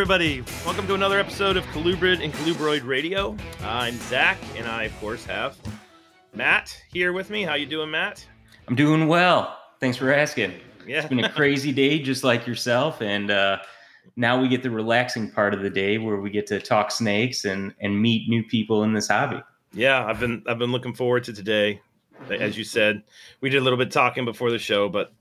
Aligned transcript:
Everybody. 0.00 0.42
Welcome 0.64 0.86
to 0.86 0.94
another 0.94 1.20
episode 1.20 1.58
of 1.58 1.64
Colubrid 1.66 2.24
and 2.24 2.32
Colubroid 2.32 2.86
Radio. 2.86 3.36
I'm 3.62 3.94
Zac, 4.08 4.38
and 4.56 4.66
I, 4.66 4.84
of 4.84 4.98
course, 4.98 5.26
have 5.26 5.58
Matt 6.32 6.74
here 6.90 7.12
with 7.12 7.28
me. 7.28 7.42
How 7.42 7.52
you 7.52 7.66
doing, 7.66 7.90
Matt? 7.90 8.26
I'm 8.66 8.74
doing 8.74 9.08
well. 9.08 9.58
Thanks 9.78 9.98
for 9.98 10.10
asking. 10.10 10.54
Yeah, 10.86 11.00
It's 11.00 11.08
been 11.10 11.22
a 11.22 11.28
crazy 11.28 11.70
day, 11.70 11.98
just 11.98 12.24
like 12.24 12.46
yourself, 12.46 13.02
and 13.02 13.30
uh, 13.30 13.58
now 14.16 14.40
we 14.40 14.48
get 14.48 14.62
the 14.62 14.70
relaxing 14.70 15.30
part 15.30 15.52
of 15.52 15.60
the 15.60 15.68
day 15.68 15.98
where 15.98 16.16
we 16.16 16.30
get 16.30 16.46
to 16.46 16.60
talk 16.60 16.90
snakes 16.90 17.44
and 17.44 17.74
and 17.78 18.00
meet 18.00 18.26
new 18.26 18.42
people 18.42 18.84
in 18.84 18.94
this 18.94 19.08
hobby. 19.08 19.42
yeah. 19.74 20.06
I've 20.06 20.18
been 20.18 20.42
I've 20.46 20.58
been 20.58 20.72
looking 20.72 20.94
forward 20.94 21.24
to 21.24 21.34
today. 21.34 21.82
As 22.30 22.56
you 22.56 22.64
said, 22.64 23.02
we 23.42 23.50
did 23.50 23.58
a 23.58 23.60
little 23.60 23.78
bit 23.78 23.90
talking 23.90 24.24
before 24.24 24.50
the 24.50 24.58
show, 24.58 24.88
but 24.88 25.12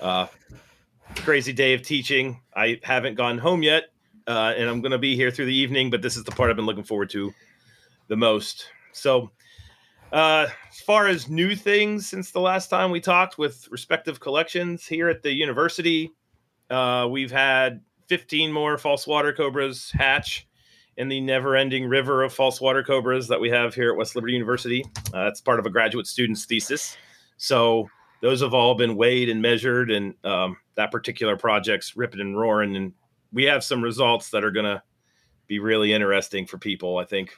uh, 0.00 0.28
crazy 1.16 1.52
day 1.52 1.74
of 1.74 1.82
teaching. 1.82 2.40
I 2.54 2.78
haven't 2.84 3.16
gone 3.16 3.36
home 3.36 3.64
yet, 3.64 3.90
uh, 4.26 4.54
and 4.56 4.68
I'm 4.68 4.80
going 4.80 4.92
to 4.92 4.98
be 4.98 5.16
here 5.16 5.30
through 5.30 5.46
the 5.46 5.54
evening. 5.54 5.90
But 5.90 6.02
this 6.02 6.16
is 6.16 6.24
the 6.24 6.32
part 6.32 6.50
I've 6.50 6.56
been 6.56 6.66
looking 6.66 6.84
forward 6.84 7.10
to 7.10 7.32
the 8.08 8.16
most. 8.16 8.66
So, 8.92 9.30
uh, 10.12 10.48
as 10.68 10.80
far 10.80 11.06
as 11.06 11.28
new 11.28 11.54
things 11.54 12.08
since 12.08 12.32
the 12.32 12.40
last 12.40 12.68
time 12.68 12.90
we 12.90 13.00
talked 13.00 13.38
with 13.38 13.68
respective 13.70 14.18
collections 14.18 14.86
here 14.86 15.08
at 15.08 15.22
the 15.22 15.32
university, 15.32 16.10
uh, 16.68 17.06
we've 17.08 17.30
had 17.30 17.80
15 18.08 18.52
more 18.52 18.76
false 18.76 19.06
water 19.06 19.32
cobras 19.32 19.90
hatch 19.92 20.48
in 20.96 21.08
the 21.08 21.20
never-ending 21.20 21.86
river 21.86 22.22
of 22.22 22.32
false 22.32 22.60
water 22.60 22.82
cobras 22.82 23.28
that 23.28 23.40
we 23.40 23.48
have 23.48 23.74
here 23.74 23.90
at 23.90 23.96
West 23.96 24.16
Liberty 24.16 24.32
University. 24.32 24.84
Uh, 25.14 25.24
that's 25.24 25.40
part 25.40 25.60
of 25.60 25.66
a 25.66 25.70
graduate 25.70 26.06
student's 26.06 26.44
thesis. 26.44 26.96
So 27.36 27.88
those 28.20 28.42
have 28.42 28.52
all 28.52 28.74
been 28.74 28.96
weighed 28.96 29.28
and 29.28 29.40
measured, 29.40 29.90
and 29.90 30.14
um, 30.24 30.56
that 30.74 30.90
particular 30.90 31.36
project's 31.36 31.96
ripping 31.96 32.20
and 32.20 32.38
roaring. 32.38 32.76
And 32.76 32.92
we 33.32 33.44
have 33.44 33.64
some 33.64 33.82
results 33.82 34.30
that 34.30 34.44
are 34.44 34.50
going 34.50 34.66
to 34.66 34.82
be 35.46 35.58
really 35.58 35.92
interesting 35.92 36.46
for 36.46 36.58
people, 36.58 36.98
I 36.98 37.04
think. 37.04 37.36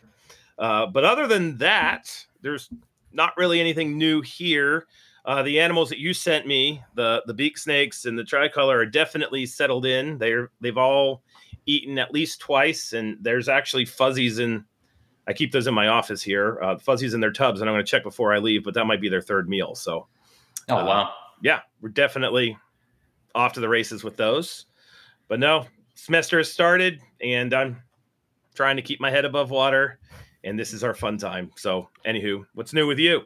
Uh, 0.59 0.87
but 0.87 1.05
other 1.05 1.27
than 1.27 1.57
that, 1.59 2.15
there's 2.43 2.69
not 3.13 3.37
really 3.37 3.61
anything 3.61 3.97
new 3.97 4.21
here. 4.21 4.87
Uh, 5.25 5.43
the 5.43 5.61
animals 5.61 5.89
that 5.89 5.99
you 5.99 6.13
sent 6.13 6.47
me, 6.47 6.83
the 6.95 7.23
the 7.27 7.35
beak 7.35 7.57
snakes 7.57 8.07
and 8.07 8.19
the 8.19 8.25
tricolor, 8.25 8.79
are 8.79 8.87
definitely 8.87 9.47
settled 9.47 9.87
in. 9.87 10.19
They're 10.19 10.51
they've 10.61 10.77
all 10.77 11.23
eaten 11.67 11.99
at 11.99 12.13
least 12.13 12.41
twice, 12.41 12.93
and 12.93 13.17
there's 13.21 13.49
actually 13.49 13.85
fuzzies 13.85 14.39
in. 14.41 14.65
I 15.29 15.33
keep 15.33 15.53
those 15.53 15.69
in 15.69 15.75
my 15.75 15.87
office 15.87 16.23
here. 16.23 16.59
Uh, 16.61 16.77
fuzzies 16.77 17.15
in 17.15 17.21
their 17.21 17.31
tubs, 17.31 17.61
and 17.61 17.71
I'm 17.71 17.75
going 17.75 17.85
to 17.85 17.91
check 17.91 18.03
before 18.03 18.35
I 18.35 18.39
leave. 18.39 18.65
But 18.65 18.75
that 18.75 18.87
might 18.87 19.01
be 19.01 19.09
their 19.09 19.21
third 19.21 19.49
meal. 19.49 19.75
So 19.77 20.09
Oh 20.69 20.77
Uh, 20.77 20.87
wow! 20.87 21.15
yeah, 21.41 21.61
we're 21.81 21.89
definitely 21.91 22.59
off 23.35 23.53
to 23.53 23.61
the 23.61 23.69
races 23.69 24.03
with 24.03 24.17
those. 24.17 24.67
But 25.29 25.39
no, 25.39 25.67
semester 26.03 26.39
has 26.39 26.51
started, 26.53 27.01
and 27.23 27.55
I'm 27.55 27.81
trying 28.57 28.75
to 28.75 28.83
keep 28.83 29.01
my 29.01 29.09
head 29.11 29.25
above 29.25 29.51
water, 29.51 30.01
and 30.43 30.59
this 30.59 30.73
is 30.73 30.83
our 30.83 30.95
fun 30.95 31.17
time. 31.17 31.53
So, 31.57 31.89
anywho, 32.05 32.45
what's 32.55 32.73
new 32.73 32.89
with 32.89 32.99
you? 32.99 33.23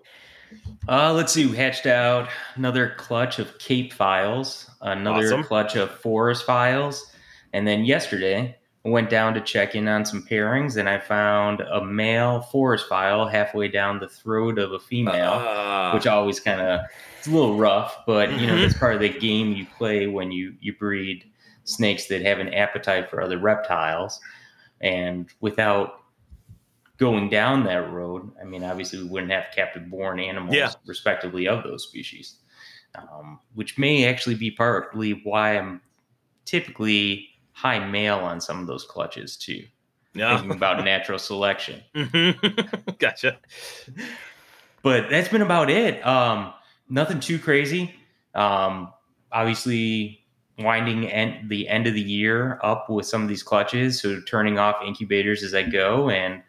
Uh, 0.87 1.13
let's 1.15 1.33
see. 1.33 1.47
We 1.47 1.57
hatched 1.57 1.87
out 1.87 2.29
another 2.55 2.95
clutch 2.99 3.39
of 3.39 3.59
Cape 3.59 3.95
files, 3.95 4.71
another 4.83 5.25
Awesome. 5.25 5.43
clutch 5.45 5.75
of 5.75 5.91
Forest 5.91 6.45
files, 6.45 7.11
and 7.55 7.67
then 7.67 7.87
yesterday 7.87 8.55
I 8.85 8.89
went 8.91 9.09
down 9.09 9.33
to 9.35 9.41
check 9.41 9.75
in 9.75 9.89
on 9.89 10.05
some 10.05 10.27
pairings, 10.31 10.77
and 10.77 10.87
I 10.87 10.99
found 10.99 11.63
a 11.63 11.83
male 11.83 12.43
Forest 12.43 12.89
file 12.91 13.27
halfway 13.27 13.69
down 13.69 14.01
the 14.01 14.09
throat 14.09 14.59
of 14.59 14.73
a 14.73 14.79
female. 14.79 15.33
Ah, 15.43 15.93
which 15.95 16.07
always 16.07 16.39
kind 16.41 16.61
of 16.61 16.81
it's 17.19 17.27
a 17.27 17.31
little 17.31 17.57
rough, 17.57 18.05
but 18.07 18.39
you 18.39 18.47
know 18.47 18.55
Mhm. 18.55 18.61
that's 18.61 18.79
part 18.79 18.95
of 18.95 19.01
the 19.01 19.09
game 19.09 19.53
you 19.55 19.65
play 19.79 20.07
when 20.07 20.31
you 20.31 20.55
you 20.61 20.75
breed 20.77 21.25
snakes 21.67 22.07
that 22.07 22.23
have 22.23 22.39
an 22.39 22.53
appetite 22.55 23.11
for 23.11 23.21
other 23.21 23.39
reptiles, 23.39 24.19
and 24.81 25.29
without 25.41 26.01
going 26.97 27.29
down 27.29 27.65
that 27.65 27.93
road, 27.93 28.31
I 28.41 28.45
mean, 28.45 28.65
obviously 28.65 29.03
we 29.03 29.09
wouldn't 29.09 29.31
have 29.33 29.45
captive 29.55 29.91
born 29.91 30.19
animals, 30.19 30.57
Yeah. 30.57 30.73
respectively, 30.87 31.47
of 31.47 31.63
those 31.63 31.83
species, 31.87 32.37
um, 32.95 33.39
which 33.55 33.77
may 33.77 34.07
actually 34.07 34.37
be 34.37 34.51
partly 34.51 35.21
why 35.23 35.59
I'm 35.59 35.83
typically 36.47 37.29
high 37.53 37.79
male 37.87 38.19
on 38.21 38.41
some 38.41 38.61
of 38.61 38.67
those 38.67 38.85
clutches 38.85 39.37
too, 39.37 39.65
no. 40.15 40.37
thinking 40.37 40.53
about 40.57 40.83
natural 40.85 41.19
selection. 41.19 41.83
Mhm. 41.95 42.99
gotcha. 42.99 43.39
but 44.83 45.11
that's 45.11 45.29
been 45.29 45.43
about 45.43 45.69
it. 45.71 46.05
Um, 46.07 46.53
nothing 46.89 47.21
too 47.21 47.39
crazy. 47.39 47.95
Um, 48.35 48.93
obviously, 49.33 50.26
winding 50.59 51.09
end, 51.11 51.49
the 51.49 51.69
end 51.69 51.87
of 51.87 51.95
the 51.95 52.03
year 52.03 52.59
up 52.63 52.89
with 52.89 53.07
some 53.07 53.23
of 53.23 53.29
these 53.29 53.43
clutches, 53.43 54.01
so 54.01 54.21
turning 54.23 54.59
off 54.59 54.77
incubators 54.85 55.43
as 55.43 55.55
I 55.55 55.63
go, 55.63 56.11
and 56.11 56.43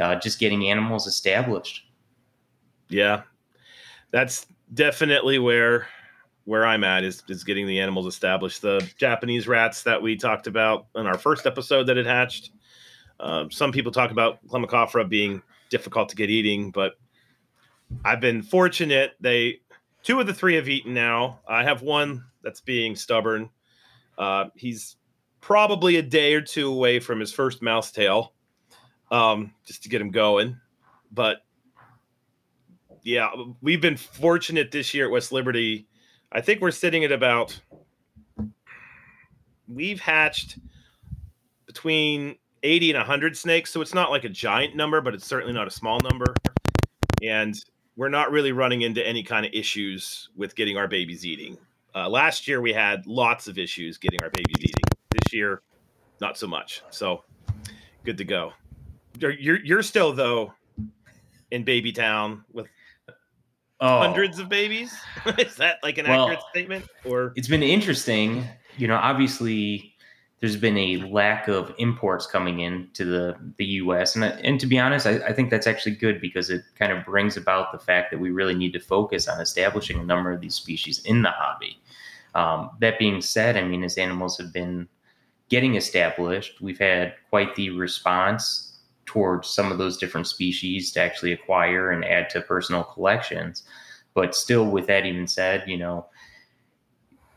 uh, 0.00 0.16
just 0.16 0.38
getting 0.38 0.68
animals 0.68 1.06
established. 1.06 1.84
Yeah, 2.88 3.22
that's 4.10 4.46
definitely 4.74 5.38
where 5.38 5.86
where 6.44 6.66
I'm 6.66 6.82
at 6.84 7.04
is 7.04 7.22
is 7.28 7.44
getting 7.44 7.66
the 7.66 7.78
animals 7.78 8.06
established. 8.06 8.62
The 8.62 8.88
Japanese 8.96 9.46
rats 9.46 9.82
that 9.82 10.00
we 10.00 10.16
talked 10.16 10.46
about 10.46 10.86
in 10.94 11.06
our 11.06 11.18
first 11.18 11.46
episode 11.46 11.84
that 11.84 11.96
had 11.96 12.06
hatched. 12.06 12.50
Um, 13.20 13.50
some 13.50 13.70
people 13.70 13.92
talk 13.92 14.10
about 14.10 14.44
Climacophora 14.48 15.08
being 15.08 15.42
difficult 15.70 16.08
to 16.08 16.16
get 16.16 16.28
eating, 16.28 16.70
but 16.70 16.94
I've 18.04 18.20
been 18.20 18.42
fortunate. 18.42 19.12
They 19.20 19.60
two 20.02 20.20
of 20.20 20.26
the 20.26 20.34
three 20.34 20.56
have 20.56 20.68
eaten 20.68 20.94
now. 20.94 21.40
I 21.46 21.62
have 21.62 21.82
one 21.82 22.24
that's 22.42 22.60
being 22.60 22.96
stubborn. 22.96 23.50
Uh, 24.18 24.46
he's 24.54 24.96
probably 25.40 25.96
a 25.96 26.02
day 26.02 26.34
or 26.34 26.40
two 26.40 26.68
away 26.68 27.00
from 27.00 27.20
his 27.20 27.32
first 27.32 27.62
mouse 27.62 27.90
tail, 27.90 28.32
um, 29.10 29.52
just 29.66 29.82
to 29.82 29.88
get 29.88 30.00
him 30.00 30.10
going. 30.10 30.56
But 31.10 31.38
yeah, 33.02 33.30
we've 33.60 33.80
been 33.80 33.96
fortunate 33.96 34.70
this 34.70 34.94
year 34.94 35.06
at 35.06 35.10
West 35.10 35.32
Liberty. 35.32 35.86
I 36.30 36.40
think 36.40 36.60
we're 36.60 36.70
sitting 36.70 37.04
at 37.04 37.12
about 37.12 37.60
we've 39.68 40.00
hatched 40.00 40.58
between 41.66 42.36
80 42.62 42.90
and 42.90 42.98
100 42.98 43.36
snakes, 43.36 43.70
so 43.70 43.80
it's 43.80 43.94
not 43.94 44.10
like 44.10 44.24
a 44.24 44.28
giant 44.28 44.76
number, 44.76 45.00
but 45.00 45.14
it's 45.14 45.26
certainly 45.26 45.52
not 45.52 45.66
a 45.66 45.70
small 45.70 45.98
number. 46.00 46.34
And 47.22 47.58
we're 47.96 48.08
not 48.08 48.30
really 48.30 48.52
running 48.52 48.82
into 48.82 49.06
any 49.06 49.22
kind 49.22 49.44
of 49.44 49.52
issues 49.52 50.30
with 50.36 50.54
getting 50.54 50.76
our 50.76 50.88
babies 50.88 51.26
eating. 51.26 51.58
Uh, 51.94 52.08
last 52.08 52.48
year 52.48 52.60
we 52.60 52.72
had 52.72 53.06
lots 53.06 53.48
of 53.48 53.58
issues 53.58 53.98
getting 53.98 54.22
our 54.22 54.30
babies 54.30 54.56
eating. 54.60 54.84
This 55.10 55.32
year, 55.32 55.62
not 56.20 56.38
so 56.38 56.46
much. 56.46 56.82
So 56.90 57.24
good 58.04 58.16
to 58.18 58.24
go. 58.24 58.52
You're 59.18 59.32
you're, 59.32 59.60
you're 59.64 59.82
still 59.82 60.12
though 60.12 60.54
in 61.50 61.64
Baby 61.64 61.92
Town 61.92 62.44
with 62.52 62.66
Oh, 63.84 63.98
hundreds 63.98 64.38
of 64.38 64.48
babies. 64.48 64.94
Is 65.38 65.56
that 65.56 65.78
like 65.82 65.98
an 65.98 66.06
Well- 66.06 66.26
accurate 66.28 66.44
statement? 66.50 66.84
Or 67.04 67.32
It's 67.34 67.48
been 67.48 67.64
interesting. 67.64 68.44
You 68.78 68.86
know, 68.88 68.94
obviously, 68.96 69.91
there's 70.42 70.56
been 70.56 70.76
a 70.76 70.96
lack 70.96 71.46
of 71.46 71.72
imports 71.78 72.26
coming 72.26 72.58
in 72.60 72.88
to 72.94 73.04
the, 73.04 73.36
the 73.58 73.64
U.S. 73.64 74.16
And, 74.16 74.24
and 74.24 74.58
to 74.58 74.66
be 74.66 74.76
honest, 74.76 75.06
I, 75.06 75.18
I 75.18 75.32
think 75.32 75.50
that's 75.50 75.68
actually 75.68 75.94
good 75.94 76.20
because 76.20 76.50
it 76.50 76.64
kind 76.76 76.90
of 76.90 77.04
brings 77.04 77.36
about 77.36 77.70
the 77.70 77.78
fact 77.78 78.10
that 78.10 78.18
we 78.18 78.32
really 78.32 78.56
need 78.56 78.72
to 78.72 78.80
focus 78.80 79.28
on 79.28 79.40
establishing 79.40 80.00
a 80.00 80.04
number 80.04 80.32
of 80.32 80.40
these 80.40 80.56
species 80.56 81.00
in 81.04 81.22
the 81.22 81.30
hobby. 81.30 81.78
Um, 82.34 82.70
that 82.80 82.98
being 82.98 83.20
said, 83.20 83.56
I 83.56 83.62
mean, 83.62 83.84
as 83.84 83.96
animals 83.96 84.36
have 84.38 84.52
been 84.52 84.88
getting 85.48 85.76
established, 85.76 86.60
we've 86.60 86.80
had 86.80 87.14
quite 87.30 87.54
the 87.54 87.70
response 87.70 88.80
towards 89.06 89.48
some 89.48 89.70
of 89.70 89.78
those 89.78 89.96
different 89.96 90.26
species 90.26 90.90
to 90.92 91.02
actually 91.02 91.32
acquire 91.32 91.92
and 91.92 92.04
add 92.04 92.28
to 92.30 92.40
personal 92.40 92.82
collections. 92.82 93.62
But 94.12 94.34
still, 94.34 94.66
with 94.66 94.88
that 94.88 95.06
even 95.06 95.28
said, 95.28 95.62
you 95.68 95.76
know, 95.76 96.06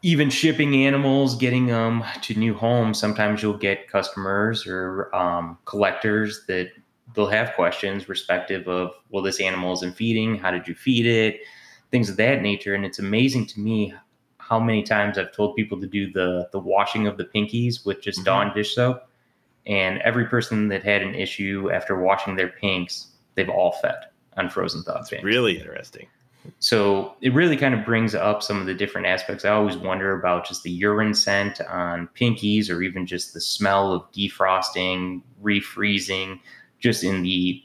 even 0.05 0.29
shipping 0.29 0.85
animals, 0.85 1.35
getting 1.35 1.65
them 1.65 2.03
to 2.21 2.35
new 2.35 2.53
homes, 2.53 2.99
sometimes 2.99 3.41
you'll 3.41 3.57
get 3.57 3.87
customers 3.87 4.67
or 4.67 5.09
um, 5.15 5.57
collectors 5.65 6.45
that 6.47 6.69
they'll 7.15 7.25
have 7.25 7.53
questions 7.55 8.07
respective 8.07 8.67
of, 8.67 8.91
well, 9.09 9.23
this 9.23 9.41
animal 9.41 9.73
isn't 9.73 9.95
feeding. 9.95 10.37
How 10.37 10.51
did 10.51 10.67
you 10.67 10.75
feed 10.75 11.07
it? 11.07 11.39
Things 11.89 12.07
of 12.07 12.17
that 12.17 12.43
nature. 12.43 12.75
And 12.75 12.85
it's 12.85 12.99
amazing 12.99 13.47
to 13.47 13.59
me 13.59 13.95
how 14.37 14.59
many 14.59 14.83
times 14.83 15.17
I've 15.17 15.31
told 15.31 15.55
people 15.55 15.81
to 15.81 15.87
do 15.87 16.11
the 16.11 16.49
the 16.51 16.59
washing 16.59 17.07
of 17.07 17.17
the 17.17 17.25
pinkies 17.25 17.83
with 17.83 17.99
just 17.99 18.19
Mhm. 18.19 18.25
Dawn 18.25 18.53
dish 18.53 18.75
soap. 18.75 19.09
And 19.65 19.97
every 20.03 20.25
person 20.25 20.67
that 20.67 20.83
had 20.83 21.01
an 21.01 21.15
issue 21.15 21.71
after 21.73 21.99
washing 21.99 22.35
their 22.35 22.49
pinks, 22.49 23.07
they've 23.33 23.49
all 23.49 23.71
fed 23.81 23.97
on 24.37 24.51
frozen 24.51 24.83
thawed 24.83 25.07
pinks. 25.09 25.23
really 25.23 25.57
interesting. 25.57 26.05
So 26.59 27.15
it 27.21 27.33
really 27.33 27.57
kind 27.57 27.73
of 27.73 27.85
brings 27.85 28.15
up 28.15 28.41
some 28.41 28.59
of 28.59 28.65
the 28.65 28.73
different 28.73 29.07
aspects. 29.07 29.45
I 29.45 29.49
always 29.49 29.77
wonder 29.77 30.17
about 30.17 30.47
just 30.47 30.63
the 30.63 30.71
urine 30.71 31.13
scent 31.13 31.61
on 31.61 32.09
pinkies 32.15 32.69
or 32.69 32.81
even 32.81 33.05
just 33.05 33.33
the 33.33 33.41
smell 33.41 33.93
of 33.93 34.11
defrosting, 34.11 35.21
refreezing, 35.43 36.39
just 36.79 37.03
in 37.03 37.21
the 37.21 37.61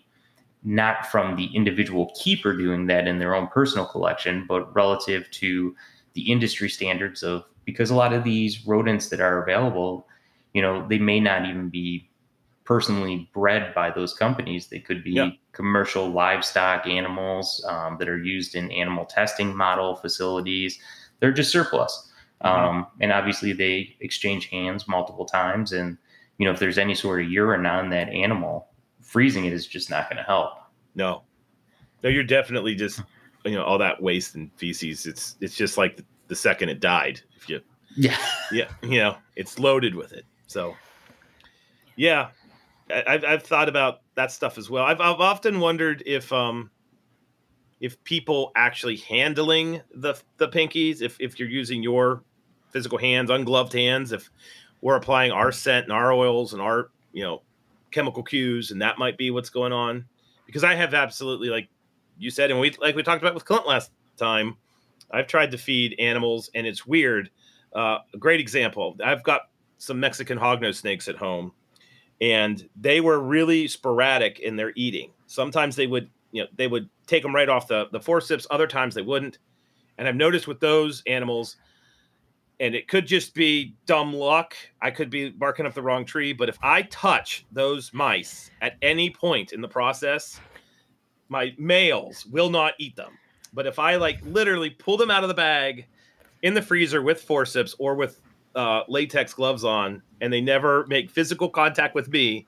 not 0.62 1.06
from 1.06 1.36
the 1.36 1.46
individual 1.54 2.12
keeper 2.20 2.54
doing 2.54 2.86
that 2.86 3.08
in 3.08 3.18
their 3.18 3.34
own 3.34 3.46
personal 3.48 3.86
collection, 3.86 4.44
but 4.46 4.74
relative 4.74 5.30
to 5.30 5.74
the 6.12 6.30
industry 6.30 6.68
standards 6.68 7.22
of 7.22 7.44
because 7.64 7.90
a 7.90 7.94
lot 7.94 8.12
of 8.12 8.24
these 8.24 8.66
rodents 8.66 9.08
that 9.08 9.20
are 9.20 9.42
available, 9.42 10.06
you 10.52 10.60
know, 10.60 10.86
they 10.88 10.98
may 10.98 11.20
not 11.20 11.46
even 11.46 11.68
be 11.68 12.09
personally 12.70 13.28
bred 13.34 13.74
by 13.74 13.90
those 13.90 14.14
companies. 14.14 14.68
They 14.68 14.78
could 14.78 15.02
be 15.02 15.10
yeah. 15.10 15.30
commercial 15.50 16.08
livestock 16.08 16.86
animals 16.86 17.66
um, 17.68 17.96
that 17.98 18.08
are 18.08 18.22
used 18.22 18.54
in 18.54 18.70
animal 18.70 19.06
testing 19.06 19.56
model 19.56 19.96
facilities. 19.96 20.78
They're 21.18 21.32
just 21.32 21.50
surplus. 21.50 22.12
Mm-hmm. 22.44 22.64
Um, 22.64 22.86
and 23.00 23.10
obviously, 23.10 23.52
they 23.52 23.96
exchange 23.98 24.46
hands 24.50 24.86
multiple 24.86 25.26
times. 25.26 25.72
And, 25.72 25.98
you 26.38 26.46
know, 26.46 26.52
if 26.52 26.60
there's 26.60 26.78
any 26.78 26.94
sort 26.94 27.20
of 27.20 27.28
urine 27.28 27.66
on 27.66 27.90
that 27.90 28.08
animal, 28.10 28.68
freezing 29.00 29.46
it 29.46 29.52
is 29.52 29.66
just 29.66 29.90
not 29.90 30.08
going 30.08 30.18
to 30.18 30.22
help. 30.22 30.52
No, 30.94 31.24
no, 32.04 32.08
you're 32.08 32.22
definitely 32.22 32.76
just, 32.76 33.02
you 33.44 33.56
know, 33.56 33.64
all 33.64 33.78
that 33.78 34.00
waste 34.00 34.36
and 34.36 34.48
feces. 34.54 35.06
It's, 35.06 35.34
it's 35.40 35.56
just 35.56 35.76
like 35.76 35.96
the, 35.96 36.04
the 36.28 36.36
second 36.36 36.68
it 36.68 36.78
died. 36.78 37.20
If 37.34 37.48
you, 37.48 37.62
yeah, 37.96 38.16
yeah, 38.52 38.68
you 38.80 39.00
know, 39.00 39.16
it's 39.34 39.58
loaded 39.58 39.96
with 39.96 40.12
it. 40.12 40.24
So, 40.46 40.76
yeah, 41.96 42.28
I've, 42.90 43.24
I've 43.24 43.42
thought 43.42 43.68
about 43.68 44.02
that 44.14 44.32
stuff 44.32 44.58
as 44.58 44.70
well. 44.70 44.84
I've, 44.84 45.00
I've 45.00 45.20
often 45.20 45.60
wondered 45.60 46.02
if 46.06 46.32
um 46.32 46.70
if 47.80 48.02
people 48.04 48.52
actually 48.56 48.96
handling 48.96 49.80
the 49.94 50.14
the 50.36 50.48
pinkies, 50.48 51.02
if 51.02 51.16
if 51.20 51.38
you're 51.38 51.48
using 51.48 51.82
your 51.82 52.22
physical 52.70 52.98
hands, 52.98 53.30
ungloved 53.30 53.72
hands, 53.72 54.12
if 54.12 54.30
we're 54.82 54.96
applying 54.96 55.32
our 55.32 55.52
scent 55.52 55.84
and 55.84 55.92
our 55.92 56.12
oils 56.12 56.52
and 56.52 56.62
our 56.62 56.90
you 57.12 57.22
know 57.22 57.42
chemical 57.90 58.22
cues, 58.22 58.70
and 58.70 58.82
that 58.82 58.98
might 58.98 59.16
be 59.16 59.30
what's 59.30 59.50
going 59.50 59.72
on. 59.72 60.04
Because 60.46 60.64
I 60.64 60.74
have 60.74 60.94
absolutely 60.94 61.48
like 61.48 61.68
you 62.18 62.30
said, 62.30 62.50
and 62.50 62.60
we 62.60 62.70
like 62.80 62.94
we 62.94 63.02
talked 63.02 63.22
about 63.22 63.34
with 63.34 63.44
Clint 63.44 63.66
last 63.66 63.90
time. 64.16 64.56
I've 65.10 65.26
tried 65.26 65.50
to 65.52 65.58
feed 65.58 65.96
animals, 65.98 66.50
and 66.54 66.66
it's 66.66 66.86
weird. 66.86 67.30
Uh, 67.74 67.98
a 68.12 68.18
great 68.18 68.40
example. 68.40 68.96
I've 69.02 69.22
got 69.22 69.42
some 69.78 69.98
Mexican 69.98 70.38
hognose 70.38 70.76
snakes 70.76 71.08
at 71.08 71.16
home 71.16 71.52
and 72.20 72.68
they 72.76 73.00
were 73.00 73.20
really 73.20 73.66
sporadic 73.66 74.40
in 74.40 74.56
their 74.56 74.72
eating. 74.76 75.12
Sometimes 75.26 75.76
they 75.76 75.86
would, 75.86 76.10
you 76.32 76.42
know, 76.42 76.48
they 76.56 76.66
would 76.66 76.88
take 77.06 77.22
them 77.22 77.34
right 77.34 77.48
off 77.48 77.68
the 77.68 77.88
the 77.92 78.00
forceps. 78.00 78.46
Other 78.50 78.66
times 78.66 78.94
they 78.94 79.02
wouldn't. 79.02 79.38
And 79.98 80.08
I've 80.08 80.16
noticed 80.16 80.48
with 80.48 80.60
those 80.60 81.02
animals, 81.06 81.56
and 82.58 82.74
it 82.74 82.88
could 82.88 83.06
just 83.06 83.34
be 83.34 83.74
dumb 83.86 84.14
luck. 84.14 84.54
I 84.80 84.90
could 84.90 85.10
be 85.10 85.30
barking 85.30 85.66
up 85.66 85.74
the 85.74 85.82
wrong 85.82 86.04
tree, 86.04 86.32
but 86.32 86.48
if 86.48 86.58
I 86.62 86.82
touch 86.82 87.46
those 87.52 87.92
mice 87.92 88.50
at 88.62 88.76
any 88.80 89.10
point 89.10 89.52
in 89.52 89.60
the 89.60 89.68
process, 89.68 90.40
my 91.28 91.54
males 91.58 92.26
will 92.26 92.50
not 92.50 92.74
eat 92.78 92.96
them. 92.96 93.12
But 93.52 93.66
if 93.66 93.78
I 93.78 93.96
like 93.96 94.20
literally 94.24 94.70
pull 94.70 94.96
them 94.96 95.10
out 95.10 95.22
of 95.22 95.28
the 95.28 95.34
bag 95.34 95.86
in 96.42 96.54
the 96.54 96.62
freezer 96.62 97.02
with 97.02 97.20
forceps 97.20 97.74
or 97.78 97.94
with 97.94 98.20
uh, 98.54 98.82
latex 98.88 99.32
gloves 99.34 99.64
on 99.64 100.02
and 100.20 100.32
they 100.32 100.40
never 100.40 100.86
make 100.86 101.10
physical 101.10 101.48
contact 101.48 101.94
with 101.94 102.08
me, 102.08 102.46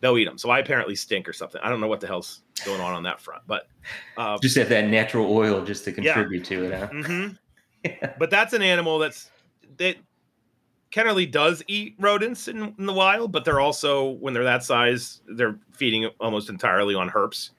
they'll 0.00 0.16
eat 0.18 0.24
them. 0.24 0.38
So 0.38 0.50
I 0.50 0.58
apparently 0.58 0.94
stink 0.94 1.28
or 1.28 1.32
something. 1.32 1.60
I 1.62 1.68
don't 1.68 1.80
know 1.80 1.88
what 1.88 2.00
the 2.00 2.06
hell's 2.06 2.42
going 2.64 2.80
on 2.80 2.94
on 2.94 3.02
that 3.04 3.20
front, 3.20 3.42
but 3.46 3.68
uh, 4.16 4.38
just 4.38 4.56
have 4.56 4.68
that 4.68 4.88
natural 4.88 5.30
oil 5.30 5.64
just 5.64 5.84
to 5.84 5.92
contribute 5.92 6.50
yeah. 6.50 6.56
to 6.56 6.64
it. 6.64 6.78
Huh? 6.78 6.88
Mm-hmm. 6.88 7.28
yeah. 7.84 8.14
But 8.18 8.30
that's 8.30 8.52
an 8.52 8.62
animal 8.62 8.98
that's 8.98 9.30
that 9.78 9.96
Kennerly 10.90 11.30
does 11.30 11.62
eat 11.68 11.94
rodents 11.98 12.48
in, 12.48 12.74
in, 12.78 12.86
the 12.86 12.92
wild, 12.92 13.30
but 13.30 13.44
they're 13.44 13.60
also 13.60 14.10
when 14.12 14.32
they're 14.32 14.44
that 14.44 14.64
size, 14.64 15.20
they're 15.28 15.58
feeding 15.72 16.06
almost 16.18 16.48
entirely 16.48 16.94
on 16.94 17.10
herps. 17.10 17.50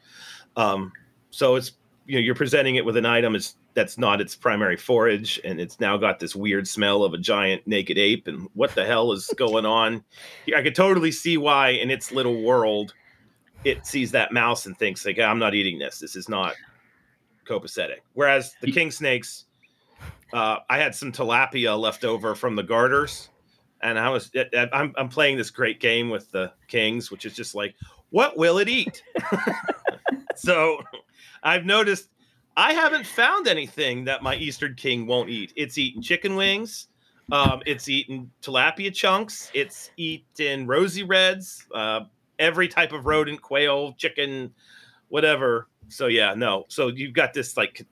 Um, 0.55 0.91
so 1.29 1.55
it's 1.55 1.73
you 2.07 2.15
know 2.15 2.21
you're 2.21 2.35
presenting 2.35 2.75
it 2.75 2.85
with 2.85 2.97
an 2.97 3.05
item. 3.05 3.35
It's 3.35 3.55
that's 3.79 3.97
not 3.97 4.19
its 4.19 4.35
primary 4.35 4.75
forage 4.75 5.39
and 5.45 5.61
it's 5.61 5.79
now 5.79 5.95
got 5.95 6.19
this 6.19 6.35
weird 6.35 6.67
smell 6.67 7.01
of 7.01 7.13
a 7.13 7.17
giant 7.17 7.65
naked 7.65 7.97
ape 7.97 8.27
and 8.27 8.49
what 8.53 8.75
the 8.75 8.83
hell 8.85 9.13
is 9.13 9.33
going 9.37 9.65
on? 9.65 10.03
I 10.53 10.61
could 10.61 10.75
totally 10.75 11.13
see 11.13 11.37
why 11.37 11.69
in 11.69 11.89
its 11.89 12.11
little 12.11 12.43
world 12.43 12.93
it 13.63 13.87
sees 13.87 14.11
that 14.11 14.33
mouse 14.33 14.65
and 14.65 14.77
thinks 14.77 15.05
like 15.05 15.17
i'm 15.17 15.39
not 15.39 15.55
eating 15.55 15.79
this. 15.79 15.97
This 15.97 16.17
is 16.17 16.27
not 16.27 16.55
copacetic. 17.47 17.99
Whereas 18.15 18.53
the 18.59 18.69
king 18.69 18.91
snakes 18.91 19.45
uh, 20.33 20.57
i 20.69 20.77
had 20.77 20.93
some 20.93 21.13
tilapia 21.13 21.79
left 21.79 22.03
over 22.03 22.35
from 22.35 22.57
the 22.57 22.63
garters 22.63 23.29
and 23.81 23.97
i 23.97 24.09
was 24.09 24.29
I'm, 24.73 24.93
I'm 24.97 25.07
playing 25.07 25.37
this 25.37 25.51
great 25.51 25.79
game 25.79 26.09
with 26.09 26.29
the 26.31 26.51
kings 26.67 27.11
which 27.11 27.25
is 27.25 27.33
just 27.33 27.55
like 27.55 27.75
what 28.09 28.35
will 28.35 28.57
it 28.57 28.67
eat? 28.67 29.01
So 30.35 30.81
i've 31.43 31.65
noticed 31.65 32.09
I 32.59 32.73
haven't 32.73 33.07
found 33.07 33.47
anything 33.47 34.03
that 34.03 34.21
my 34.21 34.35
Eastern 34.35 34.75
King 34.75 35.07
won't 35.07 35.29
eat. 35.29 35.53
It's 35.55 35.77
eaten 35.77 36.01
chicken 36.01 36.35
wings. 36.35 36.89
Um, 37.31 37.61
it's 37.65 37.87
eaten 37.87 38.29
tilapia 38.41 38.93
chunks. 38.93 39.49
It's 39.53 39.91
eaten 39.95 40.67
rosy 40.67 41.03
reds. 41.03 41.65
Uh, 41.73 42.01
every 42.37 42.67
type 42.67 42.91
of 42.91 43.05
rodent, 43.05 43.41
quail, 43.41 43.93
chicken, 43.93 44.53
whatever. 45.07 45.69
So 45.87 46.07
yeah, 46.07 46.33
no. 46.33 46.65
So 46.67 46.87
you've 46.87 47.13
got 47.13 47.33
this 47.33 47.55
like 47.55 47.87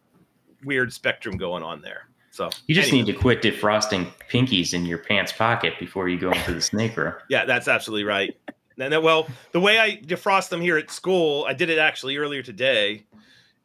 weird 0.66 0.92
spectrum 0.92 1.38
going 1.38 1.64
on 1.64 1.82
there. 1.82 2.10
So 2.32 2.50
you 2.66 2.76
just 2.76 2.90
anyway. 2.90 3.06
need 3.06 3.14
to 3.14 3.20
quit 3.22 3.42
defrosting 3.42 4.12
pinkies 4.30 4.74
in 4.74 4.86
your 4.86 4.98
pants 4.98 5.32
pocket 5.32 5.76
before 5.80 6.10
you 6.10 6.20
go 6.20 6.30
into 6.30 6.54
the 6.54 6.62
snake 6.62 6.98
room. 6.98 7.14
Yeah, 7.30 7.46
that's 7.46 7.70
absolutely 7.70 8.04
right. 8.04 8.38
And 8.78 9.02
well, 9.02 9.30
the 9.54 9.62
way 9.62 9.80
I 9.80 9.96
defrost 9.96 10.50
them 10.50 10.60
here 10.60 10.78
at 10.78 10.92
school, 10.92 11.46
I 11.48 11.54
did 11.54 11.70
it 11.70 11.78
actually 11.78 12.18
earlier 12.18 12.44
today 12.44 13.06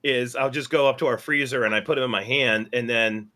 is 0.03 0.37
I'll 0.37 0.51
just 0.51 0.71
go 0.71 0.89
up 0.89 0.99
to 0.99 1.07
our 1.07 1.19
freezer 1.19 1.65
and 1.65 1.75
I 1.75 1.81
put 1.81 1.97
them 1.97 2.05
in 2.05 2.11
my 2.11 2.25
hand 2.25 2.69
and 2.73 2.89
then 2.89 3.29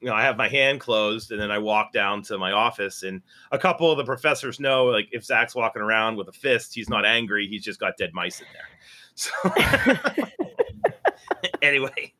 you 0.00 0.08
know 0.08 0.14
I 0.14 0.22
have 0.22 0.36
my 0.36 0.48
hand 0.48 0.80
closed 0.80 1.32
and 1.32 1.40
then 1.40 1.50
I 1.50 1.58
walk 1.58 1.92
down 1.92 2.22
to 2.24 2.38
my 2.38 2.52
office 2.52 3.02
and 3.02 3.22
a 3.50 3.58
couple 3.58 3.90
of 3.90 3.96
the 3.96 4.04
professors 4.04 4.60
know 4.60 4.86
like 4.86 5.08
if 5.12 5.24
Zac's 5.24 5.54
walking 5.54 5.82
around 5.82 6.16
with 6.16 6.28
a 6.28 6.32
fist 6.32 6.74
he's 6.74 6.88
not 6.88 7.04
angry 7.04 7.46
he's 7.46 7.64
just 7.64 7.80
got 7.80 7.96
dead 7.96 8.12
mice 8.12 8.40
in 8.40 8.46
there. 8.52 8.68
So 9.18 9.32
anyway. 11.62 12.12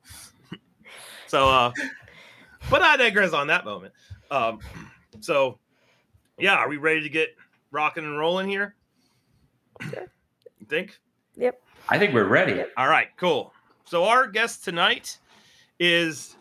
So 1.26 1.48
uh 1.48 1.72
but 2.70 2.80
I 2.80 2.96
digress 2.96 3.34
on 3.34 3.48
that 3.48 3.66
moment. 3.66 3.92
Um 4.30 4.60
so 5.20 5.58
yeah 6.38 6.54
are 6.54 6.70
we 6.70 6.78
ready 6.78 7.02
to 7.02 7.10
get 7.10 7.36
rocking 7.70 8.04
and 8.04 8.18
rolling 8.18 8.48
here? 8.48 8.74
You 9.82 10.66
think? 10.66 10.98
Yep. 11.36 11.60
I 11.88 11.98
think 11.98 12.14
we're 12.14 12.24
ready. 12.24 12.64
All 12.76 12.88
right, 12.88 13.08
cool. 13.16 13.52
So 13.88 14.02
our 14.02 14.26
guest 14.26 14.64
tonight 14.64 15.16
is 15.78 16.36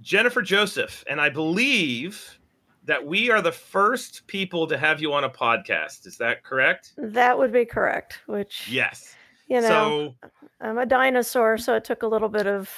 Jennifer 0.00 0.42
Joseph, 0.42 1.02
and 1.10 1.20
I 1.20 1.28
believe 1.28 2.38
that 2.84 3.04
we 3.04 3.32
are 3.32 3.42
the 3.42 3.50
first 3.50 4.24
people 4.28 4.68
to 4.68 4.78
have 4.78 5.02
you 5.02 5.12
on 5.12 5.24
a 5.24 5.28
podcast. 5.28 6.06
Is 6.06 6.16
that 6.18 6.44
correct? 6.44 6.92
That 6.96 7.36
would 7.36 7.52
be 7.52 7.64
correct. 7.64 8.20
Which 8.26 8.68
yes, 8.70 9.16
you 9.48 9.60
know, 9.60 10.14
so, 10.22 10.28
I'm 10.60 10.78
a 10.78 10.86
dinosaur, 10.86 11.58
so 11.58 11.74
it 11.74 11.84
took 11.84 12.04
a 12.04 12.06
little 12.06 12.28
bit 12.28 12.46
of. 12.46 12.70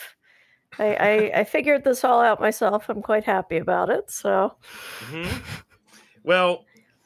I, 0.78 0.94
I, 0.94 1.40
I 1.40 1.44
figured 1.44 1.84
this 1.84 2.02
all 2.02 2.22
out 2.22 2.40
myself. 2.40 2.88
I'm 2.88 3.02
quite 3.02 3.24
happy 3.24 3.58
about 3.58 3.90
it. 3.90 4.10
So, 4.10 4.56
mm-hmm. 5.10 5.36
well, 6.24 6.64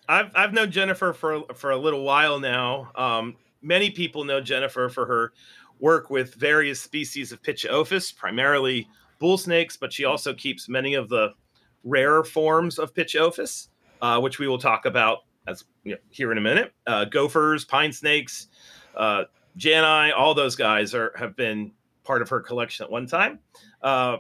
I've 0.08 0.30
I've 0.36 0.52
known 0.52 0.70
Jennifer 0.70 1.12
for 1.12 1.42
for 1.54 1.72
a 1.72 1.76
little 1.76 2.04
while 2.04 2.38
now. 2.38 2.92
Um, 2.94 3.36
many 3.62 3.90
people 3.90 4.22
know 4.22 4.40
Jennifer 4.40 4.88
for 4.88 5.06
her 5.06 5.32
work 5.80 6.10
with 6.10 6.34
various 6.34 6.80
species 6.80 7.32
of 7.32 7.42
Pituophis, 7.42 8.14
primarily 8.14 8.88
bull 9.18 9.38
snakes, 9.38 9.76
but 9.76 9.92
she 9.92 10.04
also 10.04 10.34
keeps 10.34 10.68
many 10.68 10.94
of 10.94 11.08
the 11.08 11.30
rarer 11.84 12.24
forms 12.24 12.78
of 12.78 12.94
Pituophis, 12.94 13.68
uh, 14.02 14.20
which 14.20 14.38
we 14.38 14.48
will 14.48 14.58
talk 14.58 14.86
about 14.86 15.20
as 15.46 15.64
you 15.84 15.92
know, 15.92 15.98
here 16.10 16.32
in 16.32 16.38
a 16.38 16.40
minute. 16.40 16.72
Uh, 16.86 17.04
gophers, 17.04 17.64
pine 17.64 17.92
snakes, 17.92 18.48
uh, 18.96 19.24
all 20.16 20.34
those 20.34 20.56
guys 20.56 20.94
are 20.94 21.12
have 21.16 21.36
been 21.36 21.72
part 22.04 22.22
of 22.22 22.28
her 22.28 22.40
collection 22.40 22.84
at 22.84 22.90
one 22.90 23.06
time. 23.06 23.38
Uh, 23.82 24.18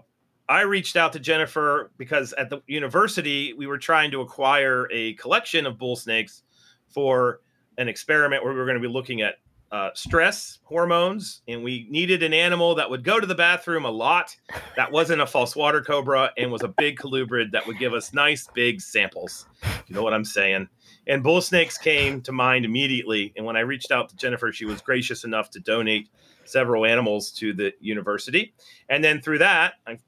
I 0.48 0.62
reached 0.62 0.96
out 0.96 1.12
to 1.12 1.20
Jennifer 1.20 1.92
because 1.96 2.32
at 2.32 2.50
the 2.50 2.60
university 2.66 3.52
we 3.52 3.66
were 3.66 3.78
trying 3.78 4.10
to 4.10 4.20
acquire 4.20 4.88
a 4.90 5.14
collection 5.14 5.66
of 5.66 5.78
bull 5.78 5.96
snakes 5.96 6.42
for 6.88 7.40
an 7.78 7.88
experiment 7.88 8.42
where 8.42 8.52
we 8.52 8.58
were 8.58 8.66
going 8.66 8.80
to 8.80 8.86
be 8.86 8.92
looking 8.92 9.22
at 9.22 9.36
uh, 9.72 9.90
stress 9.94 10.58
hormones, 10.64 11.42
and 11.46 11.62
we 11.62 11.86
needed 11.90 12.22
an 12.22 12.32
animal 12.32 12.74
that 12.74 12.90
would 12.90 13.04
go 13.04 13.20
to 13.20 13.26
the 13.26 13.34
bathroom 13.34 13.84
a 13.84 13.90
lot, 13.90 14.36
that 14.76 14.90
wasn't 14.90 15.20
a 15.20 15.26
false 15.26 15.54
water 15.54 15.80
cobra, 15.80 16.32
and 16.36 16.50
was 16.50 16.62
a 16.62 16.68
big 16.68 16.98
colubrid 16.98 17.52
that 17.52 17.66
would 17.66 17.78
give 17.78 17.94
us 17.94 18.12
nice 18.12 18.48
big 18.52 18.80
samples. 18.80 19.46
You 19.86 19.94
know 19.94 20.02
what 20.02 20.12
I'm 20.12 20.24
saying? 20.24 20.68
And 21.06 21.22
bull 21.22 21.40
snakes 21.40 21.78
came 21.78 22.20
to 22.22 22.32
mind 22.32 22.64
immediately. 22.64 23.32
And 23.36 23.46
when 23.46 23.56
I 23.56 23.60
reached 23.60 23.90
out 23.90 24.08
to 24.10 24.16
Jennifer, 24.16 24.52
she 24.52 24.64
was 24.64 24.80
gracious 24.80 25.24
enough 25.24 25.50
to 25.50 25.60
donate 25.60 26.08
several 26.44 26.84
animals 26.84 27.30
to 27.32 27.52
the 27.52 27.72
university. 27.80 28.54
And 28.88 29.02
then 29.02 29.20
through 29.20 29.38
that, 29.38 29.74
I 29.86 29.98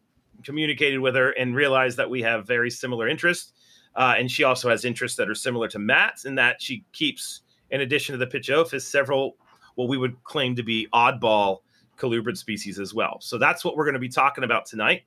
communicated 0.44 0.98
with 0.98 1.14
her 1.14 1.30
and 1.30 1.54
realized 1.54 1.96
that 1.98 2.10
we 2.10 2.22
have 2.22 2.46
very 2.46 2.70
similar 2.70 3.08
interests. 3.08 3.52
Uh, 3.94 4.14
and 4.18 4.30
she 4.30 4.44
also 4.44 4.70
has 4.70 4.84
interests 4.84 5.16
that 5.18 5.28
are 5.28 5.34
similar 5.34 5.68
to 5.68 5.78
Matt's 5.78 6.24
in 6.24 6.34
that 6.36 6.60
she 6.60 6.84
keeps, 6.92 7.42
in 7.70 7.80
addition 7.80 8.18
to 8.18 8.24
the 8.24 8.26
Pituophis, 8.26 8.82
several 8.82 9.36
what 9.74 9.88
we 9.88 9.96
would 9.96 10.22
claim 10.24 10.56
to 10.56 10.62
be 10.62 10.88
oddball 10.92 11.58
colubrid 11.98 12.36
species 12.36 12.78
as 12.78 12.92
well. 12.92 13.18
So 13.20 13.38
that's 13.38 13.64
what 13.64 13.76
we're 13.76 13.84
going 13.84 13.94
to 13.94 14.00
be 14.00 14.08
talking 14.08 14.44
about 14.44 14.66
tonight 14.66 15.02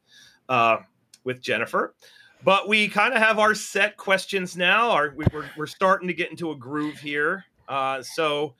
uh, 0.49 0.77
with 1.23 1.41
Jennifer. 1.41 1.95
but 2.43 2.67
we 2.67 2.87
kind 2.87 3.13
of 3.13 3.19
have 3.19 3.39
our 3.39 3.55
set 3.55 3.97
questions 3.97 4.55
now. 4.55 4.91
Our, 4.91 5.13
we, 5.15 5.25
are 5.33 5.49
we're 5.57 5.67
starting 5.67 6.07
to 6.07 6.13
get 6.13 6.29
into 6.29 6.51
a 6.51 6.55
groove 6.55 6.97
here. 6.97 7.45
Uh, 7.67 8.01
so, 8.03 8.53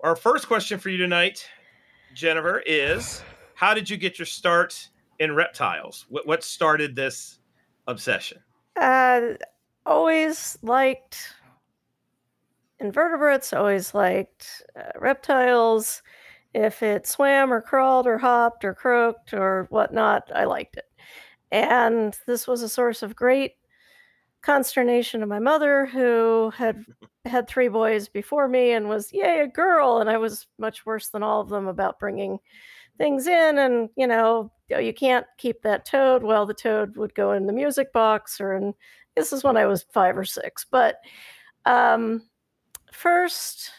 our 0.00 0.16
first 0.16 0.48
question 0.48 0.78
for 0.78 0.88
you 0.88 0.96
tonight, 0.96 1.46
Jennifer, 2.14 2.62
is 2.66 3.22
how 3.54 3.74
did 3.74 3.88
you 3.88 3.96
get 3.96 4.18
your 4.18 4.26
start 4.26 4.88
in 5.18 5.34
reptiles? 5.34 6.06
What, 6.08 6.26
what 6.26 6.44
started 6.44 6.96
this 6.96 7.38
obsession? 7.86 8.38
Uh, 8.76 9.34
always 9.86 10.58
liked 10.62 11.34
invertebrates, 12.80 13.52
always 13.52 13.94
liked 13.94 14.62
uh, 14.78 14.98
reptiles. 14.98 16.02
If 16.54 16.82
it 16.82 17.06
swam 17.06 17.52
or 17.52 17.60
crawled 17.60 18.06
or 18.06 18.18
hopped 18.18 18.64
or 18.64 18.74
croaked 18.74 19.34
or 19.34 19.66
whatnot, 19.70 20.30
I 20.34 20.44
liked 20.44 20.76
it. 20.76 20.84
And 21.50 22.16
this 22.26 22.46
was 22.46 22.62
a 22.62 22.68
source 22.68 23.02
of 23.02 23.16
great 23.16 23.52
consternation 24.42 25.20
to 25.20 25.26
my 25.26 25.38
mother, 25.38 25.86
who 25.86 26.52
had 26.56 26.84
had 27.24 27.48
three 27.48 27.68
boys 27.68 28.08
before 28.08 28.46
me 28.46 28.72
and 28.72 28.88
was, 28.88 29.12
yay, 29.12 29.40
a 29.40 29.48
girl. 29.48 29.98
And 29.98 30.10
I 30.10 30.18
was 30.18 30.46
much 30.58 30.84
worse 30.84 31.08
than 31.08 31.22
all 31.22 31.40
of 31.40 31.48
them 31.48 31.66
about 31.66 31.98
bringing 31.98 32.38
things 32.98 33.26
in. 33.26 33.58
And, 33.58 33.88
you 33.96 34.06
know, 34.06 34.52
oh, 34.72 34.78
you 34.78 34.92
can't 34.92 35.26
keep 35.38 35.62
that 35.62 35.86
toad. 35.86 36.22
Well, 36.22 36.46
the 36.46 36.54
toad 36.54 36.96
would 36.96 37.14
go 37.14 37.32
in 37.32 37.46
the 37.46 37.52
music 37.52 37.92
box 37.92 38.40
or 38.40 38.54
in, 38.54 38.74
this 39.16 39.32
is 39.32 39.42
when 39.42 39.56
I 39.56 39.66
was 39.66 39.86
five 39.92 40.16
or 40.18 40.24
six. 40.24 40.66
But 40.70 40.96
um, 41.64 42.22
first 42.94 43.70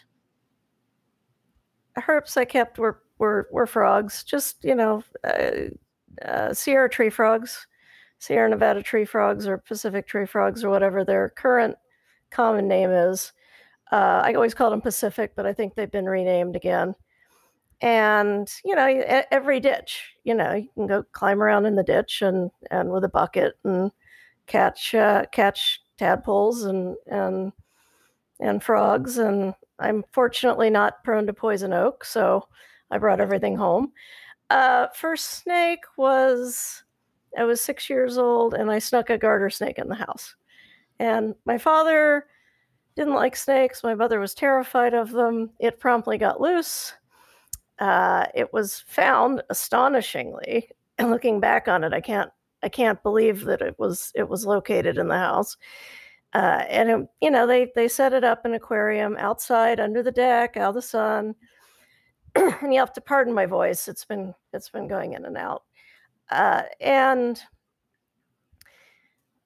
herps 1.98 2.38
I 2.38 2.46
kept 2.46 2.78
were 2.78 3.02
were 3.18 3.48
were 3.52 3.66
frogs, 3.66 4.24
just 4.24 4.64
you 4.64 4.76
know, 4.76 5.04
uh, 5.24 5.70
uh, 6.24 6.54
Sierra 6.54 6.90
tree 6.90 7.10
frogs, 7.10 7.68
Sierra 8.20 8.50
Nevada 8.50 8.84
tree 8.84 9.06
frogs, 9.06 9.48
or 9.48 9.58
Pacific 9.58 10.08
tree 10.08 10.26
frogs, 10.26 10.64
or 10.64 10.70
whatever 10.70 11.04
their 11.04 11.30
current 11.30 11.78
common 12.30 12.68
name 12.68 12.92
is. 12.92 13.32
Uh, 13.92 14.22
I 14.26 14.34
always 14.34 14.54
called 14.54 14.74
them 14.74 14.82
Pacific, 14.82 15.34
but 15.36 15.46
I 15.46 15.54
think 15.54 15.76
they've 15.76 15.92
been 15.92 16.06
renamed 16.06 16.56
again. 16.56 16.96
And 17.82 18.52
you 18.64 18.76
know, 18.76 18.86
every 19.32 19.60
ditch, 19.60 20.16
you 20.24 20.34
know, 20.34 20.54
you 20.54 20.70
can 20.76 20.88
go 20.88 21.04
climb 21.14 21.42
around 21.42 21.66
in 21.66 21.76
the 21.76 21.84
ditch 21.84 22.22
and 22.22 22.52
and 22.72 22.92
with 22.92 23.04
a 23.04 23.10
bucket 23.10 23.54
and 23.64 23.92
catch 24.48 24.94
uh, 24.94 25.26
catch 25.32 25.82
tadpoles 25.98 26.66
and 26.66 26.96
and 27.08 27.54
and 28.39 28.63
frogs. 28.63 29.18
And 29.18 29.54
I'm 29.80 30.04
fortunately 30.12 30.70
not 30.70 31.04
prone 31.04 31.27
to 31.27 31.34
poison 31.34 31.74
oak, 31.74 32.06
so 32.06 32.48
I 32.92 32.98
brought 32.98 33.22
everything 33.22 33.56
home. 33.56 33.92
Uh, 34.50 34.88
first 34.94 35.42
snake 35.42 35.84
was 35.98 36.84
I 37.38 37.44
was 37.44 37.60
six 37.62 37.89
years 37.89 38.18
old, 38.18 38.54
and 38.54 38.72
I 38.72 38.80
snuck 38.80 39.10
a 39.10 39.18
garter 39.18 39.50
snake 39.50 39.77
in 39.77 39.89
the 39.89 39.96
house. 39.96 40.36
And 41.00 41.36
my 41.46 41.58
father 41.58 42.25
didn't 42.96 43.15
like 43.15 43.36
snakes. 43.36 43.84
My 43.84 43.96
mother 43.96 44.20
was 44.20 44.34
terrified 44.34 44.94
of 44.94 45.12
them. 45.12 45.50
It 45.60 45.80
promptly 45.80 46.18
got 46.18 46.39
loose. 46.39 46.94
Uh, 47.80 48.25
it 48.34 48.54
was 48.54 48.84
found 48.88 49.44
astonishingly, 49.50 50.70
and 50.98 51.12
looking 51.12 51.42
back 51.42 51.68
on 51.68 51.84
it, 51.84 51.94
I 51.94 52.00
can't 52.01 52.32
I 52.63 52.70
can't 52.70 53.01
believe 53.04 53.46
that 53.46 53.62
it 53.62 53.77
was 53.77 54.12
it 54.15 54.27
was 54.30 54.46
located 54.46 54.98
in 54.98 55.08
the 55.08 55.18
house. 55.18 55.58
Uh, 56.36 56.65
and 56.70 56.89
it, 56.89 57.08
you 57.22 57.32
know 57.32 57.48
they 57.48 57.72
they 57.75 57.88
set 57.88 58.12
it 58.12 58.25
up 58.25 58.46
in 58.46 58.51
an 58.51 58.58
aquarium 58.58 59.15
outside 59.18 59.80
under 59.80 60.04
the 60.04 60.12
deck 60.12 60.58
out 60.58 60.70
of 60.70 60.75
the 60.75 60.82
sun. 60.82 61.34
And 62.62 62.74
you 62.74 62.80
have 62.82 62.92
to 62.94 63.01
pardon 63.01 63.34
my 63.34 63.46
voice 63.46 63.88
it's 63.88 64.04
been 64.04 64.36
it's 64.51 64.70
been 64.70 64.89
going 64.89 65.13
in 65.13 65.24
and 65.24 65.38
out. 65.38 65.63
Uh, 66.30 66.63
and 66.82 67.42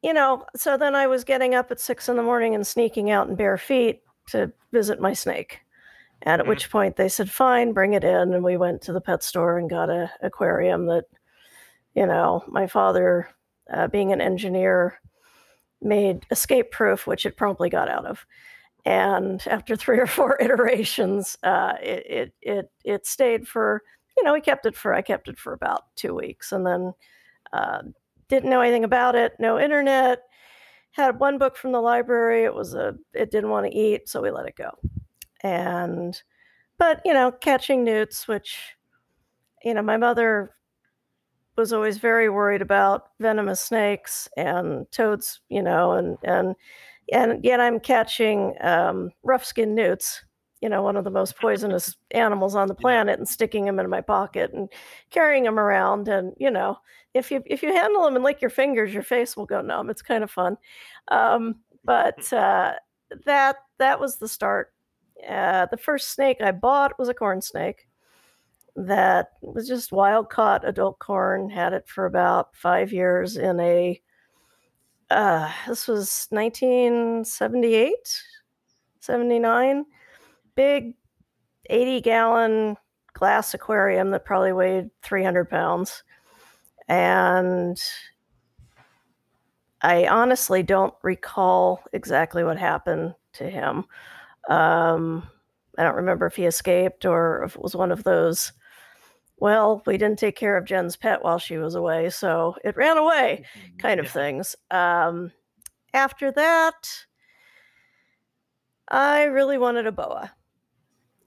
you 0.01 0.13
know 0.13 0.45
so 0.55 0.77
then 0.77 0.95
i 0.95 1.05
was 1.05 1.23
getting 1.23 1.53
up 1.53 1.69
at 1.69 1.79
six 1.79 2.09
in 2.09 2.15
the 2.15 2.23
morning 2.23 2.55
and 2.55 2.65
sneaking 2.65 3.11
out 3.11 3.27
in 3.29 3.35
bare 3.35 3.57
feet 3.57 4.01
to 4.29 4.51
visit 4.71 4.99
my 4.99 5.13
snake. 5.13 5.59
And 6.23 6.39
at 6.39 6.39
mm-hmm. 6.39 6.49
which 6.49 6.71
point 6.71 6.95
they 6.95 7.09
said 7.09 7.29
fine 7.29 7.71
bring 7.71 7.93
it 7.93 8.03
in. 8.03 8.33
And 8.33 8.43
we 8.43 8.57
went 8.57 8.81
to 8.83 8.93
the 8.93 9.01
pet 9.01 9.21
store 9.21 9.59
and 9.59 9.69
got 9.69 9.91
a 9.91 10.09
aquarium 10.23 10.87
that 10.87 11.05
you 11.93 12.07
know 12.07 12.43
my 12.47 12.65
father 12.65 13.29
uh, 13.71 13.87
being 13.87 14.11
an 14.11 14.21
engineer 14.21 14.99
made 15.81 16.25
escape 16.31 16.71
proof, 16.71 17.07
which 17.07 17.25
it 17.25 17.37
promptly 17.37 17.69
got 17.69 17.89
out 17.89 18.05
of. 18.05 18.25
And 18.85 19.45
after 19.47 19.75
three 19.75 19.99
or 19.99 20.07
four 20.07 20.37
iterations, 20.41 21.37
uh, 21.43 21.73
it, 21.81 22.05
it, 22.09 22.33
it 22.41 22.71
it 22.83 23.05
stayed 23.05 23.47
for 23.47 23.83
you 24.17 24.23
know 24.23 24.33
we 24.33 24.41
kept 24.41 24.65
it 24.65 24.75
for 24.75 24.93
I 24.93 25.01
kept 25.01 25.27
it 25.27 25.37
for 25.37 25.53
about 25.53 25.95
two 25.95 26.15
weeks, 26.15 26.51
and 26.51 26.65
then 26.65 26.93
uh, 27.53 27.81
didn't 28.27 28.49
know 28.49 28.61
anything 28.61 28.83
about 28.83 29.15
it. 29.15 29.33
No 29.39 29.59
internet. 29.59 30.23
Had 30.91 31.19
one 31.19 31.37
book 31.37 31.55
from 31.55 31.71
the 31.71 31.81
library. 31.81 32.43
It 32.43 32.53
was 32.53 32.73
a 32.73 32.95
it 33.13 33.31
didn't 33.31 33.49
want 33.51 33.65
to 33.65 33.77
eat, 33.77 34.09
so 34.09 34.21
we 34.21 34.31
let 34.31 34.47
it 34.47 34.55
go. 34.55 34.71
And 35.43 36.21
but 36.77 37.01
you 37.05 37.13
know 37.13 37.31
catching 37.31 37.83
newts, 37.83 38.27
which 38.27 38.75
you 39.63 39.73
know 39.73 39.81
my 39.81 39.97
mother 39.97 40.51
was 41.59 41.73
always 41.73 41.97
very 41.97 42.29
worried 42.29 42.61
about 42.61 43.09
venomous 43.19 43.59
snakes 43.59 44.29
and 44.37 44.89
toads, 44.91 45.41
you 45.49 45.61
know, 45.61 45.91
and 45.91 46.17
and 46.23 46.55
and 47.11 47.43
yet 47.43 47.59
I'm 47.59 47.79
catching 47.79 48.55
um, 48.61 49.11
rough-skinned 49.23 49.75
newts, 49.75 50.23
you 50.61 50.69
know, 50.69 50.81
one 50.83 50.95
of 50.95 51.03
the 51.03 51.11
most 51.11 51.37
poisonous 51.37 51.95
animals 52.11 52.55
on 52.55 52.67
the 52.69 52.75
planet, 52.75 53.19
and 53.19 53.27
sticking 53.27 53.65
them 53.65 53.79
in 53.79 53.89
my 53.89 54.01
pocket 54.01 54.53
and 54.53 54.69
carrying 55.09 55.43
them 55.43 55.59
around. 55.59 56.07
And 56.07 56.33
you 56.37 56.49
know, 56.49 56.77
if 57.13 57.29
you 57.29 57.43
if 57.45 57.61
you 57.61 57.73
handle 57.73 58.05
them 58.05 58.15
and 58.15 58.23
lick 58.23 58.41
your 58.41 58.49
fingers, 58.49 58.93
your 58.93 59.03
face 59.03 59.35
will 59.35 59.45
go 59.45 59.61
numb. 59.61 59.89
It's 59.89 60.01
kind 60.01 60.23
of 60.23 60.31
fun. 60.31 60.57
Um, 61.09 61.57
but 61.83 62.31
uh, 62.33 62.73
that 63.25 63.57
that 63.79 63.99
was 63.99 64.17
the 64.17 64.29
start. 64.29 64.73
Uh, 65.27 65.65
the 65.65 65.77
first 65.77 66.11
snake 66.11 66.37
I 66.41 66.53
bought 66.53 66.97
was 66.97 67.09
a 67.09 67.13
corn 67.13 67.41
snake 67.41 67.88
that 68.87 69.31
was 69.41 69.67
just 69.67 69.91
wild 69.91 70.29
caught 70.29 70.67
adult 70.67 70.99
corn. 70.99 71.49
Had 71.49 71.73
it 71.73 71.87
for 71.87 72.05
about 72.05 72.55
five 72.55 72.93
years 72.93 73.37
in 73.37 73.59
a. 73.59 74.01
Uh, 75.09 75.51
this 75.67 75.87
was 75.87 76.27
1978, 76.29 78.23
79. 78.99 79.85
Big 80.55 80.93
80 81.69 82.01
gallon 82.01 82.77
glass 83.13 83.53
aquarium 83.53 84.11
that 84.11 84.25
probably 84.25 84.53
weighed 84.53 84.89
300 85.03 85.49
pounds. 85.49 86.03
And 86.87 87.79
I 89.81 90.07
honestly 90.07 90.63
don't 90.63 90.93
recall 91.01 91.83
exactly 91.93 92.43
what 92.43 92.57
happened 92.57 93.15
to 93.33 93.49
him. 93.49 93.85
Um, 94.49 95.27
I 95.77 95.83
don't 95.83 95.95
remember 95.95 96.25
if 96.25 96.35
he 96.35 96.45
escaped 96.45 97.05
or 97.05 97.43
if 97.43 97.55
it 97.55 97.61
was 97.61 97.75
one 97.75 97.91
of 97.91 98.03
those 98.03 98.51
well, 99.39 99.81
we 99.85 99.97
didn't 99.97 100.19
take 100.19 100.35
care 100.35 100.57
of 100.57 100.65
Jen's 100.65 100.95
pet 100.95 101.23
while 101.23 101.39
she 101.39 101.57
was 101.57 101.75
away, 101.75 102.09
so 102.09 102.55
it 102.63 102.75
ran 102.75 102.97
away, 102.97 103.45
mm-hmm. 103.57 103.77
kind 103.77 103.99
of 103.99 104.05
yeah. 104.07 104.11
things. 104.11 104.55
Um, 104.69 105.31
after 105.93 106.31
that, 106.31 106.89
I 108.89 109.23
really 109.23 109.57
wanted 109.57 109.87
a 109.87 109.91
boa. 109.91 110.31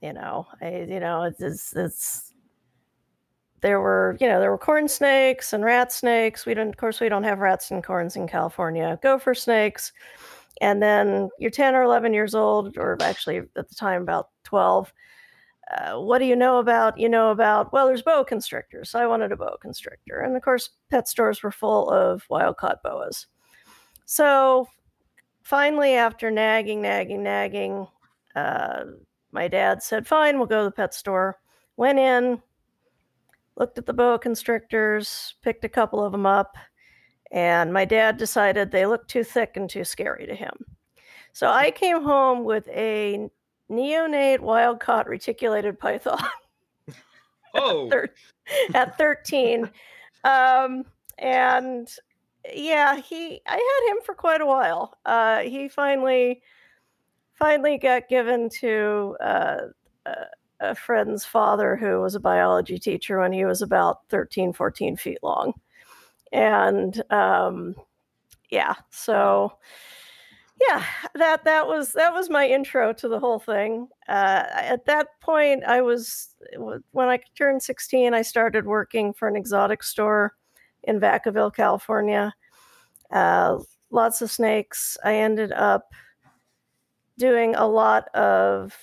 You 0.01 0.13
know, 0.13 0.47
I, 0.61 0.85
you 0.87 0.99
know, 0.99 1.23
it's, 1.23 1.41
it's, 1.41 1.75
it's, 1.75 2.33
there 3.61 3.79
were, 3.79 4.17
you 4.19 4.27
know, 4.27 4.39
there 4.41 4.51
were 4.51 4.57
corn 4.57 4.89
snakes 4.89 5.53
and 5.53 5.63
rat 5.63 5.91
snakes. 5.91 6.45
We 6.45 6.53
don't, 6.53 6.67
of 6.67 6.77
course, 6.77 6.99
we 6.99 7.07
don't 7.07 7.23
have 7.23 7.39
rats 7.39 7.71
and 7.71 7.83
corns 7.83 8.17
in 8.17 8.27
California. 8.27 8.99
Gopher 9.01 9.33
snakes. 9.33 9.93
And 10.61 10.83
then 10.83 11.29
you're 11.39 11.49
10 11.49 11.73
or 11.73 11.83
11 11.83 12.13
years 12.13 12.35
old, 12.35 12.77
or 12.77 12.97
actually 13.01 13.37
at 13.37 13.69
the 13.69 13.75
time 13.75 14.01
about 14.01 14.29
12 14.43 14.93
uh, 15.71 15.97
what 15.97 16.19
do 16.19 16.25
you 16.25 16.35
know 16.35 16.57
about 16.57 16.97
you 16.97 17.07
know 17.07 17.31
about 17.31 17.71
well 17.71 17.87
there's 17.87 18.01
boa 18.01 18.25
constrictors 18.25 18.89
so 18.89 18.99
i 18.99 19.07
wanted 19.07 19.31
a 19.31 19.37
boa 19.37 19.57
constrictor. 19.61 20.19
And 20.19 20.35
of 20.35 20.41
course 20.41 20.69
pet 20.89 21.07
stores 21.07 21.41
were 21.41 21.51
full 21.51 21.89
of 21.89 22.23
wild 22.29 22.57
caught 22.57 22.83
boas. 22.83 23.27
So 24.05 24.67
finally 25.41 25.93
after 25.93 26.29
nagging 26.29 26.81
nagging 26.81 27.23
nagging 27.23 27.87
uh, 28.35 28.83
my 29.31 29.47
dad 29.47 29.81
said 29.81 30.05
fine 30.05 30.37
we'll 30.37 30.47
go 30.47 30.59
to 30.59 30.65
the 30.65 30.71
pet 30.71 30.93
store. 30.93 31.39
Went 31.77 31.99
in 31.99 32.41
looked 33.55 33.77
at 33.77 33.85
the 33.85 33.93
boa 33.93 34.19
constrictors 34.19 35.35
picked 35.41 35.63
a 35.63 35.69
couple 35.69 36.03
of 36.03 36.11
them 36.11 36.25
up 36.25 36.57
and 37.31 37.71
my 37.71 37.85
dad 37.85 38.17
decided 38.17 38.69
they 38.69 38.85
looked 38.85 39.09
too 39.09 39.23
thick 39.23 39.55
and 39.55 39.69
too 39.69 39.83
scary 39.83 40.25
to 40.27 40.35
him. 40.35 40.53
So 41.31 41.47
i 41.47 41.71
came 41.71 42.03
home 42.03 42.43
with 42.43 42.67
a 42.67 43.29
neonate 43.77 44.39
wild 44.39 44.79
caught 44.79 45.07
reticulated 45.07 45.79
python. 45.79 46.23
oh, 47.53 47.89
at 48.73 48.97
13. 48.97 49.69
um, 50.23 50.85
and 51.17 51.89
yeah, 52.53 52.97
he 52.99 53.41
I 53.47 53.53
had 53.53 53.91
him 53.91 54.01
for 54.05 54.15
quite 54.15 54.41
a 54.41 54.45
while. 54.45 54.97
Uh, 55.05 55.39
he 55.39 55.67
finally 55.69 56.41
finally 57.33 57.77
got 57.77 58.09
given 58.09 58.49
to 58.49 59.15
uh, 59.21 59.57
a, 60.05 60.15
a 60.59 60.75
friend's 60.75 61.25
father 61.25 61.75
who 61.75 62.01
was 62.01 62.15
a 62.15 62.19
biology 62.19 62.77
teacher 62.77 63.19
when 63.19 63.33
he 63.33 63.45
was 63.45 63.61
about 63.61 64.07
13, 64.09 64.53
14 64.53 64.97
feet 64.97 65.19
long. 65.23 65.53
And 66.31 67.01
um, 67.11 67.75
yeah. 68.49 68.75
So 68.91 69.53
yeah, 70.61 70.83
that 71.15 71.43
that 71.45 71.67
was 71.67 71.91
that 71.93 72.13
was 72.13 72.29
my 72.29 72.47
intro 72.47 72.93
to 72.93 73.07
the 73.07 73.19
whole 73.19 73.39
thing. 73.39 73.87
Uh, 74.07 74.43
at 74.51 74.85
that 74.85 75.07
point, 75.21 75.63
I 75.63 75.81
was 75.81 76.35
when 76.91 77.09
I 77.09 77.19
turned 77.35 77.63
16, 77.63 78.13
I 78.13 78.21
started 78.21 78.65
working 78.65 79.13
for 79.13 79.27
an 79.27 79.35
exotic 79.35 79.83
store 79.83 80.33
in 80.83 80.99
Vacaville, 80.99 81.53
California. 81.53 82.33
Uh, 83.11 83.59
lots 83.89 84.21
of 84.21 84.31
snakes. 84.31 84.97
I 85.03 85.15
ended 85.15 85.51
up 85.51 85.93
doing 87.17 87.55
a 87.55 87.67
lot 87.67 88.13
of 88.15 88.75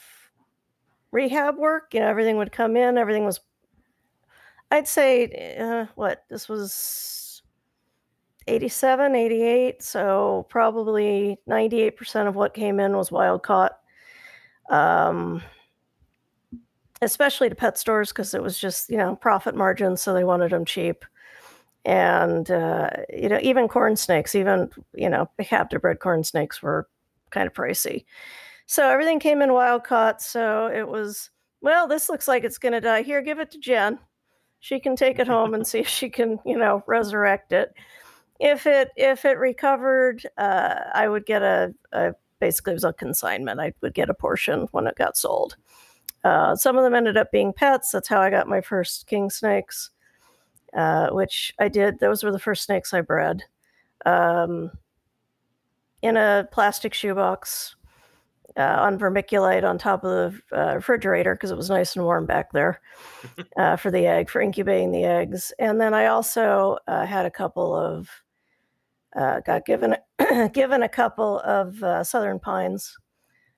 rehab 1.12 1.56
work. 1.56 1.94
You 1.94 2.00
know, 2.00 2.06
everything 2.08 2.36
would 2.36 2.52
come 2.52 2.76
in, 2.76 2.98
everything 2.98 3.24
was, 3.24 3.40
I'd 4.70 4.88
say, 4.88 5.56
uh, 5.58 5.86
what, 5.94 6.24
this 6.30 6.48
was 6.48 7.19
87, 8.50 9.14
88. 9.14 9.82
So 9.82 10.46
probably 10.48 11.38
98% 11.48 12.28
of 12.28 12.36
what 12.36 12.54
came 12.54 12.80
in 12.80 12.96
was 12.96 13.12
wild 13.12 13.42
caught. 13.42 13.78
Um, 14.68 15.42
especially 17.02 17.48
to 17.48 17.54
pet 17.54 17.78
stores 17.78 18.10
because 18.10 18.34
it 18.34 18.42
was 18.42 18.58
just, 18.58 18.90
you 18.90 18.96
know, 18.96 19.16
profit 19.16 19.54
margins. 19.54 20.02
So 20.02 20.12
they 20.12 20.24
wanted 20.24 20.50
them 20.52 20.64
cheap 20.64 21.04
and 21.84 22.50
uh, 22.50 22.90
you 23.08 23.28
know 23.28 23.38
even 23.42 23.68
corn 23.68 23.96
snakes 23.96 24.34
even 24.34 24.70
you 24.94 25.08
know 25.08 25.28
captive 25.40 25.80
bred 25.80 25.98
corn 25.98 26.22
snakes 26.22 26.62
were 26.62 26.88
kind 27.30 27.46
of 27.46 27.54
pricey 27.54 28.04
so 28.66 28.88
everything 28.88 29.18
came 29.18 29.40
in 29.40 29.52
wild 29.52 29.84
caught 29.84 30.20
so 30.20 30.66
it 30.66 30.86
was 30.86 31.30
well 31.62 31.88
this 31.88 32.08
looks 32.08 32.28
like 32.28 32.44
it's 32.44 32.58
going 32.58 32.72
to 32.72 32.80
die 32.80 33.02
here 33.02 33.22
give 33.22 33.38
it 33.38 33.50
to 33.50 33.58
jen 33.58 33.98
she 34.58 34.78
can 34.78 34.94
take 34.94 35.18
it 35.18 35.26
home 35.26 35.54
and 35.54 35.66
see 35.66 35.78
if 35.78 35.88
she 35.88 36.10
can 36.10 36.38
you 36.44 36.58
know 36.58 36.82
resurrect 36.86 37.52
it 37.52 37.72
if 38.40 38.66
it 38.66 38.88
if 38.96 39.24
it 39.24 39.38
recovered 39.38 40.26
uh, 40.38 40.74
i 40.94 41.08
would 41.08 41.26
get 41.26 41.42
a, 41.42 41.72
a 41.92 42.12
basically 42.40 42.72
it 42.72 42.74
was 42.74 42.84
a 42.84 42.92
consignment 42.92 43.60
i 43.60 43.72
would 43.82 43.94
get 43.94 44.10
a 44.10 44.14
portion 44.14 44.66
when 44.72 44.86
it 44.86 44.96
got 44.96 45.16
sold 45.16 45.56
uh, 46.24 46.54
some 46.54 46.76
of 46.76 46.84
them 46.84 46.94
ended 46.94 47.16
up 47.16 47.30
being 47.30 47.52
pets 47.52 47.90
that's 47.90 48.08
how 48.08 48.20
i 48.20 48.30
got 48.30 48.48
my 48.48 48.60
first 48.60 49.06
king 49.06 49.30
snakes 49.30 49.90
uh, 50.74 51.10
which 51.10 51.52
I 51.58 51.68
did. 51.68 51.98
Those 51.98 52.22
were 52.22 52.32
the 52.32 52.38
first 52.38 52.64
snakes 52.64 52.94
I 52.94 53.00
bred 53.00 53.42
um, 54.06 54.70
in 56.02 56.16
a 56.16 56.48
plastic 56.52 56.94
shoebox 56.94 57.76
uh, 58.56 58.76
on 58.80 58.98
vermiculite 58.98 59.64
on 59.64 59.78
top 59.78 60.04
of 60.04 60.40
the 60.50 60.58
uh, 60.58 60.74
refrigerator 60.74 61.34
because 61.34 61.50
it 61.50 61.56
was 61.56 61.70
nice 61.70 61.96
and 61.96 62.04
warm 62.04 62.26
back 62.26 62.52
there 62.52 62.80
uh, 63.56 63.76
for 63.76 63.90
the 63.90 64.06
egg, 64.06 64.30
for 64.30 64.40
incubating 64.40 64.92
the 64.92 65.04
eggs. 65.04 65.52
And 65.58 65.80
then 65.80 65.94
I 65.94 66.06
also 66.06 66.78
uh, 66.86 67.06
had 67.06 67.26
a 67.26 67.30
couple 67.30 67.74
of, 67.74 68.08
uh, 69.16 69.40
got 69.40 69.66
given, 69.66 69.96
given 70.52 70.82
a 70.82 70.88
couple 70.88 71.40
of 71.40 72.06
southern 72.06 72.38
pines, 72.38 72.96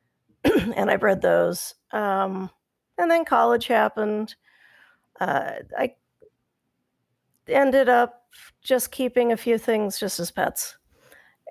and 0.44 0.90
I 0.90 0.96
bred 0.96 1.22
those. 1.22 1.74
Um, 1.92 2.50
and 2.98 3.10
then 3.10 3.24
college 3.24 3.66
happened. 3.66 4.34
I 5.20 5.94
ended 7.48 7.88
up 7.88 8.22
just 8.62 8.90
keeping 8.90 9.32
a 9.32 9.36
few 9.36 9.58
things 9.58 9.98
just 9.98 10.20
as 10.20 10.30
pets. 10.30 10.76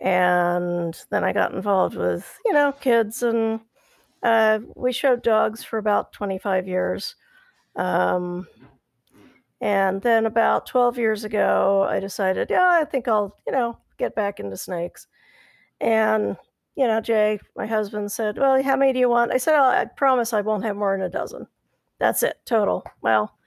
And 0.01 0.97
then 1.11 1.23
I 1.23 1.33
got 1.33 1.53
involved 1.53 1.95
with, 1.95 2.39
you 2.45 2.53
know, 2.53 2.71
kids, 2.71 3.21
and 3.21 3.59
uh, 4.23 4.59
we 4.75 4.91
showed 4.91 5.21
dogs 5.21 5.63
for 5.63 5.77
about 5.77 6.11
25 6.13 6.67
years. 6.67 7.15
Um, 7.75 8.47
and 9.59 10.01
then 10.01 10.25
about 10.25 10.65
12 10.65 10.97
years 10.97 11.23
ago, 11.23 11.85
I 11.87 11.99
decided, 11.99 12.49
yeah, 12.49 12.79
I 12.81 12.85
think 12.85 13.07
I'll, 13.07 13.37
you 13.45 13.53
know, 13.53 13.77
get 14.01 14.15
back 14.15 14.39
into 14.39 14.57
snakes. 14.57 15.07
And, 15.79 16.37
you 16.75 16.87
know, 16.87 17.01
Jay, 17.01 17.39
my 17.55 17.65
husband 17.65 18.11
said, 18.11 18.37
well, 18.37 18.61
how 18.61 18.75
many 18.75 18.93
do 18.93 18.99
you 18.99 19.09
want? 19.09 19.31
I 19.31 19.37
said, 19.37 19.55
oh, 19.55 19.63
I 19.63 19.85
promise 19.85 20.33
I 20.33 20.41
won't 20.41 20.63
have 20.63 20.75
more 20.75 20.95
than 20.95 21.05
a 21.05 21.09
dozen. 21.09 21.47
That's 21.99 22.23
it, 22.23 22.37
total. 22.45 22.83
Well, 23.01 23.37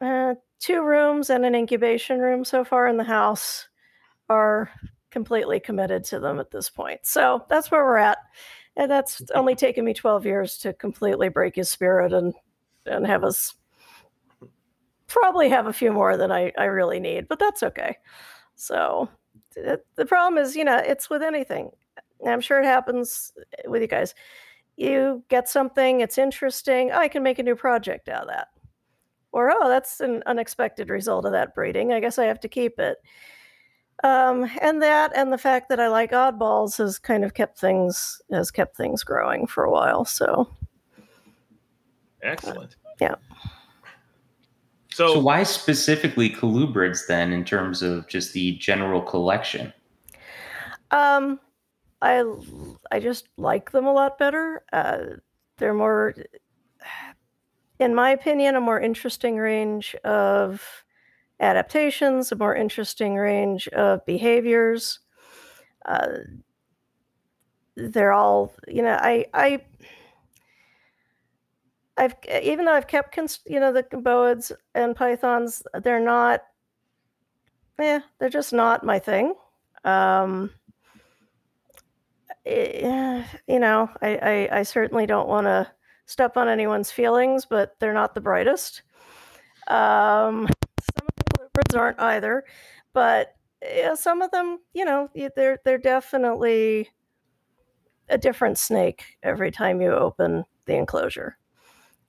uh, 0.00 0.34
two 0.58 0.82
rooms 0.82 1.30
and 1.30 1.44
an 1.44 1.54
incubation 1.54 2.18
room 2.20 2.44
so 2.44 2.64
far 2.64 2.88
in 2.88 2.96
the 2.96 3.04
house 3.04 3.68
are 4.28 4.70
completely 5.10 5.60
committed 5.60 6.04
to 6.04 6.18
them 6.18 6.40
at 6.40 6.50
this 6.50 6.68
point. 6.68 7.00
So 7.04 7.44
that's 7.48 7.70
where 7.70 7.84
we're 7.84 7.98
at. 7.98 8.18
And 8.76 8.90
that's 8.90 9.22
only 9.34 9.54
taken 9.54 9.84
me 9.84 9.94
12 9.94 10.26
years 10.26 10.58
to 10.58 10.72
completely 10.72 11.28
break 11.28 11.54
his 11.56 11.70
spirit 11.70 12.12
and 12.12 12.34
and 12.86 13.06
have 13.06 13.24
us 13.24 13.54
probably 15.06 15.48
have 15.48 15.66
a 15.66 15.72
few 15.72 15.92
more 15.92 16.16
than 16.16 16.32
I, 16.32 16.52
I 16.58 16.64
really 16.64 17.00
need, 17.00 17.28
but 17.28 17.38
that's 17.38 17.62
okay. 17.62 17.96
So 18.56 19.08
it, 19.56 19.86
the 19.96 20.06
problem 20.06 20.42
is, 20.42 20.56
you 20.56 20.64
know, 20.64 20.76
it's 20.76 21.10
with 21.10 21.22
anything. 21.22 21.70
I'm 22.26 22.40
sure 22.40 22.60
it 22.60 22.64
happens 22.64 23.32
with 23.66 23.82
you 23.82 23.88
guys. 23.88 24.14
You 24.76 25.22
get 25.28 25.48
something, 25.48 26.00
it's 26.00 26.18
interesting. 26.18 26.90
Oh, 26.92 26.98
I 26.98 27.08
can 27.08 27.22
make 27.22 27.38
a 27.38 27.42
new 27.42 27.54
project 27.54 28.08
out 28.08 28.22
of 28.22 28.28
that 28.28 28.48
or 29.34 29.50
oh 29.50 29.68
that's 29.68 30.00
an 30.00 30.22
unexpected 30.26 30.88
result 30.88 31.26
of 31.26 31.32
that 31.32 31.54
breeding 31.54 31.92
i 31.92 32.00
guess 32.00 32.18
i 32.18 32.24
have 32.24 32.40
to 32.40 32.48
keep 32.48 32.78
it 32.78 32.98
um, 34.02 34.50
and 34.60 34.82
that 34.82 35.12
and 35.16 35.32
the 35.32 35.38
fact 35.38 35.68
that 35.68 35.80
i 35.80 35.88
like 35.88 36.12
oddballs 36.12 36.78
has 36.78 36.98
kind 36.98 37.24
of 37.24 37.34
kept 37.34 37.58
things 37.58 38.22
has 38.30 38.50
kept 38.50 38.76
things 38.76 39.04
growing 39.04 39.46
for 39.46 39.64
a 39.64 39.70
while 39.70 40.04
so 40.04 40.48
excellent 42.22 42.76
uh, 42.86 42.90
yeah 43.00 43.14
so, 44.94 45.14
so 45.14 45.18
why 45.18 45.42
specifically 45.42 46.30
colubrids 46.30 47.06
then 47.06 47.32
in 47.32 47.44
terms 47.44 47.82
of 47.82 48.06
just 48.08 48.32
the 48.32 48.52
general 48.58 49.02
collection 49.02 49.72
um 50.90 51.38
i 52.02 52.24
i 52.90 52.98
just 52.98 53.28
like 53.36 53.70
them 53.72 53.86
a 53.86 53.92
lot 53.92 54.18
better 54.18 54.64
uh, 54.72 54.98
they're 55.58 55.74
more 55.74 56.14
in 57.78 57.94
my 57.94 58.10
opinion, 58.10 58.54
a 58.54 58.60
more 58.60 58.80
interesting 58.80 59.36
range 59.36 59.94
of 60.04 60.84
adaptations, 61.40 62.30
a 62.30 62.36
more 62.36 62.54
interesting 62.54 63.16
range 63.16 63.68
of 63.68 64.04
behaviors. 64.06 65.00
Uh, 65.84 66.18
they're 67.76 68.12
all, 68.12 68.54
you 68.68 68.82
know, 68.82 68.96
I, 69.00 69.26
I, 69.34 69.64
I've 71.96 72.14
even 72.42 72.64
though 72.64 72.72
I've 72.72 72.86
kept, 72.88 73.16
you 73.46 73.60
know, 73.60 73.72
the 73.72 73.82
boids 73.84 74.52
and 74.74 74.96
pythons, 74.96 75.62
they're 75.82 76.00
not, 76.00 76.42
yeah, 77.78 78.00
they're 78.18 78.28
just 78.28 78.52
not 78.52 78.84
my 78.84 78.98
thing. 78.98 79.34
Um, 79.84 80.50
eh, 82.46 83.24
you 83.46 83.60
know, 83.60 83.90
I, 84.02 84.48
I, 84.50 84.58
I 84.60 84.62
certainly 84.62 85.06
don't 85.06 85.28
want 85.28 85.46
to 85.46 85.70
step 86.06 86.36
on 86.36 86.48
anyone's 86.48 86.90
feelings, 86.90 87.46
but 87.46 87.76
they're 87.78 87.94
not 87.94 88.14
the 88.14 88.20
brightest. 88.20 88.82
Um, 89.68 90.48
some 90.98 91.06
of 91.06 91.14
the 91.16 91.24
colubrids 91.38 91.78
aren't 91.78 92.00
either, 92.00 92.44
but 92.92 93.34
some 93.94 94.22
of 94.22 94.30
them, 94.30 94.58
you 94.74 94.84
know, 94.84 95.08
they're 95.36 95.58
they're 95.64 95.78
definitely 95.78 96.90
a 98.08 98.18
different 98.18 98.58
snake 98.58 99.16
every 99.22 99.50
time 99.50 99.80
you 99.80 99.90
open 99.92 100.44
the 100.66 100.74
enclosure, 100.74 101.38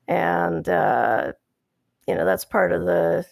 and 0.07 0.67
uh, 0.69 1.33
you 2.07 2.15
know 2.15 2.25
that's 2.25 2.45
part 2.45 2.71
of 2.71 2.85
the, 2.85 3.25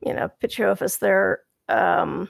you 0.00 0.14
know, 0.14 0.30
Pituophis. 0.42 0.98
They're 0.98 1.40
um, 1.68 2.28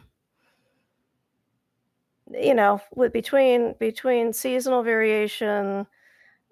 you 2.33 2.55
know, 2.55 2.81
with 2.95 3.13
between 3.13 3.75
between 3.79 4.33
seasonal 4.33 4.83
variation 4.83 5.87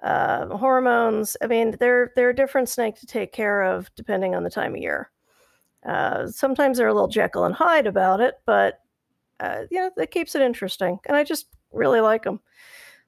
uh, 0.03 0.47
hormones. 0.57 1.37
I 1.43 1.47
mean, 1.47 1.77
they're 1.79 2.13
they're 2.17 2.31
a 2.31 2.37
different 2.37 2.69
snake 2.69 2.97
to 3.01 3.07
take 3.07 3.33
care 3.33 3.63
of 3.63 3.91
depending 3.95 4.35
on 4.35 4.45
the 4.45 4.51
time 4.51 4.75
of 4.75 4.81
year. 4.81 5.11
Uh, 5.87 6.27
sometimes 6.27 6.79
they're 6.79 6.89
a 6.89 6.95
little 6.95 7.09
Jekyll 7.09 7.45
and 7.45 7.55
Hyde 7.55 7.87
about 7.87 8.21
it, 8.21 8.35
but 8.47 8.81
uh, 9.41 9.63
you 9.71 9.79
know, 9.79 9.91
it 9.97 10.11
keeps 10.11 10.35
it 10.35 10.43
interesting, 10.43 10.99
and 11.07 11.17
I 11.17 11.25
just 11.25 11.47
really 11.73 12.01
like 12.01 12.25
them. 12.25 12.41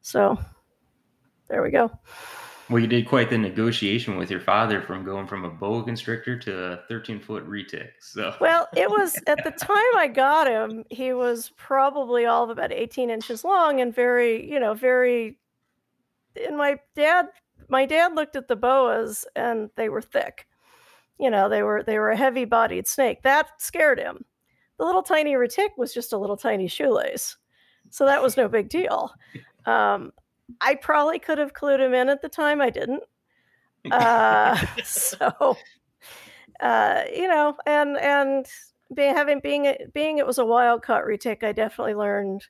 So 0.01 0.39
there 1.49 1.63
we 1.63 1.71
go. 1.71 1.91
Well, 2.71 2.81
you 2.81 2.87
did 2.87 3.09
quite 3.09 3.31
the 3.31 3.39
negotiation 3.39 4.17
with 4.17 4.31
your 4.31 4.41
father 4.41 4.81
from 4.81 5.05
going 5.05 5.27
from 5.27 5.45
a 5.45 5.51
boa 5.51 5.83
constrictor 5.83 6.39
to 6.39 6.65
a 6.65 6.77
13 6.89 7.19
foot 7.19 7.45
retic. 7.49 7.91
So, 7.99 8.35
well, 8.41 8.69
it 8.77 8.89
was 8.89 9.19
at 9.27 9.43
the 9.43 9.51
time 9.59 9.77
I 9.97 10.07
got 10.07 10.47
him, 10.47 10.85
he 10.89 11.13
was 11.13 11.51
probably 11.57 12.27
all 12.27 12.45
of 12.45 12.51
about 12.51 12.73
18 12.73 13.11
inches 13.11 13.45
long 13.45 13.81
and 13.81 13.95
very, 13.95 14.49
you 14.49 14.61
know, 14.61 14.75
very 14.75 15.39
and 16.47 16.57
my 16.57 16.79
dad 16.95 17.27
my 17.69 17.87
dad 17.87 18.15
looked 18.15 18.37
at 18.37 18.47
the 18.47 18.57
boas 18.57 19.27
and 19.35 19.71
they 19.77 19.89
were 19.89 20.03
thick. 20.03 20.47
You 21.19 21.31
know 21.31 21.49
they 21.49 21.63
were 21.63 21.83
they 21.83 21.99
were 21.99 22.11
a 22.11 22.17
heavy 22.17 22.45
bodied 22.45 22.87
snake. 22.87 23.23
That 23.23 23.49
scared 23.59 23.99
him. 23.99 24.25
The 24.79 24.85
little 24.85 25.03
tiny 25.03 25.35
retic 25.35 25.71
was 25.77 25.93
just 25.93 26.13
a 26.13 26.19
little 26.19 26.37
tiny 26.37 26.69
shoelace 26.69 27.37
so 27.91 28.07
that 28.07 28.23
was 28.23 28.37
no 28.37 28.49
big 28.49 28.69
deal. 28.69 29.13
Um, 29.67 30.13
i 30.61 30.75
probably 30.75 31.19
could 31.19 31.39
have 31.39 31.53
clued 31.53 31.81
him 31.81 31.95
in 31.95 32.09
at 32.09 32.23
the 32.23 32.29
time 32.29 32.61
i 32.61 32.71
didn't 32.71 33.03
uh, 33.91 34.57
so 34.85 35.57
uh, 36.61 37.03
you 37.15 37.29
know 37.29 37.57
and 37.67 37.97
and 37.99 38.47
being 38.95 39.15
having 39.15 39.41
being 39.41 39.65
it 39.67 39.93
being 39.93 40.19
it 40.19 40.27
was 40.27 40.39
a 40.39 40.45
wild 40.45 40.83
caught 40.83 41.05
retic, 41.05 41.45
I 41.45 41.53
definitely 41.53 41.95
learned, 41.95 42.47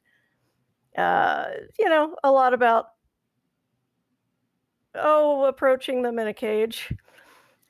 uh, 0.96 1.46
you 1.78 1.88
know, 1.88 2.16
a 2.24 2.30
lot 2.30 2.54
about 2.54 2.86
oh 4.94 5.44
approaching 5.44 6.02
them 6.02 6.18
in 6.18 6.26
a 6.28 6.34
cage, 6.34 6.92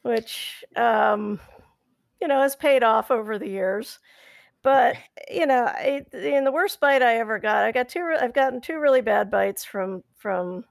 which 0.03 0.65
um, 0.77 1.41
you 2.21 2.29
know 2.29 2.41
has 2.41 2.57
paid 2.57 2.83
off 2.83 3.11
over 3.11 3.39
the 3.39 3.49
years. 3.49 3.99
But 4.63 4.97
you 5.31 5.47
know, 5.47 5.65
I, 5.65 6.03
in 6.13 6.45
the 6.45 6.53
worst 6.53 6.81
bite 6.81 7.03
I 7.03 7.17
ever 7.17 7.39
got, 7.39 7.65
I 7.65 7.73
got 7.73 7.89
two. 7.89 8.15
I've 8.21 8.35
gotten 8.35 8.61
two 8.61 8.79
really 8.79 9.01
bad 9.01 9.31
bites 9.31 9.65
from 9.65 10.03
from 10.17 10.65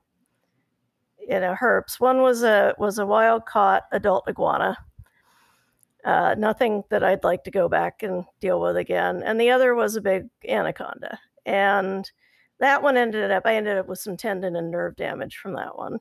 you 1.19 1.39
know 1.39 1.56
herps. 1.60 1.99
One 1.99 2.21
was 2.21 2.43
a 2.43 2.75
was 2.78 2.99
a 2.99 3.06
wild 3.06 3.45
caught 3.45 3.84
adult 3.91 4.28
iguana. 4.28 4.78
Uh, 6.06 6.34
nothing 6.38 6.84
that 6.89 7.04
I'd 7.04 7.25
like 7.25 7.43
to 7.43 7.52
go 7.52 7.67
back 7.67 8.04
and 8.04 8.23
deal 8.39 8.62
with 8.62 8.78
again. 8.78 9.21
And 9.21 9.39
the 9.39 9.52
other 9.52 9.75
was 9.75 9.95
a 9.95 10.02
big 10.02 10.30
anaconda, 10.47 11.19
and 11.45 12.10
that 12.60 12.84
one 12.84 12.97
ended 12.97 13.32
up. 13.32 13.43
I 13.45 13.56
ended 13.56 13.78
up 13.78 13.88
with 13.88 13.99
some 13.99 14.17
tendon 14.17 14.56
and 14.56 14.71
nerve 14.71 14.95
damage 14.95 15.38
from 15.38 15.54
that 15.54 15.78
one. 15.78 15.99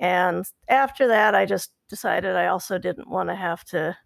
And 0.00 0.44
after 0.68 1.06
that, 1.08 1.34
I 1.34 1.46
just 1.46 1.72
decided 1.88 2.34
I 2.34 2.46
also 2.46 2.78
didn't 2.78 3.08
want 3.08 3.28
to 3.28 3.34
have 3.34 3.64
to 3.66 3.96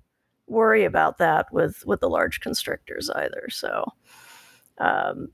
worry 0.49 0.85
about 0.85 1.19
that 1.19 1.53
with 1.53 1.85
with 1.87 2.01
the 2.01 2.09
large 2.09 2.41
constrictors 2.41 3.11
either. 3.11 3.49
So 3.51 3.85
um, 4.79 5.29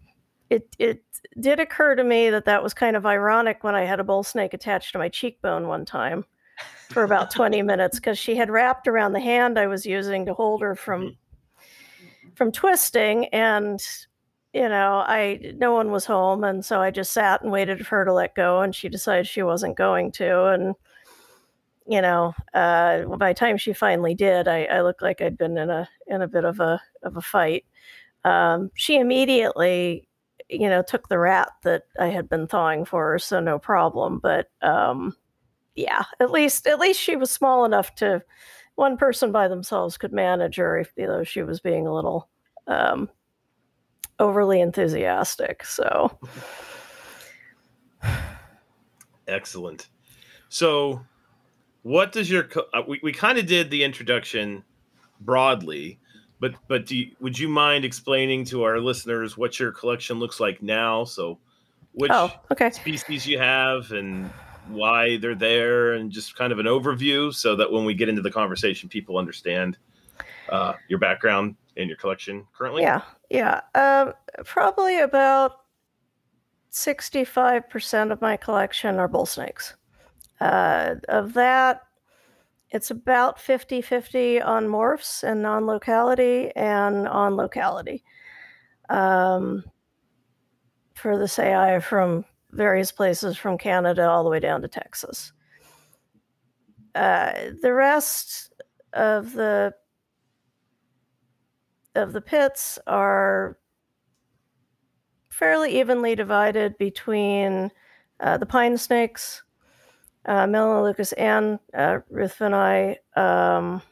it 0.50 0.74
it 0.78 1.02
did 1.40 1.60
occur 1.60 1.94
to 1.96 2.04
me 2.04 2.30
that 2.30 2.44
that 2.44 2.62
was 2.62 2.74
kind 2.74 2.96
of 2.96 3.06
ironic 3.06 3.64
when 3.64 3.74
I 3.74 3.84
had 3.84 4.00
a 4.00 4.04
bull 4.04 4.22
snake 4.22 4.54
attached 4.54 4.92
to 4.92 4.98
my 4.98 5.08
cheekbone 5.08 5.68
one 5.68 5.84
time 5.84 6.24
for 6.90 7.02
about 7.02 7.30
20 7.34 7.62
minutes 7.62 7.98
because 7.98 8.18
she 8.18 8.36
had 8.36 8.50
wrapped 8.50 8.86
around 8.86 9.12
the 9.12 9.20
hand 9.20 9.58
I 9.58 9.66
was 9.66 9.86
using 9.86 10.26
to 10.26 10.34
hold 10.34 10.62
her 10.62 10.74
from 10.74 11.02
mm-hmm. 11.02 12.28
from 12.34 12.52
twisting 12.52 13.26
and 13.26 13.80
you 14.52 14.68
know 14.68 15.02
I 15.06 15.54
no 15.56 15.72
one 15.72 15.90
was 15.90 16.04
home 16.04 16.44
and 16.44 16.64
so 16.64 16.80
I 16.80 16.90
just 16.90 17.12
sat 17.12 17.42
and 17.42 17.50
waited 17.50 17.86
for 17.86 17.98
her 17.98 18.04
to 18.04 18.12
let 18.12 18.34
go 18.34 18.60
and 18.60 18.74
she 18.74 18.88
decided 18.88 19.26
she 19.26 19.42
wasn't 19.42 19.76
going 19.76 20.12
to 20.12 20.46
and 20.46 20.74
you 21.86 22.00
know, 22.00 22.34
uh, 22.54 23.04
by 23.16 23.32
the 23.32 23.38
time 23.38 23.56
she 23.56 23.72
finally 23.72 24.14
did, 24.14 24.48
I, 24.48 24.64
I, 24.64 24.80
looked 24.82 25.02
like 25.02 25.20
I'd 25.20 25.36
been 25.36 25.58
in 25.58 25.68
a 25.68 25.88
in 26.06 26.22
a 26.22 26.28
bit 26.28 26.44
of 26.44 26.60
a 26.60 26.80
of 27.02 27.16
a 27.16 27.20
fight. 27.20 27.64
Um, 28.24 28.70
she 28.74 28.96
immediately, 28.96 30.08
you 30.48 30.68
know, 30.68 30.82
took 30.82 31.08
the 31.08 31.18
rat 31.18 31.50
that 31.62 31.82
I 32.00 32.06
had 32.06 32.28
been 32.28 32.46
thawing 32.46 32.86
for 32.86 33.12
her, 33.12 33.18
so 33.18 33.38
no 33.38 33.58
problem. 33.58 34.18
But 34.22 34.48
um, 34.62 35.14
yeah, 35.74 36.04
at 36.20 36.30
least 36.30 36.66
at 36.66 36.78
least 36.78 37.00
she 37.00 37.16
was 37.16 37.30
small 37.30 37.64
enough 37.64 37.94
to 37.96 38.22
one 38.76 38.96
person 38.96 39.30
by 39.30 39.48
themselves 39.48 39.96
could 39.96 40.12
manage 40.12 40.56
her 40.56 40.78
if 40.78 40.92
know 40.96 41.22
she 41.22 41.42
was 41.42 41.60
being 41.60 41.86
a 41.86 41.94
little 41.94 42.28
um, 42.66 43.10
overly 44.18 44.60
enthusiastic. 44.60 45.64
So 45.64 46.18
excellent. 49.28 49.88
So 50.48 51.04
what 51.84 52.10
does 52.10 52.28
your 52.28 52.48
uh, 52.74 52.82
we, 52.86 52.98
we 53.02 53.12
kind 53.12 53.38
of 53.38 53.46
did 53.46 53.70
the 53.70 53.84
introduction 53.84 54.64
broadly 55.20 56.00
but 56.40 56.54
but 56.68 56.90
you, 56.90 57.10
would 57.20 57.38
you 57.38 57.48
mind 57.48 57.86
explaining 57.86 58.44
to 58.46 58.64
our 58.64 58.78
listeners 58.78 59.36
what 59.36 59.58
your 59.58 59.72
collection 59.72 60.18
looks 60.18 60.40
like 60.40 60.62
now? 60.62 61.04
So 61.04 61.38
which 61.92 62.10
oh, 62.12 62.30
okay. 62.50 62.70
species 62.70 63.26
you 63.26 63.38
have 63.38 63.92
and 63.92 64.30
why 64.68 65.16
they're 65.16 65.34
there 65.34 65.92
and 65.92 66.10
just 66.10 66.36
kind 66.36 66.52
of 66.52 66.58
an 66.58 66.66
overview 66.66 67.32
so 67.32 67.56
that 67.56 67.72
when 67.72 67.86
we 67.86 67.94
get 67.94 68.10
into 68.10 68.20
the 68.20 68.30
conversation 68.30 68.90
people 68.90 69.16
understand 69.16 69.78
uh, 70.50 70.74
your 70.88 70.98
background 70.98 71.56
and 71.78 71.88
your 71.88 71.96
collection 71.96 72.46
currently? 72.52 72.82
Yeah 72.82 73.00
yeah 73.30 73.60
um, 73.74 74.12
probably 74.44 75.00
about 75.00 75.60
65% 76.72 78.12
of 78.12 78.20
my 78.20 78.36
collection 78.36 78.98
are 78.98 79.08
bull 79.08 79.24
snakes 79.24 79.76
uh, 80.40 80.96
of 81.08 81.34
that, 81.34 81.82
it's 82.70 82.90
about 82.90 83.40
50 83.40 83.82
50 83.82 84.40
on 84.40 84.66
morphs 84.66 85.22
and 85.22 85.42
non 85.42 85.66
locality 85.66 86.50
and 86.56 87.06
on 87.06 87.36
locality. 87.36 88.02
Um, 88.88 89.64
for 90.94 91.18
the 91.18 91.24
sayi 91.24 91.82
from 91.82 92.24
various 92.52 92.92
places 92.92 93.36
from 93.36 93.58
Canada 93.58 94.08
all 94.08 94.24
the 94.24 94.30
way 94.30 94.40
down 94.40 94.62
to 94.62 94.68
Texas. 94.68 95.32
Uh, 96.94 97.32
the 97.60 97.72
rest 97.72 98.52
of 98.92 99.32
the 99.32 99.74
of 101.96 102.12
the 102.12 102.20
pits 102.20 102.78
are 102.86 103.58
fairly 105.30 105.80
evenly 105.80 106.14
divided 106.14 106.76
between 106.78 107.70
uh, 108.20 108.36
the 108.36 108.46
pine 108.46 108.78
snakes, 108.78 109.42
uh, 110.26 110.46
Lucas, 110.46 111.12
and 111.12 111.58
uh, 111.74 111.98
Ruthveni. 112.12 112.96
Um, 113.16 113.82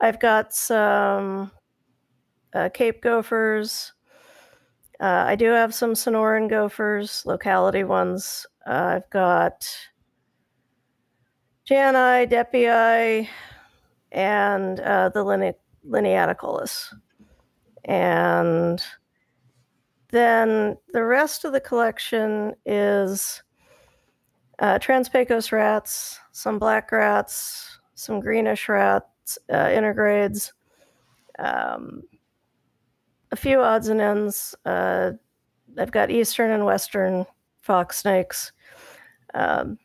I've 0.00 0.20
got 0.20 0.52
some 0.52 1.50
uh, 2.52 2.68
Cape 2.72 3.02
gophers. 3.02 3.92
Uh, 5.00 5.24
I 5.26 5.36
do 5.36 5.50
have 5.50 5.74
some 5.74 5.94
Sonoran 5.94 6.48
gophers, 6.48 7.24
locality 7.26 7.84
ones. 7.84 8.46
Uh, 8.66 8.96
I've 8.96 9.10
got 9.10 9.66
Jani, 11.68 12.26
Deppei, 12.26 13.28
and 14.12 14.80
uh, 14.80 15.08
the 15.08 15.22
line- 15.22 15.54
Lineaticollis. 15.88 16.94
And 17.84 18.82
then 20.10 20.76
the 20.92 21.04
rest 21.04 21.44
of 21.44 21.52
the 21.52 21.60
collection 21.60 22.54
is 22.64 23.42
uh, 24.58 24.78
Trans-Pecos 24.78 25.52
rats, 25.52 26.20
some 26.32 26.58
black 26.58 26.92
rats, 26.92 27.78
some 27.94 28.20
greenish 28.20 28.68
rats, 28.68 29.38
uh, 29.50 29.66
intergrades, 29.66 30.52
um, 31.38 32.02
a 33.32 33.36
few 33.36 33.60
odds 33.60 33.88
and 33.88 34.00
ends. 34.00 34.54
Uh, 34.64 35.12
I've 35.78 35.90
got 35.90 36.10
eastern 36.10 36.50
and 36.50 36.64
western 36.64 37.26
fox 37.60 37.98
snakes. 37.98 38.52
Um, 39.34 39.78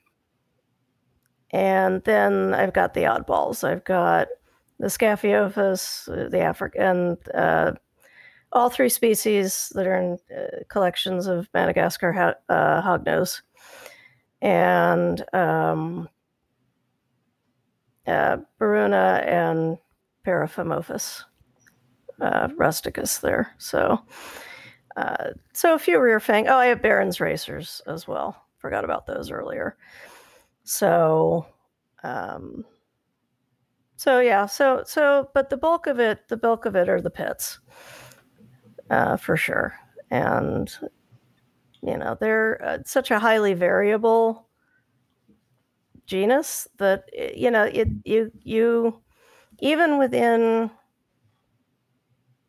and 1.51 2.03
then 2.03 2.53
I've 2.53 2.73
got 2.73 2.93
the 2.93 3.03
oddballs. 3.03 3.63
I've 3.63 3.83
got 3.83 4.27
the 4.77 4.87
Scaphiophis, 4.87 6.29
the 6.29 6.39
African, 6.39 7.17
uh, 7.33 7.71
all 8.51 8.69
three 8.69 8.89
species 8.89 9.71
that 9.75 9.87
are 9.87 9.95
in 9.95 10.17
uh, 10.35 10.63
collections 10.69 11.27
of 11.27 11.49
Madagascar 11.53 12.11
ha- 12.13 12.53
uh, 12.53 12.81
hognose 12.81 13.41
and 14.41 15.23
um, 15.33 16.09
uh, 18.07 18.37
Boiruna 18.59 19.25
and 19.27 19.77
Paraphimophis 20.25 21.23
uh, 22.21 22.49
rusticus 22.57 23.19
there. 23.19 23.53
So, 23.57 23.99
uh, 24.95 25.31
so 25.53 25.73
a 25.73 25.79
few 25.79 25.99
rear 25.99 26.19
fang. 26.19 26.47
Oh, 26.47 26.57
I 26.57 26.67
have 26.67 26.81
Baron's 26.81 27.19
racers 27.19 27.81
as 27.87 28.07
well. 28.07 28.45
Forgot 28.57 28.83
about 28.83 29.05
those 29.05 29.31
earlier. 29.31 29.77
So, 30.63 31.45
um, 32.03 32.65
so 33.95 34.19
yeah. 34.19 34.45
So 34.45 34.83
so, 34.85 35.29
but 35.33 35.49
the 35.49 35.57
bulk 35.57 35.87
of 35.87 35.99
it, 35.99 36.27
the 36.27 36.37
bulk 36.37 36.65
of 36.65 36.75
it 36.75 36.89
are 36.89 37.01
the 37.01 37.09
pits, 37.09 37.59
uh, 38.89 39.17
for 39.17 39.37
sure. 39.37 39.73
And 40.11 40.69
you 41.83 41.97
know 41.97 42.17
they're 42.19 42.63
uh, 42.63 42.77
such 42.85 43.11
a 43.11 43.19
highly 43.19 43.53
variable 43.53 44.47
genus 46.05 46.67
that 46.77 47.09
eh, 47.15 47.31
you 47.35 47.51
know 47.51 47.63
it 47.63 47.87
you 48.03 48.31
you 48.43 48.99
even 49.59 49.97
within 49.97 50.69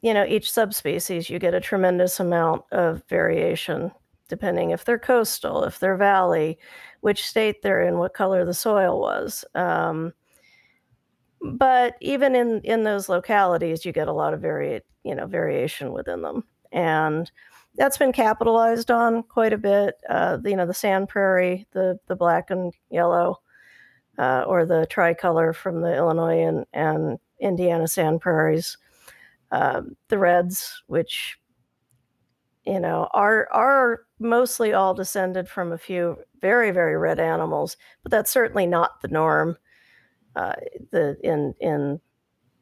you 0.03 0.15
know 0.15 0.25
each 0.25 0.51
subspecies 0.51 1.31
you 1.31 1.39
get 1.39 1.55
a 1.55 1.61
tremendous 1.61 2.21
amount 2.21 2.63
of 2.73 3.03
variation 3.09 3.91
depending 4.29 4.71
if 4.71 4.85
they're 4.85 4.99
coastal 4.99 5.65
if 5.65 5.79
they're 5.79 5.97
valley 5.97 6.59
which 7.01 7.27
state 7.27 7.63
they're 7.63 7.83
in 7.83 7.99
what 7.99 8.15
color 8.15 8.45
the 8.45 8.55
soil 8.55 9.01
was 9.01 9.45
um, 9.55 10.13
but 11.41 11.97
even 12.01 12.35
in 12.35 12.61
in 12.65 12.83
those 12.83 13.09
localities 13.09 13.85
you 13.85 13.93
get 13.93 14.09
a 14.09 14.13
lot 14.13 14.35
of 14.35 14.41
vari- 14.41 14.83
you 15.05 15.15
know 15.15 15.27
variation 15.27 15.93
within 15.93 16.23
them. 16.23 16.45
And 16.73 17.31
that's 17.77 17.99
been 17.99 18.13
capitalized 18.13 18.91
on 18.91 19.23
quite 19.23 19.53
a 19.53 19.59
bit. 19.59 19.95
Uh, 20.09 20.39
you 20.45 20.57
know, 20.57 20.67
the 20.67 20.75
sand 20.75 21.09
prairie, 21.09 21.67
the 21.73 21.99
the 22.07 22.17
black 22.17 22.51
and 22.51 22.73
yellow, 22.91 23.41
uh, 24.19 24.45
or 24.47 24.67
the 24.67 24.87
tricolor 24.91 25.53
from 25.53 25.81
the 25.81 25.95
Illinois 25.97 26.43
and, 26.43 26.67
and 26.73 27.19
Indiana 27.41 27.89
sand 27.89 28.21
prairies, 28.21 28.77
um, 29.53 29.97
the 30.09 30.19
reds, 30.19 30.83
which 30.87 31.39
you 32.67 32.81
know 32.81 33.09
are 33.15 33.49
are 33.53 34.01
mostly 34.19 34.73
all 34.73 34.95
descended 34.95 35.49
from 35.49 35.73
a 35.73 35.79
few 35.79 36.17
very 36.41 36.71
very 36.71 36.97
red 36.97 37.21
animals, 37.21 37.77
but 38.03 38.11
that's 38.11 38.31
certainly 38.31 38.67
not 38.67 39.01
the 39.01 39.09
norm. 39.09 39.57
Uh, 40.37 40.55
the 40.93 41.17
in 41.23 41.55
in 41.61 42.01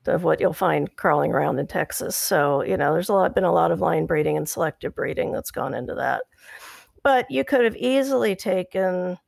of 0.09 0.25
what 0.25 0.41
you'll 0.41 0.53
find 0.53 0.95
crawling 0.97 1.33
around 1.33 1.59
in 1.59 1.67
Texas. 1.67 2.17
So, 2.17 2.63
you 2.63 2.77
know, 2.77 2.93
there's 2.93 3.09
a 3.09 3.15
lot 3.15 3.35
been 3.35 3.45
a 3.45 3.53
lot 3.53 3.71
of 3.71 3.81
line 3.81 4.07
breeding 4.07 4.37
and 4.37 4.49
selective 4.49 4.95
breeding 4.95 5.33
that's 5.33 5.51
gone 5.51 5.75
into 5.75 5.95
that. 5.95 6.23
But 7.03 7.31
you 7.31 7.45
could 7.45 7.65
have 7.65 7.77
easily 7.77 8.35
taken, 8.35 9.19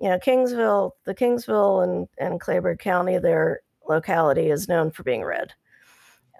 you 0.00 0.08
know, 0.08 0.18
Kingsville, 0.18 0.92
the 1.04 1.14
Kingsville 1.14 1.82
and, 1.84 2.08
and 2.18 2.40
Kleberg 2.40 2.78
County, 2.78 3.18
their 3.18 3.60
locality 3.88 4.50
is 4.50 4.68
known 4.68 4.90
for 4.90 5.02
being 5.02 5.24
red. 5.24 5.52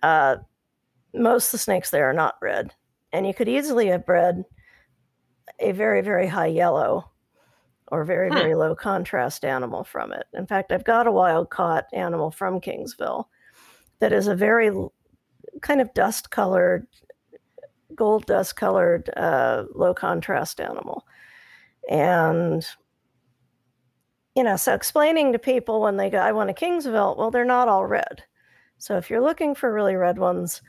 Uh, 0.03 0.37
most 1.13 1.49
of 1.49 1.53
the 1.53 1.59
snakes 1.59 1.91
there 1.91 2.09
are 2.09 2.15
not 2.15 2.37
red. 2.41 2.73
And 3.13 3.27
you 3.27 3.35
could 3.35 3.49
easily 3.49 3.89
have 3.89 4.07
bred 4.07 4.45
a 5.61 5.73
very, 5.73 6.01
very 6.01 6.27
high 6.27 6.47
yellow 6.47 7.11
or 7.89 8.05
very, 8.05 8.29
Hmm. 8.29 8.37
very 8.37 8.55
low 8.55 8.75
contrast 8.75 9.45
animal 9.45 9.85
from 9.85 10.13
it. 10.13 10.25
In 10.33 10.47
fact, 10.47 10.73
I've 10.73 10.85
got 10.85 11.07
a 11.07 11.13
wild 11.13 11.51
caught 11.51 11.87
animal 11.93 12.31
from 12.31 12.61
Kingsville 12.61 13.27
that 14.05 14.13
is 14.13 14.27
a 14.27 14.35
very 14.35 14.71
kind 15.63 15.81
of 15.81 15.95
dust 15.95 16.31
colored, 16.31 16.87
gold 17.95 18.27
dust 18.27 18.55
colored, 18.55 19.09
uh, 19.17 19.65
low 19.75 19.95
contrast 19.95 20.61
animal. 20.61 21.07
And, 21.89 22.63
you 24.37 24.45
know, 24.45 24.57
so 24.57 24.75
explaining 24.75 25.33
to 25.33 25.39
people 25.39 25.81
when 25.81 25.97
they 25.97 26.11
go, 26.11 26.19
I 26.19 26.33
want 26.33 26.51
a 26.51 26.53
Kingsville, 26.53 27.17
well, 27.17 27.31
they're 27.31 27.47
not 27.47 27.67
all 27.67 27.87
red. 27.87 28.25
So 28.77 28.99
if 28.99 29.09
you're 29.09 29.23
looking 29.23 29.55
for 29.55 29.73
really 29.73 29.95
red 29.95 30.19
ones, 30.19 30.61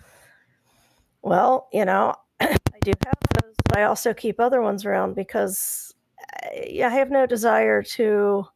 well, 1.21 1.67
you 1.73 1.83
know, 1.83 2.15
I 2.39 2.55
do 2.83 2.93
have 3.05 3.43
those, 3.43 3.55
but 3.65 3.79
I 3.79 3.83
also 3.83 4.13
keep 4.13 4.39
other 4.39 4.61
ones 4.61 4.85
around 4.85 5.13
because 5.13 5.93
I 6.41 6.79
I 6.85 6.89
have 6.89 7.11
no 7.11 7.25
desire 7.25 7.83
to 7.83 8.47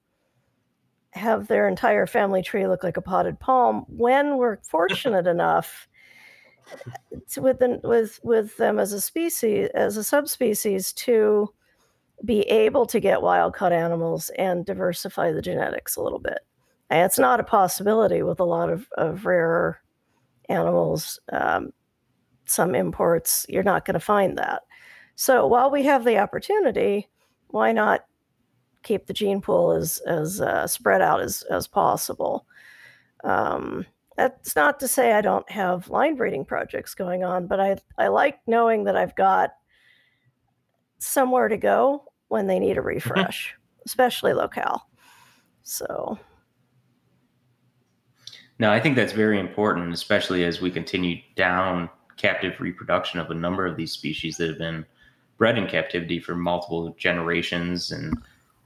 have 1.11 1.47
their 1.47 1.67
entire 1.67 2.05
family 2.05 2.41
tree 2.41 2.67
look 2.67 2.83
like 2.83 2.97
a 2.97 3.01
potted 3.01 3.39
palm 3.39 3.85
when 3.87 4.37
we're 4.37 4.57
fortunate 4.63 5.27
enough 5.27 5.87
with, 7.37 7.61
with, 7.83 8.19
with 8.23 8.57
them 8.57 8.79
as 8.79 8.93
a 8.93 9.01
species, 9.01 9.69
as 9.73 9.97
a 9.97 10.03
subspecies, 10.03 10.93
to 10.93 11.51
be 12.23 12.41
able 12.41 12.85
to 12.85 12.99
get 12.99 13.21
wild 13.21 13.53
caught 13.53 13.71
animals 13.71 14.29
and 14.37 14.65
diversify 14.65 15.31
the 15.31 15.41
genetics 15.41 15.95
a 15.95 16.01
little 16.01 16.19
bit. 16.19 16.39
And 16.89 17.05
it's 17.05 17.19
not 17.19 17.39
a 17.39 17.43
possibility 17.43 18.23
with 18.23 18.39
a 18.39 18.45
lot 18.45 18.69
of, 18.69 18.87
of 18.97 19.25
rarer 19.25 19.81
animals. 20.49 21.19
Um, 21.31 21.71
some 22.45 22.75
imports, 22.75 23.45
you're 23.47 23.63
not 23.63 23.85
going 23.85 23.93
to 23.93 23.99
find 23.99 24.37
that. 24.37 24.63
So 25.15 25.45
while 25.45 25.69
we 25.69 25.83
have 25.83 26.03
the 26.03 26.17
opportunity, 26.17 27.09
why 27.47 27.71
not 27.71 28.05
keep 28.83 29.05
the 29.05 29.13
gene 29.13 29.41
pool 29.41 29.71
as 29.71 29.99
as 29.99 30.41
uh, 30.41 30.67
spread 30.67 31.01
out 31.01 31.21
as 31.21 31.43
as 31.43 31.67
possible? 31.67 32.45
Um, 33.23 33.85
that's 34.17 34.55
not 34.55 34.79
to 34.81 34.87
say 34.87 35.13
I 35.13 35.21
don't 35.21 35.49
have 35.49 35.89
line 35.89 36.15
breeding 36.15 36.45
projects 36.45 36.93
going 36.93 37.23
on, 37.23 37.47
but 37.47 37.59
I 37.59 37.77
I 37.97 38.07
like 38.07 38.39
knowing 38.47 38.83
that 38.85 38.97
I've 38.97 39.15
got 39.15 39.51
somewhere 40.99 41.47
to 41.47 41.57
go 41.57 42.03
when 42.27 42.47
they 42.47 42.59
need 42.59 42.77
a 42.77 42.81
refresh, 42.81 43.55
especially 43.85 44.33
locale. 44.33 44.87
So 45.63 46.19
No, 48.59 48.71
I 48.71 48.79
think 48.79 48.95
that's 48.95 49.13
very 49.13 49.39
important, 49.39 49.93
especially 49.93 50.43
as 50.43 50.59
we 50.59 50.69
continue 50.69 51.21
down 51.35 51.89
captive 52.17 52.59
reproduction 52.59 53.19
of 53.19 53.31
a 53.31 53.33
number 53.33 53.65
of 53.65 53.77
these 53.77 53.93
species 53.93 54.35
that 54.37 54.49
have 54.49 54.57
been 54.57 54.85
bred 55.37 55.57
in 55.57 55.65
captivity 55.67 56.19
for 56.19 56.35
multiple 56.35 56.93
generations 56.97 57.91
and 57.91 58.13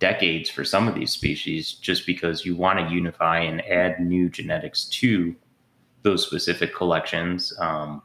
decades 0.04 0.50
for 0.50 0.66
some 0.66 0.90
of 0.90 0.96
these 0.96 1.14
species, 1.14 1.72
just 1.72 2.06
because 2.06 2.44
you 2.46 2.58
want 2.58 2.78
to 2.78 2.94
unify 2.94 3.40
and 3.40 3.62
add 3.62 4.02
new 4.02 4.28
genetics 4.28 4.84
to 4.84 5.34
those 6.02 6.28
specific 6.28 6.76
collections. 6.76 7.58
Um, 7.58 8.02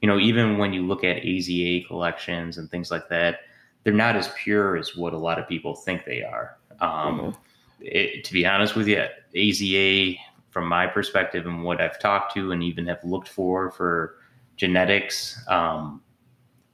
you 0.00 0.08
know, 0.08 0.18
even 0.18 0.56
when 0.56 0.72
you 0.72 0.86
look 0.86 1.04
at 1.04 1.22
AZA 1.22 1.86
collections 1.86 2.56
and 2.56 2.70
things 2.70 2.90
like 2.90 3.10
that, 3.10 3.40
they're 3.82 3.92
not 3.92 4.16
as 4.16 4.30
pure 4.42 4.78
as 4.78 4.96
what 4.96 5.12
a 5.12 5.18
lot 5.18 5.38
of 5.38 5.46
people 5.46 5.74
think 5.74 6.06
they 6.06 6.22
are. 6.22 6.56
Um, 6.80 7.20
Mhm. 7.20 7.36
it, 7.80 8.24
to 8.24 8.32
be 8.32 8.46
honest 8.46 8.74
with 8.74 8.88
you, 8.88 9.04
AZA, 9.34 10.18
from 10.48 10.66
my 10.66 10.86
perspective 10.86 11.46
and 11.46 11.62
what 11.62 11.78
I've 11.78 11.98
talked 11.98 12.32
to 12.36 12.52
and 12.52 12.62
even 12.62 12.86
have 12.86 13.04
looked 13.04 13.28
for 13.28 13.70
for 13.70 14.16
genetics, 14.56 15.38
um, 15.48 16.00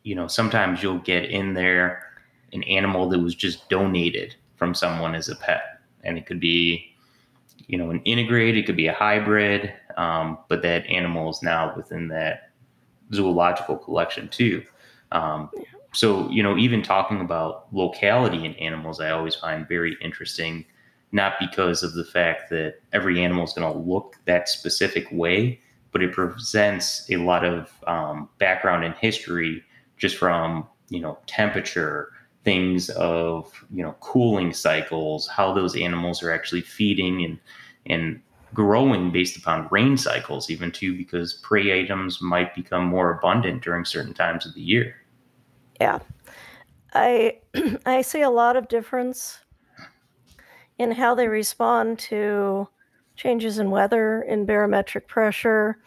you 0.05 0.15
know, 0.15 0.29
sometimes 0.29 0.81
you'll 0.81 0.99
get 1.13 1.25
in 1.25 1.55
there 1.55 2.05
an 2.53 2.63
animal 2.65 3.09
that 3.09 3.19
was 3.19 3.35
just 3.35 3.69
donated 3.69 4.37
from 4.61 4.75
someone 4.75 5.15
as 5.15 5.31
a 5.31 5.37
pet, 5.37 5.81
and 6.05 6.19
it 6.19 6.27
could 6.27 6.39
be, 6.39 6.95
you 7.67 7.79
know, 7.79 7.89
an 7.89 8.01
intergrade, 8.01 8.59
it 8.59 8.67
could 8.67 8.77
be 8.77 8.89
a 8.89 8.93
hybrid, 8.93 9.73
um, 9.97 10.37
but 10.51 10.61
that 10.61 10.87
animal 10.87 11.31
is 11.31 11.43
now 11.43 11.73
within 11.75 12.09
that 12.09 12.51
zoological 13.15 13.77
collection 13.79 14.29
too. 14.29 14.63
Um, 15.13 15.49
so, 15.95 16.29
you 16.29 16.43
know, 16.43 16.59
even 16.59 16.83
talking 16.83 17.23
about 17.23 17.73
locality 17.73 18.45
in 18.45 18.53
animals, 18.57 19.01
I 19.01 19.13
always 19.13 19.35
find 19.35 19.67
very 19.67 19.97
interesting, 20.03 20.67
not 21.11 21.33
because 21.41 21.83
of 21.83 21.95
the 21.95 22.05
fact 22.05 22.51
that 22.51 22.81
every 22.93 23.25
animal 23.25 23.45
is 23.45 23.55
going 23.55 23.73
to 23.73 23.79
look 23.79 24.17
that 24.27 24.47
specific 24.51 25.09
way, 25.11 25.59
but 25.91 26.03
it 26.03 26.13
presents 26.13 27.11
a 27.11 27.17
lot 27.17 27.47
of 27.47 27.73
um, 27.87 28.29
background 28.39 28.85
and 28.85 28.95
history 28.97 29.65
just 29.97 30.17
from, 30.19 30.69
you 30.91 31.01
know, 31.01 31.19
temperature, 31.27 32.11
things 32.45 32.89
of, 32.91 33.53
you 33.71 33.83
know, 33.83 33.95
cooling 34.01 34.53
cycles, 34.53 35.29
how 35.29 35.53
those 35.53 35.77
animals 35.77 36.23
are 36.23 36.33
actually 36.33 36.63
feeding 36.63 37.25
and, 37.25 37.39
and 37.87 38.21
growing 38.55 39.11
based 39.11 39.37
upon 39.37 39.69
rain 39.71 39.97
cycles, 39.97 40.51
even 40.51 40.73
too, 40.73 40.97
because 40.97 41.35
prey 41.35 41.83
items 41.83 42.21
might 42.23 42.55
become 42.55 42.85
more 42.85 43.11
abundant 43.11 43.63
during 43.63 43.85
certain 43.85 44.15
times 44.15 44.47
of 44.47 44.55
the 44.55 44.61
year. 44.61 44.97
Yeah, 45.81 46.01
I 46.95 47.41
I 47.87 48.03
see 48.03 48.23
a 48.23 48.31
lot 48.31 48.57
of 48.57 48.69
difference 48.69 49.41
in 50.79 50.93
how 50.93 51.15
they 51.15 51.29
respond 51.29 51.99
to 51.99 52.69
changes 53.17 53.59
in 53.59 53.71
weather, 53.71 54.23
in 54.23 54.47
barometric 54.47 55.07
pressure, 55.07 55.79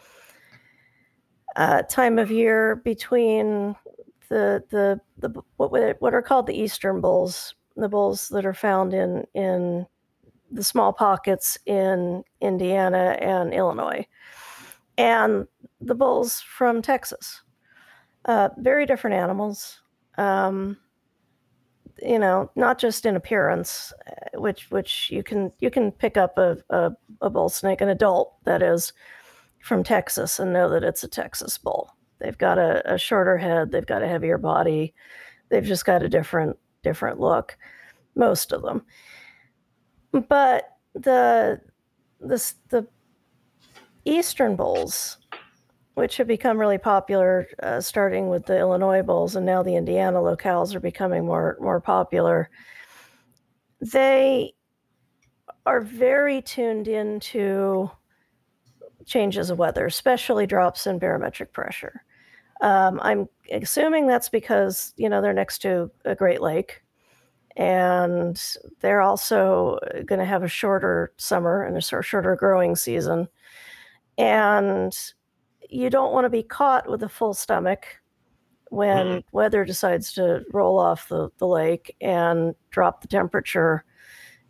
uh, 1.56 1.82
time 1.82 2.18
of 2.18 2.30
year 2.30 2.76
between 2.76 3.74
the 4.28 4.62
the 4.70 5.00
the 5.18 5.42
what 5.56 6.00
what 6.00 6.14
are 6.14 6.22
called 6.22 6.46
the 6.46 6.58
eastern 6.58 7.00
bulls, 7.00 7.54
the 7.76 7.88
bulls 7.88 8.28
that 8.28 8.46
are 8.46 8.54
found 8.54 8.94
in 8.94 9.24
in 9.34 9.86
the 10.50 10.64
small 10.64 10.92
pockets 10.92 11.58
in 11.66 12.22
Indiana 12.40 13.16
and 13.20 13.52
Illinois, 13.52 14.06
and 14.96 15.46
the 15.80 15.94
bulls 15.94 16.40
from 16.40 16.82
Texas. 16.82 17.42
Uh, 18.24 18.48
very 18.58 18.86
different 18.86 19.16
animals. 19.16 19.80
Um, 20.16 20.78
you 22.02 22.18
know, 22.18 22.50
not 22.56 22.78
just 22.78 23.06
in 23.06 23.16
appearance, 23.16 23.92
uh, 24.06 24.40
which 24.40 24.70
which 24.70 25.10
you 25.10 25.22
can 25.22 25.52
you 25.60 25.70
can 25.70 25.92
pick 25.92 26.16
up 26.16 26.38
a, 26.38 26.58
a, 26.70 26.92
a 27.20 27.30
bull 27.30 27.48
snake, 27.48 27.80
an 27.80 27.88
adult 27.88 28.34
that 28.44 28.62
is 28.62 28.92
from 29.60 29.82
Texas, 29.82 30.38
and 30.38 30.52
know 30.52 30.68
that 30.68 30.84
it's 30.84 31.04
a 31.04 31.08
Texas 31.08 31.58
bull. 31.58 31.93
They've 32.20 32.38
got 32.38 32.58
a, 32.58 32.94
a 32.94 32.98
shorter 32.98 33.36
head, 33.36 33.72
they've 33.72 33.86
got 33.86 34.02
a 34.02 34.08
heavier 34.08 34.38
body, 34.38 34.94
they've 35.48 35.64
just 35.64 35.84
got 35.84 36.02
a 36.02 36.08
different 36.08 36.56
different 36.82 37.20
look, 37.20 37.56
most 38.14 38.52
of 38.52 38.62
them. 38.62 38.84
But 40.12 40.64
the 40.94 41.60
this 42.20 42.54
the 42.68 42.86
eastern 44.04 44.56
bulls 44.56 45.18
which 45.94 46.16
have 46.16 46.26
become 46.26 46.58
really 46.58 46.78
popular, 46.78 47.46
uh, 47.62 47.80
starting 47.80 48.28
with 48.28 48.46
the 48.46 48.58
Illinois 48.58 49.02
bulls, 49.02 49.36
and 49.36 49.46
now 49.46 49.62
the 49.62 49.76
Indiana 49.76 50.18
locales 50.18 50.74
are 50.74 50.80
becoming 50.80 51.24
more 51.24 51.56
more 51.60 51.80
popular. 51.80 52.50
They 53.80 54.54
are 55.66 55.80
very 55.80 56.42
tuned 56.42 56.88
into 56.88 57.90
changes 59.06 59.50
of 59.50 59.58
weather, 59.58 59.86
especially 59.86 60.46
drops 60.46 60.86
in 60.86 60.98
barometric 60.98 61.52
pressure. 61.52 62.04
Um, 62.60 63.00
I'm 63.02 63.28
assuming 63.52 64.06
that's 64.06 64.28
because 64.28 64.94
you 64.96 65.08
know 65.08 65.20
they're 65.20 65.32
next 65.32 65.58
to 65.62 65.90
a 66.04 66.14
Great 66.14 66.40
Lake, 66.40 66.82
and 67.56 68.40
they're 68.80 69.02
also 69.02 69.78
going 70.06 70.18
to 70.18 70.24
have 70.24 70.42
a 70.42 70.48
shorter 70.48 71.12
summer 71.16 71.64
and 71.64 71.76
a 71.76 71.82
sort 71.82 72.00
of 72.00 72.06
shorter 72.06 72.36
growing 72.36 72.76
season, 72.76 73.28
and 74.18 74.96
you 75.68 75.90
don't 75.90 76.12
want 76.12 76.24
to 76.24 76.30
be 76.30 76.42
caught 76.42 76.88
with 76.88 77.02
a 77.02 77.08
full 77.08 77.34
stomach 77.34 77.86
when 78.70 79.22
weather 79.32 79.64
decides 79.64 80.12
to 80.12 80.42
roll 80.52 80.78
off 80.78 81.08
the, 81.08 81.30
the 81.38 81.46
lake 81.46 81.94
and 82.00 82.54
drop 82.70 83.02
the 83.02 83.08
temperature, 83.08 83.84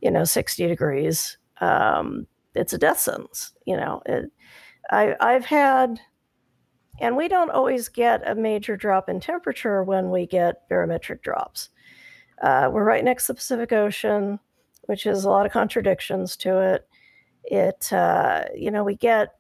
you 0.01 0.11
know, 0.11 0.25
60 0.25 0.67
degrees. 0.67 1.37
Um, 1.61 2.27
it's 2.55 2.73
a 2.73 2.79
death 2.79 3.01
sentence, 3.01 3.53
you 3.67 3.77
know. 3.77 4.03
It, 4.07 4.31
I, 4.91 5.17
I've 5.21 5.45
had, 5.45 6.01
and 7.01 7.17
we 7.17 7.29
don't 7.29 7.51
always 7.51 7.89
get 7.89 8.29
a 8.29 8.35
major 8.35 8.77
drop 8.77 9.09
in 9.09 9.21
temperature 9.21 9.83
when 9.83 10.11
we 10.11 10.27
get 10.27 10.69
barometric 10.69 11.23
drops. 11.23 11.71
Uh, 12.43 12.69
we're 12.73 12.85
right 12.85 13.05
next 13.05 13.27
to 13.27 13.33
the 13.33 13.37
Pacific 13.37 13.73
Ocean, 13.73 14.39
which 14.83 15.05
has 15.05 15.25
a 15.25 15.31
lot 15.31 15.47
of 15.47 15.53
contradictions 15.53 16.37
to 16.37 16.59
it. 16.61 16.89
It, 17.45 17.93
uh, 17.93 18.45
you 18.55 18.71
know, 18.71 18.85
we 18.85 18.97
get 18.97 19.35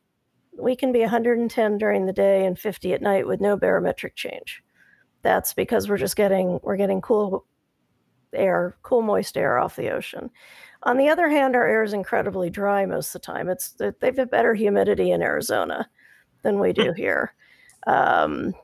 we 0.57 0.77
can 0.77 0.92
be 0.92 1.00
110 1.00 1.79
during 1.79 2.07
the 2.07 2.12
day 2.12 2.46
and 2.46 2.59
50 2.59 2.92
at 2.92 3.03
night 3.03 3.27
with 3.27 3.40
no 3.40 3.57
barometric 3.57 4.14
change. 4.14 4.62
That's 5.22 5.53
because 5.53 5.88
we're 5.88 5.96
just 5.96 6.16
getting 6.16 6.61
we're 6.62 6.77
getting 6.77 7.00
cool 7.00 7.46
air, 8.33 8.77
cool 8.83 9.03
moist 9.03 9.37
air 9.37 9.59
off 9.59 9.77
the 9.77 9.90
ocean. 9.90 10.31
On 10.85 10.99
the 10.99 11.09
other 11.09 11.29
hand, 11.29 11.57
our 11.57 11.66
air 11.66 11.83
is 11.83 11.94
incredibly 11.94 12.51
dry 12.51 12.85
most 12.85 13.14
of 13.14 13.20
the 13.20 13.27
time. 13.27 13.49
It's 13.49 13.75
they've 14.01 14.18
a 14.18 14.27
better 14.27 14.55
humidity 14.55 15.11
in 15.11 15.23
Arizona 15.23 15.88
than 16.42 16.61
we 16.61 16.73
do 16.73 16.92
here. 16.92 17.35
Um, 17.87 18.55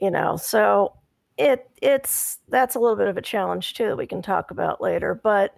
you 0.00 0.10
know, 0.10 0.36
so 0.36 0.94
it 1.38 1.70
it's 1.80 2.38
that's 2.48 2.74
a 2.74 2.80
little 2.80 2.96
bit 2.96 3.08
of 3.08 3.16
a 3.16 3.22
challenge 3.22 3.74
too 3.74 3.86
that 3.86 3.96
we 3.96 4.06
can 4.06 4.20
talk 4.20 4.50
about 4.50 4.80
later. 4.80 5.14
But 5.14 5.56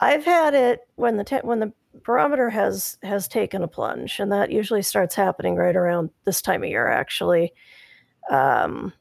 I've 0.00 0.24
had 0.24 0.54
it 0.54 0.80
when 0.94 1.16
the 1.16 1.24
te- 1.24 1.36
when 1.38 1.60
the 1.60 1.72
barometer 2.04 2.50
has 2.50 2.96
has 3.02 3.26
taken 3.26 3.62
a 3.62 3.68
plunge, 3.68 4.20
and 4.20 4.30
that 4.32 4.52
usually 4.52 4.82
starts 4.82 5.14
happening 5.14 5.56
right 5.56 5.76
around 5.76 6.10
this 6.24 6.40
time 6.40 6.62
of 6.62 6.68
year. 6.68 6.88
Actually, 6.88 7.52
um, 8.30 8.92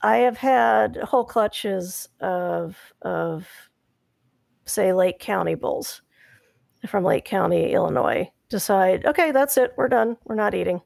I 0.00 0.18
have 0.18 0.38
had 0.38 0.96
whole 0.96 1.24
clutches 1.24 2.08
of 2.20 2.76
of 3.02 3.46
say 4.64 4.92
Lake 4.92 5.18
County 5.18 5.54
bulls 5.54 6.02
from 6.86 7.04
Lake 7.04 7.24
County, 7.24 7.72
Illinois, 7.72 8.30
decide, 8.48 9.06
okay, 9.06 9.30
that's 9.30 9.56
it, 9.56 9.72
we're 9.76 9.88
done, 9.88 10.16
we're 10.24 10.34
not 10.34 10.54
eating. 10.54 10.80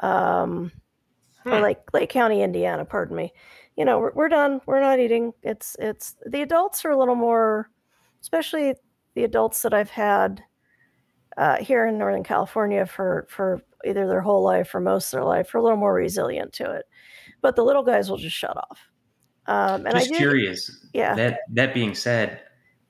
Um, 0.00 0.72
hmm. 1.42 1.52
Or 1.52 1.60
Lake 1.60 1.78
Lake 1.92 2.10
County, 2.10 2.42
Indiana, 2.42 2.84
pardon 2.84 3.16
me. 3.16 3.32
You 3.76 3.84
know, 3.84 3.98
we're, 3.98 4.12
we're 4.14 4.28
done, 4.28 4.60
we're 4.66 4.80
not 4.80 5.00
eating. 5.00 5.32
It's 5.42 5.76
it's 5.78 6.16
the 6.26 6.42
adults 6.42 6.84
are 6.84 6.90
a 6.90 6.98
little 6.98 7.14
more, 7.14 7.70
especially 8.20 8.74
the 9.14 9.24
adults 9.24 9.62
that 9.62 9.74
I've 9.74 9.90
had 9.90 10.42
uh, 11.36 11.56
here 11.56 11.86
in 11.86 11.98
Northern 11.98 12.24
California 12.24 12.86
for 12.86 13.26
for 13.28 13.62
either 13.84 14.06
their 14.06 14.20
whole 14.20 14.42
life 14.42 14.74
or 14.74 14.80
most 14.80 15.12
of 15.12 15.18
their 15.18 15.24
life, 15.24 15.54
are 15.54 15.58
a 15.58 15.62
little 15.62 15.78
more 15.78 15.94
resilient 15.94 16.52
to 16.54 16.70
it. 16.70 16.84
But 17.42 17.56
the 17.56 17.64
little 17.64 17.82
guys 17.82 18.10
will 18.10 18.18
just 18.18 18.36
shut 18.36 18.56
off. 18.56 18.78
Um, 19.46 19.86
and 19.86 19.94
just 19.94 20.12
I 20.12 20.16
curious. 20.16 20.86
Yeah. 20.92 21.14
That 21.14 21.40
that 21.52 21.74
being 21.74 21.94
said, 21.94 22.40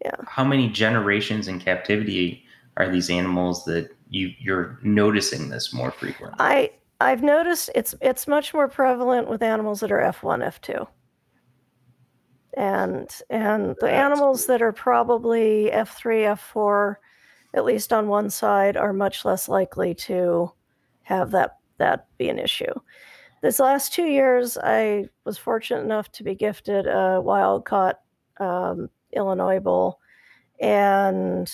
yeah. 0.05 0.17
How 0.27 0.45
many 0.45 0.69
generations 0.69 1.49
in 1.49 1.59
captivity 1.59 2.45
are 2.77 2.91
these 2.91 3.11
animals 3.11 3.65
that 3.65 3.91
you 4.11 4.33
you're 4.39 4.79
noticing 4.83 5.49
this 5.49 5.73
more 5.73 5.91
frequently? 5.91 6.37
I 6.39 6.71
I've 7.01 7.23
noticed 7.23 7.71
it's 7.75 7.95
it's 8.01 8.29
much 8.29 8.55
more 8.55 8.69
prevalent 8.69 9.29
with 9.29 9.43
animals 9.43 9.81
that 9.81 9.93
are 9.93 10.01
F1, 10.01 10.45
F2. 10.45 10.87
And 12.57 13.11
and 13.31 13.71
the 13.81 13.87
That's 13.87 13.93
animals 13.93 14.47
that 14.47 14.63
are 14.63 14.73
probably 14.73 15.71
F3, 15.73 16.37
F4, 16.37 16.97
at 17.55 17.65
least 17.65 17.93
on 17.93 18.09
one 18.09 18.31
side, 18.31 18.77
are 18.77 18.93
much 18.93 19.25
less 19.25 19.49
likely 19.49 19.95
to 19.95 20.53
have 21.03 21.31
that 21.33 21.57
that 21.79 22.07
be 22.19 22.29
an 22.29 22.39
issue. 22.39 22.73
This 23.43 23.59
last 23.59 23.93
two 23.93 24.07
years, 24.07 24.57
I 24.57 25.07
was 25.25 25.37
fortunate 25.37 25.83
enough 25.83 26.11
to 26.13 26.25
be 26.25 26.35
gifted 26.35 26.87
a 26.87 27.21
wild 27.21 27.65
caught 27.65 28.01
um, 28.41 28.89
Illinois 29.15 29.61
Bull, 29.61 30.01
and 30.61 31.51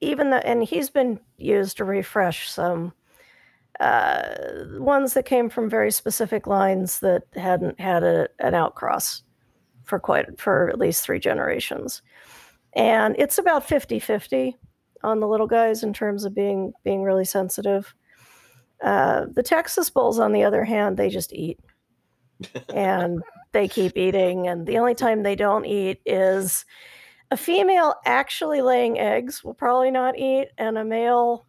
even 0.00 0.30
the 0.30 0.46
and 0.46 0.64
he's 0.64 0.90
been 0.90 1.20
used 1.38 1.76
to 1.76 1.84
refresh 1.84 2.50
some 2.50 2.92
uh, 3.80 4.34
ones 4.78 5.14
that 5.14 5.24
came 5.24 5.48
from 5.48 5.70
very 5.70 5.90
specific 5.90 6.46
lines 6.46 7.00
that 7.00 7.22
hadn't 7.34 7.80
had 7.80 8.02
a, 8.02 8.28
an 8.38 8.52
outcross 8.52 9.22
for 9.84 9.98
quite 9.98 10.38
for 10.38 10.68
at 10.68 10.78
least 10.78 11.04
three 11.04 11.18
generations. 11.18 12.02
And 12.74 13.16
it's 13.18 13.38
about 13.38 13.66
50-50 13.66 14.54
on 15.02 15.20
the 15.20 15.28
little 15.28 15.46
guys 15.46 15.82
in 15.82 15.92
terms 15.92 16.24
of 16.24 16.34
being 16.34 16.72
being 16.84 17.02
really 17.02 17.24
sensitive. 17.24 17.94
Uh, 18.82 19.26
the 19.32 19.42
texas 19.44 19.88
bulls 19.90 20.18
on 20.18 20.32
the 20.32 20.42
other 20.42 20.64
hand 20.64 20.96
they 20.96 21.08
just 21.08 21.32
eat 21.32 21.60
and 22.74 23.22
they 23.52 23.68
keep 23.68 23.96
eating. 23.96 24.48
And 24.48 24.66
the 24.66 24.78
only 24.78 24.94
time 24.94 25.22
they 25.22 25.36
don't 25.36 25.64
eat 25.64 26.00
is 26.04 26.64
a 27.30 27.36
female 27.36 27.94
actually 28.04 28.60
laying 28.60 28.98
eggs 28.98 29.42
will 29.42 29.54
probably 29.54 29.90
not 29.90 30.18
eat, 30.18 30.48
and 30.58 30.76
a 30.76 30.84
male 30.84 31.46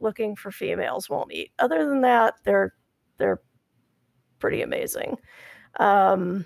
looking 0.00 0.36
for 0.36 0.50
females 0.50 1.10
won't 1.10 1.32
eat. 1.32 1.52
Other 1.58 1.86
than 1.86 2.00
that, 2.02 2.34
they're 2.44 2.74
they're 3.18 3.40
pretty 4.38 4.62
amazing. 4.62 5.16
Um, 5.78 6.44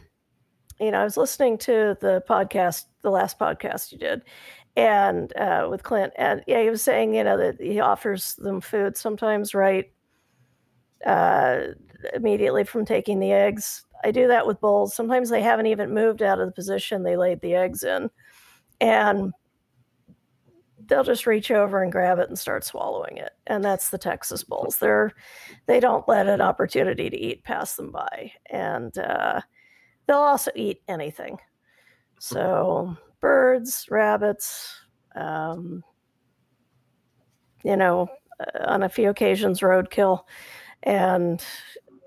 you 0.81 0.91
know, 0.91 1.01
I 1.01 1.05
was 1.05 1.17
listening 1.17 1.59
to 1.59 1.97
the 2.01 2.23
podcast, 2.29 2.87
the 3.03 3.11
last 3.11 3.39
podcast 3.39 3.93
you 3.93 3.99
did, 3.99 4.23
and 4.77 5.37
uh, 5.37 5.69
with 5.71 5.83
Clint, 5.83 6.13
and 6.17 6.43
yeah, 6.47 6.63
he 6.63 6.71
was 6.71 6.83
saying, 6.83 7.15
you 7.15 7.23
know, 7.23 7.37
that 7.37 7.61
he 7.61 7.81
offers 7.81 8.35
them 8.37 8.61
food 8.61 8.97
sometimes 8.97 9.55
right 9.55 9.93
uh, 11.07 11.61
immediately 12.15 12.65
from 12.65 12.85
taking 12.85 13.21
the 13.21 13.33
eggs. 13.33 13.85
I 14.05 14.11
do 14.11 14.29
that 14.29 14.47
with 14.47 14.61
bulls. 14.61 14.95
Sometimes 14.95 15.31
they 15.31 15.43
haven't 15.43 15.67
even 15.67 15.95
moved 15.95 16.23
out 16.23 16.41
of 16.41 16.47
the 16.47 16.53
position 16.53 17.03
they 17.03 17.17
laid 17.17 17.41
the 17.41 17.55
eggs 17.55 17.83
in. 17.83 18.11
And 18.81 19.33
they'll 20.87 21.05
just 21.05 21.27
reach 21.27 21.51
over 21.51 21.83
and 21.83 21.93
grab 21.93 22.19
it 22.19 22.29
and 22.29 22.39
start 22.39 22.65
swallowing 22.65 23.17
it. 23.17 23.31
And 23.47 23.65
that's 23.65 23.91
the 23.91 23.99
Texas 23.99 24.43
bulls. 24.43 24.79
They're 24.79 25.13
they 25.67 25.81
don't 25.81 26.09
let 26.09 26.27
an 26.27 26.41
opportunity 26.41 27.09
to 27.09 27.17
eat 27.17 27.45
pass 27.45 27.77
them 27.77 27.93
by. 27.93 28.33
And 28.51 28.97
uh, 28.99 29.41
they'll 30.07 30.17
also 30.17 30.51
eat 30.57 30.83
anything. 30.89 31.39
So 32.19 32.97
birds, 33.21 33.87
rabbits, 33.91 34.75
um, 35.15 35.83
you 37.63 37.77
know, 37.77 38.09
uh, 38.41 38.65
on 38.67 38.83
a 38.83 38.89
few 38.89 39.11
occasions 39.11 39.61
roadkill 39.61 40.23
and 40.83 41.45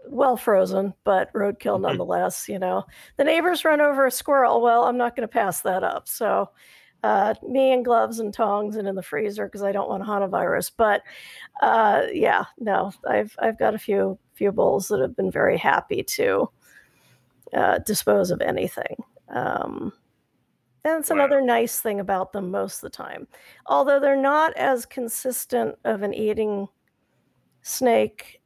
well 0.08 0.38
frozen, 0.38 0.94
but 1.04 1.32
roadkill 1.34 1.76
mm-hmm. 1.76 1.84
nonetheless. 1.84 2.48
You 2.48 2.60
know, 2.60 2.84
the 3.18 3.24
neighbors 3.24 3.66
run 3.66 3.82
over 3.82 4.06
a 4.06 4.12
squirrel. 4.12 4.62
Well, 4.62 4.84
I'm 4.84 4.98
not 4.98 5.16
going 5.16 5.28
to 5.28 5.32
pass 5.32 5.62
that 5.62 5.84
up. 5.84 6.08
So, 6.08 6.50
uh, 7.04 7.34
me 7.48 7.74
in 7.74 7.84
gloves 7.84 8.20
and 8.20 8.34
tongs 8.34 8.76
and 8.76 8.88
in 8.88 8.96
the 8.96 9.04
freezer 9.04 9.46
because 9.46 9.63
I 9.63 9.72
don't 9.72 9.89
want 9.89 10.04
hantavirus. 10.04 10.72
But 10.76 11.02
uh, 11.62 12.04
yeah, 12.12 12.46
no, 12.60 12.92
I've 13.08 13.36
I've 13.39 13.60
got 13.60 13.76
a 13.76 13.80
few 13.80 14.18
few 14.34 14.52
bulls 14.52 14.88
that 14.88 15.02
have 15.02 15.16
been 15.16 15.32
very 15.32 15.58
happy 15.58 16.04
to 16.04 16.50
uh, 17.54 17.80
dispose 17.80 18.32
of 18.32 18.42
anything. 18.42 18.96
Um, 19.30 19.94
and 20.86 21.00
it's 21.00 21.10
wow. 21.10 21.18
another 21.18 21.42
nice 21.42 21.80
thing 21.80 22.00
about 22.00 22.34
them 22.34 22.52
most 22.52 22.78
of 22.78 22.82
the 22.82 22.97
time. 22.97 23.28
Although 23.68 23.99
they're 23.99 24.16
not 24.16 24.56
as 24.58 24.86
consistent 24.86 25.76
of 25.86 26.04
an 26.04 26.14
eating 26.14 26.68
snake 27.62 28.41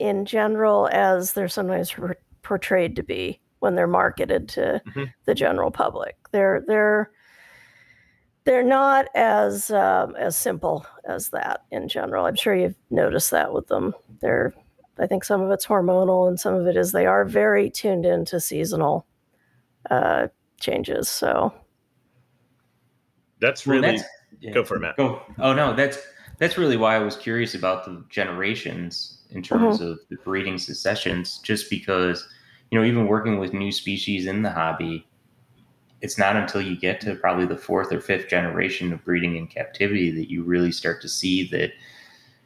in 0.00 0.24
general 0.24 0.88
as 0.90 1.34
they're 1.34 1.48
sometimes 1.48 1.94
portrayed 2.42 2.96
to 2.96 3.02
be 3.02 3.38
when 3.60 3.74
they're 3.74 3.86
marketed 3.86 4.48
to 4.48 4.82
mm-hmm. 4.88 5.04
the 5.26 5.34
general 5.34 5.70
public. 5.70 6.16
They're 6.32 6.64
they're 6.66 7.10
they're 8.44 8.64
not 8.64 9.06
as 9.14 9.70
um, 9.70 10.16
as 10.16 10.36
simple 10.36 10.86
as 11.04 11.28
that 11.28 11.64
in 11.70 11.86
general. 11.88 12.24
I'm 12.24 12.34
sure 12.34 12.54
you've 12.54 12.78
noticed 12.90 13.30
that 13.30 13.52
with 13.52 13.68
them. 13.68 13.94
They're 14.20 14.54
I 14.98 15.06
think 15.06 15.24
some 15.24 15.42
of 15.42 15.50
it's 15.50 15.66
hormonal 15.66 16.26
and 16.28 16.40
some 16.40 16.54
of 16.54 16.66
it 16.66 16.76
is 16.76 16.92
they 16.92 17.06
are 17.06 17.24
very 17.24 17.70
tuned 17.70 18.06
into 18.06 18.40
seasonal 18.40 19.06
uh, 19.90 20.28
changes. 20.58 21.08
So 21.08 21.52
that's 23.40 23.66
really 23.66 23.82
well, 23.82 23.92
that's, 23.92 24.08
yeah, 24.40 24.52
go 24.52 24.64
for 24.64 24.76
it, 24.76 24.80
Matt. 24.80 24.96
Go. 24.96 25.22
Oh 25.38 25.52
no, 25.52 25.74
that's 25.74 25.98
that's 26.38 26.56
really 26.56 26.78
why 26.78 26.96
I 26.96 27.00
was 27.00 27.16
curious 27.16 27.54
about 27.54 27.84
the 27.84 28.02
generations 28.08 29.19
in 29.32 29.42
terms 29.42 29.78
mm-hmm. 29.78 29.92
of 29.92 30.00
the 30.08 30.16
breeding 30.16 30.58
successions, 30.58 31.38
just 31.38 31.70
because, 31.70 32.26
you 32.70 32.78
know, 32.78 32.84
even 32.84 33.06
working 33.06 33.38
with 33.38 33.52
new 33.52 33.72
species 33.72 34.26
in 34.26 34.42
the 34.42 34.50
hobby, 34.50 35.06
it's 36.00 36.18
not 36.18 36.36
until 36.36 36.62
you 36.62 36.76
get 36.76 37.00
to 37.02 37.14
probably 37.14 37.46
the 37.46 37.56
fourth 37.56 37.92
or 37.92 38.00
fifth 38.00 38.28
generation 38.28 38.92
of 38.92 39.04
breeding 39.04 39.36
in 39.36 39.46
captivity 39.46 40.10
that 40.10 40.30
you 40.30 40.42
really 40.42 40.72
start 40.72 41.00
to 41.02 41.08
see 41.08 41.48
that 41.48 41.72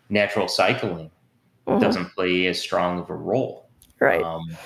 natural 0.08 0.48
cycling 0.48 1.10
mm-hmm. 1.66 1.80
doesn't 1.80 2.14
play 2.14 2.46
as 2.46 2.60
strong 2.60 2.98
of 2.98 3.10
a 3.10 3.14
role. 3.14 3.68
Right. 4.00 4.22
Um, 4.22 4.56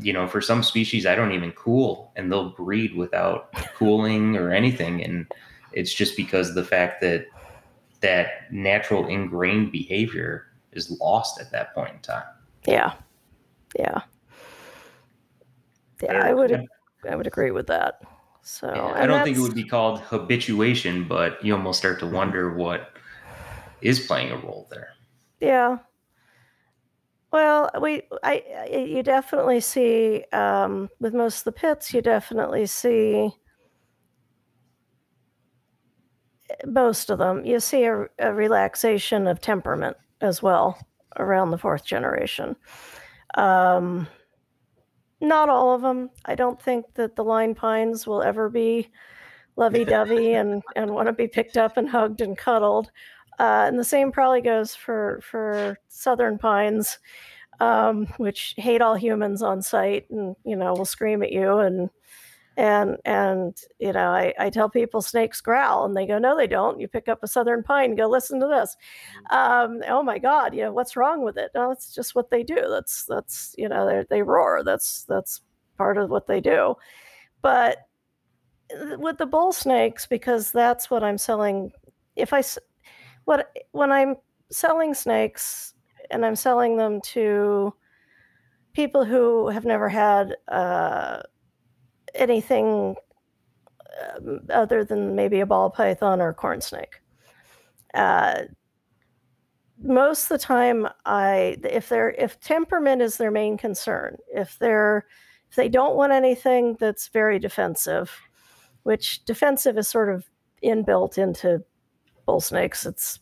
you 0.00 0.12
know, 0.12 0.26
for 0.26 0.40
some 0.40 0.62
species, 0.62 1.06
I 1.06 1.14
don't 1.14 1.32
even 1.32 1.52
cool 1.52 2.12
and 2.16 2.30
they'll 2.30 2.50
breed 2.50 2.94
without 2.94 3.52
cooling 3.74 4.36
or 4.36 4.50
anything. 4.50 5.02
And 5.02 5.26
it's 5.72 5.94
just 5.94 6.16
because 6.16 6.50
of 6.50 6.54
the 6.54 6.64
fact 6.64 7.00
that 7.00 7.26
that 8.00 8.52
natural 8.52 9.06
ingrained 9.06 9.72
behavior 9.72 10.46
is 10.76 10.90
lost 11.00 11.40
at 11.40 11.50
that 11.52 11.74
point 11.74 11.94
in 11.94 12.00
time. 12.00 12.24
Yeah. 12.66 12.94
Yeah. 13.78 14.02
Yeah, 16.02 16.20
I 16.22 16.34
would 16.34 16.66
I 17.08 17.16
would 17.16 17.26
agree 17.26 17.50
with 17.50 17.66
that. 17.68 18.02
So 18.42 18.68
yeah, 18.68 18.92
I 19.02 19.06
don't 19.06 19.24
think 19.24 19.36
it 19.36 19.40
would 19.40 19.54
be 19.54 19.64
called 19.64 20.00
habituation, 20.00 21.08
but 21.08 21.44
you 21.44 21.54
almost 21.54 21.78
start 21.78 21.98
to 22.00 22.06
wonder 22.06 22.54
what 22.54 22.92
is 23.80 24.00
playing 24.00 24.30
a 24.30 24.36
role 24.36 24.68
there. 24.70 24.88
Yeah. 25.40 25.78
Well, 27.32 27.70
we 27.80 28.02
I 28.22 28.68
you 28.70 29.02
definitely 29.02 29.60
see 29.60 30.24
um, 30.32 30.88
with 31.00 31.14
most 31.14 31.38
of 31.38 31.44
the 31.44 31.52
pits, 31.52 31.92
you 31.92 32.02
definitely 32.02 32.66
see 32.66 33.32
most 36.64 37.10
of 37.10 37.18
them, 37.18 37.44
you 37.44 37.58
see 37.60 37.84
a, 37.84 38.06
a 38.18 38.32
relaxation 38.32 39.26
of 39.26 39.40
temperament 39.40 39.96
as 40.20 40.42
well 40.42 40.78
around 41.18 41.50
the 41.50 41.58
fourth 41.58 41.84
generation. 41.84 42.56
Um, 43.34 44.06
not 45.20 45.48
all 45.48 45.74
of 45.74 45.82
them. 45.82 46.10
I 46.24 46.34
don't 46.34 46.60
think 46.60 46.86
that 46.94 47.16
the 47.16 47.24
line 47.24 47.54
pines 47.54 48.06
will 48.06 48.22
ever 48.22 48.48
be 48.48 48.90
lovey-dovey 49.56 50.34
and 50.34 50.62
and 50.74 50.90
want 50.90 51.06
to 51.06 51.12
be 51.12 51.28
picked 51.28 51.56
up 51.56 51.76
and 51.76 51.88
hugged 51.88 52.20
and 52.20 52.36
cuddled. 52.36 52.90
Uh, 53.38 53.64
and 53.66 53.78
the 53.78 53.84
same 53.84 54.12
probably 54.12 54.40
goes 54.40 54.74
for 54.74 55.20
for 55.22 55.78
southern 55.88 56.38
pines, 56.38 56.98
um, 57.60 58.06
which 58.18 58.54
hate 58.56 58.82
all 58.82 58.94
humans 58.94 59.42
on 59.42 59.62
sight 59.62 60.06
and 60.10 60.36
you 60.44 60.56
know 60.56 60.74
will 60.74 60.84
scream 60.84 61.22
at 61.22 61.32
you 61.32 61.58
and 61.58 61.90
and 62.56 62.96
and 63.04 63.56
you 63.78 63.92
know 63.92 64.08
I, 64.10 64.32
I 64.38 64.50
tell 64.50 64.70
people 64.70 65.02
snakes 65.02 65.40
growl 65.40 65.84
and 65.84 65.96
they 65.96 66.06
go 66.06 66.18
no 66.18 66.36
they 66.36 66.46
don't. 66.46 66.80
You 66.80 66.88
pick 66.88 67.08
up 67.08 67.20
a 67.22 67.28
southern 67.28 67.62
pine 67.62 67.90
and 67.90 67.98
go 67.98 68.08
listen 68.08 68.40
to 68.40 68.46
this. 68.46 68.76
Um, 69.30 69.82
oh 69.88 70.02
my 70.02 70.18
god 70.18 70.54
you 70.54 70.62
know 70.62 70.72
what's 70.72 70.96
wrong 70.96 71.22
with 71.22 71.36
it? 71.36 71.50
No 71.54 71.70
it's 71.70 71.94
just 71.94 72.14
what 72.14 72.30
they 72.30 72.42
do. 72.42 72.66
That's 72.68 73.04
that's 73.04 73.54
you 73.58 73.68
know 73.68 74.04
they 74.08 74.22
roar. 74.22 74.62
That's 74.64 75.04
that's 75.04 75.42
part 75.76 75.98
of 75.98 76.10
what 76.10 76.26
they 76.26 76.40
do. 76.40 76.74
But 77.42 77.78
uh, 78.74 78.98
with 78.98 79.18
the 79.18 79.26
bull 79.26 79.52
snakes 79.52 80.06
because 80.06 80.50
that's 80.50 80.90
what 80.90 81.04
i'm 81.04 81.18
selling 81.18 81.70
if 82.16 82.32
i 82.32 82.42
what 83.24 83.52
when 83.72 83.92
i'm 83.92 84.16
selling 84.50 84.92
snakes 84.92 85.74
and 86.10 86.26
i'm 86.26 86.34
selling 86.34 86.76
them 86.76 87.00
to 87.00 87.72
people 88.72 89.04
who 89.04 89.48
have 89.48 89.64
never 89.64 89.88
had 89.88 90.34
uh, 90.48 91.22
anything 92.16 92.96
um, 94.16 94.40
other 94.50 94.84
than 94.84 95.14
maybe 95.14 95.40
a 95.40 95.46
ball 95.46 95.70
python 95.70 96.20
or 96.20 96.30
a 96.30 96.34
corn 96.34 96.60
snake. 96.60 97.00
Uh, 97.94 98.42
most 99.82 100.24
of 100.24 100.28
the 100.28 100.38
time, 100.38 100.88
I 101.04 101.56
if 101.64 101.88
they're 101.88 102.10
if 102.12 102.40
temperament 102.40 103.02
is 103.02 103.16
their 103.16 103.30
main 103.30 103.58
concern, 103.58 104.16
if 104.28 104.58
they're 104.58 105.06
if 105.50 105.56
they 105.56 105.68
don't 105.68 105.96
want 105.96 106.12
anything 106.12 106.76
that's 106.80 107.08
very 107.08 107.38
defensive, 107.38 108.10
which 108.84 109.24
defensive 109.24 109.76
is 109.78 109.88
sort 109.88 110.08
of 110.08 110.24
inbuilt 110.62 111.18
into 111.18 111.62
bull 112.24 112.40
snakes. 112.40 112.86
It's 112.86 113.20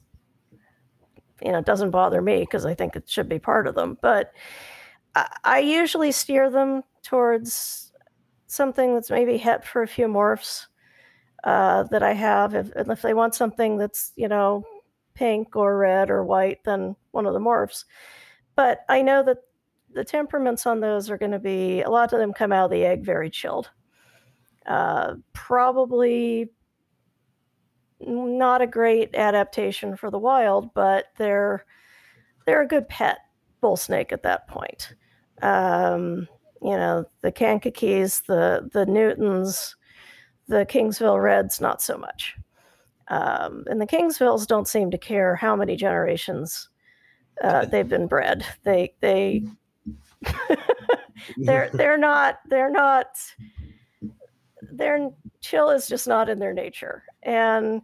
you 1.43 1.53
know 1.53 1.59
it 1.59 1.67
doesn't 1.67 1.91
bother 1.91 2.23
me 2.23 2.41
because 2.41 2.65
I 2.65 2.75
think 2.75 2.97
it 2.97 3.09
should 3.09 3.29
be 3.29 3.39
part 3.39 3.67
of 3.67 3.75
them, 3.75 3.99
but 4.01 4.33
I, 5.15 5.37
I 5.45 5.59
usually 5.59 6.13
steer 6.13 6.51
them 6.51 6.83
towards 7.03 7.84
something 8.55 8.95
that's 8.95 9.11
maybe 9.11 9.37
het 9.39 9.67
for 9.67 9.83
a 9.83 9.89
few 9.89 10.07
morphs 10.07 10.67
uh, 11.45 11.85
that 11.85 12.03
I 12.03 12.13
have. 12.13 12.55
If, 12.55 12.71
if 12.75 13.03
they 13.03 13.15
want 13.15 13.35
something 13.35 13.77
that's, 13.77 14.13
you 14.17 14.29
know, 14.29 14.65
pink 15.15 15.57
or 15.57 15.77
red 15.77 16.11
or 16.11 16.25
white, 16.25 16.65
then 16.65 16.97
one 17.11 17.27
of 17.27 17.35
the 17.35 17.41
morphs. 17.41 17.85
But 18.57 18.81
I 18.89 19.03
know 19.03 19.23
that 19.23 19.39
the 19.93 20.05
temperaments 20.05 20.67
on 20.67 20.81
those 20.81 21.11
are 21.11 21.19
going 21.19 21.33
to 21.33 21.39
be, 21.39 21.83
a 21.83 21.91
lot 21.91 22.13
of 22.13 22.19
them 22.19 22.33
come 22.33 22.53
out 22.53 22.67
of 22.67 22.71
the 22.71 22.85
egg 22.85 23.05
very 23.05 23.31
chilled. 23.31 23.71
Uh, 24.67 25.15
probably 25.33 26.51
not 28.01 28.63
a 28.63 28.67
great 28.67 29.15
adaptation 29.15 29.97
for 29.97 30.11
the 30.11 30.19
wild, 30.19 30.73
but 30.75 31.07
they're 31.17 31.65
they're 32.47 32.63
a 32.63 32.69
good 32.69 32.89
pet 32.89 33.19
bull 33.61 33.77
snake 33.77 34.13
at 34.13 34.23
that 34.23 34.47
point. 34.49 34.95
Um, 35.43 36.29
you 36.65 36.77
know, 36.77 37.05
the 37.21 37.31
Kankakees, 37.31 38.25
the 38.25 38.69
the 38.73 38.87
Newtons, 38.87 39.77
the 40.49 40.65
Kingsville 40.65 41.23
Reds, 41.23 41.61
not 41.61 41.83
so 41.83 41.99
much. 41.99 42.35
Um, 43.09 43.65
and 43.67 43.81
the 43.81 43.87
Kingsvilles 43.87 44.47
don't 44.47 44.67
seem 44.67 44.91
to 44.91 44.99
care 44.99 45.37
how 45.37 45.55
many 45.55 45.77
generations 45.77 46.71
uh, 47.43 47.67
they've 47.67 47.89
been 47.89 48.07
bred. 48.07 48.47
They 48.63 48.95
they 49.01 49.45
they're 51.37 51.69
they're 51.75 51.99
not 51.99 52.39
they're 52.49 52.71
not 52.71 53.19
their 54.63 55.11
chill 55.43 55.69
is 55.69 55.87
just 55.87 56.09
not 56.09 56.31
in 56.31 56.39
their 56.39 56.55
nature. 56.55 57.05
And 57.23 57.83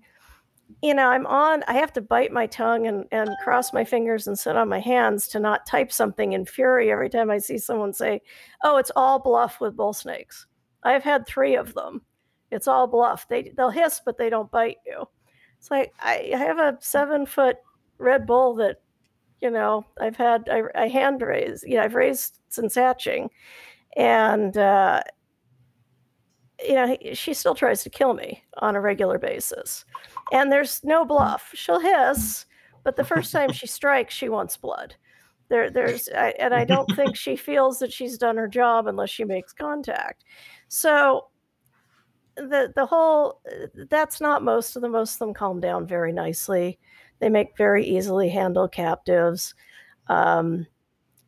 you 0.83 0.95
know, 0.95 1.09
I'm 1.09 1.27
on, 1.27 1.63
I 1.69 1.75
have 1.75 1.93
to 1.95 2.01
bite 2.01 2.33
my 2.33 2.47
tongue 2.47 2.87
and, 2.87 3.05
and 3.13 3.31
cross 3.43 3.73
my 3.73 3.85
fingers 3.85 4.27
and 4.27 4.39
sit 4.39 4.57
on 4.57 4.69
my 4.69 4.81
hands 4.81 5.29
to 5.29 5.39
not 5.39 5.67
type 5.67 5.93
something 5.93 6.33
in 6.33 6.47
fury 6.47 6.91
every 6.91 7.11
time 7.11 7.31
I 7.31 7.39
see 7.39 7.59
someone 7.59 7.93
say, 7.93 8.23
oh, 8.65 8.79
it's 8.79 8.93
all 8.97 9.19
bluff 9.19 9.61
with 9.61 9.77
bull 9.77 9.93
snakes. 9.93 10.47
I've 10.83 11.05
had 11.05 11.27
three 11.27 11.55
of 11.55 11.75
them. 11.75 12.01
It's 12.51 12.67
all 12.67 12.87
bluff. 12.87 13.29
They, 13.29 13.53
they'll 13.57 13.71
hiss, 13.71 14.01
but 14.05 14.17
they 14.17 14.31
don't 14.31 14.51
bite 14.51 14.79
you. 14.87 15.05
It's 15.59 15.71
like, 15.71 15.93
I, 16.01 16.31
I 16.35 16.39
have 16.39 16.59
a 16.59 16.79
seven 16.81 17.27
foot 17.27 17.59
red 17.99 18.27
bull 18.27 18.55
that, 18.55 18.81
you 19.43 19.51
know, 19.51 19.85
I've 20.01 20.17
had, 20.17 20.49
I, 20.51 20.63
I 20.75 20.89
hand 20.89 21.21
raised, 21.21 21.65
you 21.67 21.77
know, 21.77 21.83
I've 21.83 21.95
raised 21.95 22.39
since 22.49 22.75
hatching. 22.75 23.29
And, 23.97 24.57
uh, 24.57 25.03
you 26.67 26.75
know, 26.75 26.97
she 27.13 27.35
still 27.35 27.55
tries 27.55 27.83
to 27.83 27.91
kill 27.91 28.15
me 28.15 28.43
on 28.59 28.77
a 28.77 28.81
regular 28.81 29.19
basis. 29.19 29.85
And 30.33 30.51
there's 30.51 30.81
no 30.85 31.05
bluff. 31.05 31.51
She'll 31.55 31.81
hiss, 31.81 32.47
but 32.85 32.97
the 32.97 33.05
first 33.05 33.33
time 33.33 33.53
she 33.53 33.67
strikes, 33.69 34.15
she 34.15 34.29
wants 34.29 34.57
blood. 34.57 34.95
There, 35.49 35.71
there's, 35.71 36.09
I, 36.17 36.33
and 36.39 36.55
I 36.55 36.65
don't 36.65 36.89
think 36.95 37.17
she 37.17 37.35
feels 37.35 37.81
that 37.81 37.93
she's 37.93 38.17
done 38.17 38.37
her 38.37 38.47
job 38.47 38.87
unless 38.87 39.11
she 39.11 39.25
makes 39.25 39.53
contact. 39.53 40.25
So, 40.69 41.27
the 42.37 42.73
the 42.75 42.87
whole 42.87 43.43
that's 43.91 44.21
not 44.21 44.43
most 44.43 44.77
of 44.77 44.83
them. 44.83 44.93
Most 44.93 45.15
of 45.15 45.19
them 45.19 45.35
calm 45.35 45.61
down 45.61 45.87
very 45.87 46.13
nicely. 46.13 46.79
They 47.19 47.29
make 47.29 47.57
very 47.57 47.85
easily 47.85 48.29
handle 48.29 48.69
captives. 48.69 49.55
Um, 50.07 50.67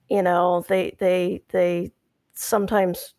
you 0.08 0.22
know, 0.22 0.64
they 0.68 0.96
they 0.98 1.42
they 1.48 1.92
sometimes 2.34 3.14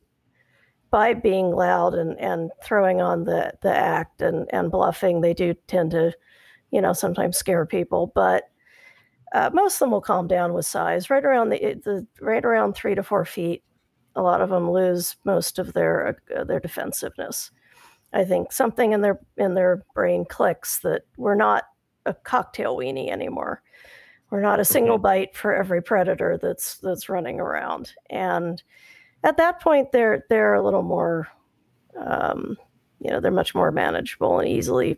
by 0.94 1.16
being 1.16 1.50
loud 1.50 1.96
and, 1.96 2.16
and 2.20 2.52
throwing 2.64 3.02
on 3.02 3.24
the, 3.24 3.52
the 3.64 3.76
act 3.76 4.22
and, 4.22 4.46
and 4.54 4.70
bluffing, 4.70 5.22
they 5.22 5.34
do 5.34 5.56
tend 5.66 5.90
to, 5.90 6.14
you 6.70 6.80
know, 6.80 6.94
sometimes 6.94 7.36
scare 7.36 7.66
people. 7.66 8.12
But 8.14 8.44
uh, 9.34 9.50
most 9.52 9.74
of 9.74 9.80
them 9.80 9.90
will 9.90 10.02
calm 10.02 10.28
down 10.28 10.54
with 10.54 10.68
size. 10.68 11.10
Right 11.10 11.26
around 11.26 11.50
the, 11.50 11.58
the 11.84 12.06
right 12.22 12.46
around 12.46 12.74
three 12.74 12.94
to 12.94 13.02
four 13.02 13.26
feet, 13.26 13.64
a 14.16 14.22
lot 14.22 14.42
of 14.42 14.52
them 14.52 14.70
lose 14.70 15.16
most 15.24 15.58
of 15.58 15.74
their 15.74 16.20
uh, 16.38 16.44
their 16.44 16.60
defensiveness. 16.60 17.50
I 18.14 18.24
think 18.24 18.52
something 18.52 18.92
in 18.92 19.02
their 19.02 19.20
in 19.36 19.56
their 19.56 19.84
brain 19.96 20.26
clicks 20.30 20.78
that 20.82 21.08
we're 21.18 21.34
not 21.34 21.64
a 22.06 22.14
cocktail 22.14 22.78
weenie 22.78 23.10
anymore. 23.10 23.64
We're 24.30 24.42
not 24.42 24.60
a 24.60 24.66
single 24.66 24.98
mm-hmm. 24.98 25.04
bite 25.04 25.36
for 25.36 25.56
every 25.56 25.82
predator 25.82 26.38
that's 26.40 26.78
that's 26.78 27.10
running 27.10 27.40
around, 27.40 27.94
and 28.12 28.62
at 29.24 29.38
that 29.38 29.60
point 29.60 29.92
they're 29.92 30.26
they're 30.30 30.54
a 30.54 30.64
little 30.64 30.84
more 30.84 31.28
um, 31.98 32.58
you 33.00 33.10
know 33.10 33.20
they're 33.20 33.32
much 33.32 33.54
more 33.54 33.72
manageable 33.72 34.40
and 34.40 34.50
easily 34.50 34.98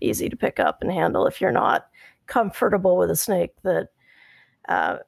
easy 0.00 0.28
to 0.28 0.36
pick 0.36 0.60
up 0.60 0.82
and 0.82 0.92
handle 0.92 1.26
if 1.26 1.40
you're 1.40 1.52
not 1.52 1.88
comfortable 2.26 2.96
with 2.96 3.10
a 3.10 3.16
snake 3.16 3.52
that 3.64 3.88
uh, 4.68 4.98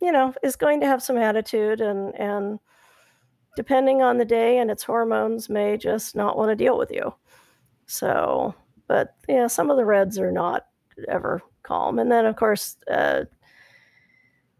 you 0.00 0.12
know 0.12 0.34
is 0.42 0.56
going 0.56 0.80
to 0.80 0.86
have 0.86 1.02
some 1.02 1.16
attitude 1.16 1.80
and 1.80 2.14
and 2.14 2.58
depending 3.56 4.00
on 4.00 4.18
the 4.18 4.24
day 4.24 4.58
and 4.58 4.70
its 4.70 4.84
hormones 4.84 5.48
may 5.48 5.76
just 5.76 6.14
not 6.14 6.36
want 6.36 6.50
to 6.50 6.56
deal 6.56 6.78
with 6.78 6.90
you. 6.90 7.12
So 7.86 8.54
but 8.86 9.16
yeah 9.28 9.46
some 9.46 9.70
of 9.70 9.76
the 9.76 9.84
reds 9.84 10.18
are 10.18 10.32
not 10.32 10.66
ever 11.08 11.42
calm. 11.62 11.98
And 11.98 12.12
then 12.12 12.26
of 12.26 12.36
course 12.36 12.76
uh, 12.90 13.24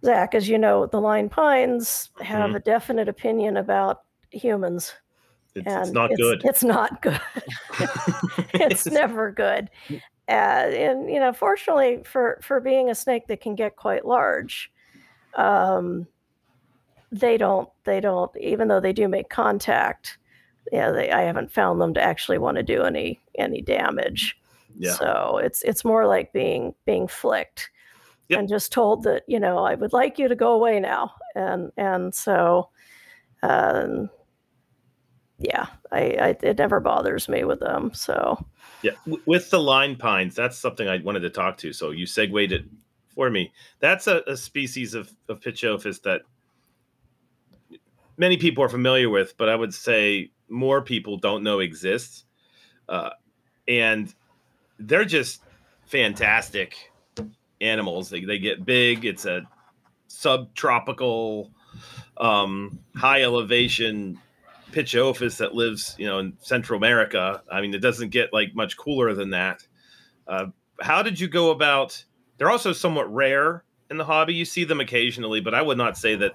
Zac, 0.05 0.35
as 0.35 0.49
you 0.49 0.59
know, 0.59 0.87
the 0.87 1.01
Line 1.01 1.29
Pines 1.29 2.11
have 2.21 2.49
mm-hmm. 2.49 2.57
a 2.57 2.61
definite 2.61 3.09
opinion 3.09 3.57
about 3.57 4.03
humans. 4.31 4.95
It's, 5.55 5.67
and 5.67 5.83
it's 5.83 5.91
not 5.91 6.11
it's, 6.13 6.21
good. 6.21 6.43
It's 6.45 6.65
not 6.65 7.03
good. 7.03 7.21
it's 8.55 8.87
never 8.91 9.31
good. 9.31 9.69
Uh, 10.29 10.71
and 10.73 11.11
you 11.11 11.19
know, 11.19 11.33
fortunately 11.33 12.03
for 12.05 12.39
for 12.43 12.61
being 12.61 12.89
a 12.89 12.95
snake 12.95 13.27
that 13.27 13.41
can 13.41 13.55
get 13.55 13.77
quite 13.77 14.07
large, 14.07 14.71
um, 15.35 16.07
they 17.11 17.37
don't 17.37 17.69
they 17.85 18.01
don't 18.01 18.31
even 18.39 18.69
though 18.69 18.81
they 18.81 18.93
do 18.93 19.09
make 19.09 19.29
contact. 19.29 20.19
Yeah, 20.73 20.93
they, 20.93 21.11
I 21.11 21.23
haven't 21.23 21.51
found 21.51 21.81
them 21.81 21.95
to 21.95 22.03
actually 22.03 22.39
want 22.39 22.57
to 22.59 22.63
do 22.63 22.83
any 22.83 23.19
any 23.37 23.61
damage. 23.61 24.39
Yeah. 24.79 24.93
So 24.93 25.41
it's 25.43 25.63
it's 25.63 25.85
more 25.85 26.07
like 26.07 26.33
being 26.33 26.75
being 26.87 27.09
flicked 27.09 27.71
yep. 28.31 28.39
and 28.39 28.49
just 28.49 28.73
told 28.73 29.03
that 29.03 29.25
you 29.27 29.39
know 29.39 29.59
I 29.59 29.75
would 29.75 29.93
like 29.93 30.19
you 30.19 30.29
to 30.29 30.35
go 30.35 30.53
away 30.53 30.81
now, 30.81 31.13
and 31.35 31.71
and 31.77 32.15
so, 32.15 32.71
um, 33.43 34.09
yeah, 35.39 35.67
I, 35.93 35.99
I 35.99 36.37
it 36.43 36.59
never 36.59 36.81
bothers 36.81 37.29
me 37.29 37.45
with 37.45 37.61
them. 37.61 37.93
So 37.93 38.45
yeah, 38.83 38.93
with 39.27 39.51
the 39.51 39.61
line 39.61 39.97
pines, 39.97 40.35
that's 40.35 40.57
something 40.57 40.89
I 40.89 40.99
wanted 40.99 41.21
to 41.21 41.31
talk 41.31 41.59
to. 41.59 41.73
So 41.73 41.91
you 41.91 42.07
segued 42.07 42.53
it 42.53 42.65
for 43.15 43.29
me. 43.29 43.53
That's 43.81 44.07
a, 44.07 44.23
a 44.27 44.37
species 44.37 44.95
of 44.95 45.13
of 45.29 45.41
Pituophis 45.41 46.03
that 46.03 46.23
many 48.17 48.37
people 48.37 48.63
are 48.63 48.69
familiar 48.69 49.11
with, 49.11 49.37
but 49.37 49.49
I 49.49 49.57
would 49.57 49.75
say 49.75 50.31
more 50.49 50.83
people 50.83 51.17
don't 51.17 51.43
know 51.43 51.61
exists. 51.61 52.25
Uh, 52.89 53.11
and 53.67 54.15
they're 54.79 55.05
just 55.05 55.43
fantastic 55.87 56.90
animals. 57.61 58.11
They, 58.11 58.25
they 58.25 58.39
get 58.39 58.65
big. 58.65 59.05
It's 59.05 59.25
a 59.25 59.43
subtropical, 60.09 61.51
um, 62.17 62.79
high 62.97 63.23
elevation 63.23 64.19
Pituophis 64.73 65.39
that 65.39 65.55
lives, 65.55 65.97
you 65.99 66.07
know, 66.07 66.19
in 66.19 66.37
Central 66.41 66.77
America. 66.77 67.43
I 67.51 67.61
mean, 67.61 67.75
it 67.75 67.81
doesn't 67.81 68.11
get 68.11 68.33
like 68.33 68.55
much 68.55 68.77
cooler 68.77 69.15
than 69.15 69.31
that. 69.31 69.67
Uh, 70.27 70.47
how 70.81 71.03
did 71.03 71.19
you 71.19 71.29
go 71.29 71.51
about? 71.51 72.05
They're 72.39 72.51
also 72.51 72.73
somewhat 72.73 73.13
rare 73.13 73.65
in 73.91 73.97
the 73.97 74.05
hobby. 74.05 74.35
You 74.35 74.45
see 74.45 74.65
them 74.65 74.81
occasionally, 74.81 75.41
but 75.41 75.55
I 75.55 75.63
would 75.63 75.79
not 75.79 75.99
say 75.99 76.15
that 76.17 76.33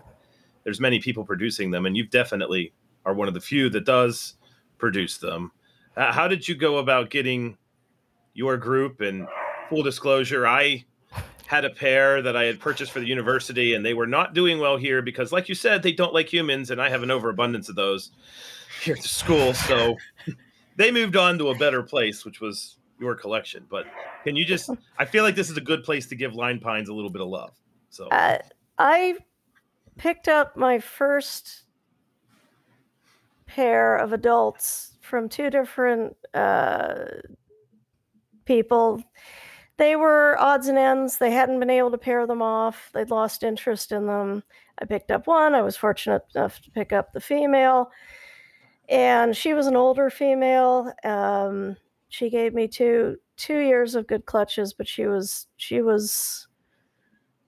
there's 0.64 0.80
many 0.80 1.00
people 1.00 1.24
producing 1.24 1.72
them, 1.72 1.86
and 1.86 1.96
you 1.96 2.06
definitely 2.06 2.74
are 3.06 3.14
one 3.14 3.28
of 3.28 3.34
the 3.34 3.42
few 3.42 3.70
that 3.70 3.86
does 3.86 4.36
produce 4.78 5.18
them. 5.18 5.52
Uh, 5.96 6.12
how 6.12 6.28
did 6.28 6.48
you 6.48 6.56
go 6.56 6.78
about 6.78 7.10
getting 7.10 7.58
your 8.34 8.58
group? 8.58 9.00
And 9.00 9.28
full 9.70 9.84
disclosure, 9.84 10.46
I 10.46 10.86
had 11.46 11.64
a 11.64 11.70
pair 11.70 12.22
that 12.22 12.36
I 12.36 12.44
had 12.44 12.60
purchased 12.60 12.92
for 12.92 13.00
the 13.00 13.08
university, 13.08 13.76
and 13.76 13.86
they 13.86 13.94
were 13.94 14.08
not 14.08 14.34
doing 14.34 14.60
well 14.60 14.78
here 14.78 15.02
because, 15.02 15.32
like 15.32 15.48
you 15.48 15.56
said, 15.56 15.84
they 15.84 15.92
don't 15.92 16.14
like 16.14 16.32
humans, 16.32 16.72
and 16.72 16.82
I 16.82 16.90
have 16.90 17.04
an 17.04 17.12
overabundance 17.12 17.70
of 17.70 17.76
those 17.76 18.12
here 18.84 18.96
at 18.96 19.02
the 19.02 19.08
school. 19.08 19.54
So 19.54 19.96
they 20.76 20.92
moved 20.92 21.16
on 21.16 21.38
to 21.38 21.50
a 21.50 21.56
better 21.56 21.84
place, 21.84 22.26
which 22.26 22.42
was 22.42 22.78
your 23.00 23.16
collection. 23.16 23.66
But 23.70 23.86
can 24.24 24.36
you 24.36 24.46
just? 24.46 24.70
I 24.98 25.06
feel 25.06 25.24
like 25.24 25.36
this 25.36 25.50
is 25.50 25.58
a 25.58 25.62
good 25.62 25.84
place 25.84 26.08
to 26.08 26.16
give 26.16 26.34
line 26.34 26.60
pines 26.60 26.90
a 26.90 26.94
little 26.94 27.12
bit 27.12 27.22
of 27.22 27.28
love. 27.28 27.52
So 27.90 28.08
uh, 28.08 28.40
I 28.78 29.18
picked 29.98 30.28
up 30.28 30.58
my 30.58 30.80
first 30.80 31.64
pair 33.46 33.96
of 33.96 34.14
adults 34.14 34.98
from 35.02 35.30
two 35.30 35.50
different 35.50 36.18
uh, 36.34 37.06
people 38.46 39.04
they 39.78 39.96
were 39.96 40.38
odds 40.40 40.68
and 40.68 40.78
ends. 40.78 41.18
They 41.18 41.32
hadn't 41.32 41.60
been 41.60 41.70
able 41.70 41.92
to 41.92 41.98
pair 41.98 42.26
them 42.26 42.42
off. 42.42 42.90
They'd 42.94 43.10
lost 43.10 43.44
interest 43.44 43.92
in 43.92 44.08
them. 44.08 44.44
I 44.80 44.86
picked 44.86 45.12
up 45.12 45.28
one. 45.28 45.56
I 45.56 45.62
was 45.62 45.78
fortunate 45.78 46.24
enough 46.36 46.62
to 46.62 46.72
pick 46.72 46.94
up 46.94 47.14
the 47.14 47.22
female, 47.22 47.92
and 48.90 49.36
she 49.36 49.54
was 49.54 49.68
an 49.68 49.76
older 49.76 50.10
female. 50.10 50.94
Um, 51.04 51.78
she 52.10 52.30
gave 52.30 52.54
me 52.54 52.68
two 52.68 53.18
two 53.38 53.60
years 53.60 53.96
of 53.96 54.08
good 54.08 54.26
clutches, 54.26 54.74
but 54.74 54.88
she 54.88 55.06
was 55.06 55.48
she 55.58 55.82
was 55.82 56.48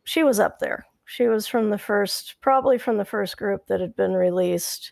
she 0.04 0.24
was 0.24 0.40
up 0.40 0.60
there. 0.60 0.86
She 1.06 1.28
was 1.28 1.48
from 1.48 1.70
the 1.70 1.78
first, 1.78 2.36
probably 2.42 2.78
from 2.78 2.98
the 2.98 3.06
first 3.06 3.38
group 3.38 3.68
that 3.68 3.80
had 3.80 3.96
been 3.96 4.12
released 4.12 4.92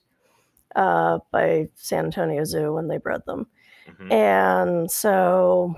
uh, 0.75 1.19
by 1.31 1.67
San 1.75 2.05
Antonio 2.05 2.45
Zoo 2.45 2.73
when 2.73 2.88
they 2.88 2.97
bred 2.97 3.21
them, 3.25 3.47
mm-hmm. 3.89 4.11
and 4.11 4.89
so 4.89 5.75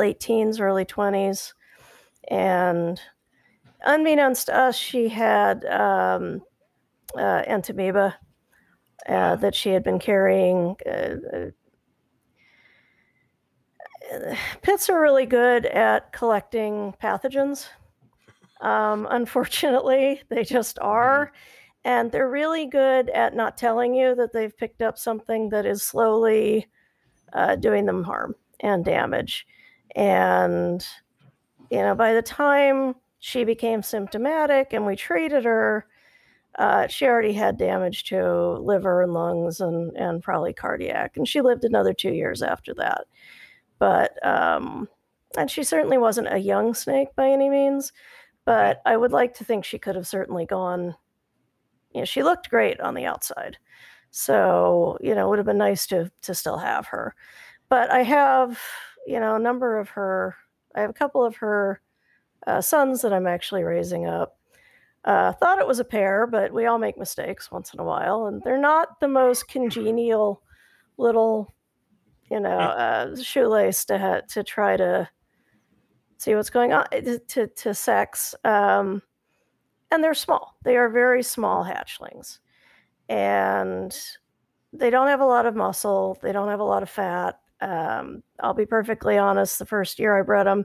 late 0.00 0.18
teens, 0.18 0.58
early 0.58 0.86
20s. 0.86 1.52
And 2.28 3.00
unbeknownst 3.84 4.46
to 4.46 4.56
us, 4.56 4.76
she 4.76 5.08
had 5.10 5.64
um, 5.66 6.40
uh, 7.16 7.42
entamoeba 7.46 8.14
uh, 9.06 9.36
that 9.36 9.54
she 9.54 9.68
had 9.68 9.84
been 9.84 9.98
carrying. 9.98 10.74
Uh, 10.86 11.50
uh, 14.12 14.34
pits 14.62 14.88
are 14.88 15.00
really 15.00 15.26
good 15.26 15.66
at 15.66 16.12
collecting 16.12 16.94
pathogens. 17.02 17.68
Um, 18.62 19.06
unfortunately, 19.10 20.22
they 20.30 20.44
just 20.44 20.78
are. 20.80 21.26
Mm-hmm. 21.26 21.36
And 21.82 22.12
they're 22.12 22.28
really 22.28 22.66
good 22.66 23.08
at 23.10 23.34
not 23.34 23.56
telling 23.56 23.94
you 23.94 24.14
that 24.14 24.32
they've 24.32 24.56
picked 24.56 24.82
up 24.82 24.98
something 24.98 25.48
that 25.50 25.64
is 25.64 25.82
slowly 25.82 26.66
uh, 27.32 27.56
doing 27.56 27.86
them 27.86 28.04
harm 28.04 28.34
and 28.60 28.84
damage. 28.84 29.46
And, 29.96 30.86
you 31.70 31.78
know, 31.78 31.94
by 31.94 32.12
the 32.14 32.22
time 32.22 32.94
she 33.18 33.44
became 33.44 33.82
symptomatic 33.82 34.72
and 34.72 34.86
we 34.86 34.96
treated 34.96 35.44
her, 35.44 35.86
uh, 36.58 36.86
she 36.88 37.06
already 37.06 37.32
had 37.32 37.56
damage 37.56 38.04
to 38.04 38.58
liver 38.58 39.02
and 39.02 39.14
lungs 39.14 39.60
and, 39.60 39.96
and 39.96 40.22
probably 40.22 40.52
cardiac. 40.52 41.16
And 41.16 41.26
she 41.26 41.40
lived 41.40 41.64
another 41.64 41.92
two 41.92 42.12
years 42.12 42.42
after 42.42 42.74
that. 42.74 43.04
But, 43.78 44.24
um, 44.26 44.88
and 45.36 45.50
she 45.50 45.62
certainly 45.62 45.96
wasn't 45.96 46.32
a 46.32 46.38
young 46.38 46.74
snake 46.74 47.08
by 47.14 47.30
any 47.30 47.48
means, 47.48 47.92
but 48.44 48.82
I 48.84 48.96
would 48.96 49.12
like 49.12 49.34
to 49.34 49.44
think 49.44 49.64
she 49.64 49.78
could 49.78 49.94
have 49.94 50.08
certainly 50.08 50.44
gone. 50.44 50.96
You 51.94 52.00
know, 52.00 52.04
she 52.04 52.22
looked 52.22 52.50
great 52.50 52.80
on 52.80 52.94
the 52.94 53.06
outside. 53.06 53.58
So, 54.10 54.98
you 55.00 55.14
know, 55.14 55.26
it 55.26 55.30
would 55.30 55.38
have 55.38 55.46
been 55.46 55.58
nice 55.58 55.86
to 55.88 56.10
to 56.22 56.34
still 56.34 56.58
have 56.58 56.86
her. 56.88 57.14
But 57.68 57.92
I 57.92 58.02
have 58.02 58.60
you 59.06 59.20
know, 59.20 59.36
a 59.36 59.40
number 59.40 59.78
of 59.78 59.90
her, 59.90 60.36
I 60.74 60.80
have 60.80 60.90
a 60.90 60.94
couple 60.94 61.24
of 61.24 61.36
her 61.36 61.80
uh, 62.46 62.60
sons 62.60 63.02
that 63.02 63.12
I'm 63.12 63.26
actually 63.26 63.64
raising 63.64 64.06
up. 64.06 64.36
Uh, 65.04 65.32
thought 65.32 65.58
it 65.58 65.66
was 65.66 65.78
a 65.78 65.84
pair, 65.84 66.26
but 66.26 66.52
we 66.52 66.66
all 66.66 66.78
make 66.78 66.98
mistakes 66.98 67.50
once 67.50 67.72
in 67.72 67.80
a 67.80 67.84
while, 67.84 68.26
and 68.26 68.42
they're 68.42 68.58
not 68.58 69.00
the 69.00 69.08
most 69.08 69.48
congenial 69.48 70.42
little, 70.98 71.54
you 72.30 72.38
know, 72.38 72.58
uh, 72.58 73.16
shoelace 73.16 73.86
to 73.86 73.98
ha- 73.98 74.20
to 74.28 74.44
try 74.44 74.76
to 74.76 75.08
see 76.18 76.34
what's 76.34 76.50
going 76.50 76.74
on 76.74 76.84
eh, 76.92 77.16
to 77.28 77.46
to 77.46 77.72
sex. 77.72 78.34
Um, 78.44 79.00
and 79.90 80.04
they're 80.04 80.12
small; 80.12 80.54
they 80.64 80.76
are 80.76 80.90
very 80.90 81.22
small 81.22 81.64
hatchlings, 81.64 82.38
and 83.08 83.98
they 84.74 84.90
don't 84.90 85.08
have 85.08 85.20
a 85.20 85.26
lot 85.26 85.46
of 85.46 85.56
muscle. 85.56 86.18
They 86.22 86.32
don't 86.32 86.48
have 86.48 86.60
a 86.60 86.64
lot 86.64 86.82
of 86.82 86.90
fat. 86.90 87.39
Um, 87.60 88.22
I'll 88.40 88.54
be 88.54 88.66
perfectly 88.66 89.18
honest. 89.18 89.58
The 89.58 89.66
first 89.66 89.98
year 89.98 90.18
I 90.18 90.22
bred 90.22 90.46
them, 90.46 90.64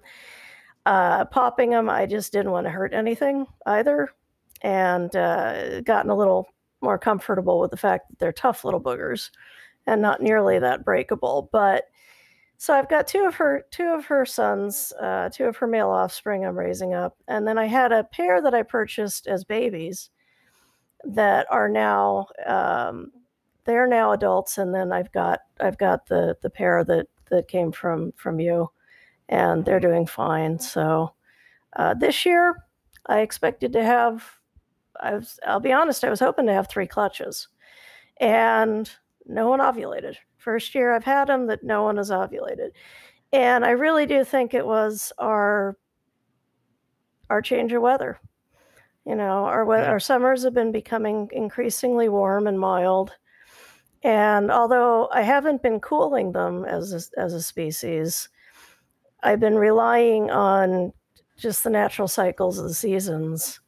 uh, 0.86 1.26
popping 1.26 1.72
them, 1.72 1.90
I 1.90 2.06
just 2.06 2.32
didn't 2.32 2.52
want 2.52 2.66
to 2.66 2.72
hurt 2.72 2.94
anything 2.94 3.46
either, 3.66 4.10
and 4.62 5.16
uh, 5.16 5.82
gotten 5.82 6.12
a 6.12 6.16
little 6.16 6.48
more 6.82 6.98
comfortable 6.98 7.60
with 7.60 7.72
the 7.72 7.78
fact 7.78 8.10
that 8.10 8.20
they're 8.20 8.32
tough 8.32 8.64
little 8.64 8.82
boogers 8.82 9.32
and 9.88 10.02
not 10.02 10.22
nearly 10.22 10.60
that 10.60 10.86
breakable. 10.86 11.50
But 11.52 11.86
so 12.58 12.74
I've 12.74 12.90
got 12.90 13.08
two 13.08 13.26
of 13.26 13.36
her 13.36 13.66
two 13.72 13.88
of 13.88 14.06
her 14.06 14.26
sons, 14.26 14.94
uh, 15.02 15.30
two 15.30 15.46
of 15.46 15.58
her 15.58 15.68
male 15.68 15.90
offspring 15.90 16.46
I'm 16.46 16.58
raising 16.58 16.94
up, 16.94 17.18
and 17.28 17.48
then 17.48 17.58
I 17.58 17.66
had 17.66 17.92
a 17.92 18.06
pair 18.06 18.42
that 18.42 18.54
I 18.54 18.64
purchased 18.64 19.28
as 19.28 19.44
babies 19.44 20.10
that 21.04 21.48
are 21.52 21.70
now 21.70 22.28
um, 22.46 23.12
they're 23.66 23.88
now 23.88 24.12
adults, 24.12 24.58
and 24.58 24.74
then 24.74 24.92
I've 24.92 25.12
got 25.12 25.42
I've 25.60 25.78
got 25.78 26.06
the 26.08 26.38
the 26.42 26.50
pair 26.50 26.84
that 26.84 27.08
that 27.30 27.48
came 27.48 27.72
from 27.72 28.14
from 28.16 28.40
you, 28.40 28.70
and 29.30 29.66
they're 29.66 29.80
doing 29.80 30.06
fine. 30.06 30.60
So 30.60 31.14
uh, 31.76 31.94
this 31.96 32.26
year, 32.26 32.64
I 33.08 33.20
expected 33.20 33.74
to 33.74 33.84
have. 33.84 34.24
I 35.02 35.16
was, 35.16 35.40
I'll 35.46 35.60
be 35.60 35.74
honest. 35.74 36.04
I 36.06 36.10
was 36.10 36.22
hoping 36.22 36.46
to 36.46 36.54
have 36.54 36.70
three 36.70 36.88
clutches, 36.88 37.50
and 38.20 38.90
no 39.26 39.50
one 39.50 39.60
ovulated. 39.60 40.16
First 40.38 40.76
year 40.76 40.94
I've 40.94 41.04
had 41.04 41.28
them 41.28 41.48
that 41.48 41.64
no 41.64 41.84
one 41.84 41.98
has 41.98 42.12
ovulated, 42.12 42.70
and 43.34 43.66
I 43.66 43.72
really 43.72 44.06
do 44.06 44.24
think 44.24 44.54
it 44.54 44.66
was 44.66 45.12
our 45.18 45.78
our 47.30 47.42
change 47.42 47.74
of 47.74 47.82
weather. 47.82 48.20
You 49.06 49.16
know, 49.16 49.46
our 49.46 49.66
yeah. 49.78 49.90
our 49.90 50.00
summers 50.00 50.44
have 50.44 50.54
been 50.54 50.72
becoming 50.72 51.30
increasingly 51.32 52.10
warm 52.10 52.48
and 52.48 52.60
mild, 52.60 53.12
and 54.06 54.52
although 54.52 55.10
I 55.12 55.24
haven't 55.24 55.64
been 55.64 55.80
cooling 55.80 56.32
them 56.32 56.64
as 56.64 56.94
a, 56.94 57.20
as 57.20 57.34
a 57.34 57.42
species, 57.42 58.30
I've 59.24 59.40
been 59.40 59.56
relying 59.56 60.30
on 60.30 60.94
just 61.38 61.64
the 61.64 61.72
natural 61.72 62.08
cycles 62.08 62.60
of 62.60 62.68
the 62.68 62.74
seasons 62.76 63.60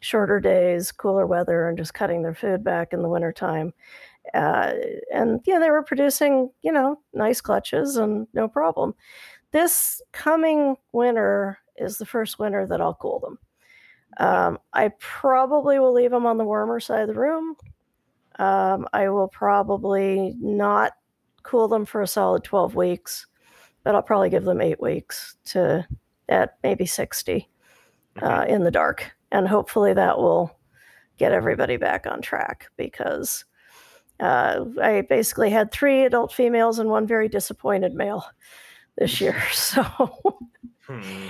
shorter 0.00 0.40
days, 0.40 0.90
cooler 0.90 1.24
weather, 1.24 1.68
and 1.68 1.78
just 1.78 1.94
cutting 1.94 2.22
their 2.22 2.34
food 2.34 2.64
back 2.64 2.92
in 2.92 3.00
the 3.00 3.08
wintertime. 3.08 3.72
Uh, 4.34 4.72
and 5.14 5.40
yeah, 5.46 5.60
they 5.60 5.70
were 5.70 5.84
producing, 5.84 6.50
you 6.62 6.72
know, 6.72 6.98
nice 7.14 7.40
clutches 7.40 7.96
and 7.96 8.26
no 8.34 8.48
problem. 8.48 8.92
This 9.52 10.02
coming 10.10 10.74
winter 10.90 11.60
is 11.76 11.98
the 11.98 12.06
first 12.06 12.40
winter 12.40 12.66
that 12.66 12.80
I'll 12.80 12.94
cool 12.94 13.20
them. 13.20 13.38
Um, 14.18 14.58
I 14.72 14.90
probably 14.98 15.78
will 15.78 15.92
leave 15.92 16.10
them 16.10 16.26
on 16.26 16.38
the 16.38 16.44
warmer 16.44 16.80
side 16.80 17.02
of 17.02 17.08
the 17.08 17.14
room 17.14 17.54
um, 18.38 18.86
I 18.92 19.08
will 19.08 19.28
probably 19.28 20.34
not 20.38 20.92
cool 21.42 21.68
them 21.68 21.84
for 21.84 22.02
a 22.02 22.06
solid 22.06 22.44
12 22.44 22.74
weeks, 22.74 23.26
but 23.82 23.94
I'll 23.94 24.02
probably 24.02 24.30
give 24.30 24.44
them 24.44 24.60
eight 24.60 24.80
weeks 24.80 25.36
to 25.46 25.86
at 26.28 26.56
maybe 26.62 26.86
60 26.86 27.48
uh, 28.20 28.44
in 28.48 28.64
the 28.64 28.70
dark. 28.70 29.12
And 29.30 29.46
hopefully 29.46 29.94
that 29.94 30.18
will 30.18 30.58
get 31.18 31.32
everybody 31.32 31.76
back 31.76 32.06
on 32.06 32.20
track 32.20 32.68
because 32.76 33.44
uh, 34.20 34.64
I 34.82 35.02
basically 35.02 35.50
had 35.50 35.70
three 35.70 36.04
adult 36.04 36.32
females 36.32 36.78
and 36.78 36.90
one 36.90 37.06
very 37.06 37.28
disappointed 37.28 37.94
male 37.94 38.26
this 38.98 39.20
year. 39.20 39.40
So. 39.52 39.82
hmm 40.86 41.28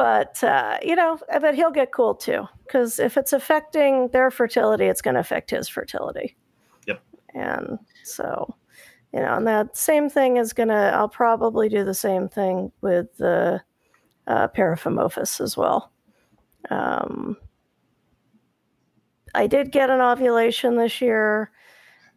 but 0.00 0.42
uh, 0.42 0.78
you 0.82 0.96
know, 0.96 1.18
but 1.42 1.54
he'll 1.54 1.70
get 1.70 1.92
cool 1.92 2.14
too 2.14 2.48
because 2.64 2.98
if 2.98 3.18
it's 3.18 3.34
affecting 3.34 4.08
their 4.08 4.30
fertility, 4.30 4.86
it's 4.86 5.02
going 5.02 5.12
to 5.12 5.20
affect 5.20 5.50
his 5.50 5.68
fertility. 5.68 6.38
Yep. 6.86 7.02
And 7.34 7.78
so, 8.04 8.56
you 9.12 9.20
know, 9.20 9.34
and 9.34 9.46
that 9.46 9.76
same 9.76 10.08
thing 10.08 10.38
is 10.38 10.54
gonna. 10.54 10.92
I'll 10.94 11.10
probably 11.10 11.68
do 11.68 11.84
the 11.84 11.92
same 11.92 12.30
thing 12.30 12.72
with 12.80 13.14
the 13.18 13.60
uh, 14.26 14.48
Paraphimophis 14.48 15.38
as 15.38 15.54
well. 15.54 15.92
Um, 16.70 17.36
I 19.34 19.46
did 19.46 19.70
get 19.70 19.90
an 19.90 20.00
ovulation 20.00 20.76
this 20.76 21.02
year, 21.02 21.50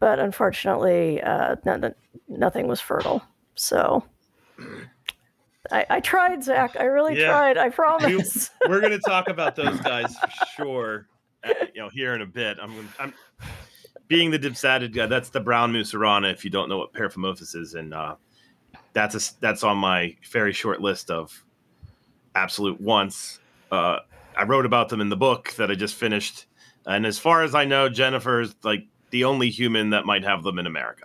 but 0.00 0.18
unfortunately, 0.18 1.20
uh, 1.20 1.56
no, 1.66 1.92
nothing 2.28 2.66
was 2.66 2.80
fertile. 2.80 3.22
So 3.56 4.02
I, 5.72 5.86
I, 5.90 6.00
tried, 6.00 6.42
Zac. 6.44 6.76
I 6.78 6.84
really 6.84 7.18
yeah. 7.18 7.28
tried. 7.28 7.58
I 7.58 7.70
promise. 7.70 8.50
We, 8.68 8.74
are 8.74 8.80
going 8.80 8.92
to 8.92 8.98
talk 8.98 9.28
about 9.28 9.56
those 9.56 9.80
guys 9.80 10.16
for 10.16 10.46
sure. 10.56 11.08
Uh, 11.42 11.52
you 11.74 11.80
know, 11.82 11.88
here 11.88 12.14
in 12.14 12.22
a 12.22 12.26
bit. 12.26 12.58
I'm, 12.60 12.88
I'm 12.98 13.14
being 14.08 14.30
the 14.30 14.38
dipsadid 14.38 14.94
guy. 14.94 15.06
That's 15.06 15.30
the 15.30 15.40
brown 15.40 15.72
mussurana. 15.72 16.32
If 16.32 16.44
you 16.44 16.50
don't 16.50 16.68
know 16.68 16.78
what 16.78 16.92
Paraphimophis 16.92 17.54
is, 17.56 17.74
and 17.74 17.94
uh, 17.94 18.16
that's 18.92 19.14
a, 19.14 19.40
that's 19.40 19.62
on 19.62 19.78
my 19.78 20.16
very 20.30 20.52
short 20.52 20.80
list 20.80 21.10
of 21.10 21.44
absolute 22.34 22.80
once. 22.80 23.40
Uh, 23.70 23.98
I 24.36 24.44
wrote 24.44 24.66
about 24.66 24.88
them 24.88 25.00
in 25.00 25.08
the 25.08 25.16
book 25.16 25.52
that 25.56 25.70
I 25.70 25.74
just 25.74 25.94
finished, 25.94 26.46
and 26.86 27.06
as 27.06 27.18
far 27.18 27.42
as 27.42 27.54
I 27.54 27.64
know, 27.64 27.88
Jennifer 27.88 28.40
is 28.40 28.54
like 28.62 28.86
the 29.10 29.24
only 29.24 29.50
human 29.50 29.90
that 29.90 30.06
might 30.06 30.24
have 30.24 30.42
them 30.42 30.58
in 30.58 30.66
America. 30.66 31.04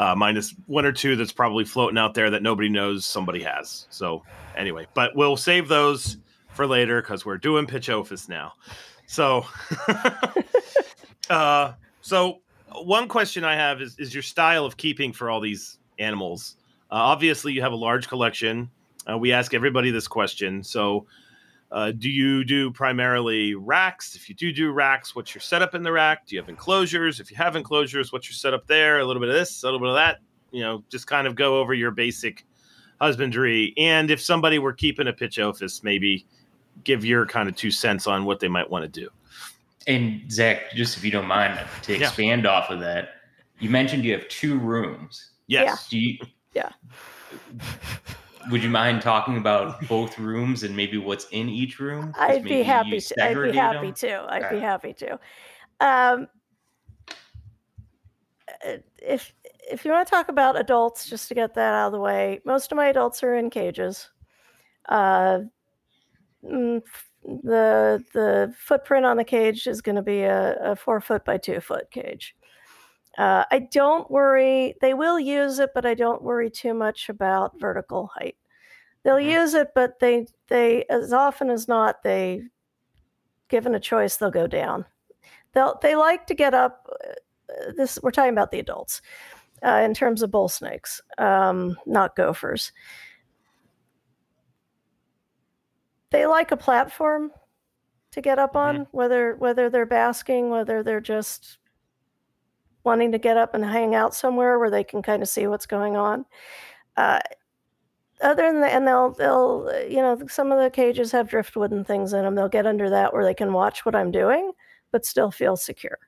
Uh, 0.00 0.14
minus 0.16 0.54
one 0.66 0.86
or 0.86 0.92
two 0.92 1.14
that's 1.14 1.30
probably 1.30 1.62
floating 1.62 1.98
out 1.98 2.14
there 2.14 2.30
that 2.30 2.42
nobody 2.42 2.70
knows 2.70 3.04
somebody 3.04 3.42
has. 3.42 3.86
So 3.90 4.22
anyway, 4.56 4.86
but 4.94 5.14
we'll 5.14 5.36
save 5.36 5.68
those 5.68 6.16
for 6.54 6.66
later 6.66 7.02
because 7.02 7.26
we're 7.26 7.36
doing 7.36 7.66
Pituophis 7.66 8.26
now. 8.26 8.54
So, 9.06 9.44
uh, 11.30 11.74
so 12.00 12.40
one 12.72 13.08
question 13.08 13.44
I 13.44 13.56
have 13.56 13.82
is: 13.82 13.98
Is 13.98 14.14
your 14.14 14.22
style 14.22 14.64
of 14.64 14.78
keeping 14.78 15.12
for 15.12 15.28
all 15.28 15.40
these 15.40 15.78
animals? 15.98 16.56
Uh, 16.90 16.94
obviously, 16.94 17.52
you 17.52 17.60
have 17.60 17.72
a 17.72 17.76
large 17.76 18.08
collection. 18.08 18.70
Uh, 19.06 19.18
we 19.18 19.32
ask 19.32 19.52
everybody 19.52 19.90
this 19.90 20.08
question. 20.08 20.64
So, 20.64 21.06
uh, 21.72 21.92
do 21.92 22.10
you 22.10 22.44
do 22.44 22.70
primarily 22.70 23.54
racks? 23.54 24.16
If 24.16 24.28
you 24.28 24.34
do 24.34 24.52
do 24.52 24.72
racks, 24.72 25.14
what's 25.14 25.34
your 25.34 25.40
setup 25.40 25.74
in 25.74 25.82
the 25.82 25.92
rack? 25.92 26.26
Do 26.26 26.34
you 26.34 26.40
have 26.40 26.48
enclosures? 26.48 27.20
If 27.20 27.30
you 27.30 27.36
have 27.36 27.54
enclosures, 27.54 28.12
what's 28.12 28.28
your 28.28 28.34
setup 28.34 28.66
there? 28.66 28.98
A 28.98 29.04
little 29.04 29.20
bit 29.20 29.28
of 29.28 29.34
this, 29.34 29.62
a 29.62 29.66
little 29.66 29.78
bit 29.78 29.88
of 29.88 29.94
that. 29.94 30.18
You 30.50 30.62
know, 30.62 30.84
just 30.90 31.06
kind 31.06 31.26
of 31.26 31.36
go 31.36 31.60
over 31.60 31.72
your 31.72 31.92
basic 31.92 32.44
husbandry. 33.00 33.72
And 33.76 34.10
if 34.10 34.20
somebody 34.20 34.58
were 34.58 34.72
keeping 34.72 35.06
a 35.06 35.12
Pituophis, 35.12 35.84
maybe 35.84 36.26
give 36.82 37.04
your 37.04 37.24
kind 37.24 37.48
of 37.48 37.54
two 37.54 37.70
cents 37.70 38.08
on 38.08 38.24
what 38.24 38.40
they 38.40 38.48
might 38.48 38.68
want 38.68 38.82
to 38.82 39.00
do. 39.00 39.08
And 39.86 40.30
Zac, 40.30 40.72
just 40.72 40.96
if 40.96 41.04
you 41.04 41.10
don't 41.10 41.26
mind 41.26 41.58
to 41.82 41.94
expand 41.94 42.44
yeah. 42.44 42.50
off 42.50 42.70
of 42.70 42.80
that, 42.80 43.10
you 43.60 43.70
mentioned 43.70 44.04
you 44.04 44.12
have 44.12 44.26
two 44.28 44.58
rooms. 44.58 45.30
Yes. 45.46 45.88
Do 45.88 45.98
you? 45.98 46.18
Yeah 46.52 46.70
would 48.50 48.62
you 48.62 48.70
mind 48.70 49.02
talking 49.02 49.36
about 49.36 49.80
both 49.86 50.18
rooms 50.18 50.62
and 50.62 50.74
maybe 50.74 50.98
what's 50.98 51.26
in 51.30 51.48
each 51.48 51.78
room? 51.78 52.14
I'd 52.18 52.44
be 52.44 52.62
happy 52.62 53.00
to. 53.00 53.24
I'd 53.24 53.42
be 53.42 53.52
happy 53.52 53.86
them? 53.86 53.94
to. 53.94 54.26
I'd 54.28 54.42
right. 54.42 54.52
be 54.52 54.58
happy 54.60 54.92
to. 54.94 55.12
Um, 55.80 56.28
uh, 58.66 58.76
if 59.02 59.34
if 59.70 59.84
you 59.84 59.90
want 59.90 60.06
to 60.06 60.10
talk 60.10 60.28
about 60.28 60.58
adults, 60.58 61.08
just 61.08 61.28
to 61.28 61.34
get 61.34 61.54
that 61.54 61.74
out 61.74 61.86
of 61.86 61.92
the 61.92 62.00
way, 62.00 62.40
most 62.44 62.72
of 62.72 62.76
my 62.76 62.86
adults 62.86 63.22
are 63.22 63.34
in 63.34 63.50
cages. 63.50 64.10
Uh, 64.88 65.40
mm, 66.44 66.82
the 67.24 68.02
the 68.12 68.54
footprint 68.58 69.06
on 69.06 69.16
the 69.16 69.24
cage 69.24 69.66
is 69.66 69.82
going 69.82 69.96
to 69.96 70.02
be 70.02 70.22
a, 70.22 70.56
a, 70.72 70.76
four 70.76 71.00
foot 71.00 71.24
by 71.24 71.36
two 71.36 71.60
foot 71.60 71.90
cage. 71.90 72.34
Uh, 73.18 73.44
I 73.50 73.60
don't 73.70 74.10
worry. 74.10 74.74
They 74.80 74.94
will 74.94 75.18
use 75.18 75.58
it, 75.58 75.70
but 75.74 75.84
I 75.84 75.94
don't 75.94 76.22
worry 76.22 76.50
too 76.50 76.74
much 76.74 77.08
about 77.08 77.58
vertical 77.58 78.10
height. 78.14 78.36
They'll 79.02 79.16
mm-hmm. 79.16 79.30
use 79.30 79.54
it, 79.54 79.68
but 79.74 79.98
they 79.98 80.26
they 80.48 80.84
as 80.90 81.12
often 81.12 81.50
as 81.50 81.66
not 81.68 82.02
they, 82.02 82.44
given 83.48 83.74
a 83.74 83.80
choice, 83.80 84.16
they'll 84.16 84.30
go 84.30 84.46
down. 84.46 84.84
They'll 85.52 85.78
they 85.82 85.96
like 85.96 86.26
to 86.28 86.34
get 86.34 86.54
up. 86.54 86.86
Uh, 86.98 87.72
this 87.76 87.98
we're 88.02 88.10
talking 88.12 88.32
about 88.32 88.52
the 88.52 88.60
adults, 88.60 89.02
uh, 89.64 89.82
in 89.84 89.94
terms 89.94 90.22
of 90.22 90.30
bull 90.30 90.48
snakes, 90.48 91.00
um, 91.18 91.76
not 91.86 92.14
gophers. 92.14 92.72
They 96.10 96.26
like 96.26 96.52
a 96.52 96.56
platform 96.56 97.32
to 98.12 98.20
get 98.20 98.38
up 98.38 98.56
on, 98.56 98.74
mm-hmm. 98.74 98.96
whether 98.96 99.34
whether 99.36 99.70
they're 99.70 99.86
basking, 99.86 100.50
whether 100.50 100.82
they're 100.82 101.00
just 101.00 101.58
wanting 102.84 103.12
to 103.12 103.18
get 103.18 103.36
up 103.36 103.54
and 103.54 103.64
hang 103.64 103.94
out 103.94 104.14
somewhere 104.14 104.58
where 104.58 104.70
they 104.70 104.84
can 104.84 105.02
kind 105.02 105.22
of 105.22 105.28
see 105.28 105.46
what's 105.46 105.66
going 105.66 105.96
on. 105.96 106.24
Uh, 106.96 107.20
other 108.22 108.50
than 108.52 108.60
that, 108.60 108.72
and 108.72 108.86
they'll 108.86 109.12
they'll 109.12 109.70
you 109.88 109.96
know 109.96 110.18
some 110.28 110.52
of 110.52 110.58
the 110.62 110.70
cages 110.70 111.12
have 111.12 111.28
driftwood 111.28 111.72
and 111.72 111.86
things 111.86 112.12
in 112.12 112.22
them. 112.22 112.34
They'll 112.34 112.48
get 112.48 112.66
under 112.66 112.90
that 112.90 113.12
where 113.12 113.24
they 113.24 113.34
can 113.34 113.52
watch 113.52 113.84
what 113.84 113.94
I'm 113.94 114.10
doing, 114.10 114.52
but 114.92 115.06
still 115.06 115.30
feel 115.30 115.56
secure. 115.56 115.98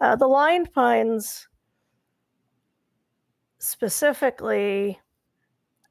Uh, 0.00 0.16
the 0.16 0.26
lined 0.26 0.72
pines 0.72 1.48
specifically, 3.58 4.98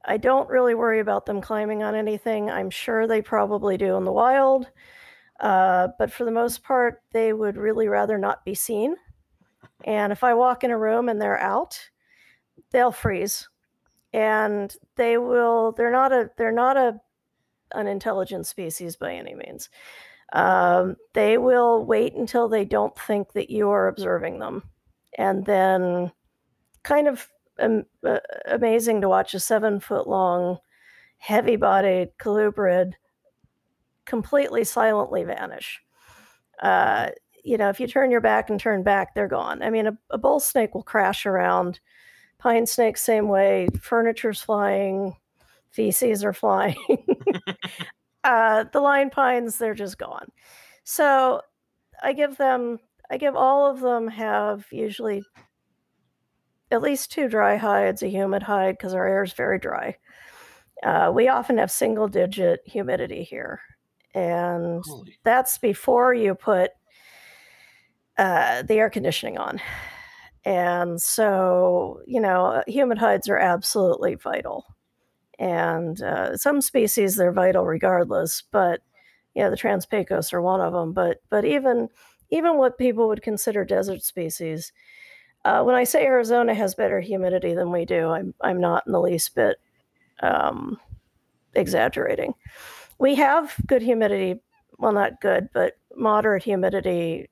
I 0.04 0.16
don't 0.16 0.48
really 0.48 0.74
worry 0.74 1.00
about 1.00 1.26
them 1.26 1.40
climbing 1.40 1.82
on 1.82 1.94
anything. 1.94 2.50
I'm 2.50 2.70
sure 2.70 3.06
they 3.06 3.22
probably 3.22 3.76
do 3.76 3.96
in 3.96 4.04
the 4.04 4.12
wild, 4.12 4.70
uh, 5.40 5.88
but 5.98 6.12
for 6.12 6.24
the 6.24 6.30
most 6.30 6.62
part, 6.62 7.02
they 7.12 7.32
would 7.32 7.56
really 7.56 7.88
rather 7.88 8.18
not 8.18 8.44
be 8.44 8.54
seen. 8.54 8.96
And 9.84 10.12
if 10.12 10.24
I 10.24 10.34
walk 10.34 10.64
in 10.64 10.70
a 10.70 10.78
room 10.78 11.08
and 11.08 11.20
they're 11.20 11.40
out, 11.40 11.78
they'll 12.70 12.92
freeze. 12.92 13.48
And 14.12 14.74
they 14.96 15.16
will 15.16 15.72
they're 15.72 15.90
not 15.90 16.12
a 16.12 16.30
they're 16.36 16.52
not 16.52 16.76
a 16.76 17.00
an 17.74 17.86
intelligent 17.86 18.46
species 18.46 18.96
by 18.96 19.14
any 19.14 19.34
means. 19.34 19.70
Um, 20.32 20.96
they 21.14 21.38
will 21.38 21.84
wait 21.84 22.14
until 22.14 22.48
they 22.48 22.64
don't 22.64 22.98
think 22.98 23.32
that 23.32 23.50
you 23.50 23.70
are 23.70 23.88
observing 23.88 24.38
them. 24.38 24.62
And 25.18 25.44
then 25.44 26.12
kind 26.82 27.08
of 27.08 27.28
um, 27.58 27.84
uh, 28.06 28.18
amazing 28.46 29.02
to 29.02 29.08
watch 29.08 29.34
a 29.34 29.40
seven 29.40 29.80
foot 29.80 30.06
long, 30.06 30.58
heavy 31.18 31.56
bodied 31.56 32.10
colubrid 32.18 32.94
completely 34.04 34.64
silently 34.64 35.24
vanish. 35.24 35.80
Uh, 36.60 37.10
you 37.42 37.58
know, 37.58 37.68
if 37.68 37.80
you 37.80 37.86
turn 37.86 38.10
your 38.10 38.20
back 38.20 38.50
and 38.50 38.58
turn 38.58 38.82
back, 38.82 39.14
they're 39.14 39.28
gone. 39.28 39.62
I 39.62 39.70
mean, 39.70 39.86
a, 39.86 39.98
a 40.10 40.18
bull 40.18 40.40
snake 40.40 40.74
will 40.74 40.82
crash 40.82 41.26
around. 41.26 41.80
Pine 42.38 42.66
snakes, 42.66 43.02
same 43.02 43.28
way. 43.28 43.68
Furniture's 43.80 44.40
flying, 44.40 45.16
feces 45.70 46.24
are 46.24 46.32
flying. 46.32 46.76
uh, 48.24 48.64
the 48.72 48.80
line 48.80 49.10
pines, 49.10 49.58
they're 49.58 49.74
just 49.74 49.98
gone. 49.98 50.28
So 50.84 51.42
I 52.02 52.12
give 52.12 52.36
them, 52.36 52.78
I 53.10 53.16
give 53.16 53.36
all 53.36 53.70
of 53.70 53.80
them 53.80 54.08
have 54.08 54.66
usually 54.70 55.22
at 56.70 56.82
least 56.82 57.12
two 57.12 57.28
dry 57.28 57.56
hides, 57.56 58.02
a 58.02 58.08
humid 58.08 58.42
hide, 58.42 58.76
because 58.78 58.94
our 58.94 59.06
air 59.06 59.22
is 59.22 59.34
very 59.34 59.58
dry. 59.58 59.96
Uh, 60.82 61.12
we 61.14 61.28
often 61.28 61.58
have 61.58 61.70
single 61.70 62.08
digit 62.08 62.60
humidity 62.64 63.22
here. 63.22 63.60
And 64.14 64.82
Holy. 64.84 65.16
that's 65.22 65.58
before 65.58 66.12
you 66.12 66.34
put 66.34 66.72
uh, 68.18 68.62
the 68.62 68.74
air 68.74 68.90
conditioning 68.90 69.38
on. 69.38 69.60
And 70.44 71.00
so, 71.00 72.00
you 72.06 72.20
know, 72.20 72.62
humid 72.66 72.98
hides 72.98 73.28
are 73.28 73.38
absolutely 73.38 74.16
vital. 74.16 74.66
And 75.38 76.00
uh, 76.02 76.36
some 76.36 76.60
species, 76.60 77.16
they're 77.16 77.32
vital 77.32 77.64
regardless, 77.64 78.42
but, 78.50 78.80
you 79.34 79.42
know, 79.42 79.50
the 79.50 79.56
Trans-Pecos 79.56 80.32
are 80.32 80.42
one 80.42 80.60
of 80.60 80.72
them. 80.72 80.92
But, 80.92 81.22
but 81.30 81.44
even, 81.44 81.88
even 82.30 82.58
what 82.58 82.78
people 82.78 83.08
would 83.08 83.22
consider 83.22 83.64
desert 83.64 84.02
species, 84.02 84.72
uh, 85.44 85.62
when 85.62 85.74
I 85.74 85.84
say 85.84 86.04
Arizona 86.04 86.54
has 86.54 86.74
better 86.74 87.00
humidity 87.00 87.54
than 87.54 87.72
we 87.72 87.84
do, 87.84 88.08
I'm, 88.08 88.34
I'm 88.40 88.60
not 88.60 88.84
in 88.86 88.92
the 88.92 89.00
least 89.00 89.34
bit 89.34 89.58
um, 90.22 90.78
exaggerating. 91.54 92.34
We 92.98 93.14
have 93.16 93.54
good 93.66 93.82
humidity, 93.82 94.40
well, 94.78 94.92
not 94.92 95.20
good, 95.20 95.48
but 95.52 95.74
moderate 95.96 96.44
humidity 96.44 97.28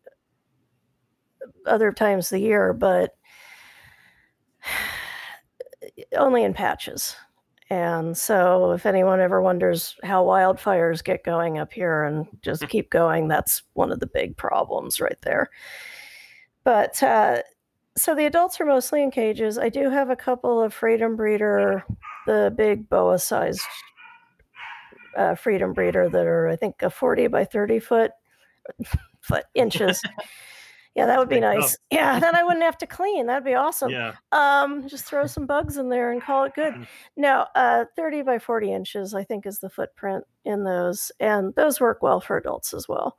other 1.66 1.92
times 1.92 2.26
of 2.26 2.36
the 2.36 2.44
year, 2.44 2.72
but 2.72 3.16
only 6.16 6.44
in 6.44 6.54
patches. 6.54 7.16
And 7.70 8.18
so, 8.18 8.72
if 8.72 8.84
anyone 8.84 9.20
ever 9.20 9.40
wonders 9.40 9.94
how 10.02 10.24
wildfires 10.24 11.04
get 11.04 11.22
going 11.22 11.58
up 11.58 11.72
here 11.72 12.02
and 12.02 12.26
just 12.42 12.68
keep 12.68 12.90
going, 12.90 13.28
that's 13.28 13.62
one 13.74 13.92
of 13.92 14.00
the 14.00 14.08
big 14.08 14.36
problems 14.36 15.00
right 15.00 15.18
there. 15.22 15.50
But 16.64 17.00
uh, 17.02 17.42
so 17.96 18.14
the 18.14 18.26
adults 18.26 18.60
are 18.60 18.66
mostly 18.66 19.02
in 19.02 19.12
cages. 19.12 19.56
I 19.56 19.68
do 19.68 19.88
have 19.88 20.10
a 20.10 20.16
couple 20.16 20.60
of 20.60 20.74
freedom 20.74 21.14
breeder, 21.14 21.84
the 22.26 22.52
big 22.56 22.88
boa 22.88 23.18
sized 23.20 23.62
uh, 25.16 25.36
freedom 25.36 25.72
breeder 25.72 26.08
that 26.08 26.26
are, 26.26 26.48
I 26.48 26.56
think, 26.56 26.82
a 26.82 26.90
40 26.90 27.28
by 27.28 27.44
30 27.44 27.78
foot 27.78 28.10
foot 29.20 29.44
inches 29.54 30.02
Yeah, 31.00 31.06
that 31.06 31.18
would 31.18 31.28
be 31.30 31.40
nice. 31.40 31.76
Yeah, 31.90 32.20
then 32.20 32.36
I 32.36 32.42
wouldn't 32.42 32.62
have 32.62 32.76
to 32.78 32.86
clean. 32.86 33.26
That'd 33.26 33.44
be 33.44 33.54
awesome. 33.66 33.90
Yeah. 33.90 34.12
Um, 34.32 34.86
just 34.86 35.04
throw 35.06 35.26
some 35.26 35.46
bugs 35.46 35.78
in 35.78 35.88
there 35.88 36.12
and 36.12 36.22
call 36.22 36.44
it 36.44 36.54
good. 36.54 36.74
Mhm. 36.74 36.86
No, 37.16 37.46
uh, 37.54 37.86
30 37.96 38.22
by 38.22 38.38
40 38.38 38.72
inches, 38.72 39.14
I 39.14 39.24
think, 39.24 39.46
is 39.46 39.58
the 39.60 39.70
footprint 39.70 40.24
in 40.44 40.64
those, 40.64 41.10
and 41.18 41.54
those 41.54 41.80
work 41.80 42.02
well 42.02 42.20
for 42.20 42.36
adults 42.36 42.74
as 42.74 42.86
well. 42.88 43.16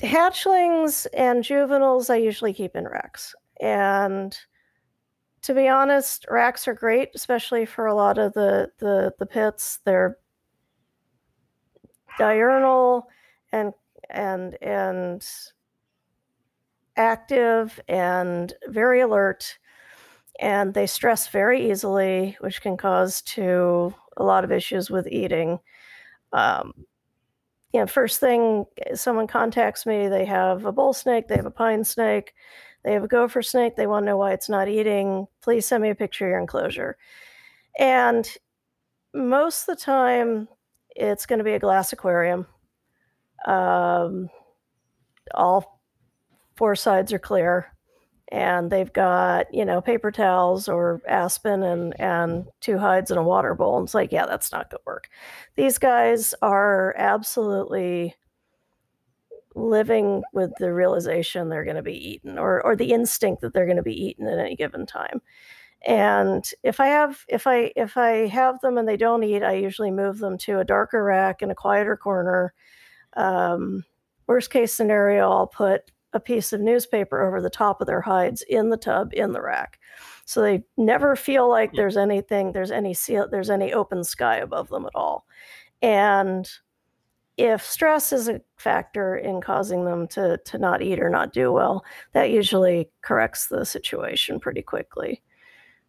Hatchlings 0.00 1.06
and 1.14 1.42
juveniles, 1.42 2.10
I 2.10 2.16
usually 2.16 2.52
keep 2.52 2.74
in 2.76 2.86
racks. 2.86 3.34
And 3.60 4.36
to 5.42 5.54
be 5.54 5.68
honest, 5.68 6.26
racks 6.28 6.66
are 6.68 6.74
great, 6.74 7.10
especially 7.14 7.64
for 7.64 7.86
a 7.86 7.94
lot 7.94 8.18
of 8.18 8.32
the 8.34 8.70
the, 8.78 9.12
the 9.18 9.26
pits. 9.26 9.78
They're 9.84 10.18
diurnal 12.18 13.08
and 13.52 13.72
and 14.10 14.56
and 14.62 15.26
active 16.96 17.80
and 17.88 18.52
very 18.68 19.00
alert 19.00 19.58
and 20.38 20.74
they 20.74 20.86
stress 20.86 21.28
very 21.28 21.70
easily 21.70 22.36
which 22.40 22.60
can 22.60 22.76
cause 22.76 23.22
to 23.22 23.94
a 24.16 24.22
lot 24.24 24.44
of 24.44 24.52
issues 24.52 24.90
with 24.90 25.06
eating. 25.08 25.58
Um, 26.32 26.72
you 27.72 27.80
know 27.80 27.86
first 27.86 28.20
thing 28.20 28.64
someone 28.94 29.26
contacts 29.26 29.84
me 29.84 30.08
they 30.08 30.24
have 30.24 30.64
a 30.64 30.72
bull 30.72 30.94
snake 30.94 31.28
they 31.28 31.36
have 31.36 31.46
a 31.46 31.50
pine 31.50 31.84
snake 31.84 32.32
they 32.84 32.92
have 32.92 33.04
a 33.04 33.08
gopher 33.08 33.42
snake 33.42 33.76
they 33.76 33.86
want 33.86 34.04
to 34.04 34.06
know 34.06 34.16
why 34.16 34.32
it's 34.32 34.48
not 34.48 34.68
eating 34.68 35.26
please 35.42 35.66
send 35.66 35.82
me 35.82 35.90
a 35.90 35.94
picture 35.94 36.24
of 36.26 36.30
your 36.30 36.40
enclosure. 36.40 36.96
And 37.78 38.26
most 39.12 39.68
of 39.68 39.76
the 39.76 39.82
time 39.82 40.48
it's 40.94 41.26
going 41.26 41.38
to 41.38 41.44
be 41.44 41.52
a 41.52 41.58
glass 41.58 41.92
aquarium. 41.92 42.46
Um, 43.46 44.30
all 45.34 45.75
four 46.56 46.74
sides 46.74 47.12
are 47.12 47.18
clear 47.18 47.72
and 48.28 48.70
they've 48.70 48.92
got 48.92 49.52
you 49.54 49.64
know 49.64 49.80
paper 49.80 50.10
towels 50.10 50.68
or 50.68 51.00
aspen 51.08 51.62
and 51.62 51.98
and 52.00 52.46
two 52.60 52.78
hides 52.78 53.10
in 53.10 53.18
a 53.18 53.22
water 53.22 53.54
bowl. 53.54 53.78
And 53.78 53.86
it's 53.86 53.94
like 53.94 54.12
yeah 54.12 54.26
that's 54.26 54.52
not 54.52 54.70
to 54.70 54.80
work. 54.86 55.08
These 55.56 55.78
guys 55.78 56.34
are 56.42 56.94
absolutely 56.96 58.14
living 59.54 60.22
with 60.34 60.52
the 60.58 60.72
realization 60.72 61.48
they're 61.48 61.64
going 61.64 61.76
to 61.76 61.82
be 61.82 62.10
eaten 62.10 62.38
or 62.38 62.62
or 62.62 62.76
the 62.76 62.92
instinct 62.92 63.40
that 63.42 63.54
they're 63.54 63.64
going 63.64 63.76
to 63.76 63.82
be 63.82 64.06
eaten 64.06 64.26
at 64.26 64.38
any 64.38 64.56
given 64.56 64.86
time. 64.86 65.22
And 65.86 66.44
if 66.62 66.80
i 66.80 66.86
have 66.88 67.24
if 67.28 67.46
i 67.46 67.72
if 67.76 67.96
i 67.96 68.26
have 68.26 68.60
them 68.60 68.78
and 68.78 68.88
they 68.88 68.96
don't 68.96 69.22
eat 69.24 69.42
i 69.42 69.52
usually 69.52 69.90
move 69.90 70.18
them 70.18 70.36
to 70.38 70.58
a 70.58 70.64
darker 70.64 71.04
rack 71.04 71.42
in 71.42 71.50
a 71.50 71.54
quieter 71.54 71.96
corner. 71.96 72.52
Um, 73.14 73.84
worst 74.26 74.50
case 74.50 74.74
scenario 74.74 75.30
i'll 75.30 75.46
put 75.46 75.90
a 76.16 76.20
piece 76.20 76.52
of 76.52 76.60
newspaper 76.60 77.22
over 77.22 77.40
the 77.40 77.50
top 77.50 77.80
of 77.80 77.86
their 77.86 78.00
hides 78.00 78.42
in 78.48 78.70
the 78.70 78.76
tub 78.76 79.10
in 79.12 79.32
the 79.32 79.42
rack. 79.42 79.78
So 80.24 80.40
they 80.40 80.64
never 80.76 81.14
feel 81.14 81.48
like 81.48 81.72
there's 81.72 81.96
anything 81.96 82.52
there's 82.52 82.70
any 82.70 82.94
seal 82.94 83.28
there's 83.30 83.50
any 83.50 83.72
open 83.72 84.02
sky 84.02 84.38
above 84.38 84.68
them 84.70 84.86
at 84.86 84.94
all. 84.94 85.26
And 85.82 86.50
if 87.36 87.62
stress 87.62 88.14
is 88.14 88.28
a 88.28 88.40
factor 88.56 89.14
in 89.14 89.42
causing 89.42 89.84
them 89.84 90.08
to 90.08 90.38
to 90.38 90.58
not 90.58 90.80
eat 90.80 91.00
or 91.00 91.10
not 91.10 91.34
do 91.34 91.52
well 91.52 91.84
that 92.12 92.30
usually 92.30 92.88
corrects 93.02 93.48
the 93.48 93.64
situation 93.64 94.40
pretty 94.40 94.62
quickly. 94.62 95.22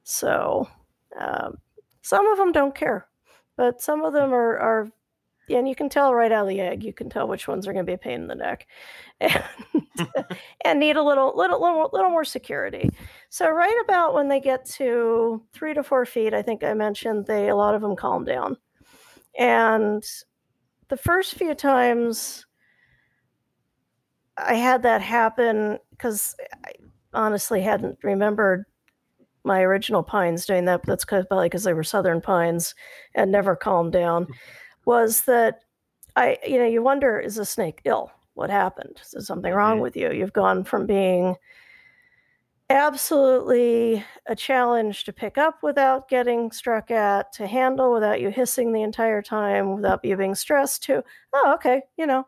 So 0.03 0.67
um, 1.17 1.57
some 2.01 2.27
of 2.27 2.37
them 2.37 2.51
don't 2.51 2.75
care 2.75 3.07
but 3.55 3.81
some 3.81 4.03
of 4.03 4.13
them 4.13 4.33
are 4.33 4.57
are 4.57 4.91
and 5.49 5.67
you 5.67 5.75
can 5.75 5.89
tell 5.89 6.13
right 6.13 6.31
out 6.31 6.43
of 6.43 6.49
the 6.49 6.59
egg 6.59 6.83
you 6.83 6.93
can 6.93 7.09
tell 7.09 7.27
which 7.27 7.47
ones 7.47 7.67
are 7.67 7.73
going 7.73 7.85
to 7.85 7.89
be 7.89 7.93
a 7.93 7.97
pain 7.97 8.21
in 8.21 8.27
the 8.27 8.35
neck 8.35 8.67
and, 9.19 9.43
and 10.65 10.79
need 10.79 10.97
a 10.97 11.03
little 11.03 11.33
little 11.35 11.61
little 11.61 11.89
little 11.93 12.11
more 12.11 12.25
security. 12.25 12.89
So 13.29 13.49
right 13.49 13.81
about 13.83 14.13
when 14.13 14.27
they 14.27 14.39
get 14.39 14.65
to 14.75 15.41
three 15.53 15.73
to 15.73 15.83
four 15.83 16.05
feet 16.05 16.33
i 16.33 16.41
think 16.41 16.63
i 16.63 16.73
mentioned 16.73 17.25
they 17.25 17.49
a 17.49 17.55
lot 17.55 17.75
of 17.75 17.81
them 17.81 17.95
calm 17.95 18.25
down. 18.25 18.57
And 19.39 20.03
the 20.89 20.97
first 20.97 21.35
few 21.35 21.53
times 21.53 22.45
i 24.37 24.53
had 24.53 24.83
that 24.83 25.01
happen 25.01 25.79
because 25.91 26.35
i 26.65 26.71
honestly 27.13 27.61
hadn't 27.61 27.97
remembered 28.03 28.65
my 29.43 29.61
original 29.61 30.03
pines 30.03 30.45
doing 30.45 30.65
that 30.65 30.81
but 30.81 30.87
that's 30.87 31.05
probably 31.05 31.47
because 31.47 31.63
they 31.63 31.73
were 31.73 31.83
southern 31.83 32.21
pines 32.21 32.75
and 33.15 33.31
never 33.31 33.55
calmed 33.55 33.93
down 33.93 34.25
hmm. 34.25 34.31
Was 34.87 35.23
that 35.23 35.61
i 36.15 36.37
you 36.47 36.57
know 36.57 36.65
you 36.65 36.81
wonder 36.81 37.19
is 37.19 37.35
the 37.35 37.45
snake 37.45 37.81
ill 37.85 38.11
what 38.35 38.49
happened 38.49 38.99
is 39.03 39.11
there 39.11 39.21
something 39.21 39.53
wrong 39.53 39.79
Mhm. 39.79 39.83
with 39.83 39.95
you 39.97 40.11
you've 40.13 40.33
gone 40.33 40.63
from 40.63 40.87
being 40.87 41.35
absolutely 42.69 44.03
a 44.25 44.35
challenge 44.35 45.05
to 45.05 45.13
pick 45.13 45.37
up 45.37 45.63
without 45.63 46.09
getting 46.09 46.51
struck 46.51 46.91
at, 46.91 47.31
to 47.33 47.47
handle 47.47 47.93
without 47.93 48.19
you 48.19 48.29
hissing 48.29 48.73
the 48.73 48.81
entire 48.81 49.21
time, 49.21 49.75
without 49.75 50.03
you 50.03 50.17
being 50.17 50.35
stressed, 50.35 50.83
to, 50.83 51.03
oh, 51.33 51.53
okay, 51.55 51.81
you 51.97 52.05
know, 52.05 52.27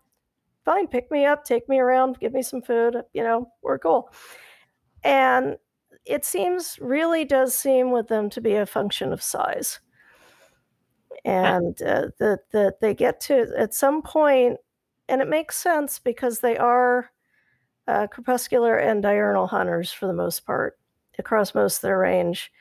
fine, 0.65 0.87
pick 0.87 1.11
me 1.11 1.25
up, 1.25 1.43
take 1.43 1.67
me 1.69 1.79
around, 1.79 2.19
give 2.19 2.33
me 2.33 2.41
some 2.41 2.61
food, 2.61 3.03
you 3.13 3.23
know, 3.23 3.51
we're 3.63 3.79
cool. 3.79 4.11
And 5.03 5.57
it 6.05 6.25
seems, 6.25 6.77
really 6.81 7.25
does 7.25 7.53
seem 7.57 7.91
with 7.91 8.07
them 8.07 8.29
to 8.31 8.41
be 8.41 8.55
a 8.55 8.65
function 8.65 9.13
of 9.13 9.21
size. 9.21 9.79
And 11.25 11.81
uh, 11.81 12.07
that 12.19 12.49
that 12.51 12.79
they 12.79 12.93
get 12.93 13.19
to 13.21 13.51
at 13.57 13.73
some 13.73 14.01
point, 14.01 14.57
and 15.07 15.21
it 15.21 15.27
makes 15.27 15.57
sense 15.57 15.99
because 15.99 16.39
they 16.39 16.57
are 16.57 17.11
uh, 17.87 18.07
crepuscular 18.07 18.77
and 18.77 19.03
diurnal 19.03 19.47
hunters 19.47 19.91
for 19.91 20.07
the 20.07 20.13
most 20.13 20.45
part 20.45 20.77
across 21.17 21.53
most 21.53 21.77
of 21.77 21.81
their 21.81 21.97
range. 21.97 22.51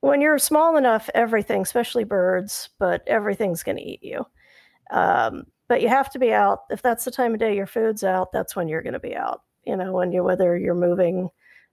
When 0.00 0.20
you're 0.20 0.38
small 0.38 0.76
enough, 0.76 1.08
everything, 1.14 1.62
especially 1.62 2.04
birds, 2.04 2.70
but 2.78 3.06
everything's 3.06 3.62
going 3.62 3.76
to 3.76 3.82
eat 3.82 4.02
you. 4.02 4.26
Um, 4.90 5.44
but 5.68 5.82
you 5.82 5.88
have 5.88 6.10
to 6.10 6.18
be 6.18 6.32
out. 6.32 6.60
If 6.70 6.82
that's 6.82 7.04
the 7.04 7.10
time 7.10 7.32
of 7.34 7.40
day 7.40 7.54
your 7.54 7.66
food's 7.66 8.02
out, 8.02 8.32
that's 8.32 8.56
when 8.56 8.66
you're 8.66 8.82
going 8.82 8.94
to 8.94 8.98
be 8.98 9.14
out. 9.14 9.42
You 9.64 9.76
know, 9.76 9.92
when 9.92 10.10
you 10.10 10.24
whether 10.24 10.56
you're 10.56 10.74
moving, 10.74 11.28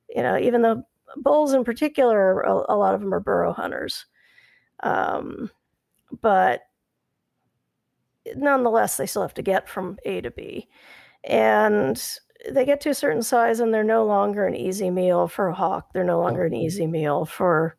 you 0.09 0.21
know, 0.21 0.37
even 0.37 0.61
the 0.61 0.83
bulls 1.17 1.53
in 1.53 1.63
particular, 1.63 2.41
a, 2.41 2.53
a 2.69 2.75
lot 2.75 2.93
of 2.93 3.01
them 3.01 3.13
are 3.13 3.19
burrow 3.19 3.53
hunters. 3.53 4.05
Um, 4.83 5.49
but 6.21 6.61
nonetheless, 8.35 8.97
they 8.97 9.05
still 9.05 9.21
have 9.21 9.33
to 9.35 9.41
get 9.41 9.69
from 9.69 9.97
A 10.05 10.21
to 10.21 10.31
B. 10.31 10.67
And 11.23 12.01
they 12.49 12.65
get 12.65 12.81
to 12.81 12.89
a 12.89 12.95
certain 12.95 13.23
size 13.23 13.59
and 13.59 13.73
they're 13.73 13.83
no 13.83 14.05
longer 14.05 14.45
an 14.45 14.55
easy 14.55 14.89
meal 14.89 15.27
for 15.27 15.47
a 15.47 15.53
hawk. 15.53 15.93
They're 15.93 16.03
no 16.03 16.19
longer 16.19 16.45
an 16.45 16.53
easy 16.53 16.87
meal 16.87 17.25
for 17.25 17.75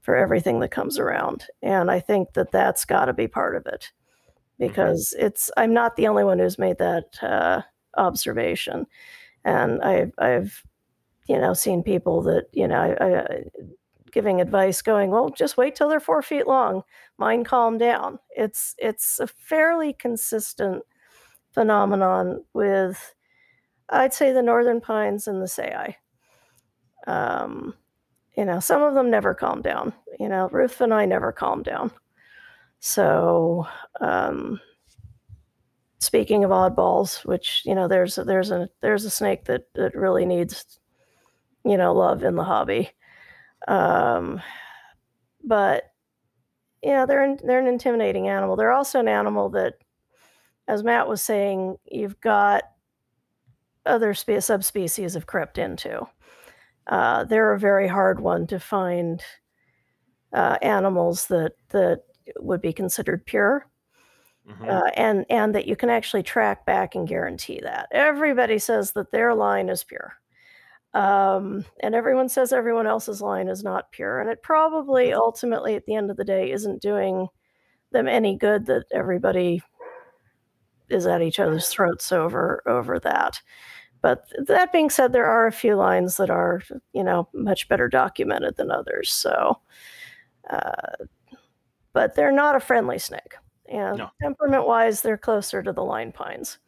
for 0.00 0.16
everything 0.16 0.60
that 0.60 0.70
comes 0.70 0.98
around. 0.98 1.44
And 1.62 1.90
I 1.90 2.00
think 2.00 2.32
that 2.32 2.52
that's 2.52 2.86
got 2.86 3.04
to 3.04 3.12
be 3.12 3.28
part 3.28 3.54
of 3.54 3.66
it 3.66 3.92
because 4.58 5.14
it's 5.18 5.50
I'm 5.56 5.74
not 5.74 5.96
the 5.96 6.08
only 6.08 6.24
one 6.24 6.38
who's 6.38 6.58
made 6.58 6.78
that 6.78 7.22
uh, 7.22 7.62
observation. 7.96 8.86
And 9.44 9.82
I've 9.82 10.12
I've 10.18 10.64
you 11.28 11.38
know 11.38 11.54
seen 11.54 11.82
people 11.82 12.22
that 12.22 12.46
you 12.52 12.66
know 12.66 12.76
I, 12.76 13.04
I, 13.04 13.44
giving 14.12 14.40
advice 14.40 14.82
going 14.82 15.10
well 15.10 15.30
just 15.30 15.56
wait 15.56 15.74
till 15.74 15.88
they're 15.88 16.00
four 16.00 16.22
feet 16.22 16.46
long. 16.46 16.82
Mine 17.18 17.44
calm 17.44 17.78
down. 17.78 18.18
It's 18.36 18.74
it's 18.78 19.20
a 19.20 19.26
fairly 19.26 19.92
consistent 19.92 20.82
phenomenon 21.52 22.44
with 22.54 23.12
i'd 23.88 24.14
say 24.14 24.32
the 24.32 24.40
northern 24.40 24.80
pines 24.80 25.26
and 25.26 25.42
the 25.42 25.46
sayi 25.46 25.96
um, 27.06 27.74
you 28.36 28.44
know 28.44 28.60
some 28.60 28.82
of 28.82 28.94
them 28.94 29.10
never 29.10 29.34
calm 29.34 29.62
down. 29.62 29.92
You 30.18 30.28
know 30.28 30.48
Ruthveni 30.52 31.08
never 31.08 31.32
calm 31.32 31.62
down. 31.62 31.90
So 32.80 33.66
um, 34.00 34.60
speaking 35.98 36.44
of 36.44 36.50
oddballs 36.50 37.24
which 37.24 37.62
you 37.64 37.74
know 37.74 37.88
there's 37.88 38.16
there's 38.16 38.50
a 38.50 38.68
there's 38.80 39.04
a 39.04 39.10
snake 39.10 39.44
that 39.44 39.62
that 39.74 39.94
really 39.94 40.24
needs 40.24 40.78
you 41.64 41.76
know 41.76 41.92
love 41.92 42.22
in 42.22 42.36
the 42.36 42.44
hobby 42.44 42.90
um, 43.70 44.42
but 45.44 45.84
you 46.82 46.90
know 46.90 47.06
they're 47.06 47.22
an, 47.24 47.38
they're 47.44 47.60
an 47.60 47.66
intimidating 47.66 48.28
animal. 48.28 48.56
They're 48.56 48.72
also 48.72 49.00
an 49.00 49.08
animal 49.08 49.50
that 49.50 49.74
as 50.68 50.84
matt 50.84 51.08
was 51.08 51.22
saying 51.22 51.76
you've 51.90 52.20
got 52.20 52.62
other 53.86 54.14
spe- 54.14 54.40
subspecies 54.40 55.14
have 55.14 55.26
crept 55.26 55.58
into 55.58 56.06
uh, 56.86 57.24
they're 57.24 57.52
a 57.54 57.58
very 57.58 57.88
hard 57.88 58.20
one 58.20 58.46
to 58.46 58.58
find 58.60 59.22
uh, 60.32 60.56
animals 60.62 61.26
that 61.26 61.52
that 61.70 62.02
would 62.38 62.60
be 62.60 62.72
considered 62.72 63.24
pure 63.26 63.66
Mhm. 64.48 64.68
uh, 64.68 64.90
and 64.96 65.26
and 65.28 65.54
that 65.54 65.66
you 65.66 65.76
can 65.76 65.90
actually 65.90 66.22
track 66.22 66.64
back 66.64 66.94
and 66.94 67.06
guarantee 67.06 67.60
that. 67.62 67.88
Everybody 67.92 68.58
says 68.58 68.92
that 68.92 69.10
their 69.12 69.34
line 69.34 69.68
is 69.68 69.84
pure 69.84 70.14
um, 70.94 71.64
and 71.80 71.94
everyone 71.94 72.28
says 72.28 72.52
everyone 72.52 72.86
else's 72.86 73.20
line 73.22 73.48
is 73.48 73.62
not 73.62 73.92
pure 73.92 74.20
and 74.20 74.28
it 74.28 74.42
probably 74.42 75.12
ultimately 75.12 75.74
at 75.74 75.86
the 75.86 75.94
end 75.94 76.10
of 76.10 76.16
the 76.16 76.24
day 76.24 76.50
isn't 76.50 76.82
doing 76.82 77.28
them 77.92 78.08
any 78.08 78.36
good 78.36 78.66
that 78.66 78.84
everybody 78.92 79.62
is 80.88 81.06
at 81.06 81.22
each 81.22 81.38
other's 81.38 81.68
throats 81.68 82.10
over 82.12 82.62
over 82.66 82.98
that. 83.00 83.40
But 84.02 84.24
that 84.46 84.72
being 84.72 84.88
said, 84.90 85.12
there 85.12 85.26
are 85.26 85.46
a 85.46 85.52
few 85.52 85.76
lines 85.76 86.16
that 86.16 86.30
are, 86.30 86.62
you 86.92 87.04
know, 87.04 87.28
much 87.34 87.68
better 87.68 87.86
documented 87.86 88.56
than 88.56 88.70
others. 88.70 89.10
So, 89.10 89.60
uh, 90.48 91.04
but 91.92 92.14
they're 92.14 92.32
not 92.32 92.56
a 92.56 92.60
friendly 92.60 92.98
snake. 92.98 93.34
And 93.68 93.98
No. 93.98 94.10
temperament 94.22 94.66
wise, 94.66 95.02
they're 95.02 95.18
closer 95.18 95.62
to 95.62 95.72
the 95.72 95.84
line 95.84 96.12
pines. 96.12 96.58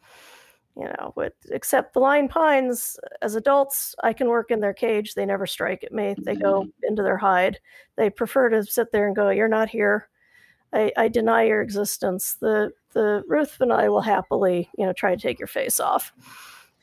You 0.75 0.85
know, 0.85 1.13
but 1.15 1.33
except 1.51 1.93
the 1.93 1.99
line 1.99 2.27
pines, 2.27 2.99
as 3.21 3.35
adults, 3.35 3.93
I 4.03 4.11
can 4.11 4.27
work 4.27 4.49
in 4.49 4.59
their 4.59 4.73
cage. 4.73 5.13
They 5.13 5.25
never 5.25 5.45
strike 5.45 5.83
at 5.83 5.91
me. 5.91 6.15
They 6.17 6.35
go 6.35 6.65
into 6.81 7.03
their 7.03 7.17
hide. 7.17 7.59
They 7.95 8.09
prefer 8.09 8.49
to 8.49 8.63
sit 8.63 8.91
there 8.91 9.05
and 9.05 9.15
go, 9.15 9.29
You're 9.29 9.47
not 9.47 9.69
here. 9.69 10.09
I, 10.73 10.91
I 10.97 11.07
deny 11.07 11.43
your 11.43 11.61
existence. 11.61 12.35
The 12.41 12.71
the 12.93 13.23
Ruthveni 13.29 13.87
will 13.89 14.01
happily, 14.01 14.69
you 14.77 14.85
know, 14.85 14.93
try 14.93 15.15
to 15.15 15.21
take 15.21 15.39
your 15.39 15.47
face 15.47 15.79
off 15.79 16.11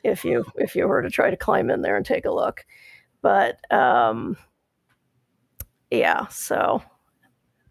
if 0.05 0.25
you 0.25 0.45
if 0.57 0.77
you 0.77 0.87
were 0.87 1.03
to 1.03 1.11
try 1.11 1.31
to 1.31 1.37
climb 1.37 1.71
in 1.71 1.83
there 1.83 1.97
and 1.97 2.07
take 2.07 2.25
a 2.25 2.33
look. 2.33 2.65
But 3.23 3.59
um 3.73 4.37
yeah, 5.91 6.29
so 6.29 6.83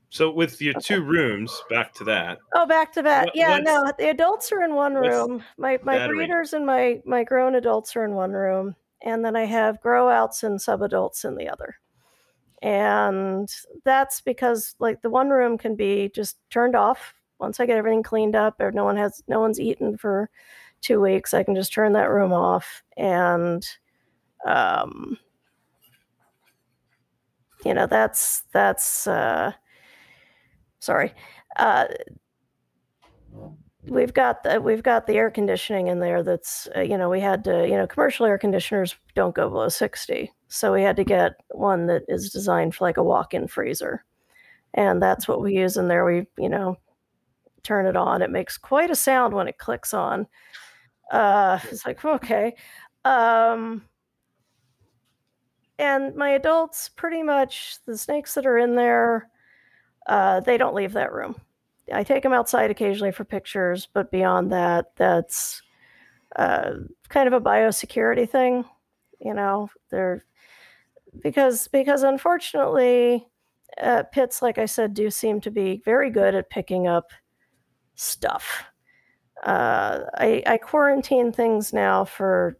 So 0.09 0.31
with 0.31 0.61
your 0.61 0.73
two 0.73 1.03
rooms, 1.03 1.61
back 1.69 1.93
to 1.95 2.03
that. 2.05 2.39
Oh, 2.55 2.65
back 2.65 2.91
to 2.93 3.01
that. 3.03 3.25
What- 3.27 3.35
yeah, 3.35 3.59
no, 3.59 3.91
the 3.97 4.09
adults 4.09 4.51
are 4.51 4.63
in 4.63 4.73
one 4.73 4.95
room. 4.95 5.43
My 5.57 5.79
my 5.83 5.97
battery? 5.97 6.17
breeders 6.17 6.53
and 6.53 6.65
my 6.65 7.01
my 7.05 7.23
grown 7.23 7.55
adults 7.55 7.95
are 7.95 8.03
in 8.05 8.13
one 8.15 8.31
room, 8.31 8.75
and 9.01 9.23
then 9.23 9.35
I 9.35 9.45
have 9.45 9.81
grow 9.81 10.09
outs 10.09 10.43
and 10.43 10.59
sub 10.59 10.81
adults 10.81 11.25
in 11.25 11.35
the 11.35 11.49
other. 11.49 11.75
And 12.61 13.47
that's 13.85 14.19
because 14.21 14.75
like 14.79 15.01
the 15.01 15.09
one 15.09 15.29
room 15.29 15.57
can 15.57 15.75
be 15.75 16.09
just 16.13 16.37
turned 16.49 16.75
off 16.75 17.13
once 17.39 17.59
I 17.59 17.65
get 17.65 17.77
everything 17.77 18.03
cleaned 18.03 18.35
up 18.35 18.59
or 18.59 18.71
no 18.71 18.83
one 18.83 18.97
has 18.97 19.23
no 19.27 19.39
one's 19.39 19.59
eaten 19.59 19.97
for 19.97 20.29
two 20.81 20.99
weeks. 20.99 21.33
I 21.33 21.43
can 21.43 21.55
just 21.55 21.71
turn 21.71 21.93
that 21.93 22.09
room 22.09 22.33
off 22.33 22.83
and 22.97 23.65
um 24.45 25.17
you 27.65 27.73
know 27.73 27.87
that's 27.87 28.43
that's 28.51 29.07
uh 29.07 29.51
sorry. 30.79 31.13
Uh 31.55 31.85
we've 33.85 34.13
got 34.13 34.43
the 34.43 34.59
we've 34.61 34.83
got 34.83 35.07
the 35.07 35.15
air 35.15 35.31
conditioning 35.31 35.87
in 35.87 35.99
there 35.99 36.21
that's 36.21 36.67
uh, 36.75 36.81
you 36.81 36.97
know 36.97 37.09
we 37.09 37.19
had 37.19 37.43
to 37.45 37.65
you 37.67 37.75
know 37.75 37.87
commercial 37.87 38.25
air 38.25 38.37
conditioners 38.37 38.95
don't 39.15 39.33
go 39.33 39.49
below 39.49 39.69
60 39.69 40.31
so 40.49 40.73
we 40.73 40.81
had 40.81 40.95
to 40.95 41.03
get 41.03 41.33
one 41.49 41.85
that 41.85 42.03
is 42.07 42.31
designed 42.31 42.73
for 42.73 42.83
like 42.85 42.97
a 42.97 43.03
walk-in 43.03 43.47
freezer. 43.47 44.03
And 44.73 45.01
that's 45.01 45.27
what 45.27 45.41
we 45.41 45.53
use 45.53 45.77
in 45.77 45.87
there. 45.87 46.03
We 46.03 46.27
you 46.37 46.49
know 46.49 46.77
turn 47.63 47.85
it 47.85 47.95
on. 47.95 48.21
It 48.21 48.31
makes 48.31 48.57
quite 48.57 48.89
a 48.89 48.95
sound 48.95 49.33
when 49.33 49.47
it 49.47 49.59
clicks 49.59 49.93
on. 49.93 50.27
Uh 51.11 51.59
it's 51.71 51.85
like 51.85 52.03
okay. 52.03 52.55
Um 53.05 53.83
and 55.77 56.15
my 56.15 56.31
adults 56.31 56.89
pretty 56.89 57.23
much 57.23 57.77
the 57.85 57.97
snakes 57.97 58.33
that 58.33 58.45
are 58.45 58.57
in 58.57 58.75
there 58.75 59.29
uh 60.09 60.41
they 60.41 60.57
don't 60.57 60.75
leave 60.75 60.93
that 60.93 61.13
room 61.13 61.35
I 61.93 62.03
take 62.03 62.23
them 62.23 62.33
outside 62.33 62.71
occasionally 62.71 63.11
for 63.11 63.23
pictures, 63.23 63.87
but 63.93 64.11
beyond 64.11 64.51
that, 64.51 64.95
that's 64.95 65.61
uh, 66.35 66.71
kind 67.09 67.27
of 67.27 67.33
a 67.33 67.41
biosecurity 67.41 68.29
thing. 68.29 68.65
You 69.19 69.33
know, 69.33 69.69
they're 69.89 70.23
because 71.21 71.67
because 71.67 72.03
unfortunately, 72.03 73.27
uh, 73.81 74.03
pits, 74.11 74.41
like 74.41 74.57
I 74.57 74.65
said, 74.65 74.93
do 74.93 75.09
seem 75.09 75.41
to 75.41 75.51
be 75.51 75.81
very 75.83 76.09
good 76.09 76.35
at 76.35 76.49
picking 76.49 76.87
up 76.87 77.11
stuff. 77.95 78.63
Uh, 79.43 80.01
I, 80.15 80.43
I 80.45 80.57
quarantine 80.57 81.31
things 81.31 81.73
now 81.73 82.05
for 82.05 82.57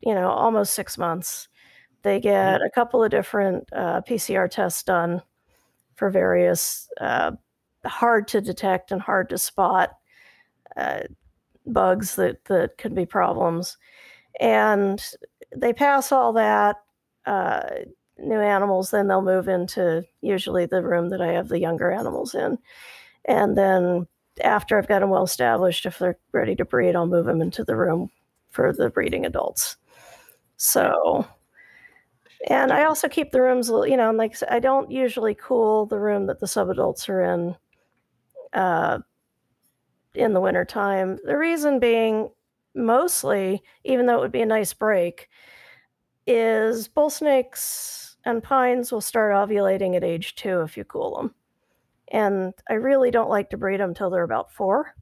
you 0.00 0.14
know 0.14 0.28
almost 0.28 0.74
six 0.74 0.98
months. 0.98 1.48
They 2.02 2.18
get 2.18 2.60
a 2.60 2.70
couple 2.70 3.04
of 3.04 3.12
different 3.12 3.68
uh, 3.72 4.00
PCR 4.00 4.50
tests 4.50 4.82
done 4.82 5.22
for 5.94 6.10
various 6.10 6.88
uh, 7.00 7.32
hard 7.84 8.28
to 8.28 8.40
detect 8.40 8.92
and 8.92 9.00
hard 9.00 9.28
to 9.30 9.38
spot 9.38 9.90
uh, 10.76 11.00
bugs 11.66 12.16
that 12.16 12.44
that 12.46 12.78
could 12.78 12.94
be 12.94 13.06
problems. 13.06 13.76
And 14.40 15.04
they 15.54 15.72
pass 15.72 16.12
all 16.12 16.32
that 16.34 16.76
uh, 17.26 17.68
new 18.18 18.40
animals 18.40 18.90
then 18.90 19.08
they'll 19.08 19.22
move 19.22 19.48
into 19.48 20.04
usually 20.20 20.66
the 20.66 20.82
room 20.82 21.08
that 21.08 21.20
i 21.20 21.32
have 21.32 21.48
the 21.48 21.58
younger 21.58 21.90
animals 21.90 22.34
in. 22.34 22.58
And 23.24 23.56
then 23.56 24.06
after 24.42 24.78
i've 24.78 24.88
got 24.88 25.00
them 25.00 25.10
well 25.10 25.24
established 25.24 25.86
if 25.86 25.98
they're 25.98 26.18
ready 26.32 26.54
to 26.56 26.64
breed 26.64 26.96
i'll 26.96 27.06
move 27.06 27.26
them 27.26 27.42
into 27.42 27.64
the 27.64 27.76
room 27.76 28.10
for 28.50 28.72
the 28.72 28.90
breeding 28.90 29.26
adults. 29.26 29.76
So 30.56 31.26
and 32.48 32.72
i 32.72 32.84
also 32.84 33.08
keep 33.08 33.30
the 33.30 33.40
rooms 33.40 33.68
you 33.68 33.96
know 33.96 34.10
like 34.10 34.34
i 34.50 34.58
don't 34.58 34.90
usually 34.90 35.34
cool 35.34 35.86
the 35.86 35.98
room 35.98 36.26
that 36.26 36.40
the 36.40 36.46
subadults 36.46 37.08
are 37.08 37.22
in 37.22 37.54
uh, 38.52 38.98
in 40.14 40.32
the 40.32 40.40
wintertime. 40.40 41.18
The 41.24 41.36
reason 41.36 41.78
being, 41.78 42.30
mostly, 42.74 43.62
even 43.84 44.06
though 44.06 44.18
it 44.18 44.20
would 44.20 44.32
be 44.32 44.42
a 44.42 44.46
nice 44.46 44.72
break, 44.72 45.28
is 46.26 46.88
bull 46.88 47.10
snakes 47.10 48.16
and 48.24 48.42
pines 48.42 48.92
will 48.92 49.00
start 49.00 49.32
ovulating 49.32 49.96
at 49.96 50.04
age 50.04 50.34
two 50.34 50.60
if 50.60 50.76
you 50.76 50.84
cool 50.84 51.16
them. 51.16 51.34
And 52.12 52.52
I 52.68 52.74
really 52.74 53.10
don't 53.10 53.30
like 53.30 53.50
to 53.50 53.56
breed 53.56 53.80
them 53.80 53.90
until 53.90 54.10
they're 54.10 54.22
about 54.22 54.52
four. 54.52 54.94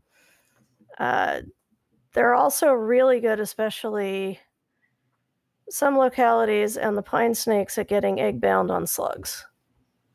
Uh, 0.99 1.41
they're 2.13 2.35
also 2.35 2.73
really 2.73 3.21
good, 3.21 3.41
especially 3.41 4.39
some 5.71 5.97
localities 5.99 6.77
and 6.77 6.97
the 6.97 7.03
pine 7.03 7.35
snakes 7.35 7.79
at 7.79 7.89
getting 7.89 8.21
egg 8.21 8.41
bound 8.41 8.71
on 8.71 8.87
slugs 8.87 9.47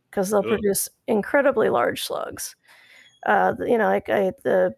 because 0.09 0.29
they'll 0.31 0.43
Ugh. 0.43 0.49
produce 0.49 0.89
incredibly 1.07 1.69
large 1.69 2.03
slugs 2.03 2.55
uh, 3.25 3.55
you 3.67 3.77
know, 3.77 3.87
like 3.87 4.09
I, 4.09 4.33
the, 4.43 4.75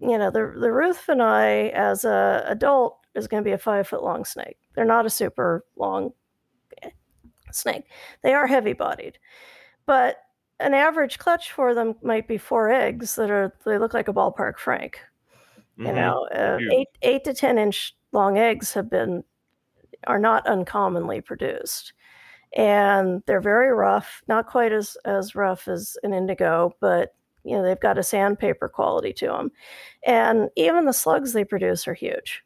you 0.00 0.18
know, 0.18 0.30
the 0.30 0.52
the 0.58 0.68
Ruthveni 0.68 1.70
as 1.72 2.04
a 2.04 2.44
adult 2.48 2.98
is 3.14 3.28
going 3.28 3.42
to 3.42 3.48
be 3.48 3.52
a 3.52 3.58
five 3.58 3.86
foot 3.88 4.02
long 4.02 4.24
snake. 4.24 4.56
They're 4.74 4.84
not 4.84 5.06
a 5.06 5.10
super 5.10 5.64
long 5.76 6.12
eh, 6.82 6.90
snake. 7.52 7.84
They 8.22 8.34
are 8.34 8.46
heavy 8.46 8.74
bodied, 8.74 9.18
but 9.86 10.18
an 10.60 10.74
average 10.74 11.18
clutch 11.18 11.52
for 11.52 11.74
them 11.74 11.96
might 12.02 12.28
be 12.28 12.38
four 12.38 12.70
eggs 12.72 13.16
that 13.16 13.30
are 13.30 13.54
they 13.66 13.78
look 13.78 13.94
like 13.94 14.08
a 14.08 14.14
ballpark 14.14 14.58
frank. 14.58 15.00
You 15.84 15.92
Mhm. 15.92 15.94
know, 15.94 16.28
uh, 16.34 16.60
Huge. 16.60 16.72
eight 16.72 16.88
eight 17.02 17.24
to 17.24 17.34
ten 17.34 17.58
inch 17.58 17.96
long 18.12 18.38
eggs 18.38 18.72
have 18.74 18.90
been 18.90 19.24
are 20.06 20.18
not 20.18 20.46
uncommonly 20.46 21.20
produced. 21.20 21.92
And 22.54 23.22
they're 23.26 23.40
very 23.40 23.72
rough 23.72 24.22
not 24.28 24.46
quite 24.46 24.72
as 24.72 24.96
as 25.04 25.34
rough 25.34 25.68
as 25.68 25.96
an 26.02 26.12
indigo 26.12 26.74
but 26.80 27.14
you 27.44 27.56
know 27.56 27.62
they've 27.62 27.80
got 27.80 27.98
a 27.98 28.02
sandpaper 28.02 28.68
quality 28.68 29.12
to 29.14 29.26
them 29.26 29.50
and 30.06 30.50
even 30.56 30.84
the 30.84 30.92
slugs 30.92 31.32
they 31.32 31.44
produce 31.44 31.88
are 31.88 31.94
huge. 31.94 32.42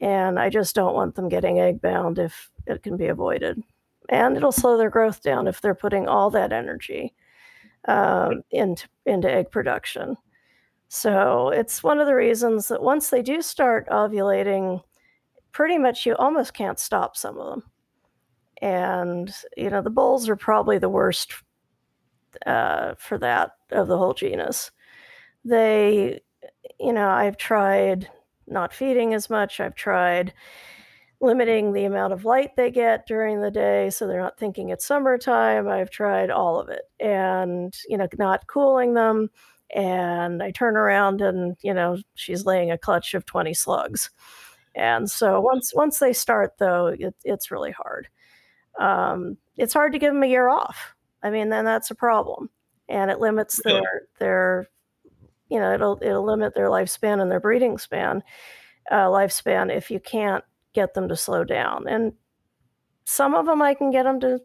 And 0.00 0.38
i 0.38 0.50
just 0.50 0.74
don't 0.74 0.94
want 0.94 1.14
them 1.14 1.28
getting 1.30 1.58
egg 1.58 1.80
bound 1.80 2.18
if 2.18 2.50
it 2.66 2.82
can 2.82 2.96
be 2.96 3.06
avoided. 3.06 3.62
And 4.08 4.36
it'll 4.36 4.52
slow 4.52 4.76
their 4.76 4.90
growth 4.90 5.22
down 5.22 5.48
if 5.48 5.60
they're 5.60 5.74
putting 5.74 6.06
all 6.06 6.30
that 6.30 6.52
energy 6.52 7.14
um, 7.88 8.42
into 8.50 8.88
into 9.06 9.30
egg 9.32 9.50
production 9.50 10.16
so 10.88 11.48
it's 11.50 11.82
one 11.82 11.98
of 12.00 12.06
the 12.06 12.14
reasons 12.14 12.68
that 12.68 12.82
once 12.82 13.10
they 13.10 13.22
do 13.22 13.42
start 13.42 13.88
ovulating 13.88 14.82
pretty 15.52 15.78
much 15.78 16.06
you 16.06 16.14
almost 16.16 16.54
can't 16.54 16.78
stop 16.78 17.16
some 17.16 17.38
of 17.38 17.50
them 17.50 17.62
and 18.62 19.34
you 19.56 19.70
know 19.70 19.82
the 19.82 19.90
bulls 19.90 20.28
are 20.28 20.36
probably 20.36 20.78
the 20.78 20.88
worst 20.88 21.34
uh, 22.44 22.94
for 22.98 23.18
that 23.18 23.52
of 23.70 23.88
the 23.88 23.96
whole 23.96 24.14
genus. 24.14 24.70
They, 25.44 26.20
you 26.80 26.92
know, 26.92 27.08
I've 27.08 27.36
tried 27.36 28.08
not 28.46 28.74
feeding 28.74 29.14
as 29.14 29.30
much. 29.30 29.60
I've 29.60 29.74
tried 29.74 30.32
limiting 31.20 31.72
the 31.72 31.84
amount 31.84 32.12
of 32.12 32.24
light 32.26 32.56
they 32.56 32.70
get 32.70 33.06
during 33.06 33.40
the 33.40 33.50
day 33.50 33.88
so 33.88 34.06
they're 34.06 34.20
not 34.20 34.38
thinking 34.38 34.68
it's 34.68 34.86
summertime. 34.86 35.68
I've 35.68 35.90
tried 35.90 36.30
all 36.30 36.60
of 36.60 36.68
it, 36.68 36.82
and 37.00 37.74
you 37.88 37.96
know, 37.96 38.08
not 38.18 38.46
cooling 38.46 38.94
them. 38.94 39.30
And 39.74 40.42
I 40.42 40.50
turn 40.52 40.76
around 40.76 41.20
and 41.20 41.56
you 41.62 41.74
know 41.74 41.98
she's 42.14 42.46
laying 42.46 42.70
a 42.70 42.78
clutch 42.78 43.14
of 43.14 43.26
twenty 43.26 43.54
slugs. 43.54 44.10
And 44.74 45.10
so 45.10 45.40
once 45.40 45.72
once 45.74 45.98
they 45.98 46.12
start 46.12 46.54
though, 46.58 46.88
it, 46.88 47.14
it's 47.24 47.50
really 47.50 47.72
hard 47.72 48.08
um, 48.78 49.36
it's 49.56 49.72
hard 49.72 49.92
to 49.92 49.98
give 49.98 50.12
them 50.12 50.22
a 50.22 50.28
year 50.28 50.48
off. 50.48 50.94
I 51.22 51.30
mean, 51.30 51.48
then 51.48 51.64
that's 51.64 51.90
a 51.90 51.94
problem, 51.94 52.50
and 52.88 53.10
it 53.10 53.20
limits 53.20 53.60
their 53.64 54.02
their, 54.18 54.68
you 55.48 55.58
know, 55.58 55.72
it'll 55.72 55.98
it'll 56.02 56.24
limit 56.24 56.54
their 56.54 56.68
lifespan 56.68 57.20
and 57.20 57.30
their 57.30 57.40
breeding 57.40 57.78
span, 57.78 58.22
uh, 58.90 59.06
lifespan 59.06 59.74
if 59.74 59.90
you 59.90 59.98
can't 59.98 60.44
get 60.72 60.94
them 60.94 61.08
to 61.08 61.16
slow 61.16 61.42
down. 61.42 61.88
And 61.88 62.12
some 63.04 63.34
of 63.34 63.46
them 63.46 63.62
I 63.62 63.74
can 63.74 63.90
get 63.90 64.04
them 64.04 64.20
to 64.20 64.40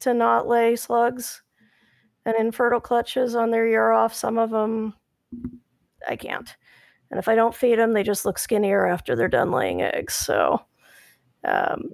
to 0.00 0.14
not 0.14 0.46
lay 0.46 0.76
slugs 0.76 1.42
and 2.36 2.46
infertile 2.46 2.80
clutches 2.80 3.34
on 3.34 3.50
their 3.50 3.66
year 3.66 3.92
off. 3.92 4.14
Some 4.14 4.38
of 4.38 4.50
them 4.50 4.94
I 6.06 6.16
can't. 6.16 6.54
And 7.10 7.18
if 7.18 7.28
I 7.28 7.34
don't 7.34 7.54
feed 7.54 7.78
them, 7.78 7.92
they 7.92 8.02
just 8.02 8.24
look 8.24 8.38
skinnier 8.38 8.86
after 8.86 9.16
they're 9.16 9.28
done 9.28 9.50
laying 9.50 9.82
eggs. 9.82 10.14
So 10.14 10.60
um, 11.44 11.90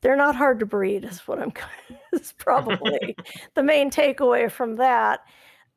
they're 0.00 0.16
not 0.16 0.36
hard 0.36 0.60
to 0.60 0.66
breed, 0.66 1.04
is 1.04 1.20
what 1.20 1.40
I'm. 1.40 1.52
is 2.12 2.32
probably 2.32 3.16
the 3.54 3.62
main 3.62 3.90
takeaway 3.90 4.50
from 4.50 4.76
that. 4.76 5.20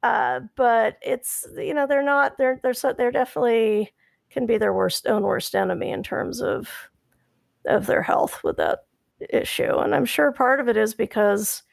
Uh, 0.02 0.42
but 0.56 0.98
it's 1.02 1.46
you 1.58 1.74
know 1.74 1.86
they're 1.86 2.02
not 2.02 2.38
they're 2.38 2.58
they're 2.64 2.74
so 2.74 2.94
they're 2.94 3.12
definitely 3.12 3.92
can 4.30 4.46
be 4.46 4.58
their 4.58 4.74
worst 4.74 5.06
own 5.08 5.24
worst 5.24 5.54
enemy 5.56 5.90
in 5.92 6.04
terms 6.04 6.42
of 6.42 6.70
of 7.66 7.86
their 7.86 8.02
health 8.02 8.42
with 8.44 8.56
that 8.56 8.86
issue. 9.30 9.78
And 9.78 9.94
I'm 9.94 10.06
sure 10.06 10.32
part 10.32 10.62
of 10.62 10.70
it 10.70 10.78
is 10.78 10.94
because 10.94 11.64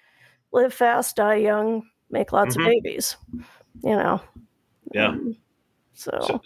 live 0.52 0.72
fast, 0.72 1.16
die 1.16 1.36
young, 1.36 1.82
make 2.10 2.32
lots 2.32 2.56
mm-hmm. 2.56 2.66
of 2.66 2.72
babies. 2.72 3.16
You 3.82 3.96
know. 3.96 4.20
Yeah. 4.92 5.08
Um, 5.08 5.36
so. 5.94 6.10
so 6.20 6.40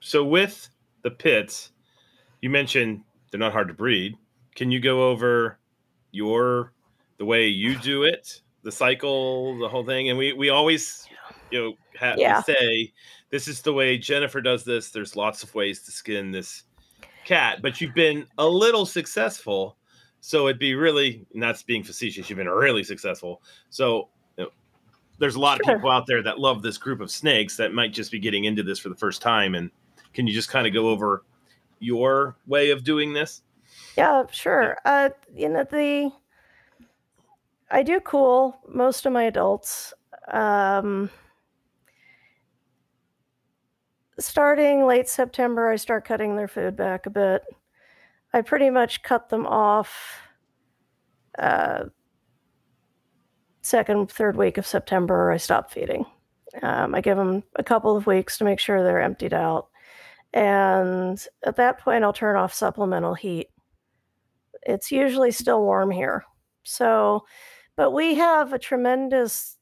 so 0.00 0.24
with 0.24 0.68
the 1.02 1.10
pits, 1.10 1.72
you 2.40 2.50
mentioned 2.50 3.02
they're 3.30 3.40
not 3.40 3.52
hard 3.52 3.68
to 3.68 3.74
breed. 3.74 4.16
Can 4.54 4.70
you 4.70 4.80
go 4.80 5.08
over 5.10 5.58
your 6.10 6.72
the 7.18 7.24
way 7.24 7.46
you 7.46 7.76
do 7.78 8.04
it, 8.04 8.42
the 8.62 8.72
cycle, 8.72 9.58
the 9.58 9.68
whole 9.68 9.84
thing? 9.84 10.08
And 10.08 10.18
we 10.18 10.32
we 10.32 10.50
always 10.50 11.06
you 11.50 11.58
know 11.58 11.74
have 11.98 12.18
yeah. 12.18 12.42
say 12.42 12.92
this 13.30 13.48
is 13.48 13.60
the 13.62 13.72
way 13.72 13.98
Jennifer 13.98 14.40
does 14.40 14.64
this. 14.64 14.90
There's 14.90 15.16
lots 15.16 15.42
of 15.42 15.54
ways 15.54 15.82
to 15.82 15.90
skin 15.90 16.30
this 16.30 16.64
cat, 17.24 17.60
but 17.62 17.80
you've 17.80 17.94
been 17.94 18.26
a 18.38 18.46
little 18.46 18.86
successful. 18.86 19.76
So 20.20 20.48
it'd 20.48 20.58
be 20.58 20.74
really 20.74 21.26
not 21.32 21.62
being 21.66 21.82
facetious. 21.82 22.28
You've 22.28 22.38
been 22.38 22.48
really 22.48 22.84
successful. 22.84 23.42
So 23.70 24.08
you 24.36 24.44
know, 24.44 24.50
there's 25.18 25.36
a 25.36 25.40
lot 25.40 25.60
of 25.60 25.66
people 25.66 25.90
out 25.90 26.06
there 26.06 26.22
that 26.22 26.38
love 26.38 26.62
this 26.62 26.78
group 26.78 27.00
of 27.00 27.10
snakes 27.10 27.56
that 27.56 27.72
might 27.72 27.92
just 27.92 28.10
be 28.10 28.18
getting 28.18 28.44
into 28.44 28.62
this 28.62 28.78
for 28.78 28.88
the 28.88 28.96
first 28.96 29.22
time. 29.22 29.54
And 29.54 29.70
can 30.12 30.26
you 30.26 30.34
just 30.34 30.48
kind 30.48 30.66
of 30.66 30.72
go 30.72 30.88
over 30.88 31.24
your 31.78 32.36
way 32.46 32.70
of 32.70 32.84
doing 32.84 33.12
this? 33.12 33.42
Yeah, 33.96 34.24
sure. 34.30 34.78
Uh, 34.84 35.10
you 35.34 35.48
know, 35.48 35.64
the 35.64 36.12
I 37.70 37.82
do 37.82 38.00
cool 38.00 38.58
most 38.68 39.06
of 39.06 39.12
my 39.12 39.24
adults. 39.24 39.92
Um, 40.32 41.10
starting 44.18 44.86
late 44.86 45.08
September, 45.08 45.68
I 45.68 45.76
start 45.76 46.04
cutting 46.04 46.36
their 46.36 46.48
food 46.48 46.76
back 46.76 47.06
a 47.06 47.10
bit. 47.10 47.42
I 48.38 48.42
pretty 48.42 48.70
much 48.70 49.02
cut 49.02 49.28
them 49.28 49.46
off 49.46 50.20
uh, 51.38 51.84
second, 53.62 54.10
third 54.10 54.36
week 54.36 54.58
of 54.58 54.66
September. 54.66 55.30
I 55.30 55.36
stop 55.36 55.70
feeding. 55.70 56.06
Um, 56.62 56.94
I 56.94 57.00
give 57.00 57.16
them 57.16 57.42
a 57.56 57.64
couple 57.64 57.96
of 57.96 58.06
weeks 58.06 58.38
to 58.38 58.44
make 58.44 58.60
sure 58.60 58.82
they're 58.82 59.00
emptied 59.00 59.34
out. 59.34 59.68
And 60.32 61.22
at 61.44 61.56
that 61.56 61.78
point, 61.78 62.04
I'll 62.04 62.12
turn 62.12 62.36
off 62.36 62.54
supplemental 62.54 63.14
heat 63.14 63.48
it's 64.68 64.92
usually 64.92 65.30
still 65.30 65.62
warm 65.62 65.90
here. 65.90 66.24
So, 66.62 67.24
but 67.74 67.92
we 67.92 68.16
have 68.16 68.52
a 68.52 68.58
tremendous 68.58 69.56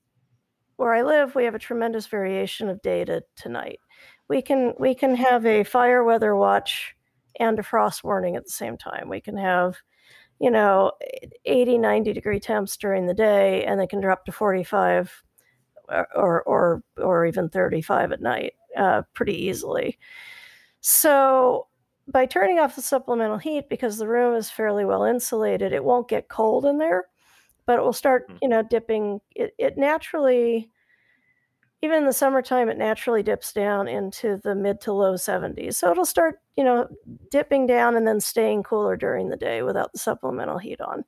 where 0.77 0.93
I 0.93 1.03
live, 1.03 1.35
we 1.35 1.45
have 1.45 1.55
a 1.55 1.61
tremendous 1.61 2.07
variation 2.07 2.69
of 2.69 2.83
data 2.83 3.23
tonight. 3.37 3.79
We 4.29 4.43
can 4.43 4.75
we 4.79 4.95
can 4.95 5.15
have 5.15 5.47
a 5.47 5.63
fire 5.63 6.03
weather 6.05 6.35
watch 6.35 6.96
and 7.39 7.59
a 7.59 7.63
frost 7.63 8.05
warning 8.05 8.37
at 8.37 8.45
the 8.45 8.51
same 8.51 8.77
time. 8.77 9.09
We 9.09 9.21
can 9.21 9.37
have, 9.37 9.77
you 10.39 10.51
know, 10.51 10.93
80, 11.45 11.79
90 11.79 12.13
degree 12.13 12.41
temps 12.41 12.77
during 12.77 13.07
the 13.07 13.15
day 13.15 13.65
and 13.65 13.81
they 13.81 13.87
can 13.87 14.01
drop 14.01 14.25
to 14.27 14.33
45 14.33 15.23
or 16.17 16.43
or 16.43 16.83
or 16.97 17.27
even 17.27 17.49
35 17.49 18.13
at 18.13 18.21
night 18.21 18.55
uh, 18.77 19.03
pretty 19.15 19.47
easily. 19.47 19.99
So 20.81 21.69
by 22.09 22.27
turning 22.27 22.59
off 22.59 22.77
the 22.77 22.83
supplemental 22.83 23.39
heat 23.39 23.69
because 23.69 23.99
the 23.99 24.09
room 24.09 24.35
is 24.35 24.51
fairly 24.51 24.85
well 24.85 25.05
insulated 25.05 25.73
it 25.73 25.85
won't 25.85 26.09
get 26.09 26.29
cold 26.29 26.65
in 26.65 26.79
there 26.79 27.07
but 27.67 27.79
it 27.79 27.83
will 27.83 27.93
start 27.93 28.27
hmm. 28.29 28.37
you 28.43 28.49
know 28.49 28.63
dipping 28.63 29.21
it, 29.35 29.55
it 29.59 29.77
naturally 29.77 30.71
even 31.83 31.99
in 31.99 32.07
the 32.07 32.13
summertime 32.13 32.69
it 32.69 32.79
naturally 32.79 33.23
dips 33.23 33.53
down 33.53 33.87
into 33.87 34.39
the 34.43 34.55
mid 34.55 34.81
to 34.81 34.93
low 34.93 35.15
70s 35.15 35.75
so 35.75 35.91
it'll 35.91 36.05
start 36.05 36.41
you 36.57 36.65
know 36.65 36.89
dipping 37.31 37.67
down 37.67 37.97
and 37.97 38.07
then 38.07 38.21
staying 38.21 38.63
cooler 38.63 38.97
during 38.97 39.29
the 39.29 39.37
day 39.37 39.63
without 39.63 39.93
the 39.93 39.99
supplemental 39.99 40.59
heat 40.59 40.81
on 40.81 41.05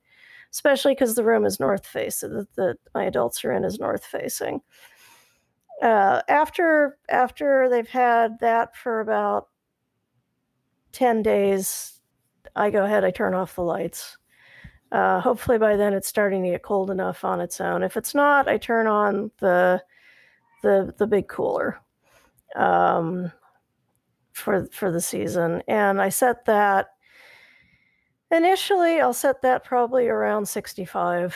especially 0.51 0.93
because 0.93 1.15
the 1.15 1.25
room 1.25 1.45
is 1.45 1.61
north 1.61 1.87
facing 1.87 2.35
that 2.35 2.55
the, 2.55 2.77
my 2.95 3.05
adults 3.05 3.45
are 3.45 3.53
in 3.53 3.65
is 3.65 3.79
north 3.79 4.05
facing 4.05 4.61
uh, 5.83 6.23
after 6.29 6.99
after 7.09 7.69
they've 7.69 7.89
had 7.89 8.39
that 8.41 8.77
for 8.77 9.01
about 9.01 9.49
10 10.93 11.23
days, 11.23 12.01
I 12.57 12.71
go 12.71 12.85
ahead, 12.85 13.05
I 13.05 13.11
turn 13.11 13.35
off 13.35 13.55
the 13.55 13.63
lights. 13.63 14.17
Uh, 14.91 15.21
hopefully 15.21 15.59
by 15.59 15.77
then 15.77 15.93
it's 15.93 16.09
starting 16.09 16.43
to 16.43 16.51
get 16.51 16.63
cold 16.63 16.91
enough 16.91 17.25
on 17.25 17.41
its 17.41 17.61
own. 17.61 17.83
If 17.83 17.97
it's 17.97 18.15
not, 18.15 18.49
I 18.49 18.57
turn 18.57 18.87
on 18.87 19.31
the 19.39 19.83
the 20.63 20.95
the 20.99 21.07
big 21.07 21.29
cooler 21.29 21.79
um, 22.57 23.31
for 24.33 24.67
for 24.73 24.91
the 24.91 25.01
season, 25.01 25.63
and 25.69 26.01
I 26.01 26.09
set 26.09 26.45
that. 26.47 26.89
Initially, 28.31 29.01
I'll 29.01 29.15
set 29.15 29.41
that 29.43 29.65
probably 29.65 30.07
around 30.07 30.47
65, 30.47 31.35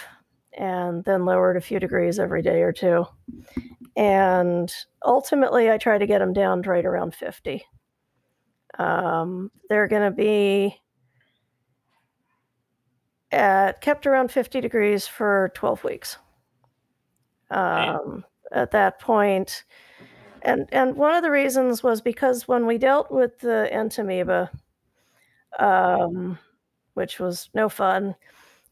and 0.58 1.02
then 1.04 1.24
lower 1.24 1.50
it 1.50 1.56
a 1.56 1.60
few 1.60 1.78
degrees 1.78 2.18
every 2.18 2.42
day 2.42 2.60
or 2.60 2.72
two. 2.72 3.06
And 3.96 4.72
ultimately, 5.04 5.70
I 5.70 5.78
try 5.78 5.96
to 5.96 6.06
get 6.06 6.18
them 6.18 6.34
down 6.34 6.62
to 6.62 6.70
right 6.70 6.84
around 6.84 7.14
50. 7.14 7.64
Um, 8.78 9.50
they're 9.68 9.88
going 9.88 10.10
to 10.10 10.16
be 10.16 10.78
at 13.30 13.80
kept 13.80 14.06
around 14.06 14.30
50 14.30 14.60
degrees 14.60 15.06
for 15.06 15.50
12 15.54 15.84
weeks. 15.84 16.18
Um, 17.50 18.24
at 18.52 18.70
that 18.72 19.00
point, 19.00 19.64
and 20.42 20.68
and 20.72 20.96
one 20.96 21.14
of 21.14 21.22
the 21.22 21.30
reasons 21.30 21.82
was 21.82 22.00
because 22.00 22.48
when 22.48 22.66
we 22.66 22.78
dealt 22.78 23.10
with 23.10 23.38
the 23.40 23.68
entamoeba, 23.72 24.50
um, 25.58 26.38
which 26.94 27.18
was 27.18 27.50
no 27.54 27.68
fun, 27.68 28.14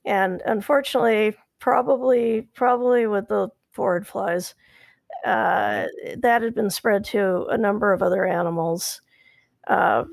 and 0.05 0.43
unfortunately, 0.47 1.37
probably 1.59 2.49
probably 2.55 3.07
with 3.07 3.28
the 3.28 3.49
forward 3.72 4.07
flies, 4.07 4.55
uh, 5.24 5.87
that 6.18 6.43
had 6.43 6.55
been 6.55 6.70
spread 6.70 7.05
to 7.05 7.47
a 7.47 7.59
number 7.59 7.93
of 7.93 8.03
other 8.03 8.24
animals. 8.24 9.01
Uh, 9.66 10.05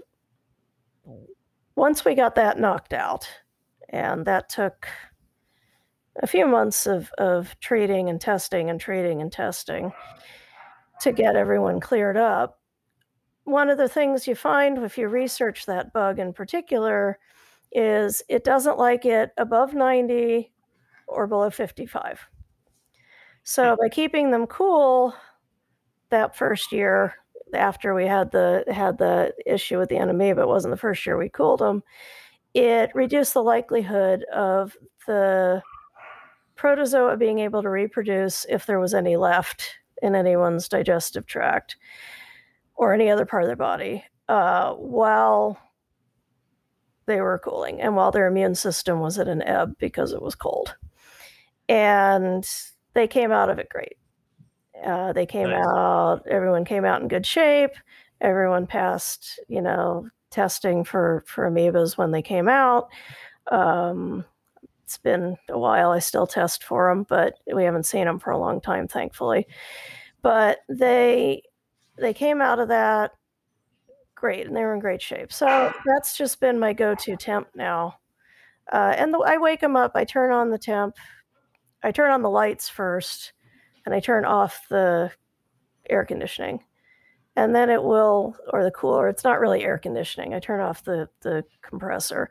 once 1.76 2.04
we 2.04 2.16
got 2.16 2.36
that 2.36 2.60
knocked 2.60 2.94
out, 2.94 3.28
and 3.90 4.26
that 4.26 4.50
took 4.50 4.88
a 6.22 6.28
few 6.28 6.48
months 6.48 6.88
of, 6.88 7.12
of 7.18 7.56
treating 7.60 8.10
and 8.10 8.20
testing 8.20 8.70
and 8.70 8.80
treating 8.80 9.22
and 9.22 9.32
testing 9.32 9.92
to 11.02 11.12
get 11.12 11.36
everyone 11.36 11.80
cleared 11.80 12.18
up. 12.18 12.60
One 13.44 13.70
of 13.70 13.78
the 13.78 13.90
things 13.90 14.28
you 14.28 14.36
find 14.36 14.78
if 14.80 14.98
you 14.98 15.08
research 15.08 15.66
that 15.66 15.94
bug 15.94 16.20
in 16.20 16.34
particular 16.34 17.20
is 17.72 18.24
it 18.30 18.44
doesn't 18.44 18.78
like 18.78 19.06
it 19.06 19.32
above 19.38 19.74
90 19.74 20.52
or 21.08 21.28
below 21.28 21.50
55. 21.50 22.28
So 23.44 23.76
hmm. 23.76 23.82
by 23.82 23.90
keeping 23.90 24.32
them 24.32 24.48
cool 24.48 25.14
that 26.10 26.36
first 26.36 26.72
year, 26.72 27.16
after 27.54 27.94
we 27.94 28.06
had 28.06 28.32
the 28.32 28.66
had 28.68 28.98
the 28.98 29.34
issue 29.46 29.78
with 29.78 29.90
the 29.90 29.96
entamoeba, 29.96 30.42
it 30.42 30.48
wasn't 30.48 30.74
the 30.74 30.78
first 30.78 31.06
year 31.06 31.18
we 31.18 31.30
cooled 31.30 31.60
them. 31.60 31.84
It 32.54 32.92
reduced 32.94 33.34
the 33.34 33.44
likelihood 33.44 34.24
of 34.34 34.76
the 35.06 35.62
protozoa 36.58 37.18
being 37.18 37.40
able 37.40 37.62
to 37.62 37.70
reproduce 37.70 38.46
if 38.50 38.66
there 38.66 38.80
was 38.80 38.94
any 38.94 39.16
left 39.16 39.76
in 40.02 40.16
anyone's 40.16 40.68
digestive 40.68 41.26
tract 41.26 41.78
or 42.76 42.94
any 42.94 43.10
other 43.10 43.26
part 43.26 43.44
of 43.44 43.48
their 43.48 43.56
body 43.56 44.04
uh, 44.30 44.74
while 44.74 45.58
they 47.06 47.22
were 47.22 47.40
cooling 47.40 47.82
and 47.82 47.96
while 47.96 48.12
their 48.12 48.28
immune 48.28 48.56
system 48.56 49.00
was 49.00 49.18
at 49.18 49.28
an 49.28 49.42
ebb 49.44 49.76
because 49.80 50.12
it 50.12 50.22
was 50.22 50.36
cold. 50.36 50.76
And 51.70 52.48
they 52.94 53.08
came 53.08 53.32
out 53.32 53.50
of 53.50 53.60
it 53.60 53.70
great. 53.70 53.98
Uh, 54.86 55.14
they 55.14 55.26
came 55.26 55.50
nice. 55.50 55.66
out, 55.66 56.22
everyone 56.30 56.66
came 56.66 56.86
out 56.86 57.02
in 57.02 57.08
good 57.08 57.26
shape. 57.26 57.72
Everyone 58.22 58.68
passed, 58.68 59.40
you 59.48 59.62
know, 59.62 60.08
testing 60.30 60.84
for, 60.84 61.24
for 61.28 61.50
amoebas 61.50 61.98
when 61.98 62.12
they 62.12 62.22
came 62.22 62.48
out. 62.48 62.90
Um, 63.52 64.26
it's 64.88 64.98
been 64.98 65.36
a 65.50 65.60
while. 65.60 65.92
I 65.92 66.00
still 66.00 66.26
test 66.26 66.64
for 66.64 66.90
them, 66.90 67.04
but 67.10 67.34
we 67.54 67.66
haven't 67.66 67.86
seen 67.86 68.06
them 68.06 68.20
for 68.20 68.32
a 68.32 68.38
long 68.38 68.62
time, 68.62 68.88
thankfully. 68.88 69.46
But 70.22 70.60
they 70.70 71.44
they 71.98 72.14
came 72.14 72.42
out 72.42 72.60
of 72.60 72.70
that 72.70 73.12
great, 74.16 74.48
and 74.48 74.56
they 74.56 74.62
were 74.64 74.74
in 74.74 74.80
great 74.80 75.02
shape. 75.02 75.34
So 75.34 75.74
that's 75.86 76.18
just 76.18 76.40
been 76.40 76.58
my 76.60 76.72
go-to 76.74 77.18
temp 77.18 77.50
now. 77.54 77.98
Uh, 78.72 78.94
and 78.98 79.14
the, 79.14 79.18
I 79.20 79.38
wake 79.38 79.60
them 79.62 79.76
up. 79.76 79.92
I 79.96 80.06
turn 80.06 80.32
on 80.32 80.52
the 80.52 80.58
temp. 80.58 80.96
I 81.84 81.92
turn 81.92 82.12
on 82.12 82.22
the 82.22 82.30
lights 82.30 82.70
first, 82.70 83.34
and 83.86 83.94
I 83.94 84.00
turn 84.00 84.26
off 84.26 84.62
the 84.70 85.12
air 85.90 86.06
conditioning. 86.06 86.62
and 87.36 87.56
then 87.56 87.70
it 87.70 87.84
will, 87.84 88.36
or 88.52 88.64
the 88.64 88.72
cooler. 88.72 89.08
It's 89.08 89.24
not 89.24 89.40
really 89.40 89.64
air 89.64 89.78
conditioning. 89.78 90.34
I 90.34 90.40
turn 90.40 90.60
off 90.62 90.84
the 90.84 91.10
the 91.22 91.44
compressor. 91.62 92.30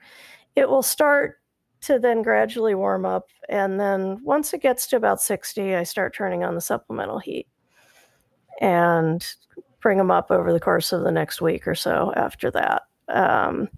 It 0.56 0.68
will 0.68 0.82
start 0.82 1.36
to 1.82 1.98
then 1.98 2.22
gradually 2.22 2.74
warm 2.74 3.04
up, 3.04 3.28
and 3.48 3.78
then 3.78 4.18
once 4.24 4.52
it 4.54 4.62
gets 4.62 4.86
to 4.88 4.96
about 4.96 5.20
sixty, 5.20 5.74
I 5.74 5.84
start 5.84 6.14
turning 6.14 6.44
on 6.44 6.54
the 6.54 6.60
supplemental 6.60 7.18
heat, 7.18 7.46
and 8.60 9.26
bring 9.80 9.98
them 9.98 10.10
up 10.10 10.30
over 10.30 10.52
the 10.52 10.60
course 10.60 10.92
of 10.92 11.02
the 11.02 11.12
next 11.12 11.40
week 11.40 11.66
or 11.68 11.74
so. 11.74 12.12
After 12.16 12.50
that. 12.50 12.82
Um, 13.08 13.68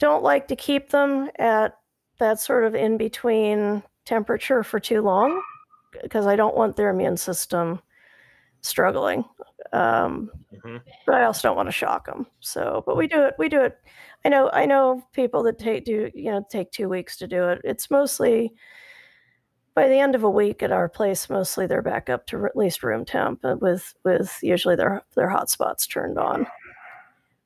don't 0.00 0.24
like 0.24 0.48
to 0.48 0.56
keep 0.56 0.90
them 0.90 1.30
at 1.38 1.78
that 2.18 2.40
sort 2.40 2.64
of 2.64 2.74
in 2.74 2.96
between 2.96 3.82
temperature 4.04 4.64
for 4.64 4.80
too 4.80 5.00
long 5.00 5.40
because 6.02 6.26
I 6.26 6.34
don't 6.36 6.56
want 6.56 6.76
their 6.76 6.90
immune 6.90 7.16
system 7.16 7.80
struggling. 8.60 9.24
Um, 9.72 10.30
mm-hmm. 10.52 10.78
But 11.06 11.14
I 11.14 11.24
also 11.24 11.48
don't 11.48 11.56
want 11.56 11.68
to 11.68 11.72
shock 11.72 12.06
them. 12.06 12.26
So, 12.40 12.82
but 12.86 12.96
we 12.96 13.06
do 13.06 13.22
it. 13.22 13.34
We 13.38 13.48
do 13.48 13.60
it. 13.60 13.78
I 14.24 14.30
know. 14.30 14.50
I 14.52 14.66
know 14.66 15.04
people 15.12 15.42
that 15.44 15.58
take 15.58 15.84
do 15.84 16.10
you 16.14 16.30
know 16.30 16.44
take 16.48 16.70
two 16.70 16.88
weeks 16.88 17.16
to 17.18 17.26
do 17.26 17.48
it. 17.48 17.60
It's 17.64 17.90
mostly 17.90 18.54
by 19.74 19.88
the 19.88 19.98
end 19.98 20.14
of 20.14 20.22
a 20.22 20.30
week 20.30 20.62
at 20.62 20.72
our 20.72 20.88
place. 20.88 21.28
Mostly 21.28 21.66
they're 21.66 21.82
back 21.82 22.08
up 22.08 22.26
to 22.28 22.46
at 22.46 22.56
least 22.56 22.82
room 22.82 23.04
temp 23.04 23.44
uh, 23.44 23.56
with 23.60 23.94
with 24.04 24.38
usually 24.42 24.76
their 24.76 25.02
their 25.14 25.28
hot 25.28 25.50
spots 25.50 25.86
turned 25.86 26.18
on. 26.18 26.46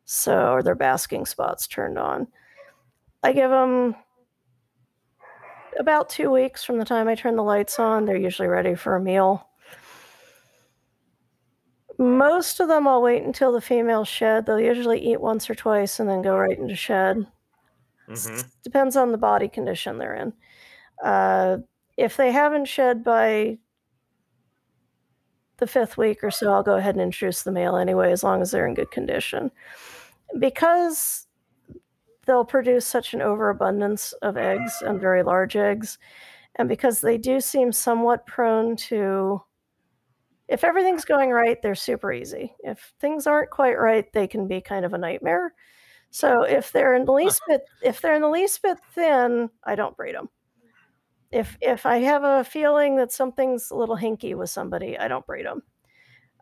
So 0.05 0.53
or 0.53 0.63
their 0.63 0.77
basking 0.77 1.27
spots 1.27 1.67
turned 1.67 1.99
on. 1.99 2.29
I 3.23 3.33
give 3.33 3.51
them 3.51 3.97
about 5.79 6.09
two 6.09 6.31
weeks 6.31 6.65
from 6.65 6.79
the 6.79 6.85
time 6.85 7.09
I 7.09 7.15
turn 7.15 7.37
the 7.37 7.43
lights 7.43 7.79
on. 7.79 8.05
They're 8.05 8.17
usually 8.17 8.49
ready 8.49 8.75
for 8.75 8.97
a 8.97 9.01
meal. 9.01 9.48
Most 11.99 12.61
of 12.61 12.69
them 12.69 12.87
I'll 12.87 13.03
wait 13.03 13.25
until 13.25 13.51
the 13.51 13.61
females 13.61 14.07
shed. 14.07 14.47
They'll 14.47 14.61
usually 14.61 15.01
eat 15.01 15.21
once 15.21 15.51
or 15.51 15.55
twice 15.57 15.99
and 15.99 16.09
then 16.09 16.23
go 16.23 16.37
right 16.37 16.57
into 16.57 16.77
shed. 16.77 17.27
Mm-hmm. 18.09 18.41
Depends 18.63 18.97
on 18.97 19.11
the 19.13 19.19
body 19.19 19.49
condition 19.49 19.99
they're 19.99 20.15
in. 20.15 20.33
Uh, 21.05 21.59
if 21.97 22.17
they 22.17 22.31
haven't 22.31 22.67
shed 22.67 23.03
by 23.03 23.59
the 25.59 25.67
fifth 25.67 25.97
week 25.97 26.23
or 26.23 26.31
so, 26.31 26.53
I'll 26.53 26.63
go 26.63 26.77
ahead 26.77 26.95
and 26.95 27.03
introduce 27.03 27.43
the 27.43 27.53
male 27.53 27.77
anyway, 27.77 28.13
as 28.13 28.23
long 28.23 28.41
as 28.41 28.53
they're 28.53 28.67
in 28.67 28.75
good 28.75 28.93
condition. 28.93 29.51
Because 30.39 31.27
they'll 32.27 32.45
produce 32.45 32.87
such 32.87 33.13
an 33.15 33.23
overabundance 33.23 34.13
of 34.23 34.37
eggs 34.37 34.83
and 34.83 35.01
very 35.01 35.25
large 35.25 35.57
eggs. 35.57 35.99
And 36.57 36.69
because 36.69 37.01
they 37.01 37.19
do 37.19 37.41
seem 37.41 37.73
somewhat 37.73 38.27
prone 38.27 38.77
to, 38.77 39.43
if 40.49 40.65
everything's 40.65 41.05
going 41.05 41.31
right, 41.31 41.61
they're 41.63 41.75
super 41.75 42.13
easy. 42.13 42.55
If 42.61 42.95
things 43.01 43.27
aren't 43.27 43.51
quite 43.51 43.79
right, 43.79 44.11
they 44.13 44.27
can 44.27 44.49
be 44.49 44.61
kind 44.61 44.85
of 44.85 44.95
a 44.95 44.99
nightmare. 44.99 45.53
So 46.11 46.43
if 46.43 46.73
they're 46.73 46.95
in 46.95 47.05
the 47.05 47.13
uh-huh. 47.13 47.25
least 47.25 47.43
bit, 47.47 47.63
if 47.83 48.01
they're 48.01 48.15
in 48.15 48.23
the 48.23 48.29
least 48.29 48.63
bit 48.63 48.79
thin, 48.95 49.51
I 49.65 49.75
don't 49.75 49.97
breed 49.97 50.15
them. 50.15 50.31
If 51.31 51.59
if 51.61 51.85
I 51.85 51.99
have 51.99 52.25
a 52.25 52.45
feeling 52.45 52.97
that 52.97 53.13
something's 53.13 53.71
a 53.71 53.77
little 53.77 53.97
hinky 53.97 54.35
with 54.35 54.49
somebody, 54.49 54.99
I 54.99 55.09
don't 55.09 55.27
breed 55.27 55.45
them. 55.45 55.63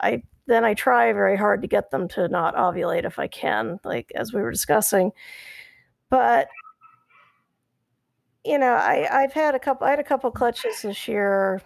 I 0.00 0.22
then 0.46 0.64
I 0.64 0.74
try 0.74 1.12
very 1.12 1.36
hard 1.36 1.62
to 1.62 1.68
get 1.68 1.90
them 1.90 2.06
to 2.08 2.28
not 2.28 2.54
ovulate 2.54 3.04
if 3.04 3.18
I 3.18 3.26
can, 3.26 3.80
like 3.84 4.12
as 4.14 4.32
we 4.32 4.40
were 4.40 4.52
discussing. 4.52 5.10
But 6.08 6.48
you 8.44 8.58
know, 8.58 8.74
I 8.74 9.08
I've 9.10 9.32
had 9.32 9.56
a 9.56 9.58
couple. 9.58 9.88
I 9.88 9.90
had 9.90 9.98
a 9.98 10.04
couple 10.04 10.30
clutches 10.30 10.82
this 10.82 11.08
year. 11.08 11.60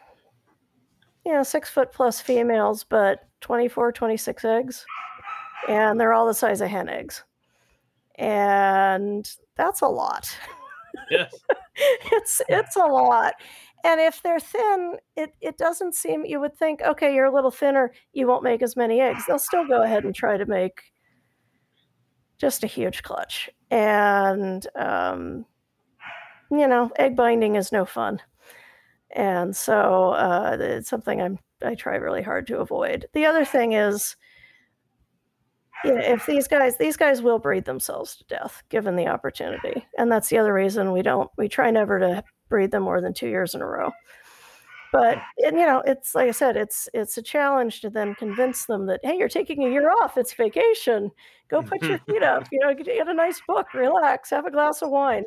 You 1.25 1.33
know, 1.33 1.43
six 1.43 1.69
foot 1.69 1.93
plus 1.93 2.21
females, 2.21 2.85
but 2.85 3.29
24, 3.41 3.93
26 3.93 4.45
eggs, 4.45 4.87
and 5.69 6.01
they're 6.01 6.13
all 6.13 6.27
the 6.27 6.35
size 6.35 6.61
of 6.61 6.69
hen 6.69 6.89
eggs, 6.89 7.25
and 8.17 9.31
that's 9.57 9.83
a 9.83 9.89
lot. 9.89 10.35
Yes, 11.11 11.35
it's 12.13 12.43
it's 12.49 12.77
a 12.77 12.87
lot. 12.87 13.35
And 13.85 14.01
if 14.01 14.23
they're 14.23 14.41
thin, 14.41 14.97
it, 15.17 15.33
it 15.41 15.57
doesn't 15.57 15.95
seem 15.95 16.25
you 16.25 16.41
would 16.41 16.55
think, 16.57 16.83
okay, 16.83 17.15
you're 17.15 17.25
a 17.27 17.35
little 17.35 17.51
thinner, 17.51 17.93
you 18.13 18.27
won't 18.27 18.43
make 18.43 18.63
as 18.63 18.77
many 18.77 19.01
eggs. 19.01 19.25
They'll 19.27 19.39
still 19.39 19.67
go 19.67 19.83
ahead 19.83 20.05
and 20.05 20.15
try 20.15 20.37
to 20.37 20.45
make 20.47 20.93
just 22.39 22.65
a 22.65 22.67
huge 22.67 23.03
clutch. 23.03 23.51
And, 23.71 24.67
um, 24.77 25.47
you 26.51 26.67
know, 26.67 26.91
egg 26.97 27.17
binding 27.17 27.57
is 27.57 27.73
no 27.73 27.85
fun. 27.85 28.21
And 29.15 29.57
so 29.57 30.11
uh, 30.11 30.57
it's 30.61 30.89
something 30.89 31.21
I'm, 31.21 31.39
I 31.63 31.75
try 31.75 31.97
really 31.97 32.23
hard 32.23 32.47
to 32.49 32.59
avoid. 32.59 33.07
The 33.13 33.27
other 33.27 33.45
thing 33.45 33.73
is, 33.73 34.17
you 35.85 35.95
know, 35.95 36.01
if 36.01 36.27
these 36.27 36.47
guys, 36.47 36.77
these 36.79 36.97
guys 36.97 37.23
will 37.23 37.39
breed 37.39 37.65
themselves 37.65 38.17
to 38.17 38.25
death 38.25 38.63
given 38.69 38.97
the 38.97 39.09
opportunity. 39.09 39.87
And 39.99 40.13
that's 40.13 40.29
the 40.29 40.39
other 40.39 40.53
reason 40.53 40.93
we 40.93 41.03
don't, 41.03 41.31
we 41.37 41.49
try 41.49 41.71
never 41.71 41.99
to 41.99 42.25
breed 42.49 42.71
them 42.71 42.83
more 42.83 43.01
than 43.01 43.15
two 43.15 43.29
years 43.29 43.55
in 43.55 43.63
a 43.63 43.67
row 43.67 43.91
but 44.93 45.19
and, 45.39 45.59
you 45.59 45.67
know 45.67 45.83
it's 45.87 46.15
like 46.15 46.29
i 46.29 46.33
said 46.33 46.57
it's 46.57 46.89
it's 46.95 47.17
a 47.17 47.23
challenge 47.23 47.81
to 47.81 47.91
then 47.91 48.15
convince 48.15 48.67
them 48.67 48.87
that 48.87 49.01
hey 49.03 49.17
you're 49.17 49.29
taking 49.29 49.65
a 49.65 49.71
year 49.71 49.91
off 50.03 50.17
it's 50.17 50.33
vacation. 50.33 51.11
Go 51.49 51.63
put 51.63 51.83
your 51.83 51.99
feet 51.99 52.23
up 52.23 52.47
you 52.53 52.61
know 52.61 52.73
get 52.75 53.09
a 53.09 53.15
nice 53.15 53.41
book 53.47 53.73
relax 53.75 54.31
have 54.31 54.47
a 54.47 54.51
glass 54.51 54.83
of 54.83 54.91
wine. 54.91 55.25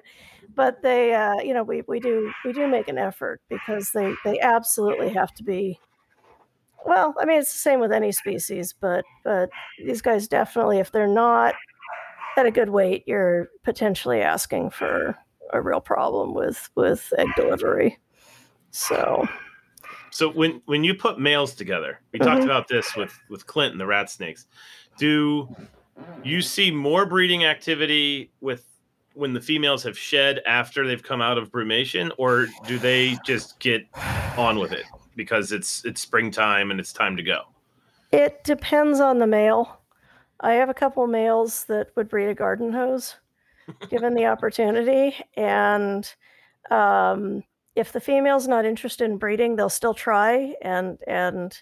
But 0.56 0.82
they 0.82 1.14
uh, 1.14 1.42
you 1.44 1.54
know 1.54 1.64
we, 1.64 1.84
we 1.88 2.00
do 2.00 2.32
we 2.46 2.54
do 2.54 2.68
make 2.68 2.88
an 2.88 2.98
effort 2.98 3.42
because 3.50 3.92
they 3.92 4.14
they 4.24 4.40
absolutely 4.40 5.10
have 5.10 5.34
to 5.36 5.44
be 5.44 5.80
well 6.86 7.14
i 7.20 7.24
mean 7.24 7.40
it's 7.40 7.54
the 7.54 7.60
same 7.60 7.80
with 7.80 7.94
any 7.94 8.12
species 8.12 8.74
but 8.78 9.06
but 9.24 9.50
these 9.86 10.02
guys 10.02 10.28
definitely 10.28 10.80
if 10.80 10.92
they're 10.92 11.08
not 11.08 11.56
at 12.36 12.46
a 12.46 12.52
good 12.52 12.70
weight 12.70 13.04
you're 13.08 13.48
potentially 13.64 14.22
asking 14.22 14.70
for 14.70 15.18
a 15.54 15.62
real 15.62 15.80
problem 15.80 16.34
with 16.34 16.70
with 16.76 17.14
egg 17.18 17.30
delivery. 17.38 18.00
So 18.72 19.26
so 20.14 20.30
when 20.30 20.62
when 20.66 20.84
you 20.84 20.94
put 20.94 21.20
males 21.20 21.56
together, 21.56 22.00
we 22.12 22.20
mm-hmm. 22.20 22.30
talked 22.30 22.44
about 22.44 22.68
this 22.68 22.96
with 22.96 23.20
with 23.30 23.48
Clint 23.48 23.72
and 23.72 23.82
the 23.82 23.88
rat 23.88 24.12
snakes. 24.12 24.46
Do 24.98 25.54
you 26.24 26.42
see 26.42 26.70
more 26.70 27.08
breeding 27.08 27.46
activity 27.46 28.32
with 28.40 28.64
when 29.16 29.34
the 29.34 29.42
females 29.42 29.82
have 29.84 29.98
shed 29.98 30.42
after 30.46 30.86
they've 30.88 31.02
come 31.02 31.22
out 31.22 31.40
of 31.40 31.52
brumation, 31.52 32.12
or 32.20 32.48
do 32.68 32.78
they 32.78 33.18
just 33.26 33.60
get 33.60 33.88
on 34.38 34.60
with 34.60 34.72
it 34.72 34.86
because 35.16 35.52
it's 35.52 35.84
it's 35.84 36.02
springtime 36.02 36.70
and 36.70 36.80
it's 36.80 36.94
time 36.94 37.18
to 37.18 37.24
go? 37.24 37.42
It 38.12 38.44
depends 38.44 39.00
on 39.00 39.18
the 39.18 39.28
male. 39.28 39.80
I 40.40 40.54
have 40.54 40.70
a 40.70 40.76
couple 40.76 41.08
males 41.08 41.66
that 41.66 41.88
would 41.96 42.08
breed 42.08 42.28
a 42.28 42.36
garden 42.36 42.72
hose, 42.72 43.16
given 43.90 44.14
the 44.14 44.28
opportunity, 44.28 45.16
and 45.36 46.14
um, 46.70 47.44
if 47.76 47.92
the 47.92 48.00
female's 48.00 48.48
not 48.48 48.66
interested 48.66 49.10
in 49.10 49.18
breeding, 49.18 49.56
they'll 49.56 49.70
still 49.70 49.94
try 49.94 50.54
and 50.62 50.98
and 51.08 51.62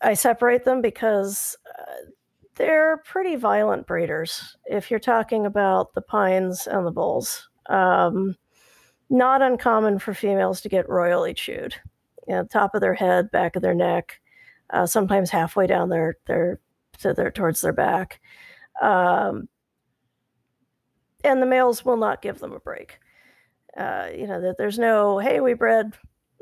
I 0.00 0.14
separate 0.14 0.64
them 0.64 0.82
because 0.82 1.56
uh, 1.78 2.10
they're 2.56 2.98
pretty 2.98 3.36
violent 3.36 3.86
breeders. 3.86 4.56
If 4.66 4.90
you're 4.90 5.00
talking 5.00 5.46
about 5.46 5.94
the 5.94 6.02
pines 6.02 6.66
and 6.66 6.86
the 6.86 6.90
bulls, 6.90 7.48
um, 7.68 8.36
not 9.10 9.42
uncommon 9.42 9.98
for 9.98 10.14
females 10.14 10.60
to 10.62 10.68
get 10.68 10.88
royally 10.88 11.34
chewed, 11.34 11.74
you 12.26 12.34
know, 12.34 12.44
top 12.44 12.74
of 12.74 12.80
their 12.80 12.94
head, 12.94 13.30
back 13.30 13.56
of 13.56 13.62
their 13.62 13.74
neck, 13.74 14.20
uh, 14.70 14.86
sometimes 14.86 15.30
halfway 15.30 15.66
down 15.66 15.90
their 15.90 16.16
their 16.26 16.60
to 16.98 17.12
their 17.12 17.30
towards 17.30 17.60
their 17.60 17.74
back, 17.74 18.20
um, 18.82 19.48
and 21.24 21.42
the 21.42 21.46
males 21.46 21.84
will 21.84 21.98
not 21.98 22.22
give 22.22 22.38
them 22.38 22.52
a 22.52 22.60
break 22.60 22.98
uh, 23.76 24.08
you 24.16 24.26
know 24.26 24.40
that 24.40 24.56
there's 24.58 24.78
no 24.78 25.18
hey 25.18 25.40
we 25.40 25.54
bred 25.54 25.92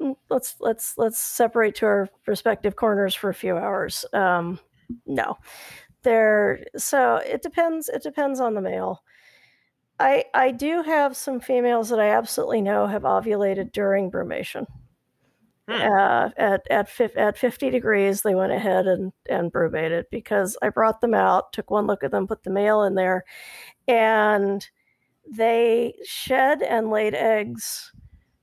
mm, 0.01 0.16
let's 0.31 0.56
let's 0.61 0.97
let's 0.98 1.19
separate 1.19 1.74
to 1.77 1.86
our 1.86 2.09
respective 2.27 2.77
corners 2.77 3.15
for 3.15 3.31
a 3.31 3.35
few 3.35 3.56
hours. 3.56 4.05
Um, 4.12 4.59
no. 5.06 5.39
There 6.02 6.65
so 6.77 7.16
it 7.16 7.43
depends 7.43 7.89
it 7.89 8.02
depends 8.02 8.40
on 8.40 8.55
the 8.55 8.61
male. 8.61 9.02
I 9.98 10.24
i 10.35 10.51
do 10.51 10.82
have 10.82 11.16
some 11.16 11.40
females 11.40 11.89
that 11.90 12.01
i 12.01 12.11
absolutely 12.11 12.62
know 12.62 12.86
have 12.86 13.02
ovulated 13.02 13.73
during 13.73 14.11
brumation. 14.11 14.66
Hmm. 15.66 15.73
uh, 15.81 16.28
at 16.36 16.66
at 16.70 17.01
at 17.16 17.39
50 17.39 17.70
degrees 17.70 18.20
they 18.20 18.35
went 18.35 18.52
ahead 18.52 18.86
and 18.86 19.15
and 19.31 19.51
brumated 19.51 20.05
because 20.11 20.59
i 20.61 20.69
brought 20.69 21.01
them 21.01 21.15
out 21.15 21.55
took 21.55 21.70
one 21.70 21.86
look 21.86 22.05
at 22.05 22.11
them 22.11 22.27
put 22.27 22.43
the 22.43 22.51
male 22.51 22.82
in 22.82 22.97
there 22.97 23.24
and 23.89 24.69
they 25.31 25.95
shed 26.05 26.63
and 26.63 26.91
laid 26.91 27.15
eggs 27.15 27.93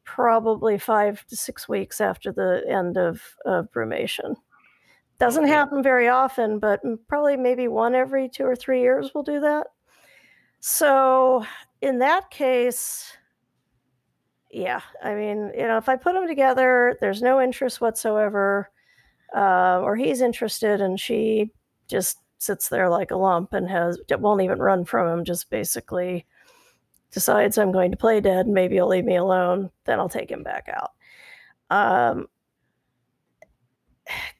probably 0.04 0.78
five 0.78 1.26
to 1.28 1.36
six 1.36 1.70
weeks 1.70 2.02
after 2.02 2.32
the 2.32 2.64
end 2.68 2.98
of, 2.98 3.22
of 3.46 3.72
brumation. 3.72 4.36
Doesn't 5.20 5.48
happen 5.48 5.84
very 5.84 6.08
often, 6.08 6.60
but 6.60 6.82
probably 7.08 7.38
maybe 7.38 7.68
one 7.68 7.96
every 7.96 8.28
two 8.28 8.44
or 8.44 8.56
three 8.56 8.82
years 8.82 9.14
will 9.14 9.24
do 9.24 9.40
that. 9.42 9.68
So, 10.60 11.46
in 11.82 12.00
that 12.00 12.30
case, 12.32 13.14
yeah, 14.52 14.82
I 15.04 15.16
mean, 15.16 15.52
you 15.56 15.68
know, 15.68 15.78
if 15.78 15.88
I 15.88 15.96
put 15.96 16.14
them 16.14 16.28
together, 16.28 16.98
there's 17.02 17.22
no 17.22 17.40
interest 17.42 17.80
whatsoever. 17.82 18.70
uh, 19.36 19.80
or 19.82 19.96
he's 19.96 20.22
interested, 20.22 20.82
and 20.82 21.00
she 21.00 21.52
just 21.88 22.18
sits 22.38 22.70
there 22.70 22.90
like 22.90 23.12
a 23.12 23.16
lump 23.18 23.54
and 23.54 23.70
has 23.70 24.00
won't 24.20 24.42
even 24.42 24.60
run 24.60 24.86
from 24.86 25.08
him. 25.20 25.26
Just 25.26 25.50
basically 25.50 26.26
decides 27.12 27.58
I'm 27.58 27.72
going 27.72 27.92
to 27.92 27.98
play 27.98 28.22
dead. 28.22 28.48
Maybe 28.48 28.76
he'll 28.76 28.88
leave 28.88 29.06
me 29.06 29.18
alone. 29.18 29.70
Then 29.86 30.00
I'll 30.00 30.10
take 30.10 30.32
him 30.32 30.44
back 30.44 30.70
out. 30.70 30.92
Um, 31.70 32.28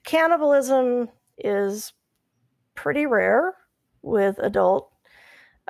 cannibalism 0.04 1.08
is 1.38 1.92
pretty 2.74 3.06
rare 3.06 3.54
with 4.02 4.38
adult 4.38 4.90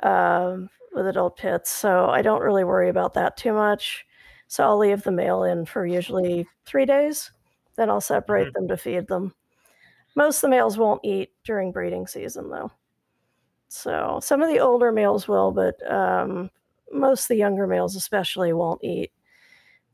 um, 0.01 0.69
with 0.93 1.07
adult 1.07 1.37
pits, 1.37 1.69
so 1.69 2.07
I 2.07 2.21
don't 2.21 2.41
really 2.41 2.63
worry 2.63 2.89
about 2.89 3.13
that 3.15 3.37
too 3.37 3.53
much. 3.53 4.05
So 4.47 4.63
I'll 4.63 4.77
leave 4.77 5.03
the 5.03 5.11
male 5.11 5.43
in 5.43 5.65
for 5.65 5.85
usually 5.85 6.47
three 6.65 6.85
days. 6.85 7.31
Then 7.75 7.89
I'll 7.89 8.01
separate 8.01 8.47
mm-hmm. 8.47 8.67
them 8.67 8.67
to 8.67 8.77
feed 8.77 9.07
them. 9.07 9.33
Most 10.15 10.37
of 10.37 10.41
the 10.41 10.49
males 10.49 10.77
won't 10.77 11.03
eat 11.03 11.31
during 11.43 11.71
breeding 11.71 12.05
season, 12.05 12.49
though. 12.49 12.71
So 13.69 14.19
some 14.21 14.43
of 14.43 14.49
the 14.49 14.59
older 14.59 14.91
males 14.91 15.27
will, 15.27 15.51
but 15.51 15.75
um, 15.91 16.51
most 16.93 17.23
of 17.23 17.27
the 17.29 17.35
younger 17.35 17.67
males, 17.67 17.95
especially, 17.95 18.53
won't 18.53 18.83
eat. 18.83 19.11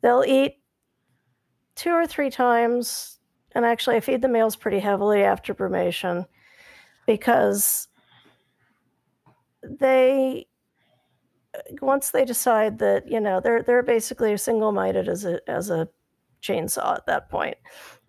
They'll 0.01 0.23
eat 0.25 0.55
two 1.75 1.91
or 1.91 2.07
three 2.07 2.29
times, 2.29 3.19
and 3.53 3.65
actually, 3.65 3.97
I 3.97 3.99
feed 4.01 4.21
the 4.21 4.27
males 4.27 4.55
pretty 4.55 4.79
heavily 4.79 5.23
after 5.23 5.53
brumation 5.53 6.25
because 7.05 7.87
they 9.63 10.47
once 11.81 12.11
they 12.11 12.25
decide 12.25 12.79
that 12.79 13.09
you 13.09 13.19
know 13.19 13.39
they're 13.39 13.63
they're 13.63 13.83
basically 13.83 14.35
single-minded 14.37 15.07
as 15.07 15.25
a 15.25 15.39
as 15.49 15.69
a 15.69 15.87
chainsaw 16.41 16.95
at 16.95 17.05
that 17.05 17.29
point 17.29 17.57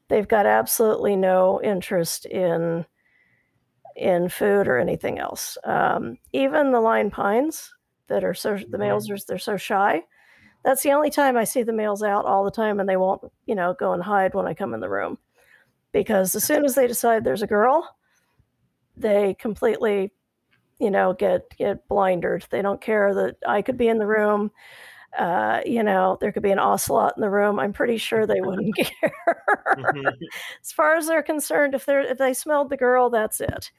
they've 0.08 0.28
got 0.28 0.46
absolutely 0.46 1.16
no 1.16 1.60
interest 1.62 2.26
in 2.26 2.84
in 3.96 4.28
food 4.28 4.68
or 4.68 4.78
anything 4.78 5.18
else 5.18 5.58
um, 5.64 6.16
even 6.32 6.70
the 6.70 6.80
line 6.80 7.10
pines 7.10 7.72
that 8.10 8.24
are 8.24 8.34
so 8.34 8.54
the 8.54 8.64
mm-hmm. 8.64 8.80
males 8.80 9.10
are 9.10 9.16
they're 9.26 9.38
so 9.38 9.56
shy. 9.56 10.02
That's 10.62 10.82
the 10.82 10.92
only 10.92 11.08
time 11.08 11.38
i 11.38 11.44
see 11.44 11.62
the 11.62 11.72
males 11.72 12.02
out 12.02 12.26
all 12.26 12.44
the 12.44 12.50
time 12.50 12.80
and 12.80 12.88
they 12.88 12.98
won't 12.98 13.22
you 13.46 13.54
know 13.54 13.74
go 13.78 13.94
and 13.94 14.02
hide 14.02 14.34
when 14.34 14.46
i 14.46 14.52
come 14.52 14.74
in 14.74 14.80
the 14.80 14.90
room. 14.90 15.16
Because 15.92 16.34
as 16.34 16.44
soon 16.44 16.64
as 16.64 16.74
they 16.74 16.86
decide 16.86 17.24
there's 17.24 17.42
a 17.42 17.46
girl 17.46 17.88
they 18.96 19.34
completely 19.38 20.12
you 20.78 20.90
know 20.90 21.14
get 21.14 21.56
get 21.56 21.88
blinded. 21.88 22.46
They 22.50 22.60
don't 22.60 22.80
care 22.80 23.14
that 23.14 23.36
i 23.46 23.62
could 23.62 23.78
be 23.78 23.88
in 23.88 23.98
the 23.98 24.06
room. 24.06 24.50
Uh, 25.18 25.60
you 25.66 25.82
know 25.82 26.18
there 26.20 26.30
could 26.30 26.42
be 26.42 26.52
an 26.52 26.58
ocelot 26.58 27.14
in 27.16 27.22
the 27.22 27.30
room. 27.30 27.58
I'm 27.58 27.72
pretty 27.72 27.96
sure 27.96 28.26
they 28.26 28.40
wouldn't 28.40 28.76
care. 28.76 29.44
Mm-hmm. 29.76 30.06
as 30.62 30.72
far 30.72 30.96
as 30.96 31.06
they're 31.06 31.22
concerned 31.22 31.74
if 31.74 31.86
they're 31.86 32.00
if 32.02 32.18
they 32.18 32.34
smelled 32.34 32.70
the 32.70 32.76
girl 32.76 33.08
that's 33.08 33.40
it 33.40 33.70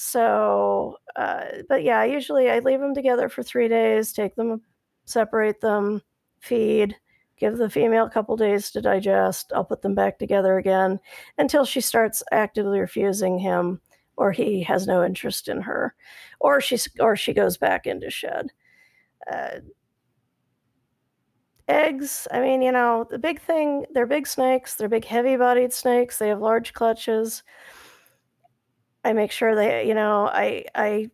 so 0.00 0.96
uh, 1.16 1.44
but 1.68 1.82
yeah 1.82 2.04
usually 2.04 2.50
i 2.50 2.58
leave 2.60 2.80
them 2.80 2.94
together 2.94 3.28
for 3.28 3.42
three 3.42 3.68
days 3.68 4.12
take 4.12 4.34
them 4.36 4.60
separate 5.04 5.60
them 5.60 6.00
feed 6.40 6.96
give 7.36 7.56
the 7.58 7.70
female 7.70 8.06
a 8.06 8.10
couple 8.10 8.36
days 8.36 8.70
to 8.70 8.80
digest 8.80 9.52
i'll 9.54 9.64
put 9.64 9.82
them 9.82 9.94
back 9.94 10.18
together 10.18 10.58
again 10.58 10.98
until 11.38 11.64
she 11.64 11.80
starts 11.80 12.22
actively 12.32 12.80
refusing 12.80 13.38
him 13.38 13.80
or 14.20 14.32
he 14.32 14.62
has 14.62 14.86
no 14.86 15.02
interest 15.02 15.48
in 15.48 15.62
her, 15.62 15.94
or 16.40 16.60
she's 16.60 16.86
or 17.00 17.16
she 17.16 17.32
goes 17.32 17.56
back 17.56 17.86
into 17.86 18.10
shed. 18.10 18.48
Uh, 19.32 19.60
eggs, 21.68 22.28
I 22.30 22.40
mean, 22.40 22.60
you 22.62 22.70
know, 22.72 23.06
the 23.10 23.18
big 23.18 23.40
thing, 23.40 23.86
they're 23.92 24.06
big 24.06 24.26
snakes, 24.26 24.74
they're 24.74 24.88
big 24.88 25.04
heavy 25.06 25.36
bodied 25.36 25.72
snakes, 25.72 26.18
they 26.18 26.28
have 26.28 26.40
large 26.40 26.74
clutches. 26.74 27.42
I 29.04 29.12
make 29.12 29.32
sure 29.32 29.54
they, 29.54 29.86
you 29.86 29.94
know, 29.94 30.26
I 30.26 30.64
I 30.74 31.10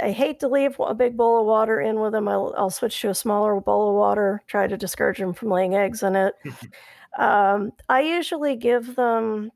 I 0.00 0.12
hate 0.12 0.40
to 0.40 0.48
leave 0.48 0.76
a 0.78 0.94
big 0.94 1.16
bowl 1.16 1.40
of 1.40 1.46
water 1.46 1.80
in 1.80 2.00
with 2.00 2.12
them. 2.12 2.28
I'll, 2.28 2.54
I'll 2.56 2.70
switch 2.70 3.00
to 3.00 3.10
a 3.10 3.14
smaller 3.14 3.60
bowl 3.60 3.90
of 3.90 3.96
water, 3.96 4.42
try 4.46 4.66
to 4.66 4.76
discourage 4.76 5.18
them 5.18 5.34
from 5.34 5.50
laying 5.50 5.74
eggs 5.74 6.02
in 6.02 6.16
it. 6.16 6.34
um, 7.18 7.72
I 7.88 8.00
usually 8.00 8.56
give 8.56 8.96
them 8.96 9.50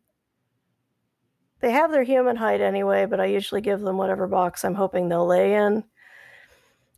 they 1.60 1.70
have 1.70 1.92
their 1.92 2.02
human 2.02 2.36
height 2.36 2.60
anyway, 2.60 3.06
but 3.06 3.20
I 3.20 3.24
usually 3.24 3.62
give 3.62 3.80
them 3.80 3.96
whatever 3.96 4.26
box 4.26 4.66
I'm 4.66 4.74
hoping 4.74 5.08
they'll 5.08 5.26
lay 5.26 5.54
in, 5.54 5.82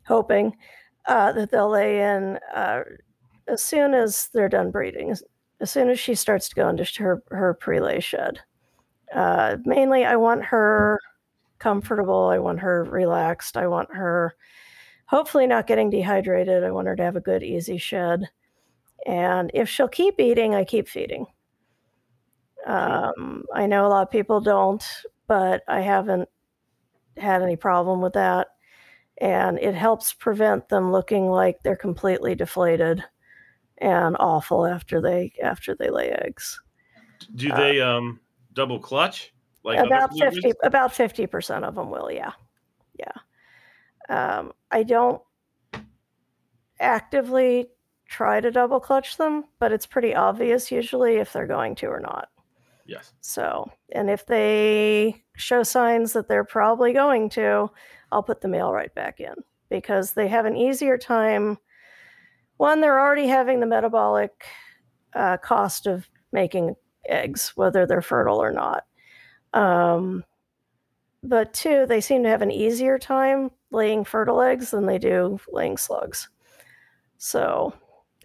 hoping 0.09 0.56
uh, 1.06 1.31
that 1.32 1.52
they'll 1.52 1.70
lay 1.70 2.01
in 2.01 2.40
uh, 2.52 2.81
as 3.47 3.62
soon 3.62 3.94
as 3.94 4.28
they're 4.35 4.48
done 4.48 4.73
breeding, 4.73 5.14
as 5.60 5.70
soon 5.70 5.89
as 5.89 6.01
she 6.01 6.16
starts 6.16 6.48
to 6.48 6.56
go 6.56 6.68
into 6.68 6.85
her, 7.01 7.23
her 7.31 7.55
pre-lay 7.55 8.01
shed. 8.01 8.40
Uh, 9.15 9.57
mainly, 9.65 10.05
I 10.05 10.16
want 10.16 10.45
her 10.45 10.99
comfortable. 11.59 12.27
I 12.27 12.39
want 12.39 12.61
her 12.61 12.85
relaxed. 12.85 13.57
I 13.57 13.66
want 13.66 13.93
her 13.95 14.35
hopefully 15.07 15.47
not 15.47 15.66
getting 15.66 15.91
dehydrated. 15.91 16.65
I 16.65 16.70
want 16.70 16.89
her 16.89 16.97
to 16.97 17.03
have 17.03 17.16
a 17.16 17.20
good, 17.20 17.43
easy 17.43 17.78
shed. 17.78 18.28
And 19.07 19.51
if 19.55 19.69
she'll 19.69 19.89
keep 19.89 20.20
eating, 20.20 20.55
I 20.55 20.65
keep 20.65 20.89
feeding. 20.89 21.27
Um, 22.66 23.45
I 23.55 23.66
know 23.66 23.87
a 23.87 23.89
lot 23.89 24.03
of 24.03 24.11
people 24.11 24.41
don't, 24.41 24.85
but 25.28 25.62
I 25.69 25.81
haven't 25.81 26.28
had 27.16 27.43
any 27.43 27.57
problem 27.57 28.01
with 28.01 28.15
that. 28.15 28.49
And 29.19 29.59
it 29.59 29.74
helps 29.74 30.12
prevent 30.12 30.69
them 30.69 30.93
looking 30.93 31.31
like 31.31 31.62
they're 31.62 31.77
completely 31.77 32.35
deflated 32.35 33.03
and 33.78 34.16
awful 34.19 34.66
after 34.66 35.01
they 35.01 35.33
after 35.43 35.74
they 35.74 35.89
lay 35.89 36.11
eggs. 36.11 36.61
Do 37.35 37.51
they 37.53 37.81
uh, 37.81 37.97
um, 37.97 38.20
double 38.57 38.81
clutch? 38.81 39.33
Like 39.62 39.78
about 39.78 40.16
fifty 40.16 40.53
about 40.65 40.93
fifty 40.93 41.27
percent 41.27 41.65
of 41.65 41.77
them 41.77 41.91
will, 41.91 42.11
yeah, 42.11 42.33
yeah. 42.99 43.12
Um, 44.09 44.53
I 44.70 44.83
don't 44.83 45.20
actively 46.81 47.69
try 48.09 48.41
to 48.41 48.51
double 48.51 48.81
clutch 48.81 49.16
them, 49.16 49.45
but 49.59 49.73
it's 49.73 49.87
pretty 49.87 50.15
obvious 50.15 50.70
usually 50.70 51.16
if 51.16 51.33
they're 51.33 51.47
going 51.47 51.74
to 51.77 51.87
or 51.87 52.01
not. 52.01 52.28
Yes. 52.87 53.12
So, 53.20 53.69
and 53.93 54.09
if 54.09 54.27
they 54.27 55.24
show 55.37 55.65
signs 55.65 56.12
that 56.12 56.28
they're 56.28 56.45
probably 56.45 56.93
going 56.93 57.28
to, 57.31 57.69
I'll 58.12 58.23
put 58.23 58.41
the 58.41 58.49
male 58.49 58.73
right 58.73 58.95
back 58.95 59.19
in 59.19 59.35
because 59.69 60.12
they 60.12 60.28
have 60.28 60.45
an 60.47 60.57
easier 60.57 60.97
time. 60.97 61.59
One, 62.59 62.81
they're 62.81 63.01
already 63.01 63.27
having 63.27 63.59
the 63.59 63.66
metabolic 63.66 64.45
uh, 65.15 65.39
cost 65.39 65.89
of 65.89 66.09
making 66.31 66.77
eggs, 67.09 67.53
whether 67.55 67.87
they're 67.87 68.03
fertile 68.03 68.43
or 68.43 68.53
not. 68.53 68.85
Um, 69.53 70.24
but 71.23 71.53
two, 71.55 71.87
they 71.87 72.01
seem 72.01 72.23
to 72.23 72.28
have 72.28 72.43
an 72.43 72.51
easier 72.51 72.99
time 72.99 73.51
laying 73.70 74.05
fertile 74.05 74.41
eggs 74.43 74.70
than 74.70 74.87
they 74.87 74.99
do 74.99 75.39
laying 75.51 75.77
slugs. 75.77 76.28
So 77.19 77.73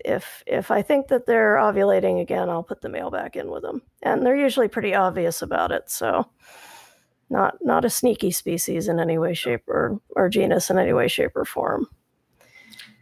if 0.05 0.43
if 0.45 0.71
I 0.71 0.81
think 0.81 1.07
that 1.07 1.25
they're 1.25 1.55
ovulating 1.55 2.21
again, 2.21 2.49
I'll 2.49 2.63
put 2.63 2.81
the 2.81 2.89
male 2.89 3.11
back 3.11 3.35
in 3.35 3.49
with 3.49 3.63
them, 3.63 3.81
and 4.01 4.25
they're 4.25 4.35
usually 4.35 4.67
pretty 4.67 4.93
obvious 4.93 5.41
about 5.41 5.71
it. 5.71 5.89
So, 5.89 6.29
not 7.29 7.55
not 7.61 7.85
a 7.85 7.89
sneaky 7.89 8.31
species 8.31 8.87
in 8.87 8.99
any 8.99 9.17
way, 9.17 9.33
shape, 9.33 9.67
or 9.67 9.99
or 10.15 10.29
genus 10.29 10.69
in 10.69 10.77
any 10.77 10.93
way, 10.93 11.07
shape, 11.07 11.35
or 11.35 11.45
form. 11.45 11.87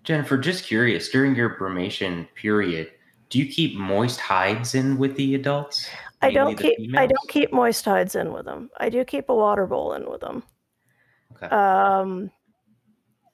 Jennifer, 0.04 0.38
just 0.38 0.66
curious, 0.66 1.10
during 1.10 1.36
your 1.36 1.58
brumation 1.58 2.28
period, 2.36 2.92
do 3.30 3.40
you 3.40 3.46
keep 3.46 3.76
moist 3.76 4.20
hides 4.20 4.76
in 4.76 4.98
with 4.98 5.16
the 5.16 5.36
adults? 5.36 5.88
I 6.22 6.32
don't 6.32 6.58
keep 6.58 6.78
I 6.98 7.06
don't 7.06 7.30
keep 7.30 7.54
moist 7.54 7.86
hides 7.86 8.16
in 8.16 8.34
with 8.34 8.46
them. 8.46 8.70
I 8.78 8.90
do 8.90 9.06
keep 9.06 9.30
a 9.30 9.36
water 9.36 9.66
bowl 9.66 9.94
in 9.94 10.10
with 10.10 10.22
them. 10.22 10.44
Okay. 11.36 11.48
Um, 11.48 12.32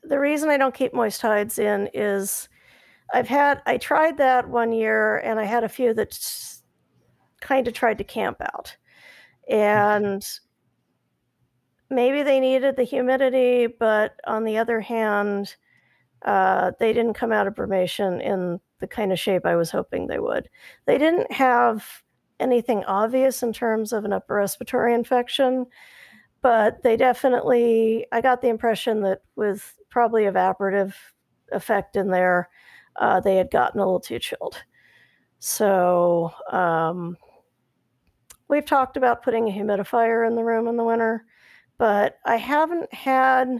the 0.03 0.19
reason 0.19 0.49
I 0.49 0.57
don't 0.57 0.75
keep 0.75 0.93
moist 0.93 1.21
hides 1.21 1.57
in 1.57 1.89
is 1.93 2.47
I've 3.13 3.27
had 3.27 3.61
I 3.65 3.77
tried 3.77 4.17
that 4.17 4.47
one 4.47 4.71
year, 4.71 5.17
and 5.19 5.39
I 5.39 5.45
had 5.45 5.63
a 5.63 5.69
few 5.69 5.93
that 5.93 6.19
kind 7.41 7.67
of 7.67 7.73
tried 7.73 7.97
to 7.97 8.03
camp 8.03 8.37
out, 8.41 8.75
and 9.49 10.27
maybe 11.89 12.21
they 12.23 12.39
needed 12.39 12.75
the 12.75 12.83
humidity, 12.83 13.67
but 13.67 14.19
on 14.27 14.43
the 14.43 14.57
other 14.57 14.81
hand, 14.81 15.55
uh, 16.25 16.71
they 16.79 16.91
didn't 16.91 17.13
come 17.13 17.31
out 17.31 17.47
of 17.47 17.55
brumation 17.55 18.21
in 18.21 18.59
the 18.79 18.87
kind 18.87 19.11
of 19.11 19.19
shape 19.19 19.45
I 19.45 19.55
was 19.55 19.71
hoping 19.71 20.07
they 20.07 20.19
would. 20.19 20.49
They 20.85 20.97
didn't 20.97 21.31
have 21.31 21.85
anything 22.39 22.83
obvious 22.83 23.41
in 23.43 23.53
terms 23.53 23.93
of 23.93 24.03
an 24.03 24.11
upper 24.11 24.35
respiratory 24.35 24.93
infection, 24.93 25.65
but 26.41 26.83
they 26.83 26.97
definitely, 26.97 28.05
I 28.11 28.21
got 28.21 28.41
the 28.41 28.49
impression 28.49 29.01
that 29.01 29.21
with 29.35 29.77
probably 29.89 30.23
evaporative 30.23 30.93
effect 31.51 31.95
in 31.95 32.09
there, 32.09 32.49
uh, 32.97 33.19
they 33.19 33.35
had 33.35 33.51
gotten 33.51 33.79
a 33.79 33.85
little 33.85 33.99
too 33.99 34.19
chilled. 34.19 34.61
So 35.39 36.31
um, 36.51 37.17
we've 38.47 38.65
talked 38.65 38.97
about 38.97 39.23
putting 39.23 39.47
a 39.47 39.51
humidifier 39.51 40.27
in 40.27 40.35
the 40.35 40.43
room 40.43 40.67
in 40.67 40.75
the 40.75 40.83
winter, 40.83 41.25
but 41.77 42.17
I 42.25 42.37
haven't 42.37 42.93
had, 42.93 43.59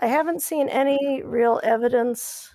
I 0.00 0.06
haven't 0.06 0.42
seen 0.42 0.68
any 0.68 1.22
real 1.24 1.60
evidence 1.64 2.54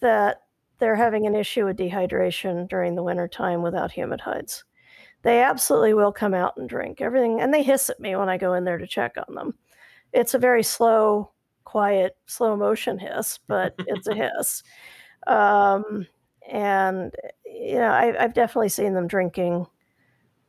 that 0.00 0.42
they're 0.78 0.96
having 0.96 1.26
an 1.26 1.34
issue 1.34 1.64
with 1.64 1.78
dehydration 1.78 2.68
during 2.68 2.94
the 2.94 3.02
winter 3.02 3.28
time 3.28 3.62
without 3.62 3.92
humid 3.92 4.20
hides. 4.20 4.64
they 5.22 5.42
absolutely 5.42 5.94
will 5.94 6.12
come 6.12 6.34
out 6.34 6.54
and 6.58 6.68
drink 6.68 7.00
everything. 7.00 7.40
And 7.40 7.52
they 7.52 7.62
hiss 7.62 7.88
at 7.88 8.00
me 8.00 8.14
when 8.16 8.28
I 8.28 8.36
go 8.36 8.52
in 8.54 8.64
there 8.64 8.76
to 8.76 8.86
check 8.86 9.16
on 9.16 9.34
them. 9.34 9.54
It's 10.12 10.34
a 10.34 10.38
very 10.38 10.62
slow, 10.62 11.32
quiet, 11.64 12.16
slow 12.26 12.56
motion 12.56 12.98
hiss, 12.98 13.38
but 13.46 13.74
it's 13.78 14.06
a 14.06 14.14
hiss. 14.36 14.62
Um, 15.26 16.06
and 16.50 17.14
you 17.46 17.76
know, 17.76 17.90
I, 17.90 18.12
have 18.20 18.34
definitely 18.34 18.68
seen 18.68 18.92
them 18.92 19.06
drinking 19.08 19.66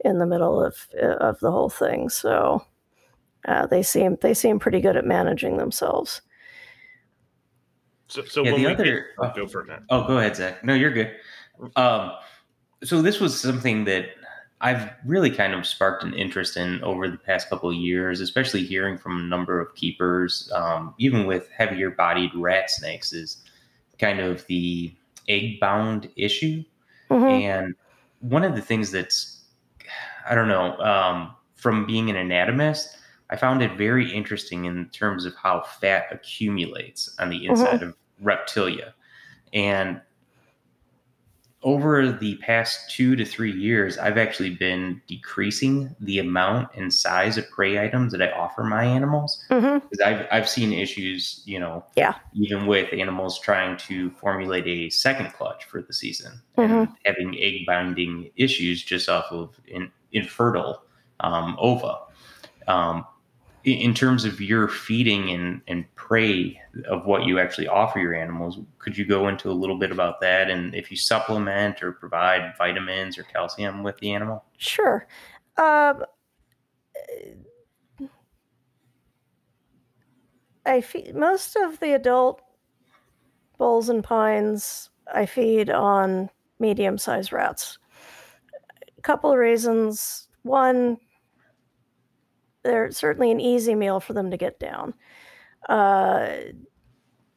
in 0.04 0.20
the 0.20 0.26
middle 0.26 0.62
of 0.62 0.76
of 1.02 1.40
the 1.40 1.52
whole 1.52 1.70
thing. 1.70 2.10
So 2.10 2.62
uh, 3.48 3.66
they 3.68 3.84
seem 3.84 4.18
they 4.22 4.34
seem 4.34 4.60
pretty 4.60 4.82
good 4.82 4.98
at 4.98 5.06
managing 5.06 5.58
themselves. 5.58 6.22
So, 8.08 8.24
so 8.24 8.44
yeah, 8.44 8.56
the 8.56 8.68
other 8.68 8.84
get, 8.84 9.04
oh, 9.20 9.32
go 9.36 9.48
for 9.48 9.62
it, 9.62 9.68
man. 9.68 9.86
Oh, 9.90 10.08
go 10.08 10.20
ahead, 10.20 10.36
Zac. 10.36 10.64
No, 10.64 10.74
you're 10.74 10.92
good. 10.92 11.12
Um, 11.76 12.12
so 12.84 13.02
this 13.02 13.20
was 13.20 13.40
something 13.40 13.86
that 13.86 14.10
I've 14.62 14.90
really 15.06 15.32
kind 15.32 15.54
of 15.54 15.66
sparked 15.66 16.04
an 16.04 16.14
interest 16.14 16.56
in 16.56 16.84
over 16.84 17.10
the 17.10 17.18
past 17.18 17.50
couple 17.50 17.70
of 17.70 17.76
years, 17.76 18.22
especially 18.22 18.64
hearing 18.64 18.98
from 18.98 19.20
a 19.20 19.24
number 19.24 19.60
of 19.60 19.74
keepers, 19.76 20.52
um, 20.54 20.94
even 20.98 21.26
with 21.26 21.50
heavier 21.50 21.92
bodied 21.92 22.32
rat 22.36 22.70
snakes, 22.70 23.12
is 23.12 23.44
kind 24.00 24.20
of 24.20 24.46
the 24.48 24.94
egg 25.28 25.60
bound 25.60 26.10
issue. 26.16 26.64
Mm-hmm. 27.10 27.26
And 27.26 27.76
one 28.20 28.44
of 28.44 28.56
the 28.56 28.62
things 28.62 28.92
that's, 28.92 29.42
I 30.30 30.36
don't 30.36 30.48
know, 30.48 30.78
um, 30.78 31.36
from 31.56 31.86
being 31.86 32.10
an 32.10 32.16
anatomist, 32.16 32.98
I 33.30 33.36
found 33.36 33.62
it 33.64 33.78
very 33.78 34.12
interesting 34.12 34.66
in 34.66 34.90
terms 34.90 35.26
of 35.26 35.36
how 35.36 35.62
fat 35.62 36.08
accumulates 36.12 37.16
on 37.20 37.30
the 37.30 37.40
mm-hmm. 37.40 37.52
inside 37.52 37.82
mm-hmm. 37.82 37.90
of 37.90 37.96
reptilia. 38.24 38.94
And 39.54 40.02
over 41.66 42.12
the 42.12 42.36
past 42.38 42.92
two 42.92 43.16
to 43.16 43.26
three 43.26 43.52
years, 43.52 43.98
I've 43.98 44.20
actually 44.20 44.52
been 44.52 45.02
decreasing 45.08 45.96
the 46.00 46.20
amount 46.20 46.70
and 46.76 46.94
size 46.94 47.40
of 47.40 47.50
prey 47.50 47.84
items 47.84 48.12
that 48.12 48.22
I 48.22 48.30
offer 48.32 48.64
my 48.64 48.84
animals 48.84 49.44
because 49.50 49.64
mm-hmm. 49.64 50.04
I've 50.06 50.28
I've 50.32 50.48
seen 50.48 50.72
issues, 50.72 51.42
you 51.46 51.60
know, 51.60 51.84
yeah, 51.96 52.16
even 52.36 52.68
with 52.68 52.94
animals 52.94 53.40
trying 53.40 53.78
to 53.78 54.12
formulate 54.12 54.68
a 54.68 54.92
second 54.92 55.34
clutch 55.34 55.66
for 55.66 55.82
the 55.82 55.92
season 55.92 56.40
mm-hmm. 56.56 56.72
and 56.72 56.90
having 57.04 57.36
egg 57.40 57.66
binding 57.66 58.30
issues 58.36 58.84
just 58.84 59.10
off 59.10 59.26
of 59.32 59.60
in, 59.68 59.92
infertile 60.12 60.84
um, 61.22 61.56
ova. 61.60 61.98
Um, 62.68 63.06
in 63.66 63.96
terms 63.96 64.26
of 64.26 64.40
your 64.40 64.68
feeding 64.68 65.32
and, 65.32 65.62
and 65.68 65.86
prey 65.96 66.62
of 66.88 67.06
what 67.06 67.26
you 67.26 67.40
actually 67.40 67.68
offer 67.68 68.00
your 68.00 68.14
animals, 68.14 68.60
could 68.78 68.96
you 68.96 69.06
go 69.06 69.28
into 69.28 69.50
a 69.50 69.54
little 69.54 69.78
bit 69.78 69.92
about 69.92 70.22
that 70.22 70.52
and 70.52 70.76
if 70.76 70.92
you 70.92 70.98
supplement 70.98 71.82
or 71.82 71.92
provide 71.92 72.54
vitamins 72.58 73.18
or 73.18 73.24
calcium 73.24 73.82
with 73.82 73.98
the 73.98 74.14
animal? 74.14 74.44
Sure. 74.58 75.08
Um, 75.58 76.04
I 80.66 80.82
feed 80.82 81.16
most 81.16 81.56
of 81.56 81.80
the 81.80 81.94
adult 81.94 82.42
bulls 83.58 83.90
and 83.90 84.04
pines. 84.04 84.92
I 85.12 85.26
feed 85.26 85.72
on 85.72 86.30
medium-sized 86.60 87.34
rats. 87.34 87.80
A 88.98 89.02
couple 89.02 89.32
of 89.32 89.38
reasons. 89.38 90.28
One, 90.44 90.98
they're 92.66 92.92
certainly 92.92 93.32
an 93.32 93.40
easy 93.40 93.76
meal 93.76 94.00
for 94.00 94.14
them 94.14 94.32
to 94.32 94.38
get 94.38 94.60
down. 94.60 94.94
Uh, 95.70 96.30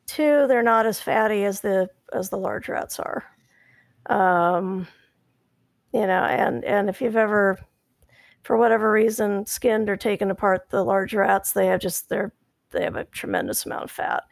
two, 0.07 0.47
they're 0.49 0.63
not 0.63 0.87
as 0.87 1.01
fatty 1.01 1.45
as 1.45 1.61
the 1.61 1.89
as 2.13 2.31
the 2.31 2.39
large 2.39 2.69
rats 2.69 2.99
are. 2.99 3.25
Um, 4.07 4.89
you 5.93 6.07
know, 6.07 6.25
and 6.25 6.65
and 6.65 6.89
if 6.89 7.01
you've 7.01 7.17
ever, 7.17 7.59
for 8.43 8.57
whatever 8.57 8.91
reason, 8.91 9.47
skinned 9.47 9.89
or 9.89 9.97
taken 9.97 10.31
apart 10.31 10.71
the 10.71 10.83
large 10.83 11.15
rats, 11.15 11.53
they 11.53 11.67
have 11.67 11.81
just 11.81 12.09
they're 12.09 12.33
they 12.71 12.83
have 12.83 12.97
a 12.97 13.05
tremendous 13.05 13.65
amount 13.67 13.85
of 13.85 13.91
fat. 13.91 14.25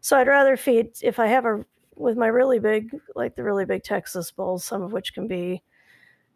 So 0.00 0.16
I'd 0.16 0.28
rather 0.28 0.56
feed 0.56 0.92
if 1.02 1.18
I 1.18 1.26
have 1.26 1.44
a 1.46 1.64
with 1.94 2.16
my 2.16 2.26
really 2.26 2.58
big 2.58 2.90
like 3.14 3.36
the 3.36 3.44
really 3.44 3.64
big 3.64 3.82
Texas 3.82 4.30
bulls, 4.30 4.64
some 4.64 4.82
of 4.82 4.92
which 4.92 5.14
can 5.14 5.28
be, 5.28 5.62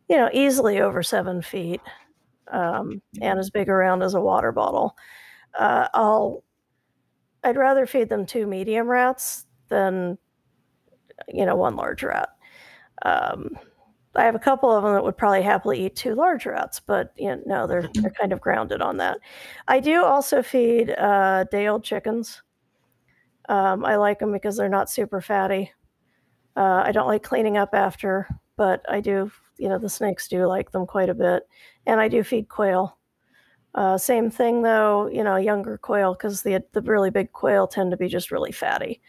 you 0.08 0.16
know, 0.16 0.30
easily 0.32 0.80
over 0.80 1.02
seven 1.02 1.42
feet 1.42 1.80
um, 2.52 3.02
and 3.20 3.38
as 3.38 3.50
big 3.50 3.68
around 3.68 4.02
as 4.02 4.14
a 4.14 4.20
water 4.20 4.52
bottle. 4.52 4.96
Uh, 5.58 5.88
I'll 5.94 6.44
I'd 7.44 7.56
rather 7.56 7.86
feed 7.86 8.08
them 8.08 8.26
two 8.26 8.46
medium 8.46 8.88
rats 8.88 9.46
than 9.68 10.18
you 11.28 11.46
know 11.46 11.56
one 11.56 11.76
large 11.76 12.02
rat. 12.02 12.30
Um, 13.02 13.56
I 14.14 14.24
have 14.24 14.34
a 14.34 14.40
couple 14.40 14.70
of 14.70 14.82
them 14.82 14.94
that 14.94 15.04
would 15.04 15.16
probably 15.16 15.42
happily 15.42 15.84
eat 15.84 15.94
two 15.94 16.14
large 16.14 16.46
rats, 16.46 16.80
but 16.80 17.12
you 17.16 17.28
know, 17.28 17.42
no, 17.46 17.66
they're 17.66 17.88
they're 17.94 18.10
kind 18.10 18.32
of 18.32 18.40
grounded 18.40 18.82
on 18.82 18.96
that. 18.98 19.18
I 19.68 19.80
do 19.80 20.04
also 20.04 20.42
feed 20.42 20.90
uh, 20.90 21.44
day 21.44 21.68
old 21.68 21.84
chickens. 21.84 22.42
Um, 23.48 23.84
I 23.84 23.96
like 23.96 24.18
them 24.18 24.32
because 24.32 24.56
they're 24.56 24.68
not 24.68 24.90
super 24.90 25.20
fatty. 25.20 25.72
Uh, 26.56 26.82
I 26.84 26.92
don't 26.92 27.06
like 27.06 27.22
cleaning 27.22 27.56
up 27.56 27.74
after, 27.74 28.28
but 28.56 28.84
I 28.88 29.00
do 29.00 29.30
you 29.58 29.68
know 29.68 29.78
the 29.78 29.88
snakes 29.88 30.28
do 30.28 30.46
like 30.46 30.70
them 30.72 30.86
quite 30.86 31.08
a 31.08 31.14
bit, 31.14 31.44
and 31.86 32.00
I 32.00 32.08
do 32.08 32.22
feed 32.22 32.48
quail. 32.48 32.98
Uh, 33.74 33.98
same 33.98 34.30
thing 34.30 34.62
though, 34.62 35.06
you 35.08 35.22
know, 35.22 35.36
younger 35.36 35.78
quail 35.78 36.14
because 36.14 36.42
the 36.42 36.62
the 36.72 36.82
really 36.82 37.10
big 37.10 37.32
quail 37.32 37.66
tend 37.66 37.90
to 37.90 37.96
be 37.96 38.08
just 38.08 38.30
really 38.30 38.52
fatty, 38.52 39.00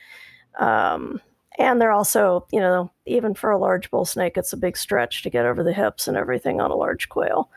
um, 0.60 1.22
and 1.58 1.80
they're 1.82 1.92
also 1.92 2.46
you 2.52 2.60
know 2.60 2.92
even 3.06 3.34
for 3.34 3.52
a 3.52 3.58
large 3.58 3.90
bull 3.92 4.06
snake, 4.06 4.38
it's 4.38 4.54
a 4.54 4.58
big 4.58 4.78
stretch 4.78 5.24
to 5.24 5.30
get 5.30 5.46
over 5.46 5.64
the 5.64 5.74
hips 5.74 6.08
and 6.08 6.18
everything 6.18 6.60
on 6.62 6.72
a 6.72 6.76
large 6.76 7.10
quail. 7.10 7.50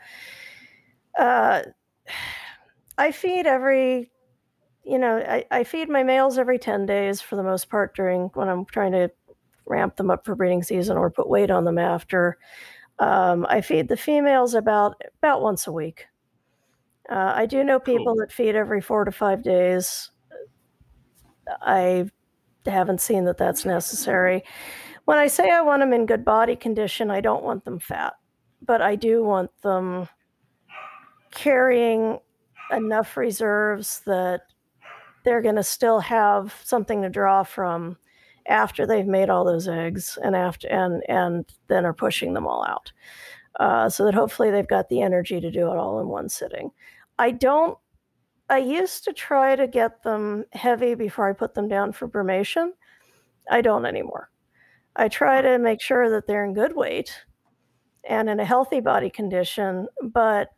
Uh, 1.19 1.63
I 2.97 3.11
feed 3.11 3.45
every 3.45 4.11
you 4.83 4.97
know, 4.97 5.17
I, 5.17 5.45
I, 5.51 5.63
feed 5.63 5.89
my 5.89 6.03
males 6.03 6.37
every 6.39 6.57
10 6.57 6.85
days 6.85 7.21
for 7.21 7.35
the 7.35 7.43
most 7.43 7.69
part 7.69 7.95
during 7.95 8.31
when 8.33 8.49
I'm 8.49 8.65
trying 8.65 8.93
to 8.93 9.11
ramp 9.65 9.95
them 9.95 10.09
up 10.09 10.25
for 10.25 10.35
breeding 10.35 10.63
season 10.63 10.97
or 10.97 11.11
put 11.11 11.29
weight 11.29 11.51
on 11.51 11.65
them 11.65 11.77
after. 11.77 12.37
Um, 13.01 13.47
I 13.49 13.61
feed 13.61 13.87
the 13.87 13.97
females 13.97 14.53
about 14.53 15.01
about 15.17 15.41
once 15.41 15.65
a 15.65 15.71
week. 15.71 16.05
Uh, 17.09 17.33
I 17.35 17.47
do 17.47 17.63
know 17.63 17.79
people 17.79 18.13
cool. 18.13 18.17
that 18.17 18.31
feed 18.31 18.55
every 18.55 18.79
four 18.79 19.05
to 19.05 19.11
five 19.11 19.41
days. 19.41 20.11
I 21.61 22.09
haven't 22.65 23.01
seen 23.01 23.25
that 23.25 23.39
that's 23.39 23.65
necessary. 23.65 24.43
When 25.05 25.17
I 25.17 25.25
say 25.25 25.49
I 25.49 25.61
want 25.61 25.81
them 25.81 25.93
in 25.93 26.05
good 26.05 26.23
body 26.23 26.55
condition, 26.55 27.09
I 27.09 27.21
don't 27.21 27.43
want 27.43 27.65
them 27.65 27.79
fat, 27.79 28.13
but 28.61 28.83
I 28.83 28.95
do 28.95 29.23
want 29.23 29.49
them 29.63 30.07
carrying 31.31 32.19
enough 32.71 33.17
reserves 33.17 34.01
that 34.05 34.41
they're 35.25 35.41
going 35.41 35.55
to 35.55 35.63
still 35.63 35.99
have 35.99 36.55
something 36.63 37.01
to 37.01 37.09
draw 37.09 37.41
from 37.41 37.97
after 38.47 38.85
they've 38.85 39.07
made 39.07 39.29
all 39.29 39.45
those 39.45 39.67
eggs 39.67 40.17
and 40.23 40.35
after 40.35 40.67
and 40.67 41.03
and 41.07 41.45
then 41.67 41.85
are 41.85 41.93
pushing 41.93 42.33
them 42.33 42.47
all 42.47 42.65
out. 42.65 42.91
Uh, 43.59 43.89
so 43.89 44.05
that 44.05 44.13
hopefully 44.13 44.49
they've 44.49 44.67
got 44.67 44.89
the 44.89 45.01
energy 45.01 45.41
to 45.41 45.51
do 45.51 45.71
it 45.71 45.77
all 45.77 45.99
in 45.99 46.07
one 46.07 46.29
sitting. 46.29 46.71
I 47.19 47.31
don't 47.31 47.77
i 48.49 48.57
used 48.57 49.05
to 49.05 49.13
try 49.13 49.55
to 49.55 49.65
get 49.65 50.03
them 50.03 50.43
heavy 50.51 50.93
before 50.93 51.29
i 51.29 51.33
put 51.33 51.53
them 51.53 51.67
down 51.67 51.91
for 51.93 52.07
brumation. 52.07 52.71
I 53.49 53.61
don't 53.61 53.85
anymore. 53.85 54.29
I 54.95 55.07
try 55.07 55.41
to 55.41 55.57
make 55.57 55.81
sure 55.81 56.09
that 56.09 56.27
they're 56.27 56.45
in 56.45 56.53
good 56.53 56.75
weight 56.75 57.25
and 58.03 58.29
in 58.29 58.39
a 58.39 58.45
healthy 58.45 58.79
body 58.81 59.09
condition 59.09 59.87
but 60.03 60.49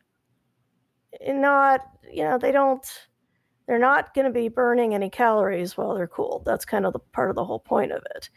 not 1.26 1.80
you 2.10 2.24
know 2.24 2.38
they 2.38 2.52
don't 2.52 2.86
they're 3.66 3.78
not 3.78 4.14
going 4.14 4.26
to 4.26 4.32
be 4.32 4.48
burning 4.48 4.94
any 4.94 5.10
calories 5.10 5.76
while 5.76 5.94
they're 5.94 6.06
cooled. 6.06 6.44
That's 6.44 6.64
kind 6.64 6.84
of 6.86 6.92
the 6.92 6.98
part 6.98 7.30
of 7.30 7.36
the 7.36 7.44
whole 7.44 7.60
point 7.60 7.92
of 7.92 8.02
it. 8.14 8.28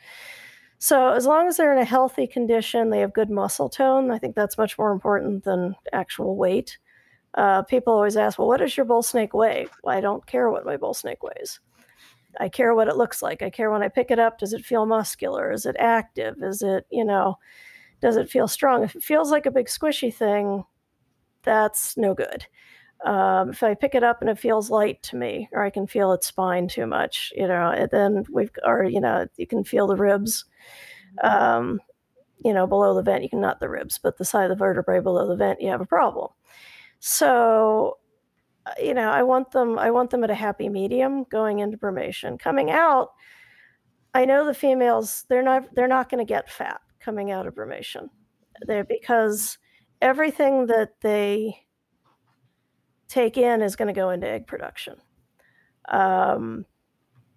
So 0.80 1.10
as 1.10 1.26
long 1.26 1.48
as 1.48 1.58
they're 1.58 1.74
in 1.74 1.80
a 1.80 1.86
healthy 1.86 2.28
condition, 2.28 2.90
they 2.90 3.00
have 3.00 3.14
good 3.14 3.30
muscle 3.30 3.70
tone. 3.70 4.12
I 4.12 4.20
think 4.20 4.36
that's 4.36 4.58
much 4.58 4.78
more 4.78 4.92
important 4.92 5.44
than 5.44 5.76
actual 5.92 6.38
weight. 6.38 6.78
Uh, 7.34 7.64
people 7.64 7.94
always 7.94 8.18
ask, 8.18 8.40
"Well, 8.40 8.48
what 8.48 8.58
does 8.58 8.78
your 8.78 8.86
bull 8.86 9.04
snake 9.04 9.34
weigh?" 9.34 9.68
Well, 9.84 9.98
I 9.98 10.02
don't 10.02 10.26
care 10.26 10.50
what 10.50 10.66
my 10.66 10.78
bull 10.78 10.94
snake 10.94 11.24
weighs. 11.24 11.60
I 12.40 12.50
care 12.50 12.74
what 12.76 12.88
it 12.88 12.98
looks 12.98 13.22
like. 13.22 13.42
I 13.42 13.50
care 13.50 13.72
when 13.72 13.84
I 13.84 13.90
pick 13.90 14.12
it 14.12 14.20
up. 14.20 14.38
Does 14.38 14.54
it 14.54 14.66
feel 14.66 14.86
muscular? 14.86 15.52
Is 15.52 15.66
it 15.66 15.76
active? 15.80 16.36
Is 16.42 16.62
it, 16.62 16.86
you 16.92 17.04
know, 17.04 17.38
does 18.02 18.16
it 18.16 18.30
feel 18.30 18.48
strong? 18.48 18.84
If 18.84 18.96
it 18.96 19.04
feels 19.04 19.32
like 19.32 19.46
a 19.46 19.52
big 19.52 19.68
squishy 19.68 20.14
thing, 20.14 20.64
that's 21.44 21.98
no 21.98 22.14
good. 22.14 22.46
Um, 23.06 23.52
if 23.52 23.62
I 23.62 23.76
pick 23.76 23.94
it 23.94 24.04
up 24.04 24.22
and 24.22 24.30
it 24.30 24.40
feels 24.40 24.70
light 24.70 25.04
to 25.04 25.16
me, 25.16 25.50
or 25.52 25.64
I 25.64 25.70
can 25.70 25.86
feel 25.86 26.14
its 26.14 26.28
spine 26.28 26.68
too 26.68 26.88
much, 26.88 27.32
you 27.36 27.48
know, 27.48 27.70
and 27.70 27.90
then 27.92 28.26
we've, 28.32 28.52
or 28.66 28.84
you 28.84 29.00
know, 29.00 29.28
you 29.38 29.46
can 29.46 29.64
feel 29.64 29.88
the 29.88 29.96
ribs, 29.96 30.46
um, 31.24 31.80
you 32.44 32.54
know, 32.54 32.66
below 32.66 32.96
the 32.96 33.04
vent. 33.04 33.24
You 33.24 33.30
can 33.30 33.42
not 33.42 33.60
the 33.60 33.70
ribs, 33.70 34.00
but 34.00 34.18
the 34.18 34.26
side 34.26 34.46
of 34.46 34.50
the 34.50 34.56
vertebrae 34.56 35.00
below 35.00 35.28
the 35.28 35.36
vent, 35.36 35.62
you 35.62 35.70
have 35.70 35.82
a 35.82 35.86
problem. 35.86 36.30
So, 37.00 37.98
uh, 38.66 38.72
you 38.82 38.94
know, 38.94 39.10
I 39.10 39.24
want 39.24 39.52
them, 39.52 39.78
I 39.78 39.92
want 39.92 40.10
them 40.10 40.24
at 40.24 40.32
a 40.32 40.36
happy 40.36 40.68
medium 40.68 41.24
going 41.26 41.60
into 41.60 41.78
brumation. 41.78 42.40
Coming 42.40 42.72
out, 42.72 43.10
I 44.14 44.26
know 44.26 44.46
the 44.46 44.54
females, 44.54 45.26
they're 45.30 45.44
not, 45.44 45.74
they're 45.76 45.88
not 45.88 46.10
going 46.10 46.26
to 46.26 46.30
get 46.30 46.50
fat 46.50 46.82
coming 47.00 47.30
out 47.32 47.46
of 47.46 47.54
brumation. 47.54 48.10
They're 48.66 48.84
because 48.84 49.60
everything 50.02 50.66
that 50.68 51.00
they 51.02 51.67
take 53.08 53.38
in 53.38 53.62
is 53.62 53.76
going 53.76 53.88
to 53.88 54.00
go 54.00 54.10
into 54.10 54.28
egg 54.28 54.48
production. 54.48 54.96
Um, 55.90 56.66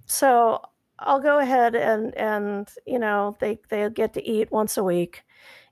so 0.06 0.60
I'll 0.98 1.20
go 1.20 1.38
ahead 1.38 1.74
and 1.74 2.14
and 2.14 2.68
you 2.86 2.98
know 2.98 3.36
they 3.40 3.58
they 3.68 3.88
get 3.90 4.12
to 4.14 4.28
eat 4.28 4.52
once 4.52 4.76
a 4.76 4.84
week. 4.84 5.24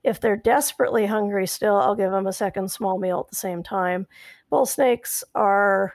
If 0.05 0.21
they're 0.21 0.37
desperately 0.37 1.07
hungry 1.07 1.47
still, 1.47 1.77
I'll 1.77 1.97
give 1.97 2.13
them 2.13 2.27
a 2.27 2.33
second 2.33 2.71
small 2.71 2.99
meal 2.99 3.21
at 3.21 3.31
the 3.31 3.37
same 3.37 3.63
time. 3.63 4.07
Bull 4.49 4.65
snakes 4.65 5.25
are 5.35 5.95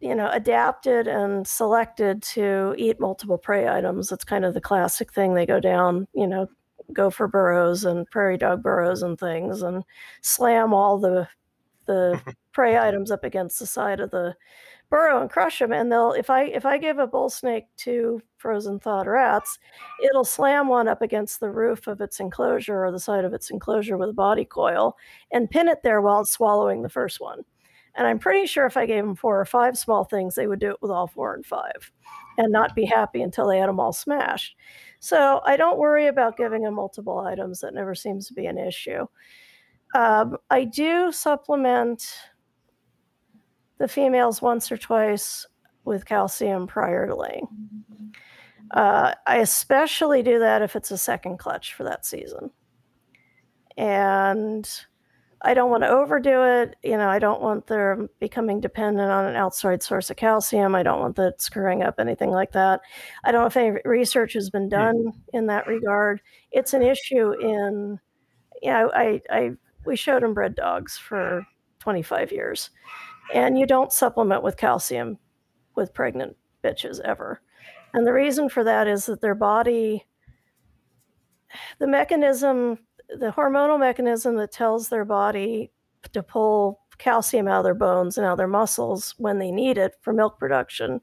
you 0.00 0.14
know 0.14 0.30
adapted 0.30 1.08
and 1.08 1.46
selected 1.46 2.22
to 2.22 2.74
eat 2.78 3.00
multiple 3.00 3.38
prey 3.38 3.68
items. 3.68 4.12
It's 4.12 4.24
kind 4.24 4.44
of 4.44 4.54
the 4.54 4.60
classic 4.60 5.12
thing. 5.12 5.34
They 5.34 5.46
go 5.46 5.58
down, 5.58 6.06
you 6.14 6.26
know, 6.26 6.48
go 6.92 7.10
for 7.10 7.26
burrows 7.26 7.84
and 7.84 8.08
prairie 8.10 8.38
dog 8.38 8.62
burrows 8.62 9.02
and 9.02 9.18
things 9.18 9.62
and 9.62 9.84
slam 10.20 10.74
all 10.74 10.98
the 10.98 11.28
the 11.86 12.20
prey 12.52 12.78
items 12.78 13.10
up 13.10 13.24
against 13.24 13.58
the 13.58 13.66
side 13.66 14.00
of 14.00 14.10
the 14.10 14.34
burrow 14.92 15.22
and 15.22 15.30
crush 15.30 15.58
them 15.58 15.72
and 15.72 15.90
they'll 15.90 16.12
if 16.12 16.28
i 16.28 16.42
if 16.44 16.66
i 16.66 16.76
give 16.76 16.98
a 16.98 17.06
bull 17.06 17.30
snake 17.30 17.64
two 17.78 18.20
frozen 18.36 18.78
thawed 18.78 19.06
rats 19.06 19.58
it'll 20.04 20.22
slam 20.22 20.68
one 20.68 20.86
up 20.86 21.00
against 21.00 21.40
the 21.40 21.48
roof 21.48 21.86
of 21.86 22.02
its 22.02 22.20
enclosure 22.20 22.84
or 22.84 22.92
the 22.92 23.00
side 23.00 23.24
of 23.24 23.32
its 23.32 23.50
enclosure 23.50 23.96
with 23.96 24.10
a 24.10 24.12
body 24.12 24.44
coil 24.44 24.94
and 25.32 25.50
pin 25.50 25.66
it 25.66 25.82
there 25.82 26.02
while 26.02 26.20
it's 26.20 26.30
swallowing 26.30 26.82
the 26.82 26.90
first 26.90 27.22
one. 27.22 27.40
And 27.94 28.06
i'm 28.06 28.18
pretty 28.18 28.46
sure 28.46 28.66
if 28.66 28.76
i 28.76 28.84
gave 28.84 29.02
them 29.02 29.14
four 29.14 29.40
or 29.40 29.46
five 29.46 29.78
small 29.78 30.04
things 30.04 30.34
they 30.34 30.46
would 30.46 30.60
do 30.60 30.72
it 30.72 30.82
with 30.82 30.90
all 30.90 31.06
four 31.06 31.34
and 31.34 31.46
five 31.46 31.90
and 32.36 32.52
not 32.52 32.74
be 32.74 32.84
happy 32.84 33.22
until 33.22 33.48
they 33.48 33.58
had 33.60 33.70
them 33.70 33.80
all 33.80 33.94
smashed. 33.94 34.56
So 35.00 35.40
i 35.46 35.56
don't 35.56 35.78
worry 35.78 36.06
about 36.06 36.36
giving 36.36 36.64
them 36.64 36.74
multiple 36.74 37.18
items. 37.18 37.60
That 37.60 37.72
never 37.72 37.94
seems 37.94 38.26
to 38.28 38.34
be 38.34 38.44
an 38.44 38.58
issue 38.58 39.06
um, 39.94 40.36
i 40.50 40.64
do 40.64 41.10
supplement 41.12 42.04
the 43.78 43.88
females 43.88 44.40
once 44.40 44.70
or 44.70 44.76
twice 44.76 45.46
with 45.84 46.06
calcium 46.06 46.68
prior 46.68 47.06
to 47.06 47.16
laying. 47.16 47.48
Uh, 48.70 49.12
I 49.26 49.38
especially 49.38 50.22
do 50.22 50.38
that 50.38 50.62
if 50.62 50.76
it's 50.76 50.92
a 50.92 50.98
second 50.98 51.38
clutch 51.38 51.74
for 51.74 51.82
that 51.84 52.06
season. 52.06 52.50
And 53.76 54.68
I 55.42 55.54
don't 55.54 55.70
want 55.70 55.82
to 55.82 55.88
overdo 55.88 56.44
it. 56.44 56.76
You 56.84 56.96
know, 56.96 57.08
I 57.08 57.18
don't 57.18 57.42
want 57.42 57.66
them 57.66 58.08
becoming 58.20 58.60
dependent 58.60 59.10
on 59.10 59.24
an 59.24 59.34
outside 59.34 59.82
source 59.82 60.10
of 60.10 60.16
calcium. 60.16 60.76
I 60.76 60.84
don't 60.84 61.00
want 61.00 61.16
that 61.16 61.42
screwing 61.42 61.82
up 61.82 61.96
anything 61.98 62.30
like 62.30 62.52
that. 62.52 62.80
I 63.24 63.32
don't 63.32 63.40
know 63.40 63.46
if 63.46 63.56
any 63.56 63.78
research 63.84 64.34
has 64.34 64.48
been 64.48 64.68
done 64.68 65.12
in 65.32 65.46
that 65.46 65.66
regard. 65.66 66.22
It's 66.52 66.72
an 66.72 66.82
issue 66.82 67.32
in, 67.32 67.98
you 68.62 68.70
know, 68.70 68.92
I, 68.94 69.20
I 69.28 69.50
we 69.84 69.96
showed 69.96 70.22
them 70.22 70.34
bred 70.34 70.54
dogs 70.54 70.96
for 70.96 71.46
25 71.80 72.32
years 72.32 72.70
and 73.34 73.58
you 73.58 73.66
don't 73.66 73.92
supplement 73.92 74.42
with 74.42 74.56
calcium 74.56 75.18
with 75.74 75.94
pregnant 75.94 76.36
bitches 76.62 77.00
ever. 77.00 77.40
And 77.94 78.06
the 78.06 78.12
reason 78.12 78.48
for 78.48 78.64
that 78.64 78.86
is 78.86 79.06
that 79.06 79.20
their 79.20 79.34
body, 79.34 80.06
the 81.78 81.86
mechanism, 81.86 82.78
the 83.08 83.32
hormonal 83.32 83.78
mechanism 83.78 84.36
that 84.36 84.52
tells 84.52 84.88
their 84.88 85.04
body 85.04 85.70
to 86.12 86.22
pull 86.22 86.80
calcium 86.98 87.48
out 87.48 87.58
of 87.58 87.64
their 87.64 87.74
bones 87.74 88.16
and 88.16 88.26
out 88.26 88.32
of 88.32 88.38
their 88.38 88.46
muscles 88.46 89.14
when 89.18 89.38
they 89.38 89.50
need 89.50 89.78
it 89.78 89.94
for 90.00 90.12
milk 90.12 90.38
production, 90.38 91.00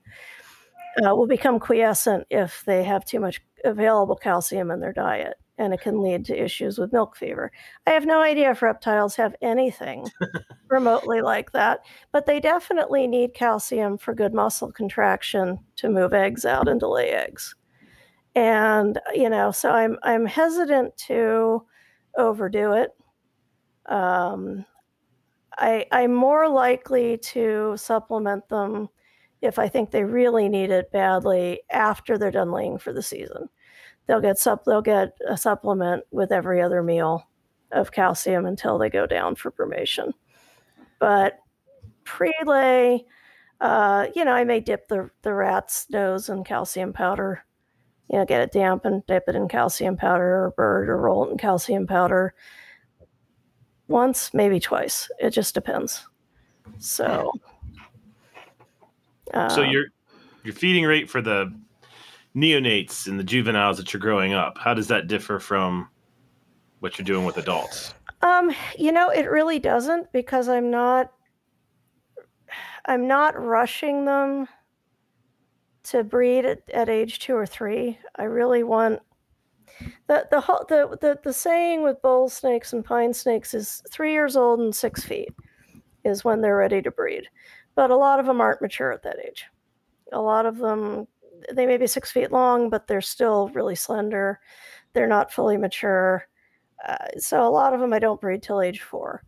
uh, 1.06 1.16
will 1.16 1.28
become 1.28 1.60
quiescent 1.60 2.26
if 2.30 2.64
they 2.66 2.84
have 2.84 3.06
too 3.06 3.20
much 3.20 3.42
available 3.64 4.16
calcium 4.16 4.72
in 4.72 4.80
their 4.80 4.94
diet 4.94 5.36
and 5.60 5.73
it 5.73 5.81
can 5.81 6.02
lead 6.02 6.26
to 6.26 6.44
issues 6.44 6.80
with 6.80 6.94
milk 6.94 7.15
fever. 7.15 7.52
I 7.86 7.91
have 7.91 8.06
no 8.06 8.22
idea 8.22 8.49
if 8.49 8.61
reptiles 8.61 9.18
have 9.18 9.36
anything 9.41 10.10
remotely 10.69 11.22
like 11.22 11.52
that, 11.52 11.81
but 12.14 12.26
they 12.26 12.40
definitely 12.40 13.06
need 13.07 13.34
calcium 13.34 13.98
for 13.98 14.15
good 14.15 14.34
muscle 14.34 14.72
contraction 14.72 15.60
to 15.76 15.90
move 15.90 16.14
eggs 16.14 16.45
out 16.45 16.69
and 16.69 16.80
to 16.80 16.88
lay 16.88 17.10
eggs. 17.10 17.56
And 18.36 18.99
you 19.14 19.30
know, 19.30 19.52
so 19.52 19.72
I'm 19.72 19.98
I'm 20.02 20.26
hesitant 20.26 20.95
to 21.07 21.65
overdo 22.18 22.72
it. 22.73 22.91
Um, 23.86 24.65
I 25.57 25.86
I'm 25.91 26.14
more 26.14 26.48
likely 26.48 27.18
to 27.18 27.73
supplement 27.76 28.48
them 28.48 28.88
if 29.41 29.60
I 29.60 29.68
think 29.68 29.91
they 29.91 30.03
really 30.03 30.48
need 30.48 30.69
it 30.69 30.91
badly 30.91 31.61
after 31.69 32.18
they're 32.18 32.31
done 32.31 32.52
laying 32.52 32.77
for 32.77 32.94
the 32.94 33.03
season 33.03 33.49
they'll 34.10 34.19
get 34.19 34.40
sup 34.40 34.65
they'll 34.65 34.81
get 34.81 35.15
a 35.27 35.38
supplement 35.38 36.03
with 36.10 36.31
every 36.31 36.60
other 36.60 36.81
meal 36.81 37.27
of 37.72 37.91
calcium 37.91 38.48
until 38.48 38.80
they 38.80 38.90
go 38.90 39.06
down 39.06 39.36
for 39.36 39.52
brumation. 39.52 40.14
But 40.98 41.38
pre-lay, 42.06 43.06
uh, 43.61 44.07
you 44.15 44.26
know, 44.26 44.31
I 44.31 44.44
may 44.45 44.61
dip 44.61 44.88
the 44.88 45.11
the 45.22 45.34
rat's 45.34 45.86
nose 45.91 46.27
in 46.27 46.44
calcium 46.44 46.91
powder. 46.91 47.45
You 48.10 48.18
know, 48.18 48.26
get 48.26 48.41
it 48.41 48.52
damp 48.52 48.84
and 48.86 49.06
dip 49.06 49.26
it 49.27 49.36
in 49.36 49.48
calcium 49.48 49.95
powder 49.95 50.45
or 50.45 50.53
bird 50.57 50.90
or 50.90 50.98
roll 50.98 51.27
it 51.27 51.31
in 51.31 51.38
calcium 51.38 51.86
powder. 51.86 52.34
Once, 53.88 54.34
maybe 54.34 54.60
twice. 54.60 55.07
It 55.19 55.30
just 55.30 55.53
depends. 55.53 56.07
So, 56.80 57.31
uh, 59.36 59.49
so 59.49 59.61
your 59.61 59.86
your 60.44 60.56
feeding 60.56 60.86
rate 60.86 61.11
for 61.11 61.22
the 61.22 61.53
neonates 62.36 63.08
and 63.08 63.20
the 63.20 63.24
juveniles 63.24 63.78
that 63.78 63.94
you're 63.94 64.00
growing 64.00 64.34
up, 64.34 64.58
how 64.58 64.74
does 64.74 64.88
that 64.88 65.08
differ 65.08 65.40
from 65.40 65.90
what 66.80 66.98
you're 66.98 67.06
doing 67.06 67.26
with 67.26 67.38
adults? 67.38 67.94
Um, 68.22 68.52
you 68.78 68.92
know, 68.92 69.10
it 69.10 69.30
really 69.30 69.60
doesn't 69.60 70.12
because 70.12 70.50
I'm 70.50 70.70
not 70.70 71.12
I'm 72.86 73.08
not 73.08 73.40
rushing 73.40 74.06
them 74.06 74.48
to 75.84 76.04
breed 76.04 76.46
at, 76.46 76.62
at 76.74 76.90
age 76.90 77.20
two 77.20 77.36
or 77.36 77.46
three. 77.46 77.98
I 78.16 78.24
really 78.24 78.64
want 78.64 79.00
the 80.08 80.28
the 80.32 80.42
the, 80.68 80.98
the 81.00 81.20
the 81.24 81.34
saying 81.34 81.84
with 81.84 82.02
bull 82.02 82.30
snakes 82.30 82.74
and 82.74 82.84
pine 82.84 83.14
snakes 83.14 83.54
is 83.54 83.82
three 83.92 84.14
years 84.14 84.36
old 84.36 84.60
and 84.60 84.76
six 84.76 85.04
feet 85.04 85.30
is 86.04 86.24
when 86.24 86.42
they're 86.42 86.58
ready 86.58 86.82
to 86.82 86.92
breed. 86.92 87.28
But 87.76 87.92
a 87.92 87.96
lot 87.96 88.20
of 88.20 88.26
them 88.26 88.42
aren't 88.42 88.62
mature 88.62 88.92
at 88.92 89.04
that 89.04 89.18
age. 89.26 89.46
A 90.12 90.20
lot 90.20 90.46
of 90.46 90.58
them 90.58 91.08
they 91.52 91.66
may 91.66 91.78
be 91.78 91.88
six 91.88 92.12
feet 92.12 92.32
long, 92.32 92.70
but 92.70 92.88
they're 92.88 93.02
still 93.02 93.50
really 93.50 93.76
slender. 93.76 94.40
They're 94.94 95.08
not 95.08 95.32
fully 95.32 95.58
mature. 95.58 96.28
Uh, 96.88 96.98
so 97.18 97.46
a 97.46 97.50
lot 97.50 97.74
of 97.74 97.80
them 97.80 97.94
I 97.94 98.00
don't 98.00 98.22
breed 98.22 98.42
till 98.42 98.62
age 98.62 98.82
four. 98.82 99.24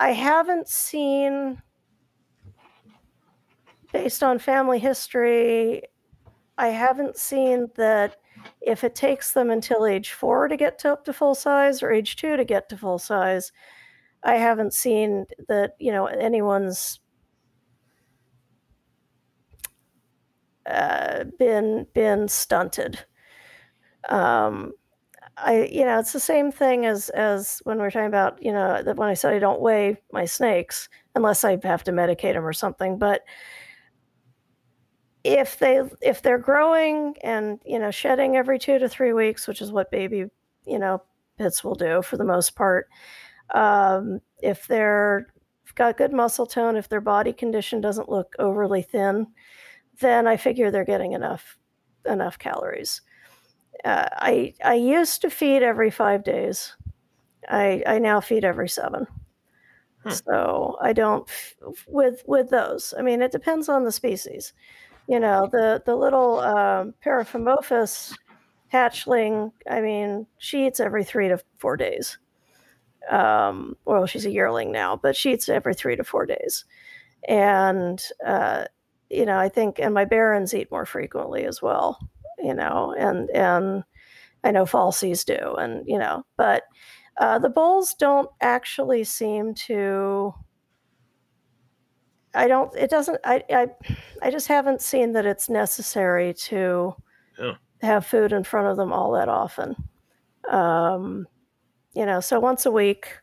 I 0.00 0.10
haven't 0.10 0.68
seen, 0.68 1.62
based 3.92 4.22
on 4.22 4.38
family 4.38 4.78
history, 4.78 5.82
I 6.58 6.68
haven't 6.68 7.16
seen 7.16 7.68
that 7.76 8.16
if 8.60 8.82
it 8.84 8.94
takes 8.94 9.32
them 9.32 9.50
until 9.50 9.86
age 9.86 10.12
four 10.12 10.48
to 10.48 10.56
get 10.56 10.78
to 10.80 10.92
up 10.92 11.04
to 11.04 11.12
full 11.12 11.34
size 11.34 11.82
or 11.82 11.92
age 11.92 12.16
two 12.16 12.36
to 12.36 12.44
get 12.44 12.68
to 12.68 12.76
full 12.76 12.98
size, 12.98 13.52
I 14.24 14.36
haven't 14.36 14.74
seen 14.74 15.26
that, 15.48 15.76
you 15.78 15.92
know, 15.92 16.06
anyone's 16.06 17.00
uh, 20.66 21.24
been 21.38 21.86
been 21.94 22.28
stunted. 22.28 23.04
Um, 24.08 24.72
I 25.36 25.64
you 25.70 25.84
know 25.84 25.98
it's 25.98 26.12
the 26.12 26.20
same 26.20 26.52
thing 26.52 26.86
as 26.86 27.08
as 27.10 27.60
when 27.64 27.78
we're 27.78 27.90
talking 27.90 28.06
about 28.06 28.42
you 28.42 28.52
know 28.52 28.82
when 28.96 29.08
I 29.08 29.14
said 29.14 29.32
I 29.34 29.38
don't 29.38 29.60
weigh 29.60 30.00
my 30.12 30.24
snakes 30.24 30.88
unless 31.14 31.44
I 31.44 31.58
have 31.62 31.84
to 31.84 31.92
medicate 31.92 32.34
them 32.34 32.46
or 32.46 32.52
something, 32.52 32.98
but 32.98 33.22
if 35.24 35.58
they 35.58 35.82
if 36.00 36.22
they're 36.22 36.38
growing 36.38 37.14
and 37.22 37.60
you 37.64 37.78
know 37.78 37.90
shedding 37.90 38.36
every 38.36 38.58
two 38.58 38.78
to 38.78 38.88
three 38.88 39.12
weeks, 39.12 39.46
which 39.46 39.60
is 39.62 39.72
what 39.72 39.90
baby 39.90 40.26
you 40.66 40.78
know 40.78 41.02
pits 41.38 41.64
will 41.64 41.74
do 41.74 42.02
for 42.02 42.16
the 42.16 42.24
most 42.24 42.54
part, 42.56 42.88
um, 43.54 44.20
if 44.42 44.66
they're 44.66 45.28
got 45.74 45.96
good 45.96 46.12
muscle 46.12 46.46
tone, 46.46 46.76
if 46.76 46.88
their 46.88 47.00
body 47.00 47.32
condition 47.32 47.80
doesn't 47.80 48.08
look 48.08 48.34
overly 48.38 48.82
thin, 48.82 49.26
then 50.00 50.26
I 50.26 50.36
figure 50.36 50.70
they're 50.70 50.84
getting 50.84 51.12
enough 51.12 51.58
enough 52.06 52.38
calories. 52.38 53.00
Uh, 53.84 54.08
I 54.12 54.54
I 54.64 54.74
used 54.74 55.22
to 55.22 55.30
feed 55.30 55.62
every 55.62 55.90
five 55.90 56.24
days. 56.24 56.76
I 57.48 57.82
I 57.86 57.98
now 57.98 58.20
feed 58.20 58.44
every 58.44 58.68
seven. 58.68 59.06
Hmm. 60.04 60.10
So 60.10 60.76
I 60.80 60.92
don't 60.92 61.28
with 61.86 62.22
with 62.26 62.50
those. 62.50 62.94
I 62.98 63.02
mean, 63.02 63.22
it 63.22 63.32
depends 63.32 63.68
on 63.68 63.84
the 63.84 63.92
species. 63.92 64.52
You 65.08 65.20
know, 65.20 65.48
the 65.50 65.82
the 65.84 65.96
little 65.96 66.40
um, 66.40 66.94
Paraphimophis 67.04 68.14
hatchling. 68.72 69.52
I 69.70 69.80
mean, 69.80 70.26
she 70.38 70.66
eats 70.66 70.80
every 70.80 71.04
three 71.04 71.28
to 71.28 71.38
four 71.58 71.76
days. 71.76 72.18
Um, 73.10 73.76
well, 73.84 74.06
she's 74.06 74.26
a 74.26 74.30
yearling 74.30 74.70
now, 74.70 74.96
but 74.96 75.16
she 75.16 75.32
eats 75.32 75.48
every 75.48 75.74
three 75.74 75.96
to 75.96 76.04
four 76.04 76.24
days, 76.24 76.64
and 77.28 78.02
uh, 78.24 78.66
you 79.12 79.26
know, 79.26 79.38
I 79.38 79.48
think, 79.48 79.78
and 79.78 79.94
my 79.94 80.04
barons 80.06 80.54
eat 80.54 80.70
more 80.70 80.86
frequently 80.86 81.44
as 81.44 81.62
well, 81.62 81.98
you 82.38 82.54
know, 82.54 82.94
and, 82.98 83.30
and 83.30 83.84
I 84.44 84.50
know 84.52 84.64
falsies 84.64 85.24
do, 85.24 85.54
and, 85.56 85.86
you 85.86 85.98
know, 85.98 86.24
but 86.36 86.64
Uh, 87.18 87.38
the 87.38 87.50
bulls 87.50 87.94
don't 87.94 88.30
actually 88.40 89.04
seem 89.04 89.54
to. 89.54 90.32
I 92.34 92.48
don't. 92.48 92.74
It 92.76 92.90
doesn't. 92.90 93.20
I. 93.24 93.44
I. 93.50 93.66
I 94.22 94.30
just 94.30 94.48
haven't 94.48 94.80
seen 94.80 95.12
that 95.12 95.26
it's 95.26 95.50
necessary 95.50 96.32
to 96.48 96.94
Yeah. 97.38 97.54
have 97.82 98.06
food 98.06 98.32
in 98.32 98.44
front 98.44 98.68
of 98.68 98.76
them 98.78 98.92
all 98.92 99.12
that 99.12 99.28
often. 99.28 99.76
Um, 100.48 101.26
you 101.94 102.06
know, 102.06 102.20
so 102.20 102.40
once 102.40 102.66
a 102.66 102.70
week. 102.70 103.21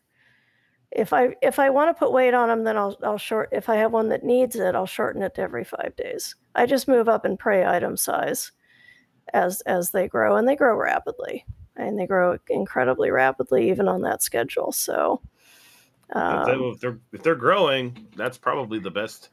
If 0.92 1.12
I 1.12 1.36
if 1.40 1.58
I 1.58 1.70
want 1.70 1.88
to 1.94 1.98
put 1.98 2.12
weight 2.12 2.34
on 2.34 2.48
them, 2.48 2.64
then 2.64 2.76
I'll 2.76 2.98
I'll 3.02 3.18
short. 3.18 3.48
If 3.52 3.68
I 3.68 3.76
have 3.76 3.92
one 3.92 4.08
that 4.08 4.24
needs 4.24 4.56
it, 4.56 4.74
I'll 4.74 4.86
shorten 4.86 5.22
it 5.22 5.34
to 5.36 5.42
every 5.42 5.64
five 5.64 5.94
days. 5.96 6.34
I 6.54 6.66
just 6.66 6.88
move 6.88 7.08
up 7.08 7.24
in 7.24 7.36
prey 7.36 7.64
item 7.64 7.96
size 7.96 8.50
as 9.32 9.60
as 9.62 9.90
they 9.90 10.08
grow, 10.08 10.36
and 10.36 10.48
they 10.48 10.56
grow 10.56 10.74
rapidly, 10.76 11.46
and 11.76 11.96
they 11.98 12.06
grow 12.06 12.38
incredibly 12.48 13.10
rapidly 13.10 13.70
even 13.70 13.86
on 13.86 14.02
that 14.02 14.20
schedule. 14.22 14.72
So, 14.72 15.20
If, 16.08 16.46
they, 16.46 16.52
um, 16.52 16.72
if 16.74 16.80
they're 16.80 16.98
if 17.12 17.22
they're 17.22 17.36
growing, 17.36 18.08
that's 18.16 18.36
probably 18.36 18.80
the 18.80 18.90
best. 18.90 19.28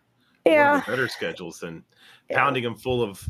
yeah, 0.45 0.77
the 0.85 0.91
better 0.91 1.07
schedules 1.07 1.59
than 1.59 1.83
yeah. 2.29 2.37
pounding 2.37 2.63
them 2.63 2.75
full 2.75 3.01
of 3.01 3.27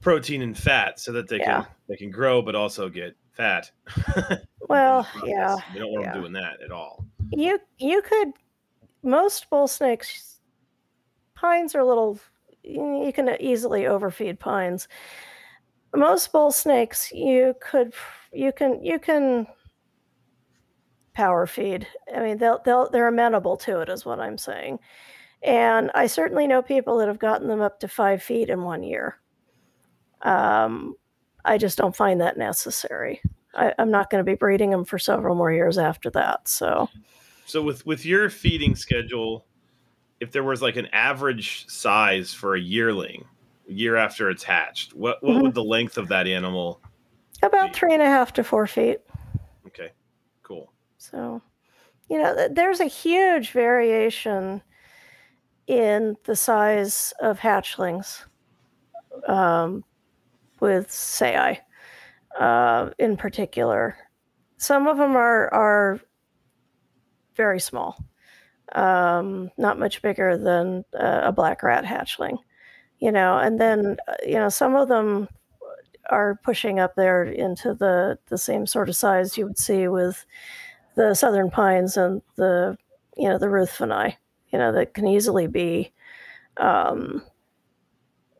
protein 0.00 0.42
and 0.42 0.56
fat, 0.56 1.00
so 1.00 1.10
that 1.12 1.26
they 1.28 1.38
Yeah. 1.38 1.62
can 1.62 1.66
they 1.88 1.96
can 1.96 2.12
grow, 2.12 2.42
but 2.42 2.54
also 2.54 2.88
get 2.88 3.16
fat. 3.32 3.70
Well, 4.68 5.06
yeah, 5.26 5.56
we 5.74 5.80
don't 5.80 5.92
want 5.92 6.04
yeah. 6.04 6.12
them 6.12 6.22
doing 6.22 6.32
that 6.34 6.62
at 6.64 6.70
all. 6.70 7.04
you 7.30 7.58
you 7.78 8.00
could 8.02 8.32
most 9.02 9.50
bull 9.50 9.66
snakes 9.66 10.40
pines 11.34 11.74
are 11.74 11.80
a 11.80 11.86
little 11.86 12.18
you 12.62 13.04
you 13.04 13.12
can 13.12 13.28
easily 13.40 13.86
overfeed 13.86 14.38
pines 14.38 14.86
most 15.94 16.30
bull 16.32 16.52
snakes 16.52 17.10
you 17.12 17.54
could 17.60 17.92
you 18.32 18.52
can 18.52 18.82
you 18.82 18.98
can 18.98 19.46
power 21.14 21.46
feed 21.46 21.86
i 22.14 22.20
mean 22.20 22.38
they'll 22.38 22.60
they'll 22.64 22.88
they're 22.90 23.08
amenable 23.08 23.56
to 23.56 23.80
it 23.80 23.88
is 23.88 24.06
what 24.06 24.20
i'm 24.20 24.38
saying 24.38 24.78
and 25.42 25.90
i 25.94 26.06
certainly 26.06 26.46
know 26.46 26.62
people 26.62 26.96
that 26.96 27.08
have 27.08 27.18
gotten 27.18 27.48
them 27.48 27.60
up 27.60 27.80
to 27.80 27.88
five 27.88 28.22
feet 28.22 28.48
in 28.48 28.62
one 28.62 28.82
year 28.82 29.18
um, 30.22 30.94
i 31.44 31.58
just 31.58 31.78
don't 31.78 31.96
find 31.96 32.20
that 32.20 32.36
necessary 32.38 33.20
I, 33.54 33.74
i'm 33.78 33.90
not 33.90 34.10
going 34.10 34.24
to 34.24 34.30
be 34.30 34.36
breeding 34.36 34.70
them 34.70 34.84
for 34.84 34.98
several 34.98 35.34
more 35.34 35.52
years 35.52 35.78
after 35.78 36.10
that 36.10 36.48
so 36.48 36.88
So 37.46 37.62
with 37.62 37.84
with 37.84 38.06
your 38.06 38.30
feeding 38.30 38.76
schedule, 38.76 39.44
if 40.20 40.30
there 40.30 40.44
was 40.44 40.62
like 40.62 40.76
an 40.76 40.86
average 40.92 41.66
size 41.68 42.32
for 42.32 42.54
a 42.54 42.60
yearling, 42.60 43.24
year 43.66 43.96
after 43.96 44.30
it's 44.30 44.44
hatched, 44.44 44.94
what 44.94 45.22
what 45.22 45.36
Mhm. 45.36 45.42
would 45.42 45.54
the 45.54 45.64
length 45.64 45.98
of 45.98 46.08
that 46.08 46.26
animal? 46.28 46.80
About 47.42 47.74
three 47.74 47.92
and 47.92 48.02
a 48.02 48.06
half 48.06 48.32
to 48.34 48.44
four 48.44 48.66
feet. 48.68 48.98
Okay, 49.66 49.90
cool. 50.44 50.72
So, 50.98 51.42
you 52.08 52.22
know, 52.22 52.34
th- 52.36 52.52
there's 52.54 52.78
a 52.80 52.84
huge 52.86 53.50
variation 53.50 54.62
in 55.66 56.16
the 56.24 56.36
size 56.36 57.12
of 57.20 57.40
hatchlings 57.40 58.24
um, 59.26 59.84
with 60.62 60.88
sayi, 60.88 61.58
uh, 62.40 62.90
in 62.98 63.16
particular. 63.18 63.96
Some 64.58 64.86
of 64.86 64.96
them 64.96 65.16
are 65.16 65.52
are 65.52 66.00
very 67.36 67.60
small, 67.60 67.98
um, 68.74 69.50
not 69.58 69.78
much 69.78 70.02
bigger 70.02 70.38
than 70.38 70.84
uh, 70.94 71.22
a 71.24 71.32
black 71.32 71.64
rat 71.64 71.84
hatchling, 71.84 72.38
you 73.00 73.10
know. 73.10 73.38
And 73.38 73.60
then, 73.60 73.96
uh, 74.08 74.14
you 74.24 74.34
know, 74.34 74.48
some 74.48 74.76
of 74.76 74.88
them 74.88 75.28
are 76.10 76.38
pushing 76.44 76.78
up 76.78 76.94
there 76.94 77.24
into 77.24 77.74
the 77.74 78.18
the 78.28 78.38
same 78.38 78.66
sort 78.66 78.88
of 78.88 78.96
size 78.96 79.36
you 79.36 79.46
would 79.46 79.58
see 79.58 79.88
with 79.88 80.24
the 80.96 81.14
southern 81.14 81.50
pines 81.50 81.96
and 81.96 82.22
the 82.36 82.76
you 83.16 83.28
know 83.28 83.38
the 83.38 83.46
ruthveni 83.46 84.14
you 84.52 84.58
know 84.58 84.72
that 84.72 84.94
can 84.94 85.06
easily 85.06 85.46
be 85.46 85.92
um 86.58 87.22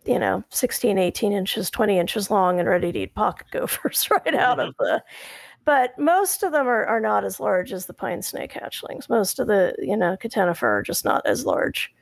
you 0.04 0.18
know 0.18 0.42
16 0.50 0.98
18 0.98 1.32
inches 1.32 1.70
20 1.70 1.98
inches 1.98 2.30
long 2.30 2.58
and 2.58 2.68
ready 2.68 2.90
to 2.90 2.98
eat 3.00 3.14
pocket 3.14 3.46
gophers 3.52 4.08
right 4.10 4.34
out 4.34 4.58
of 4.58 4.74
the 4.78 5.02
but 5.64 5.96
most 5.98 6.42
of 6.42 6.52
them 6.52 6.66
are, 6.66 6.84
are 6.86 7.00
not 7.00 7.24
as 7.24 7.38
large 7.38 7.72
as 7.72 7.86
the 7.86 7.94
pine 7.94 8.22
snake 8.22 8.52
hatchlings. 8.52 9.08
Most 9.08 9.38
of 9.38 9.46
the 9.46 9.74
you 9.78 9.96
know 9.96 10.16
catenifer 10.16 10.62
are 10.62 10.82
just 10.82 11.04
not 11.04 11.24
as 11.26 11.46
large 11.46 11.92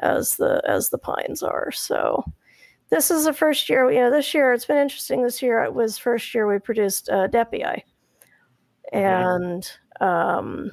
as 0.00 0.36
the 0.36 0.62
as 0.68 0.90
the 0.90 0.98
pines 0.98 1.42
are. 1.42 1.70
So 1.72 2.24
this 2.90 3.10
is 3.10 3.24
the 3.24 3.32
first 3.32 3.68
year 3.68 3.90
you 3.90 4.00
know 4.00 4.10
this 4.10 4.34
year 4.34 4.52
it's 4.52 4.66
been 4.66 4.76
interesting. 4.76 5.22
This 5.22 5.40
year 5.42 5.62
it 5.62 5.74
was 5.74 5.98
first 5.98 6.34
year 6.34 6.46
we 6.46 6.58
produced 6.58 7.08
uh, 7.08 7.28
Deppei 7.28 7.82
and 8.92 9.70
um, 10.00 10.70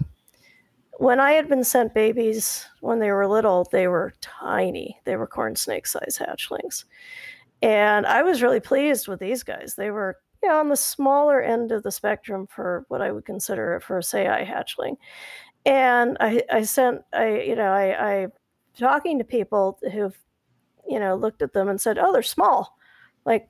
when 0.98 1.20
I 1.20 1.32
had 1.32 1.48
been 1.48 1.64
sent 1.64 1.94
babies 1.94 2.66
when 2.82 3.00
they 3.00 3.12
were 3.12 3.28
little, 3.28 3.68
they 3.72 3.88
were 3.88 4.14
tiny. 4.22 5.00
They 5.06 5.16
were 5.16 5.28
corn 5.28 5.56
snake 5.56 5.88
size 5.88 6.20
hatchlings. 6.20 6.86
And 7.62 8.06
I 8.06 8.24
was 8.24 8.42
really 8.42 8.60
pleased 8.60 9.08
with 9.08 9.20
these 9.20 9.44
guys. 9.44 9.76
They 9.76 9.92
were 9.92 10.18
you 10.42 10.50
know, 10.50 10.60
on 10.60 10.70
the 10.70 10.76
smaller 10.76 11.42
end 11.42 11.72
of 11.72 11.84
the 11.84 11.92
spectrum 11.92 12.48
for 12.48 12.86
what 12.88 13.02
I 13.02 13.12
would 13.12 13.26
consider 13.26 13.80
for 13.80 14.00
a 14.00 14.02
sayi 14.02 14.46
hatchling. 14.46 14.98
And 15.66 16.18
I, 16.20 16.42
I 16.52 16.64
sent, 16.64 17.02
I, 17.14 17.42
you 17.42 17.56
know, 17.56 17.72
I, 17.72 18.14
I 18.24 18.28
talking 18.78 19.20
to 19.20 19.24
people 19.24 19.80
who've, 19.92 20.18
you 20.90 21.00
know, 21.00 21.16
looked 21.16 21.44
at 21.44 21.54
them 21.54 21.70
and 21.70 21.80
said, 21.80 22.00
"Oh, 22.00 22.12
they're 22.12 22.24
small." 22.24 22.76
Like, 23.26 23.48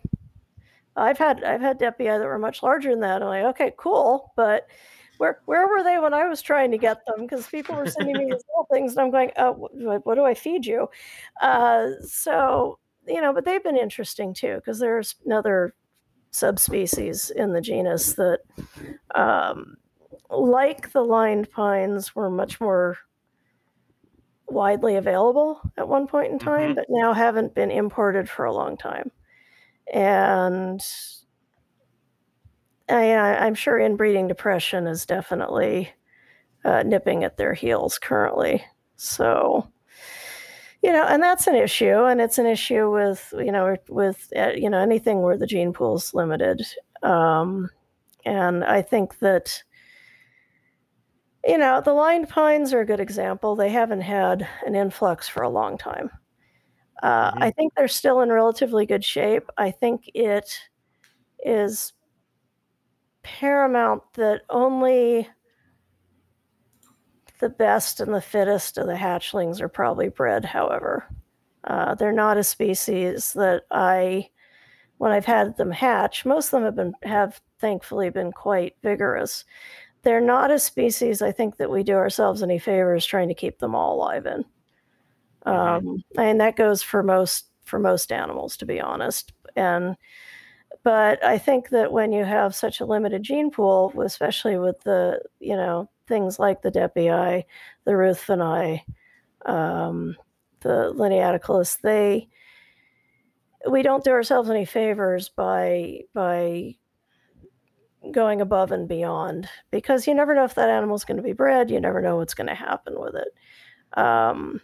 I've 0.98 1.18
had 1.18 1.44
I've 1.46 1.62
had 1.62 1.80
Deppei 1.80 2.20
that 2.20 2.26
were 2.26 2.38
much 2.38 2.62
larger 2.62 2.90
than 2.92 3.00
that. 3.00 3.22
I'm 3.22 3.30
like, 3.30 3.46
okay, 3.46 3.74
cool, 3.78 4.34
but 4.36 4.68
where 5.22 5.40
where 5.46 5.68
were 5.68 5.84
they 5.84 6.00
when 6.00 6.16
I 6.16 6.28
was 6.28 6.42
trying 6.42 6.72
to 6.72 6.80
get 6.80 6.98
them? 7.06 7.22
Because 7.22 7.48
people 7.48 7.76
were 7.76 7.86
sending 7.86 8.18
me 8.18 8.26
these 8.26 8.44
little 8.50 8.68
things, 8.72 8.94
and 8.94 9.02
I'm 9.02 9.12
going, 9.12 9.32
oh, 9.38 9.52
what, 9.52 10.06
what 10.06 10.16
do 10.16 10.26
I 10.26 10.34
feed 10.34 10.66
you? 10.66 10.90
Uh, 11.42 11.90
so 12.02 12.80
you 13.08 13.22
know, 13.22 13.32
but 13.34 13.46
they've 13.46 13.64
been 13.64 13.78
interesting 13.78 14.34
too 14.34 14.56
because 14.56 14.80
there's 14.80 15.16
another 15.26 15.76
subspecies 16.32 17.30
in 17.30 17.54
the 17.54 17.62
genus 17.62 18.14
that, 18.14 18.40
um, 19.16 19.78
like 20.30 20.92
the 20.92 21.02
lined 21.02 21.52
pines, 21.52 22.16
were 22.16 22.30
much 22.30 22.60
more 22.60 22.98
widely 24.48 24.96
available 24.96 25.62
at 25.78 25.88
one 25.88 26.08
point 26.08 26.32
in 26.32 26.40
time, 26.40 26.72
Mhm. 26.72 26.76
but 26.76 26.86
now 26.90 27.14
haven't 27.14 27.54
been 27.54 27.72
imported 27.72 28.30
for 28.30 28.46
a 28.46 28.54
long 28.54 28.76
time. 28.78 29.12
And 29.94 30.82
I, 32.92 33.12
I- 33.14 33.46
I'm 33.46 33.56
sure 33.56 33.80
inbreeding 33.80 34.28
depression 34.28 34.88
is 34.88 35.06
definitely 35.06 35.92
uh, 36.66 36.84
nipping 36.84 37.24
at 37.24 37.38
their 37.38 37.54
heels 37.54 38.00
currently. 38.00 38.64
So, 38.98 39.70
you 40.82 40.92
know, 40.92 41.04
and 41.04 41.22
that's 41.22 41.48
an 41.48 41.56
issue, 41.56 42.06
and 42.06 42.20
it's 42.20 42.38
an 42.40 42.46
issue 42.48 42.90
with 42.92 43.34
you 43.38 43.52
know 43.52 43.76
with 43.90 44.32
uh, 44.36 44.52
you 44.56 44.70
know 44.70 44.80
anything 44.80 45.22
where 45.22 45.38
the 45.38 45.46
gene 45.48 45.74
pool's 45.74 46.14
limited. 46.14 46.62
Um, 47.04 47.70
and 48.26 48.64
I 48.64 48.82
think 48.82 49.20
that 49.20 49.64
you 51.46 51.58
know 51.58 51.82
the 51.82 51.94
lined 51.94 52.30
pines 52.30 52.74
are 52.74 52.82
a 52.82 52.86
good 52.86 53.00
example. 53.00 53.56
They 53.56 53.70
haven't 53.70 54.02
had 54.02 54.48
an 54.66 54.76
influx 54.76 55.28
for 55.28 55.44
a 55.44 55.50
long 55.50 55.78
time. 55.78 56.10
Uh, 57.04 57.32
Mhm. 57.32 57.44
I 57.44 57.52
think 57.52 57.74
they're 57.76 57.88
still 57.88 58.22
in 58.22 58.32
relatively 58.32 58.86
good 58.86 59.06
shape. 59.06 59.50
I 59.58 59.72
think 59.72 60.10
it 60.16 60.60
is 61.46 61.94
paramount 63.24 64.04
that 64.14 64.42
only 64.50 65.28
the 67.40 67.50
best 67.50 68.00
and 68.00 68.14
the 68.14 68.22
fittest 68.22 68.78
of 68.78 68.88
the 68.88 68.94
hatchlings 68.94 69.60
are 69.62 69.68
probably 69.68 70.10
bred, 70.10 70.46
however. 70.46 71.08
Uh, 71.64 71.96
they're 71.96 72.12
not 72.12 72.38
a 72.38 72.44
species 72.44 73.34
that 73.34 73.64
I, 73.72 74.30
when 74.98 75.12
I've 75.12 75.26
had 75.26 75.58
them 75.58 75.72
hatch, 75.72 76.26
most 76.26 76.48
of 76.48 76.52
them 76.52 76.64
have 76.64 76.76
been 76.76 76.94
have 77.04 77.42
thankfully 77.60 78.10
been 78.10 78.32
quite 78.32 78.76
vigorous. 78.82 79.46
They're 80.04 80.22
not 80.22 80.50
a 80.52 80.58
species 80.58 81.22
I 81.22 81.32
think 81.32 81.58
that 81.58 81.70
we 81.70 81.84
do 81.84 81.94
ourselves 81.94 82.42
any 82.42 82.58
favors 82.58 83.06
trying 83.06 83.28
to 83.28 83.36
keep 83.36 83.60
them 83.60 83.76
all 83.76 83.96
alive 83.96 84.26
in. 84.26 84.46
Um, 85.44 86.04
and 86.18 86.40
that 86.42 86.56
goes 86.56 86.82
for 86.82 87.04
most 87.04 87.46
for 87.64 87.80
most 87.80 88.12
animals, 88.12 88.58
to 88.58 88.66
be 88.66 88.82
honest. 88.82 89.34
And 89.56 89.96
but 90.84 91.24
I 91.24 91.38
think 91.38 91.70
that 91.70 91.92
when 91.92 92.12
you 92.12 92.24
have 92.26 92.56
such 92.56 92.80
a 92.80 92.86
limited 92.86 93.24
gene 93.24 93.52
pool, 93.52 93.94
especially 94.02 94.58
with 94.58 94.82
the 94.82 95.22
you 95.40 95.56
know 95.56 95.90
things 96.08 96.40
like 96.40 96.62
the 96.62 96.72
Deppei, 96.72 97.44
the 97.86 97.92
Ruthveni, 97.92 98.82
um, 99.46 100.16
the 100.62 100.94
Lineaticollis, 100.96 101.80
they 101.82 102.30
we 103.70 103.82
don't 103.84 104.04
do 104.04 104.12
ourselves 104.12 104.50
any 104.50 104.66
favors 104.66 105.30
by 105.30 106.02
by 106.14 106.76
going 108.12 108.42
above 108.42 108.72
and 108.72 108.88
beyond 108.88 109.48
because 109.70 110.08
you 110.08 110.14
never 110.16 110.34
know 110.34 110.44
if 110.44 110.56
that 110.56 110.70
animal's 110.70 111.06
going 111.06 111.18
to 111.18 111.24
be 111.24 111.34
bred. 111.34 111.70
You 111.70 111.80
never 111.80 112.02
know 112.02 112.18
what's 112.18 112.34
going 112.34 112.48
to 112.48 112.56
happen 112.56 113.00
with 113.00 113.16
it. 113.16 113.30
Um, 114.00 114.62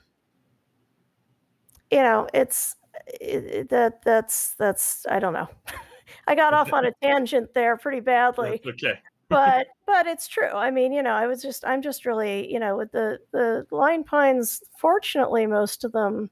you 1.92 2.00
know, 2.00 2.28
it's 2.34 2.76
it, 3.22 3.44
it- 3.46 3.70
that 3.70 4.02
that's 4.04 4.54
that's 4.56 5.06
I 5.10 5.20
don't 5.20 5.34
know. 5.34 5.48
I 6.28 6.36
got 6.36 6.54
off 6.54 6.74
on 6.74 6.86
a 6.86 6.92
tangent 7.02 7.54
there 7.54 7.78
pretty 7.78 8.02
badly. 8.02 8.62
That's 8.64 8.84
okay. 8.84 9.00
but 9.30 9.68
but 9.86 10.08
it's 10.08 10.28
true. 10.28 10.50
I 10.50 10.72
mean, 10.72 10.92
you 10.92 11.02
know, 11.04 11.14
I 11.14 11.28
was 11.28 11.42
just 11.42 11.66
I'm 11.66 11.82
just 11.82 12.06
really, 12.06 12.52
you 12.52 12.60
know, 12.60 12.78
with 12.78 12.92
the 12.92 13.20
the 13.32 13.66
line 13.72 14.04
pines. 14.04 14.62
Fortunately, 14.78 15.48
most 15.48 15.84
of 15.84 15.92
them 15.94 16.30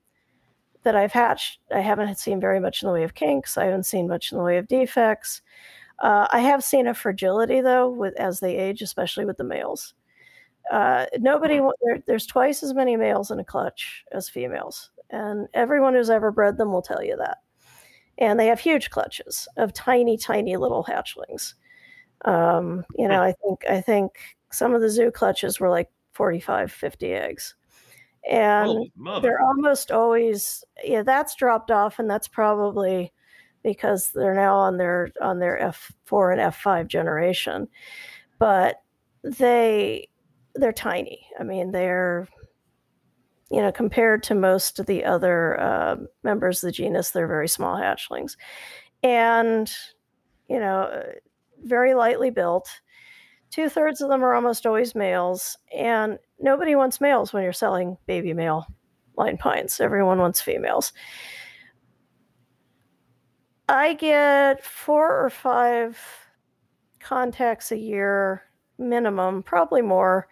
that 0.83 0.95
I've 0.95 1.11
hatched, 1.13 1.59
I 1.73 1.79
haven't 1.79 2.19
seen 2.19 2.39
very 2.39 2.59
much 2.59 2.83
in 2.83 2.87
the 2.87 2.93
way 2.93 3.03
of 3.03 3.15
kinks. 3.15 3.57
I 3.57 3.65
haven't 3.65 3.85
seen 3.87 4.07
much 4.07 4.31
in 4.31 4.37
the 4.37 4.43
way 4.43 4.57
of 4.57 4.67
defects. 4.67 5.41
Uh, 5.99 6.27
I 6.31 6.39
have 6.41 6.63
seen 6.63 6.87
a 6.87 6.93
fragility 6.93 7.61
though, 7.61 7.89
with 7.89 8.13
as 8.19 8.39
they 8.39 8.57
age, 8.57 8.81
especially 8.81 9.25
with 9.25 9.37
the 9.37 9.43
males. 9.43 9.93
Uh, 10.71 11.05
nobody 11.19 11.59
there, 11.83 12.03
there's 12.07 12.25
twice 12.25 12.63
as 12.63 12.73
many 12.73 12.97
males 12.97 13.31
in 13.31 13.39
a 13.39 13.45
clutch 13.45 14.03
as 14.11 14.29
females, 14.29 14.91
and 15.11 15.47
everyone 15.53 15.93
who's 15.93 16.09
ever 16.09 16.31
bred 16.31 16.57
them 16.57 16.71
will 16.71 16.81
tell 16.81 17.03
you 17.03 17.15
that. 17.17 17.37
And 18.17 18.39
they 18.39 18.47
have 18.47 18.59
huge 18.59 18.89
clutches 18.89 19.47
of 19.57 19.73
tiny, 19.73 20.17
tiny 20.17 20.55
little 20.57 20.83
hatchlings. 20.83 21.53
Um, 22.23 22.85
you 22.97 23.07
know, 23.07 23.21
I 23.21 23.33
think 23.33 23.65
I 23.69 23.81
think 23.81 24.11
some 24.51 24.73
of 24.73 24.81
the 24.81 24.89
zoo 24.89 25.11
clutches 25.11 25.59
were 25.59 25.69
like 25.69 25.89
45, 26.13 26.71
50 26.71 27.13
eggs. 27.13 27.55
And 28.29 28.89
they're 29.21 29.41
almost 29.41 29.91
always 29.91 30.63
yeah, 30.83 31.03
that's 31.03 31.35
dropped 31.35 31.69
off 31.69 31.99
and 31.99 32.09
that's 32.09 32.27
probably 32.27 33.13
because 33.63 34.11
they're 34.13 34.33
now 34.33 34.55
on 34.55 34.77
their 34.77 35.11
on 35.21 35.39
their 35.39 35.59
F4 35.59 36.33
and 36.33 36.53
F5 36.53 36.87
generation. 36.87 37.67
But 38.39 38.81
they 39.23 40.07
they're 40.55 40.73
tiny. 40.73 41.27
I 41.39 41.43
mean, 41.43 41.71
they're 41.71 42.27
you 43.51 43.61
know 43.61 43.71
compared 43.71 44.23
to 44.23 44.35
most 44.35 44.79
of 44.79 44.85
the 44.85 45.05
other 45.05 45.59
uh, 45.59 45.95
members 46.23 46.63
of 46.63 46.67
the 46.67 46.71
genus, 46.71 47.11
they're 47.11 47.27
very 47.27 47.47
small 47.47 47.75
hatchlings, 47.75 48.37
and 49.03 49.71
you 50.47 50.59
know 50.59 51.03
very 51.63 51.93
lightly 51.93 52.29
built. 52.29 52.69
Two 53.51 53.69
thirds 53.69 54.01
of 54.01 54.09
them 54.09 54.23
are 54.23 54.33
almost 54.33 54.65
always 54.65 54.95
males, 54.95 55.57
and 55.73 56.17
nobody 56.39 56.75
wants 56.75 56.99
males 56.99 57.31
when 57.31 57.43
you're 57.43 57.53
selling 57.53 57.97
baby 58.05 58.33
male 58.33 58.67
line 59.17 59.37
pines. 59.37 59.79
Everyone 59.79 60.19
wants 60.19 60.41
females. 60.41 60.91
I 63.67 63.93
get 63.95 64.63
four 64.63 65.25
or 65.25 65.29
five 65.29 65.99
contacts 66.99 67.71
a 67.71 67.77
year 67.77 68.43
minimum, 68.77 69.43
probably 69.43 69.81
more. 69.81 70.27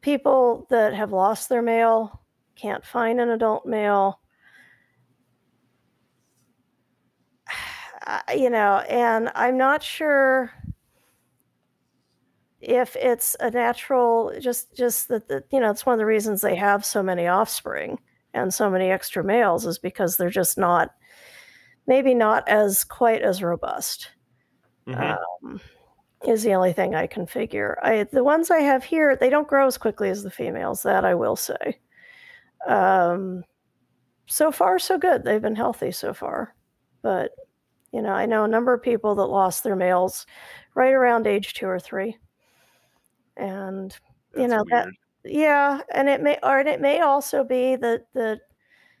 People 0.00 0.66
that 0.70 0.94
have 0.94 1.12
lost 1.12 1.48
their 1.48 1.62
male, 1.62 2.20
can't 2.56 2.84
find 2.84 3.20
an 3.20 3.30
adult 3.30 3.66
male. 3.66 4.20
You 8.36 8.50
know, 8.50 8.84
and 8.90 9.30
I'm 9.34 9.56
not 9.56 9.82
sure 9.82 10.52
if 12.64 12.96
it's 12.96 13.36
a 13.40 13.50
natural 13.50 14.32
just 14.40 14.74
just 14.74 15.08
that 15.08 15.28
the, 15.28 15.44
you 15.50 15.60
know 15.60 15.70
it's 15.70 15.84
one 15.84 15.92
of 15.92 15.98
the 15.98 16.06
reasons 16.06 16.40
they 16.40 16.54
have 16.54 16.84
so 16.84 17.02
many 17.02 17.26
offspring 17.26 17.98
and 18.32 18.52
so 18.52 18.70
many 18.70 18.90
extra 18.90 19.22
males 19.22 19.66
is 19.66 19.78
because 19.78 20.16
they're 20.16 20.30
just 20.30 20.56
not 20.56 20.90
maybe 21.86 22.14
not 22.14 22.48
as 22.48 22.82
quite 22.82 23.22
as 23.22 23.42
robust 23.42 24.10
mm-hmm. 24.88 25.46
um, 25.46 25.60
is 26.26 26.42
the 26.42 26.54
only 26.54 26.72
thing 26.72 26.94
i 26.94 27.06
can 27.06 27.26
figure 27.26 27.78
i 27.82 28.04
the 28.04 28.24
ones 28.24 28.50
i 28.50 28.58
have 28.58 28.82
here 28.82 29.14
they 29.14 29.30
don't 29.30 29.48
grow 29.48 29.66
as 29.66 29.76
quickly 29.76 30.08
as 30.08 30.22
the 30.22 30.30
females 30.30 30.82
that 30.82 31.04
i 31.04 31.14
will 31.14 31.36
say 31.36 31.78
um, 32.66 33.44
so 34.26 34.50
far 34.50 34.78
so 34.78 34.98
good 34.98 35.24
they've 35.24 35.42
been 35.42 35.56
healthy 35.56 35.90
so 35.90 36.14
far 36.14 36.54
but 37.02 37.32
you 37.92 38.00
know 38.00 38.12
i 38.12 38.26
know 38.26 38.44
a 38.44 38.48
number 38.48 38.72
of 38.72 38.82
people 38.82 39.14
that 39.14 39.26
lost 39.26 39.62
their 39.62 39.76
males 39.76 40.26
right 40.74 40.92
around 40.92 41.26
age 41.26 41.54
two 41.54 41.66
or 41.66 41.78
three 41.78 42.16
and 43.36 43.90
That's 43.90 44.42
you 44.42 44.48
know 44.48 44.64
weird. 44.70 44.86
that 44.86 44.88
yeah 45.24 45.80
and 45.92 46.08
it 46.08 46.22
may 46.22 46.38
or 46.42 46.60
it 46.60 46.80
may 46.80 47.00
also 47.00 47.44
be 47.44 47.76
that 47.76 48.06
that 48.14 48.40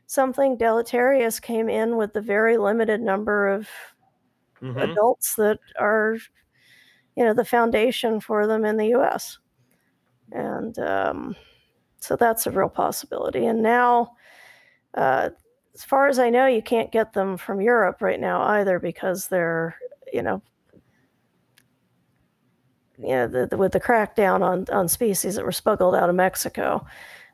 something 0.06 0.56
deleterious 0.56 1.40
came 1.40 1.68
in 1.68 1.96
with 1.96 2.12
the 2.12 2.20
very 2.20 2.58
limited 2.58 3.00
number 3.00 3.48
of 3.48 3.68
mm-hmm. 4.60 4.78
adults 4.78 5.34
that 5.36 5.58
are 5.78 6.18
you 7.16 7.24
know 7.24 7.34
the 7.34 7.44
foundation 7.44 8.20
for 8.20 8.46
them 8.46 8.64
in 8.64 8.76
the 8.76 8.94
us 8.94 9.38
and 10.32 10.78
um, 10.78 11.36
so 12.04 12.16
that's 12.16 12.46
a 12.46 12.50
real 12.50 12.68
possibility. 12.68 13.46
And 13.46 13.62
now 13.62 14.12
uh, 14.94 15.30
as 15.74 15.82
far 15.82 16.06
as 16.06 16.20
i 16.20 16.30
know 16.30 16.46
you 16.46 16.62
can't 16.62 16.92
get 16.92 17.12
them 17.12 17.36
from 17.36 17.60
europe 17.60 18.00
right 18.00 18.20
now 18.20 18.40
either 18.42 18.78
because 18.78 19.26
they're 19.26 19.74
you 20.12 20.22
know 20.22 20.40
you 22.98 23.08
know, 23.08 23.26
the, 23.26 23.46
the, 23.46 23.56
with 23.56 23.72
the 23.72 23.80
crackdown 23.80 24.42
on, 24.42 24.66
on 24.72 24.88
species 24.88 25.34
that 25.34 25.44
were 25.44 25.52
smuggled 25.52 25.94
out 25.94 26.08
of 26.08 26.14
Mexico, 26.14 26.86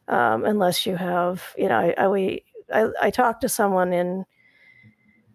um, 0.09 0.45
unless 0.45 0.87
you 0.87 0.97
have, 0.97 1.55
you 1.57 1.69
know, 1.69 1.79
I, 1.79 1.95
I 1.99 2.09
we 2.09 2.45
I, 2.73 2.89
I 3.01 3.11
talked 3.11 3.43
to 3.43 3.49
someone 3.49 3.93
in, 3.93 4.25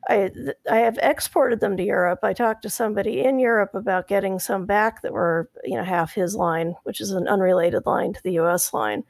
I 0.08 0.30
I 0.70 0.78
have 0.78 1.00
exported 1.02 1.60
them 1.60 1.78
to 1.78 1.84
Europe. 1.84 2.20
I 2.24 2.34
talked 2.34 2.62
to 2.64 2.70
somebody 2.70 3.24
in 3.24 3.40
Europe 3.40 3.74
about 3.74 4.08
getting 4.08 4.40
some 4.40 4.66
back 4.66 5.02
that 5.02 5.14
were, 5.14 5.50
you 5.64 5.76
know, 5.76 5.84
half 5.84 6.14
his 6.14 6.36
line, 6.36 6.76
which 6.84 7.02
is 7.02 7.12
an 7.12 7.28
unrelated 7.28 7.86
line 7.86 8.14
to 8.14 8.24
the 8.24 8.34
U.S. 8.34 8.74
line, 8.74 9.04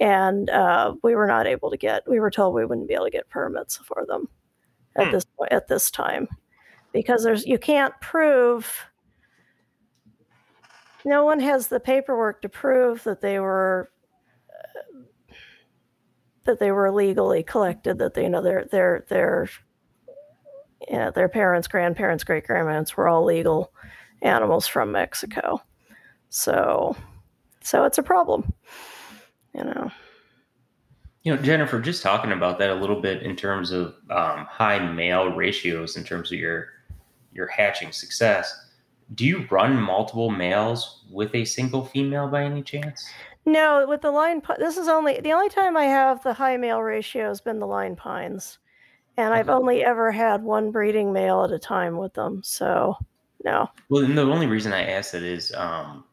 and 0.00 0.48
uh, 0.50 0.94
we 1.02 1.14
were 1.14 1.26
not 1.26 1.46
able 1.46 1.70
to 1.70 1.76
get. 1.76 2.08
We 2.08 2.20
were 2.20 2.30
told 2.30 2.54
we 2.54 2.64
wouldn't 2.64 2.88
be 2.88 2.94
able 2.94 3.04
to 3.04 3.10
get 3.10 3.28
permits 3.28 3.76
for 3.76 4.06
them 4.06 4.28
at 4.96 5.06
hmm. 5.06 5.12
this 5.12 5.26
at 5.50 5.68
this 5.68 5.90
time 5.90 6.28
because 6.92 7.22
there's 7.22 7.46
you 7.46 7.58
can't 7.58 7.94
prove 8.00 8.86
no 11.04 11.24
one 11.24 11.40
has 11.40 11.68
the 11.68 11.80
paperwork 11.80 12.42
to 12.42 12.48
prove 12.48 13.04
that 13.04 13.20
they 13.20 13.38
were 13.38 13.90
uh, 14.50 15.34
that 16.44 16.58
they 16.58 16.70
were 16.70 16.90
legally 16.90 17.42
collected 17.42 17.98
that 17.98 18.14
they 18.14 18.24
you 18.24 18.28
know 18.30 18.42
their 18.42 18.64
their 18.64 19.04
their 19.08 19.48
you 20.90 20.96
know, 20.96 21.10
their 21.10 21.28
parents 21.28 21.68
grandparents 21.68 22.24
great 22.24 22.46
grandparents 22.46 22.96
were 22.96 23.08
all 23.08 23.24
legal 23.24 23.72
animals 24.22 24.66
from 24.66 24.92
mexico 24.92 25.60
so 26.28 26.96
so 27.62 27.84
it's 27.84 27.98
a 27.98 28.02
problem 28.02 28.52
you 29.54 29.64
know 29.64 29.90
you 31.22 31.34
know 31.34 31.40
jennifer 31.40 31.80
just 31.80 32.02
talking 32.02 32.32
about 32.32 32.58
that 32.58 32.70
a 32.70 32.74
little 32.74 33.00
bit 33.00 33.22
in 33.22 33.36
terms 33.36 33.70
of 33.70 33.94
um, 34.10 34.46
high 34.46 34.78
male 34.92 35.28
ratios 35.28 35.96
in 35.96 36.04
terms 36.04 36.32
of 36.32 36.38
your 36.38 36.68
your 37.32 37.46
hatching 37.46 37.92
success 37.92 38.66
do 39.14 39.26
you 39.26 39.46
run 39.50 39.80
multiple 39.80 40.30
males 40.30 41.04
with 41.10 41.34
a 41.34 41.44
single 41.44 41.84
female 41.84 42.28
by 42.28 42.44
any 42.44 42.62
chance? 42.62 43.08
No, 43.44 43.84
with 43.88 44.02
the 44.02 44.10
line. 44.10 44.42
This 44.58 44.76
is 44.76 44.88
only 44.88 45.20
the 45.20 45.32
only 45.32 45.48
time 45.48 45.76
I 45.76 45.84
have 45.84 46.22
the 46.22 46.34
high 46.34 46.56
male 46.56 46.80
ratio 46.80 47.28
has 47.28 47.40
been 47.40 47.58
the 47.58 47.66
line 47.66 47.96
pines, 47.96 48.58
and 49.16 49.34
I've 49.34 49.48
only 49.48 49.84
ever 49.84 50.10
had 50.10 50.42
one 50.42 50.70
breeding 50.70 51.12
male 51.12 51.44
at 51.44 51.52
a 51.52 51.58
time 51.58 51.96
with 51.96 52.14
them. 52.14 52.42
So 52.42 52.96
no. 53.44 53.70
Well, 53.88 54.06
the 54.06 54.20
only 54.22 54.46
reason 54.46 54.72
I 54.72 54.90
ask 54.90 55.12
that 55.12 55.22
is 55.22 55.52
um, 55.54 56.04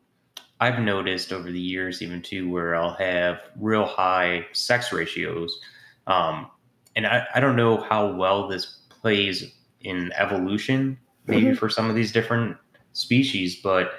I've 0.60 0.80
noticed 0.80 1.34
over 1.34 1.52
the 1.52 1.60
years, 1.60 2.02
even 2.02 2.22
too, 2.22 2.49
where 2.49 2.76
I'll 2.76 2.95
have 2.95 3.40
real 3.60 3.86
high 3.86 4.45
sex 4.53 4.91
ratios, 4.91 5.60
um, 6.07 6.49
and 6.95 7.06
I, 7.06 7.28
I 7.36 7.40
don't 7.40 7.56
know 7.56 7.78
how 7.78 8.11
well 8.14 8.48
this 8.48 8.80
plays 8.90 9.53
in 9.82 10.11
evolution, 10.14 10.98
maybe 11.28 11.48
mm-hmm. 11.48 11.56
for 11.56 11.69
some 11.69 11.90
of 11.90 11.95
these 11.95 12.11
different 12.11 12.57
species, 12.94 13.57
but 13.61 13.91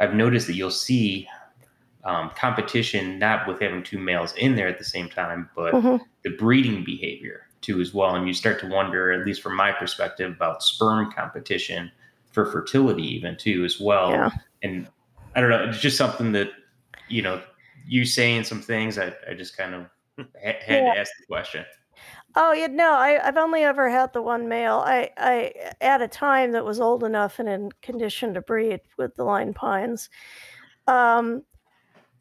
I've 0.00 0.14
noticed 0.14 0.46
that 0.46 0.54
you'll 0.54 0.70
see 0.70 1.28
um, 2.04 2.30
competition 2.36 3.18
not 3.18 3.46
with 3.46 3.60
having 3.60 3.82
two 3.82 3.98
males 3.98 4.32
in 4.34 4.54
there 4.54 4.68
at 4.68 4.78
the 4.78 4.84
same 4.84 5.08
time, 5.08 5.50
but 5.54 5.74
mm-hmm. 5.74 5.96
the 6.22 6.30
breeding 6.30 6.84
behavior 6.84 7.45
too 7.66 7.80
as 7.80 7.92
well. 7.92 8.14
And 8.14 8.26
you 8.26 8.34
start 8.34 8.60
to 8.60 8.68
wonder, 8.68 9.12
at 9.12 9.26
least 9.26 9.42
from 9.42 9.56
my 9.56 9.72
perspective, 9.72 10.30
about 10.32 10.62
sperm 10.62 11.12
competition 11.12 11.90
for 12.30 12.46
fertility 12.46 13.02
even 13.02 13.36
too 13.36 13.64
as 13.64 13.80
well. 13.80 14.10
Yeah. 14.10 14.30
And 14.62 14.86
I 15.34 15.40
don't 15.40 15.50
know, 15.50 15.64
it's 15.68 15.80
just 15.80 15.96
something 15.96 16.32
that 16.32 16.50
you 17.08 17.22
know 17.22 17.42
you 17.86 18.04
saying 18.04 18.44
some 18.44 18.62
things. 18.62 18.98
I, 18.98 19.12
I 19.28 19.34
just 19.34 19.56
kind 19.56 19.74
of 19.74 19.86
had 20.42 20.56
yeah. 20.68 20.94
to 20.94 21.00
ask 21.00 21.10
the 21.18 21.26
question. 21.26 21.64
Oh, 22.38 22.52
yeah, 22.52 22.66
no, 22.66 22.92
I, 22.92 23.26
I've 23.26 23.38
only 23.38 23.62
ever 23.62 23.88
had 23.88 24.12
the 24.12 24.20
one 24.20 24.46
male. 24.46 24.82
I, 24.84 25.08
I 25.16 25.52
at 25.80 26.02
a 26.02 26.08
time 26.08 26.52
that 26.52 26.66
was 26.66 26.80
old 26.80 27.02
enough 27.02 27.38
and 27.38 27.48
in 27.48 27.70
condition 27.80 28.34
to 28.34 28.42
breed 28.42 28.80
with 28.98 29.14
the 29.16 29.24
line 29.24 29.54
pines. 29.54 30.10
Um, 30.86 31.42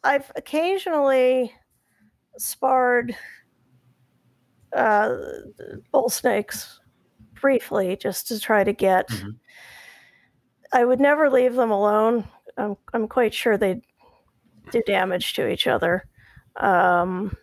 I've 0.06 0.32
occasionally 0.38 1.54
sparred 2.38 3.16
uh, 4.76 5.16
bull 5.92 6.10
snakes 6.10 6.80
briefly 7.34 7.96
just 7.96 8.28
to 8.28 8.40
try 8.40 8.64
to 8.64 8.74
get. 8.74 9.08
Mm-hmm. 9.10 9.30
I 10.74 10.84
would 10.84 11.00
never 11.00 11.30
leave 11.30 11.56
them 11.56 11.72
alone. 11.72 12.26
I'm 12.58 12.76
I'm 12.94 13.08
quite 13.08 13.34
sure 13.34 13.58
they'd 13.58 13.82
do 14.72 14.82
damage 14.86 15.34
to 15.34 15.48
each 15.48 15.68
other. 15.68 16.06
Um, 16.58 17.36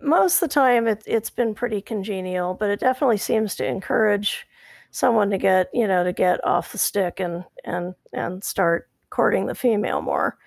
most 0.00 0.42
of 0.42 0.48
the 0.48 0.54
time 0.54 0.86
it, 0.86 1.02
it's 1.06 1.30
been 1.30 1.54
pretty 1.54 1.80
congenial, 1.80 2.54
but 2.54 2.70
it 2.70 2.80
definitely 2.80 3.18
seems 3.18 3.54
to 3.56 3.66
encourage 3.66 4.46
someone 4.90 5.30
to 5.30 5.38
get 5.38 5.68
you 5.72 5.86
know 5.86 6.04
to 6.04 6.12
get 6.12 6.44
off 6.44 6.72
the 6.72 6.78
stick 6.78 7.20
and 7.20 7.44
and 7.64 7.94
and 8.12 8.44
start 8.44 8.88
courting 9.10 9.46
the 9.46 9.54
female 9.54 10.02
more. 10.02 10.38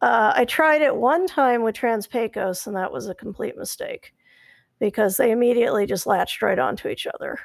Uh, 0.00 0.32
I 0.34 0.44
tried 0.44 0.82
it 0.82 0.94
one 0.94 1.26
time 1.26 1.62
with 1.62 1.74
Trans-Pecos, 1.74 2.66
and 2.66 2.76
that 2.76 2.92
was 2.92 3.08
a 3.08 3.14
complete 3.14 3.56
mistake 3.56 4.14
because 4.78 5.16
they 5.16 5.32
immediately 5.32 5.86
just 5.86 6.06
latched 6.06 6.40
right 6.40 6.58
onto 6.58 6.88
each 6.88 7.06
other. 7.06 7.38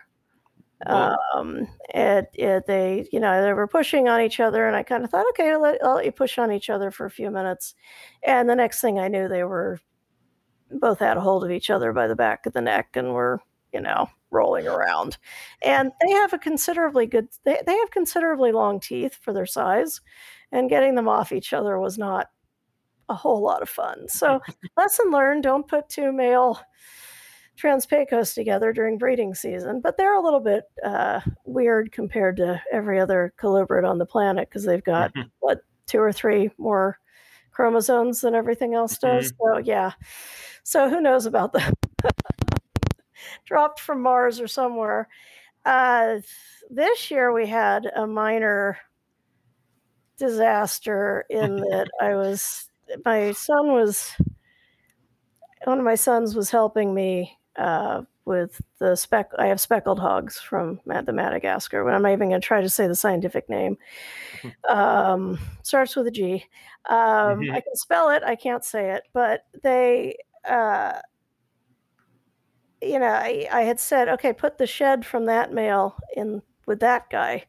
Um, 0.85 1.67
it, 1.93 2.29
it, 2.33 2.67
they, 2.67 3.07
you 3.11 3.19
know, 3.19 3.41
they 3.41 3.53
were 3.53 3.67
pushing 3.67 4.09
on 4.09 4.21
each 4.21 4.39
other, 4.39 4.67
and 4.67 4.75
I 4.75 4.83
kind 4.83 5.03
of 5.03 5.09
thought, 5.09 5.25
okay, 5.29 5.51
I'll 5.51 5.61
let, 5.61 5.83
I'll 5.83 5.95
let 5.95 6.05
you 6.05 6.11
push 6.11 6.37
on 6.37 6.51
each 6.51 6.69
other 6.69 6.91
for 6.91 7.05
a 7.05 7.11
few 7.11 7.31
minutes. 7.31 7.73
And 8.21 8.49
the 8.49 8.55
next 8.55 8.81
thing 8.81 8.99
I 8.99 9.07
knew, 9.07 9.27
they 9.27 9.43
were 9.43 9.79
both 10.69 10.99
had 10.99 11.17
a 11.17 11.21
hold 11.21 11.43
of 11.43 11.51
each 11.51 11.69
other 11.69 11.93
by 11.93 12.07
the 12.07 12.15
back 12.15 12.45
of 12.45 12.53
the 12.53 12.61
neck 12.61 12.89
and 12.95 13.13
were, 13.13 13.39
you 13.71 13.79
know, 13.79 14.09
rolling 14.29 14.67
around. 14.67 15.17
And 15.61 15.91
they 16.01 16.11
have 16.11 16.33
a 16.33 16.37
considerably 16.37 17.05
good, 17.05 17.29
they, 17.45 17.61
they 17.65 17.77
have 17.77 17.91
considerably 17.91 18.51
long 18.51 18.79
teeth 18.79 19.17
for 19.21 19.31
their 19.31 19.45
size, 19.45 20.01
and 20.51 20.69
getting 20.69 20.95
them 20.95 21.07
off 21.07 21.31
each 21.31 21.53
other 21.53 21.79
was 21.79 21.97
not 21.97 22.27
a 23.09 23.15
whole 23.15 23.41
lot 23.41 23.61
of 23.61 23.69
fun. 23.69 24.07
So, 24.07 24.39
lesson 24.77 25.11
learned 25.11 25.43
don't 25.43 25.67
put 25.67 25.89
two 25.89 26.11
male 26.11 26.59
Trans-Pecos 27.55 28.33
together 28.33 28.73
during 28.73 28.97
breeding 28.97 29.35
season, 29.35 29.79
but 29.81 29.97
they're 29.97 30.15
a 30.15 30.21
little 30.21 30.39
bit 30.39 30.63
uh, 30.83 31.21
weird 31.45 31.91
compared 31.91 32.37
to 32.37 32.61
every 32.71 32.99
other 32.99 33.33
colubrid 33.39 33.87
on 33.87 33.99
the 33.99 34.05
planet 34.05 34.49
because 34.49 34.63
they've 34.63 34.83
got 34.83 35.13
mm-hmm. 35.13 35.27
what 35.39 35.59
two 35.85 35.99
or 35.99 36.11
three 36.11 36.49
more 36.57 36.97
chromosomes 37.51 38.21
than 38.21 38.33
everything 38.33 38.73
else 38.73 38.97
does. 38.97 39.31
Mm-hmm. 39.31 39.59
So 39.59 39.59
yeah, 39.59 39.91
so 40.63 40.89
who 40.89 41.01
knows 41.01 41.25
about 41.25 41.53
them? 41.53 41.73
dropped 43.45 43.79
from 43.79 44.01
Mars 44.01 44.39
or 44.39 44.47
somewhere. 44.47 45.07
Uh, 45.65 46.17
this 46.69 47.11
year 47.11 47.31
we 47.31 47.47
had 47.47 47.85
a 47.95 48.07
minor 48.07 48.77
disaster 50.17 51.25
in 51.29 51.55
that 51.69 51.87
I 52.01 52.15
was 52.15 52.69
my 53.05 53.31
son 53.31 53.71
was 53.71 54.15
one 55.65 55.79
of 55.79 55.85
my 55.85 55.95
sons 55.95 56.35
was 56.35 56.49
helping 56.49 56.93
me 56.93 57.37
uh, 57.57 58.01
with 58.25 58.61
the 58.79 58.95
speck. 58.95 59.31
I 59.37 59.47
have 59.47 59.59
speckled 59.59 59.99
hogs 59.99 60.39
from 60.39 60.79
the 60.85 61.13
Madagascar. 61.13 61.83
When 61.83 61.93
I'm 61.93 62.07
even 62.07 62.29
going 62.29 62.41
to 62.41 62.45
try 62.45 62.61
to 62.61 62.69
say 62.69 62.87
the 62.87 62.95
scientific 62.95 63.49
name. 63.49 63.77
Um, 64.69 65.39
starts 65.61 65.95
with 65.95 66.07
a 66.07 66.11
G. 66.11 66.43
Um, 66.89 66.97
mm-hmm. 67.39 67.55
I 67.55 67.61
can 67.61 67.75
spell 67.75 68.09
it. 68.09 68.23
I 68.23 68.35
can't 68.35 68.65
say 68.65 68.91
it. 68.91 69.03
But 69.13 69.45
they, 69.63 70.17
uh, 70.43 70.99
you 72.81 72.99
know, 72.99 73.05
I, 73.05 73.47
I 73.49 73.61
had 73.61 73.79
said, 73.79 74.09
okay, 74.09 74.33
put 74.33 74.57
the 74.57 74.67
shed 74.67 75.05
from 75.05 75.27
that 75.27 75.53
male 75.53 75.95
in 76.17 76.41
with 76.65 76.81
that 76.81 77.09
guy. 77.09 77.45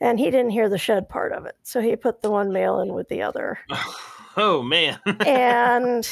And 0.00 0.18
he 0.18 0.30
didn't 0.30 0.50
hear 0.52 0.70
the 0.70 0.78
shed 0.78 1.10
part 1.10 1.32
of 1.32 1.44
it. 1.44 1.56
So 1.62 1.82
he 1.82 1.94
put 1.94 2.22
the 2.22 2.30
one 2.30 2.52
male 2.52 2.80
in 2.80 2.94
with 2.94 3.10
the 3.10 3.20
other. 3.20 3.58
Oh, 4.36 4.62
man. 4.62 4.98
and 5.26 6.08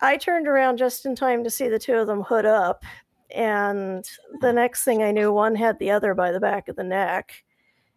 I 0.00 0.16
turned 0.16 0.48
around 0.48 0.78
just 0.78 1.06
in 1.06 1.14
time 1.14 1.44
to 1.44 1.50
see 1.50 1.68
the 1.68 1.78
two 1.78 1.94
of 1.94 2.06
them 2.06 2.22
hood 2.22 2.46
up. 2.46 2.84
And 3.30 4.04
the 4.40 4.52
next 4.52 4.84
thing 4.84 5.02
I 5.02 5.12
knew, 5.12 5.32
one 5.32 5.54
had 5.54 5.78
the 5.78 5.90
other 5.90 6.14
by 6.14 6.32
the 6.32 6.40
back 6.40 6.68
of 6.68 6.76
the 6.76 6.84
neck. 6.84 7.44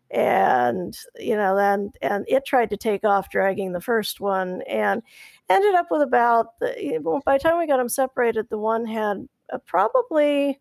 And, 0.10 0.98
you 1.18 1.38
know, 1.38 1.56
then, 1.56 1.92
and 2.02 2.26
it 2.28 2.46
tried 2.46 2.70
to 2.72 2.78
take 2.78 3.06
off, 3.06 3.30
dragging 3.30 3.72
the 3.72 3.80
first 3.80 4.20
one, 4.20 4.62
and 4.64 5.02
ended 5.50 5.74
up 5.76 5.88
with 5.90 6.02
about, 6.02 6.60
the, 6.60 7.22
by 7.26 7.38
the 7.38 7.44
time 7.44 7.58
we 7.58 7.68
got 7.68 7.78
them 7.78 7.88
separated, 7.88 8.50
the 8.50 8.58
one 8.58 8.86
had 8.86 9.26
a 9.50 9.60
probably 9.60 10.60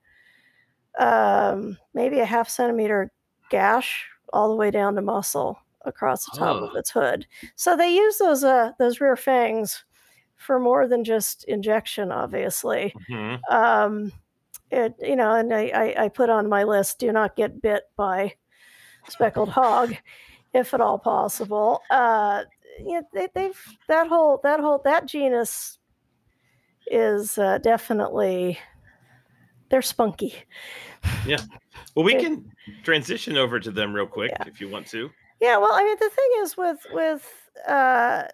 um, 0.99 1.77
maybe 1.95 2.21
a 2.21 2.25
half 2.25 2.49
centimeter 2.49 3.11
gash 3.51 4.07
all 4.33 4.49
the 4.49 4.57
way 4.57 4.71
down 4.71 4.95
to 4.95 5.03
muscle 5.03 5.59
across 5.85 6.25
the 6.25 6.37
top 6.37 6.61
oh. 6.61 6.67
of 6.67 6.77
its 6.77 6.91
hood. 6.91 7.27
So 7.57 7.77
they 7.77 7.95
use 7.95 8.19
those 8.19 8.45
uh, 8.45 8.73
those 8.79 9.01
rear 9.01 9.17
fangs 9.17 9.85
for 10.37 10.59
more 10.59 10.89
than 10.89 11.05
just 11.05 11.45
injection, 11.45 12.11
obviously. 12.11 12.95
Mm-hmm. 13.11 13.55
Um, 13.55 14.13
it, 14.71 14.95
you 15.01 15.17
know, 15.17 15.35
and 15.35 15.53
I, 15.53 15.67
I, 15.75 16.05
I, 16.05 16.09
put 16.09 16.31
on 16.31 16.49
my 16.49 16.65
list: 16.65 16.99
do 16.99 17.13
not 17.13 17.37
get 17.37 17.61
bit 17.61 17.85
by 17.97 18.35
speckled 19.09 19.49
hog, 19.51 19.95
if 20.55 20.73
at 20.75 20.81
all 20.81 20.99
possible. 20.99 21.83
Uh, 21.91 22.45
you 22.79 22.93
know, 22.93 23.03
they, 23.13 23.29
they've 23.35 23.61
that 23.89 24.07
whole 24.07 24.41
that 24.43 24.61
whole 24.61 24.81
that 24.85 25.07
genus 25.07 25.79
is 26.87 27.37
uh, 27.39 27.59
definitely 27.59 28.59
they're 29.71 29.83
spunky. 29.83 30.35
Yeah. 31.27 31.39
Well, 31.95 32.05
we 32.05 32.15
can 32.15 32.51
transition 32.83 33.37
over 33.37 33.61
to 33.61 33.71
them 33.71 33.95
real 33.95 34.07
quick 34.07 34.33
yeah. 34.33 34.49
if 34.49 34.61
you 34.61 34.69
want 34.69 34.87
to. 34.89 35.11
Yeah. 35.41 35.57
Well, 35.57 35.73
I 35.73 35.85
mean, 35.85 35.97
the 35.99 36.11
thing 36.11 36.31
is 36.43 36.57
with 36.57 36.87
with 36.93 37.51
uh, 37.67 38.25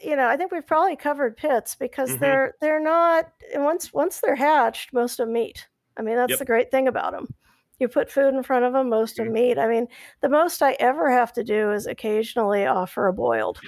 you 0.00 0.14
know, 0.16 0.28
I 0.28 0.36
think 0.36 0.52
we've 0.52 0.66
probably 0.66 0.96
covered 0.96 1.36
pits 1.36 1.74
because 1.74 2.10
mm-hmm. 2.10 2.20
they're 2.20 2.54
they're 2.60 2.82
not 2.82 3.32
once 3.54 3.92
once 3.92 4.20
they're 4.20 4.36
hatched, 4.36 4.92
most 4.92 5.20
of 5.20 5.26
them 5.26 5.36
eat. 5.36 5.66
I 5.96 6.02
mean, 6.02 6.16
that's 6.16 6.30
yep. 6.30 6.38
the 6.38 6.44
great 6.44 6.70
thing 6.70 6.88
about 6.88 7.12
them. 7.12 7.34
You 7.80 7.88
put 7.88 8.10
food 8.10 8.34
in 8.34 8.42
front 8.42 8.64
of 8.64 8.72
them, 8.72 8.88
most 8.88 9.16
mm-hmm. 9.16 9.28
of 9.28 9.34
them 9.34 9.44
eat. 9.44 9.58
I 9.58 9.68
mean, 9.68 9.88
the 10.20 10.28
most 10.28 10.62
I 10.62 10.72
ever 10.74 11.10
have 11.10 11.32
to 11.34 11.44
do 11.44 11.72
is 11.72 11.86
occasionally 11.86 12.66
offer 12.66 13.08
a 13.08 13.12
boiled 13.12 13.60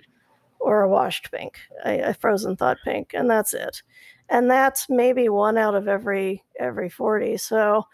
or 0.61 0.83
a 0.83 0.89
washed 0.89 1.31
pink, 1.33 1.59
a, 1.85 2.01
a 2.01 2.15
frozen 2.15 2.57
thawed 2.57 2.79
pink, 2.85 3.13
and 3.15 3.29
that's 3.29 3.55
it. 3.55 3.83
And 4.29 4.49
that's 4.51 4.89
maybe 4.89 5.29
one 5.29 5.59
out 5.59 5.75
of 5.75 5.89
every 5.89 6.45
every 6.59 6.89
forty, 6.89 7.37
so 7.37 7.85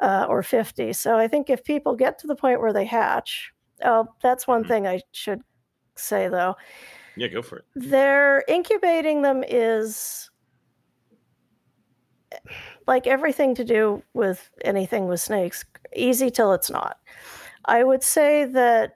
uh, 0.00 0.26
or 0.28 0.42
fifty. 0.42 0.92
So 0.92 1.16
I 1.16 1.28
think 1.28 1.48
if 1.48 1.62
people 1.62 1.94
get 1.94 2.18
to 2.20 2.26
the 2.26 2.34
point 2.34 2.60
where 2.60 2.72
they 2.72 2.84
hatch, 2.84 3.52
oh, 3.84 4.08
that's 4.22 4.46
one 4.46 4.62
mm-hmm. 4.62 4.68
thing 4.68 4.86
I 4.86 5.00
should 5.12 5.42
say 5.96 6.28
though 6.28 6.56
yeah, 7.16 7.28
go 7.28 7.42
for 7.42 7.58
it. 7.58 7.64
They're 7.74 8.44
incubating 8.48 9.22
them 9.22 9.44
is 9.46 10.30
like 12.86 13.06
everything 13.06 13.54
to 13.56 13.64
do 13.64 14.02
with 14.14 14.48
anything 14.64 15.06
with 15.06 15.20
snakes, 15.20 15.64
easy 15.94 16.30
till 16.30 16.52
it's 16.52 16.70
not. 16.70 16.98
I 17.66 17.84
would 17.84 18.02
say 18.02 18.44
that 18.46 18.94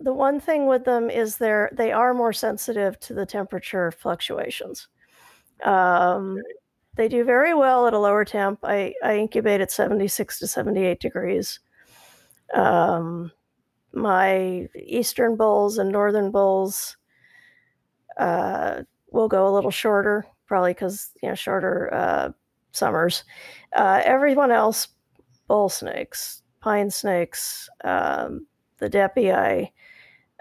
the 0.00 0.14
one 0.14 0.40
thing 0.40 0.66
with 0.66 0.84
them 0.84 1.10
is 1.10 1.36
they're 1.36 1.70
they 1.72 1.92
are 1.92 2.14
more 2.14 2.32
sensitive 2.32 2.98
to 3.00 3.14
the 3.14 3.26
temperature 3.26 3.90
fluctuations. 3.90 4.88
Um, 5.64 6.40
they 6.94 7.08
do 7.08 7.24
very 7.24 7.52
well 7.52 7.86
at 7.86 7.92
a 7.92 7.98
lower 7.98 8.24
temp. 8.24 8.60
I, 8.62 8.94
I 9.04 9.16
incubate 9.16 9.60
at 9.60 9.70
76 9.70 10.38
to 10.38 10.46
78 10.46 10.98
degrees. 10.98 11.60
Um, 12.54 13.32
my 13.96 14.68
eastern 14.76 15.36
bulls 15.36 15.78
and 15.78 15.90
northern 15.90 16.30
bulls 16.30 16.96
uh, 18.18 18.82
will 19.10 19.28
go 19.28 19.48
a 19.48 19.54
little 19.54 19.70
shorter, 19.70 20.26
probably 20.46 20.74
because 20.74 21.10
you 21.22 21.28
know 21.28 21.34
shorter 21.34 21.92
uh, 21.92 22.30
summers. 22.72 23.24
Uh, 23.74 24.02
everyone 24.04 24.52
else, 24.52 24.88
bull 25.48 25.68
snakes, 25.68 26.42
pine 26.60 26.90
snakes, 26.90 27.68
um, 27.84 28.46
the 28.78 28.90
deppei, 28.90 29.70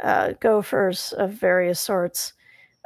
uh, 0.03 0.33
gophers 0.41 1.13
of 1.13 1.31
various 1.31 1.79
sorts, 1.79 2.33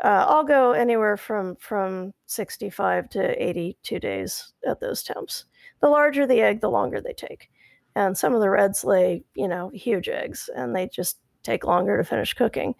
uh, 0.04 0.26
all 0.28 0.44
go 0.44 0.74
anywhere 0.74 1.18
from 1.18 1.56
from 1.56 2.14
65 2.28 3.10
to 3.10 3.44
82 3.44 4.00
days 4.00 4.54
at 4.68 4.80
those 4.80 5.02
temps. 5.02 5.46
The 5.82 5.90
larger 5.90 6.28
the 6.28 6.41
egg, 6.41 6.62
the 6.62 6.70
longer 6.70 7.02
they 7.02 7.14
take 7.14 7.50
and 7.99 8.17
some 8.17 8.34
of 8.34 8.39
the 8.39 8.49
reds 8.49 8.85
lay 8.85 9.23
you 9.35 9.47
know 9.47 9.69
huge 9.73 10.07
eggs 10.07 10.49
and 10.55 10.73
they 10.73 10.88
just 10.88 11.19
take 11.43 11.65
longer 11.65 11.97
to 11.97 12.03
finish 12.03 12.34
cooking. 12.34 12.73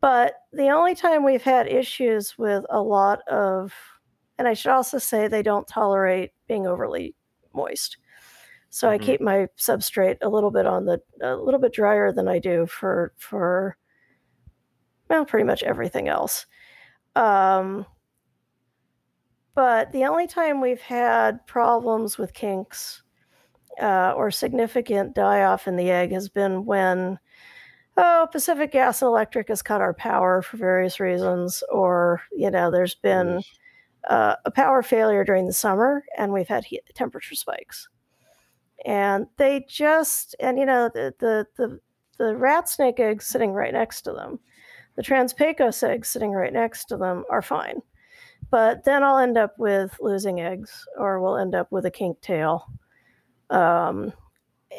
But 0.00 0.34
the 0.52 0.68
only 0.68 0.94
time 0.94 1.24
we've 1.24 1.42
had 1.42 1.66
issues 1.66 2.36
with 2.38 2.64
a 2.70 2.82
lot 2.82 3.20
of 3.28 3.72
and 4.38 4.46
i 4.48 4.54
should 4.54 4.72
also 4.72 4.98
say 4.98 5.28
they 5.28 5.42
don't 5.42 5.66
tolerate 5.66 6.32
being 6.46 6.66
overly 6.66 7.14
moist. 7.54 7.96
So 8.68 8.88
mm-hmm. 8.88 9.02
i 9.02 9.06
keep 9.06 9.20
my 9.20 9.48
substrate 9.58 10.18
a 10.20 10.28
little 10.28 10.50
bit 10.50 10.66
on 10.66 10.84
the 10.84 11.00
a 11.22 11.36
little 11.36 11.60
bit 11.60 11.72
drier 11.72 12.12
than 12.12 12.28
i 12.28 12.38
do 12.38 12.66
for 12.66 13.12
for 13.16 13.76
well 15.08 15.24
pretty 15.24 15.44
much 15.44 15.62
everything 15.62 16.08
else. 16.08 16.46
Um, 17.16 17.86
but 19.54 19.90
the 19.92 20.04
only 20.04 20.26
time 20.26 20.60
we've 20.60 20.80
had 20.80 21.44
problems 21.46 22.18
with 22.18 22.32
kinks 22.34 23.02
uh, 23.80 24.12
or 24.16 24.30
significant 24.30 25.14
die 25.14 25.42
off 25.42 25.66
in 25.66 25.76
the 25.76 25.90
egg 25.90 26.12
has 26.12 26.28
been 26.28 26.64
when 26.64 27.18
oh 27.96 28.28
pacific 28.30 28.72
gas 28.72 29.02
and 29.02 29.08
electric 29.08 29.48
has 29.48 29.62
cut 29.62 29.80
our 29.80 29.94
power 29.94 30.42
for 30.42 30.56
various 30.56 31.00
reasons 31.00 31.62
or 31.70 32.22
you 32.32 32.50
know 32.50 32.70
there's 32.70 32.94
been 32.94 33.42
uh, 34.08 34.36
a 34.44 34.50
power 34.50 34.82
failure 34.82 35.24
during 35.24 35.46
the 35.46 35.52
summer 35.52 36.04
and 36.16 36.32
we've 36.32 36.48
had 36.48 36.64
heat, 36.64 36.82
temperature 36.94 37.34
spikes. 37.34 37.88
And 38.86 39.26
they 39.36 39.66
just 39.68 40.34
and 40.40 40.58
you 40.58 40.64
know 40.64 40.90
the 40.92 41.14
the 41.18 41.46
the, 41.56 41.80
the 42.16 42.36
rat 42.36 42.68
snake 42.68 42.98
eggs 42.98 43.26
sitting 43.26 43.52
right 43.52 43.74
next 43.74 44.02
to 44.02 44.12
them 44.12 44.40
the 44.96 45.02
Trans-Pecos 45.02 45.82
eggs 45.82 46.08
sitting 46.08 46.32
right 46.32 46.52
next 46.52 46.86
to 46.86 46.96
them 46.96 47.24
are 47.30 47.42
fine 47.42 47.82
but 48.50 48.84
then 48.84 49.02
i'll 49.02 49.18
end 49.18 49.36
up 49.36 49.58
with 49.58 49.94
losing 50.00 50.40
eggs 50.40 50.86
or 50.98 51.20
we'll 51.20 51.36
end 51.36 51.54
up 51.54 51.70
with 51.70 51.84
a 51.84 51.90
kink 51.90 52.18
tail 52.22 52.66
um, 53.50 54.12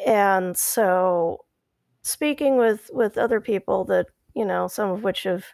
and 0.06 0.56
so 0.56 1.44
speaking 2.02 2.56
with 2.56 2.90
with 2.92 3.18
other 3.18 3.40
people 3.40 3.84
that 3.86 4.06
you 4.34 4.44
know 4.44 4.68
some 4.68 4.90
of 4.90 5.04
which 5.04 5.24
have 5.24 5.44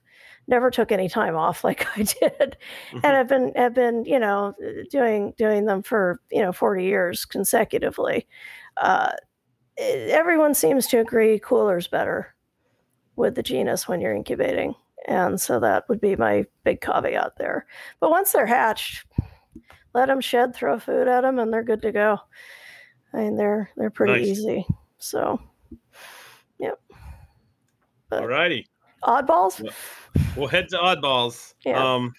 never 0.48 0.70
took 0.70 0.92
any 0.92 1.08
time 1.08 1.36
off 1.36 1.64
like 1.64 1.86
I 1.98 2.02
did, 2.02 2.56
Mhm. 2.92 3.00
and 3.04 3.04
have 3.04 3.28
been 3.28 3.52
have 3.56 3.74
been 3.74 4.04
you 4.04 4.18
know 4.18 4.54
doing 4.90 5.34
doing 5.38 5.66
them 5.66 5.82
for 5.82 6.20
you 6.30 6.42
know 6.42 6.52
forty 6.52 6.84
years 6.84 7.24
consecutively. 7.24 8.26
Uh, 8.78 9.12
everyone 9.78 10.54
seems 10.54 10.86
to 10.88 10.98
agree 10.98 11.38
cooler's 11.38 11.88
better 11.88 12.34
with 13.16 13.34
the 13.34 13.42
genus 13.42 13.88
when 13.88 14.00
you're 14.00 14.14
incubating, 14.14 14.74
and 15.06 15.40
so 15.40 15.60
that 15.60 15.88
would 15.88 16.00
be 16.00 16.16
my 16.16 16.46
big 16.64 16.80
caveat 16.80 17.32
there. 17.38 17.66
But 18.00 18.10
once 18.10 18.32
they're 18.32 18.46
hatched, 18.46 19.06
let 19.94 20.06
them 20.06 20.20
shed, 20.20 20.54
throw 20.54 20.78
food 20.78 21.08
at 21.08 21.22
them, 21.22 21.38
and 21.38 21.52
they're 21.52 21.62
good 21.64 21.82
to 21.82 21.92
go. 21.92 22.20
I 23.14 23.18
mean, 23.18 23.36
they're 23.36 23.70
they're 23.76 23.90
pretty 23.90 24.12
Nice. 24.20 24.26
easy. 24.38 24.66
So, 24.98 25.40
yep. 26.58 26.80
But 28.10 28.22
All 28.22 28.28
righty. 28.28 28.66
oddballs. 29.02 29.60
Well- 29.60 29.72
We'll 30.36 30.48
head 30.48 30.68
to 30.70 30.76
oddballs. 30.76 31.54
Yeah. 31.64 31.94
Um, 31.94 32.14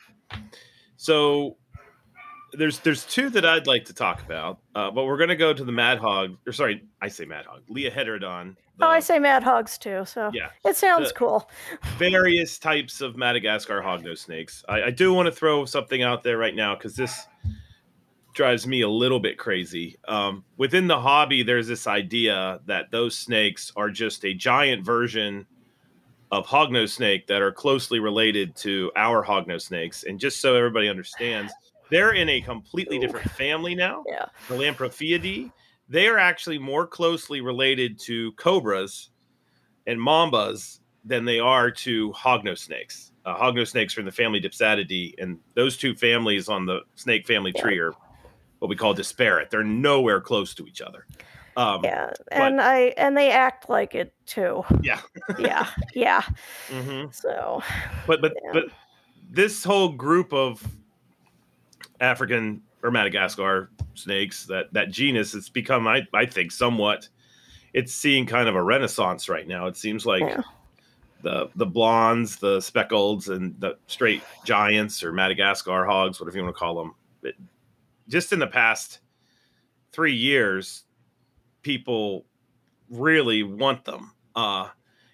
so 0.97 1.55
there's 2.53 2.79
there's 2.79 3.05
two 3.05 3.29
that 3.31 3.45
I'd 3.45 3.65
like 3.67 3.85
to 3.85 3.93
talk 3.93 4.21
about, 4.21 4.59
uh, 4.75 4.91
but 4.91 5.05
we're 5.05 5.17
gonna 5.17 5.35
go 5.35 5.53
to 5.53 5.63
the 5.63 5.71
Mad 5.71 5.99
Hog. 5.99 6.35
Or 6.45 6.51
sorry, 6.51 6.83
I 7.01 7.07
say 7.07 7.25
Mad 7.25 7.45
Hog. 7.45 7.61
Leioheterodon. 7.69 8.55
Oh, 8.81 8.87
I 8.87 8.99
say 9.01 9.19
mad 9.19 9.43
hogs 9.43 9.77
too. 9.77 10.05
So 10.05 10.31
Yeah. 10.33 10.49
it 10.65 10.75
sounds 10.77 11.09
The- 11.09 11.15
cool. 11.15 11.49
various 11.97 12.57
types 12.59 13.01
of 13.01 13.17
Madagascar 13.17 13.81
hognose 13.81 14.19
snakes. 14.19 14.63
I, 14.69 14.83
I 14.83 14.89
do 14.91 15.13
want 15.13 15.25
to 15.27 15.31
throw 15.33 15.65
something 15.65 16.01
out 16.01 16.23
there 16.23 16.37
right 16.37 16.55
now 16.55 16.75
because 16.75 16.95
this 16.95 17.27
drives 18.39 18.65
me 18.65 18.79
a 18.79 18.87
little 18.87 19.19
bit 19.19 19.37
crazy. 19.37 19.97
Um, 20.07 20.45
within 20.55 20.87
the 20.87 20.97
hobby, 20.97 21.43
there's 21.43 21.67
this 21.67 21.87
idea 21.87 22.61
that 22.67 22.89
those 22.89 23.17
snakes 23.17 23.69
are 23.75 23.89
just 23.89 24.23
a 24.23 24.33
giant 24.33 24.85
version 24.85 25.45
of 26.31 26.45
hognose 26.47 26.91
snake 26.91 27.27
that 27.27 27.41
are 27.41 27.51
closely 27.51 27.99
related 27.99 28.55
to 28.55 28.93
our 28.95 29.25
hognose 29.25 29.63
snakes. 29.63 30.05
And 30.05 30.17
just 30.21 30.39
so 30.39 30.55
everybody 30.55 30.87
understands, 30.87 31.51
they're 31.91 32.13
in 32.13 32.29
a 32.29 32.39
completely 32.39 32.95
Ooh. 32.95 33.01
different 33.01 33.29
family 33.31 33.75
now 33.75 34.05
Yeah. 34.07 34.27
the 34.47 34.55
Lamprophiidae, 34.55 35.51
they 35.89 36.07
are 36.07 36.17
actually 36.17 36.59
more 36.59 36.87
closely 36.87 37.41
related 37.41 37.99
to 38.03 38.31
cobras 38.37 39.09
and 39.85 39.99
mambas 39.99 40.79
than 41.03 41.25
they 41.25 41.41
are 41.41 41.69
to 41.71 42.13
hognose 42.13 42.59
snakes. 42.59 43.11
Uh, 43.25 43.35
hognose 43.35 43.67
snakes 43.71 43.97
are 43.97 43.99
in 43.99 44.05
the 44.05 44.13
family 44.13 44.39
Dipsadidae, 44.39 45.15
and 45.17 45.39
those 45.55 45.75
two 45.75 45.93
families 45.93 46.47
on 46.47 46.65
the 46.65 46.79
snake 46.95 47.27
family 47.27 47.51
Yeah. 47.53 47.61
tree 47.63 47.79
are 47.79 47.91
what 48.59 48.69
we 48.69 48.75
call 48.75 48.93
disparate. 48.93 49.49
They're 49.49 49.63
nowhere 49.63 50.21
close 50.21 50.53
to 50.55 50.67
each 50.67 50.81
other. 50.81 51.05
Um, 51.57 51.81
Yeah. 51.83 52.11
And 52.31 52.61
I 52.61 52.93
and 52.97 53.17
they 53.17 53.31
act 53.31 53.69
like 53.69 53.95
it 53.95 54.13
too. 54.25 54.63
Yeah. 54.81 55.01
yeah. 55.37 55.67
Yeah. 55.93 56.21
mhm. 56.69 57.13
So 57.13 57.61
But 58.07 58.21
but 58.21 58.33
Yeah. 58.43 58.51
but 58.53 58.65
this 59.29 59.63
whole 59.63 59.89
group 59.89 60.31
of 60.33 60.63
African 61.99 62.61
or 62.83 62.91
Madagascar 62.91 63.69
snakes, 63.95 64.45
that 64.45 64.71
that 64.73 64.91
genus, 64.91 65.33
it's 65.35 65.49
become, 65.49 65.87
I 65.87 66.07
I 66.13 66.25
think, 66.25 66.51
somewhat. 66.51 67.07
It's 67.73 67.93
seeing 67.93 68.25
kind 68.25 68.47
of 68.49 68.55
a 68.55 68.63
renaissance 68.63 69.29
right 69.29 69.47
now. 69.47 69.67
It 69.67 69.77
seems 69.77 70.05
like 70.05 70.21
Yeah. 70.21 70.41
the 71.21 71.49
the 71.55 71.65
blondes, 71.65 72.37
the 72.37 72.59
speckleds, 72.59 73.29
and 73.29 73.59
the 73.59 73.77
straight 73.87 74.23
giants 74.45 75.03
or 75.03 75.11
Madagascar 75.11 75.85
hogs, 75.85 76.19
whatever 76.19 76.37
you 76.37 76.43
want 76.43 76.55
to 76.55 76.59
call 76.59 76.75
them. 76.75 76.95
It, 77.23 77.35
just 78.09 78.33
in 78.33 78.39
the 78.39 78.47
past 78.47 78.99
three 79.93 80.15
years, 80.15 80.83
people 81.61 82.25
really 82.89 83.43
want 83.43 83.85
them. 83.85 84.11
Uh, 84.35 84.67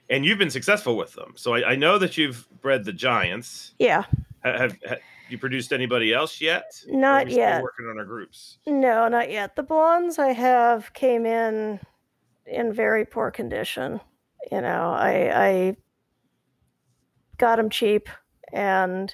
and 0.10 0.26
you've 0.26 0.38
been 0.40 0.50
successful 0.50 0.98
with 0.98 1.14
them. 1.14 1.34
So 1.36 1.54
I, 1.54 1.72
I 1.72 1.76
know 1.76 1.98
that 2.00 2.18
you've 2.18 2.48
bred 2.62 2.84
the 2.86 2.94
giants. 2.94 3.74
yeah. 3.78 4.04
Ha- 4.44 4.58
Have, 4.58 4.78
have 4.88 5.00
you 5.30 5.38
produced 5.40 5.74
anybody 5.74 6.14
else 6.14 6.40
yet? 6.40 6.66
Not 6.88 7.30
yet. 7.30 7.62
Working 7.64 7.88
on 7.88 7.98
our 7.98 8.06
groups. 8.06 8.60
No, 8.68 9.08
not 9.08 9.32
yet. 9.32 9.56
The 9.56 9.64
blondes 9.64 10.20
I 10.20 10.34
have 10.34 10.94
came 10.94 11.26
in 11.26 11.80
in 12.46 12.72
very 12.72 13.06
poor 13.06 13.32
condition. 13.32 14.00
You 14.52 14.62
know, 14.62 14.92
I 14.92 15.48
I 15.48 15.78
got 17.38 17.56
them 17.56 17.72
cheap 17.72 18.08
and 18.54 19.14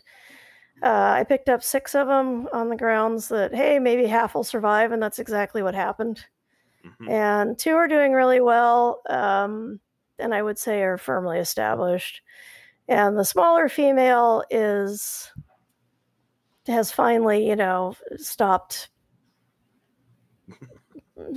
uh, 0.83 1.13
I 1.19 1.23
picked 1.23 1.49
up 1.49 1.63
six 1.63 1.93
of 1.95 2.07
them 2.07 2.47
on 2.53 2.69
the 2.69 2.75
grounds 2.77 3.27
that 3.29 3.53
hey 3.53 3.79
maybe 3.79 4.05
half 4.05 4.35
will 4.35 4.43
survive 4.43 4.91
and 4.91 5.01
that's 5.01 5.19
exactly 5.19 5.61
what 5.63 5.75
happened. 5.75 6.25
Mhm. 6.85 7.09
and 7.09 7.59
two 7.59 7.75
are 7.75 7.87
doing 7.87 8.13
really 8.13 8.39
well 8.41 9.01
um, 9.09 9.79
and 10.17 10.33
i 10.33 10.41
would 10.41 10.57
say 10.57 10.81
are 10.81 10.97
firmly 10.97 11.37
established 11.39 12.21
and 12.87 13.17
the 13.17 13.23
smaller 13.25 13.69
female 13.69 14.43
is 14.49 15.31
has 16.67 16.91
finally 16.91 17.47
you 17.47 17.55
know 17.55 17.95
stopped 18.17 18.89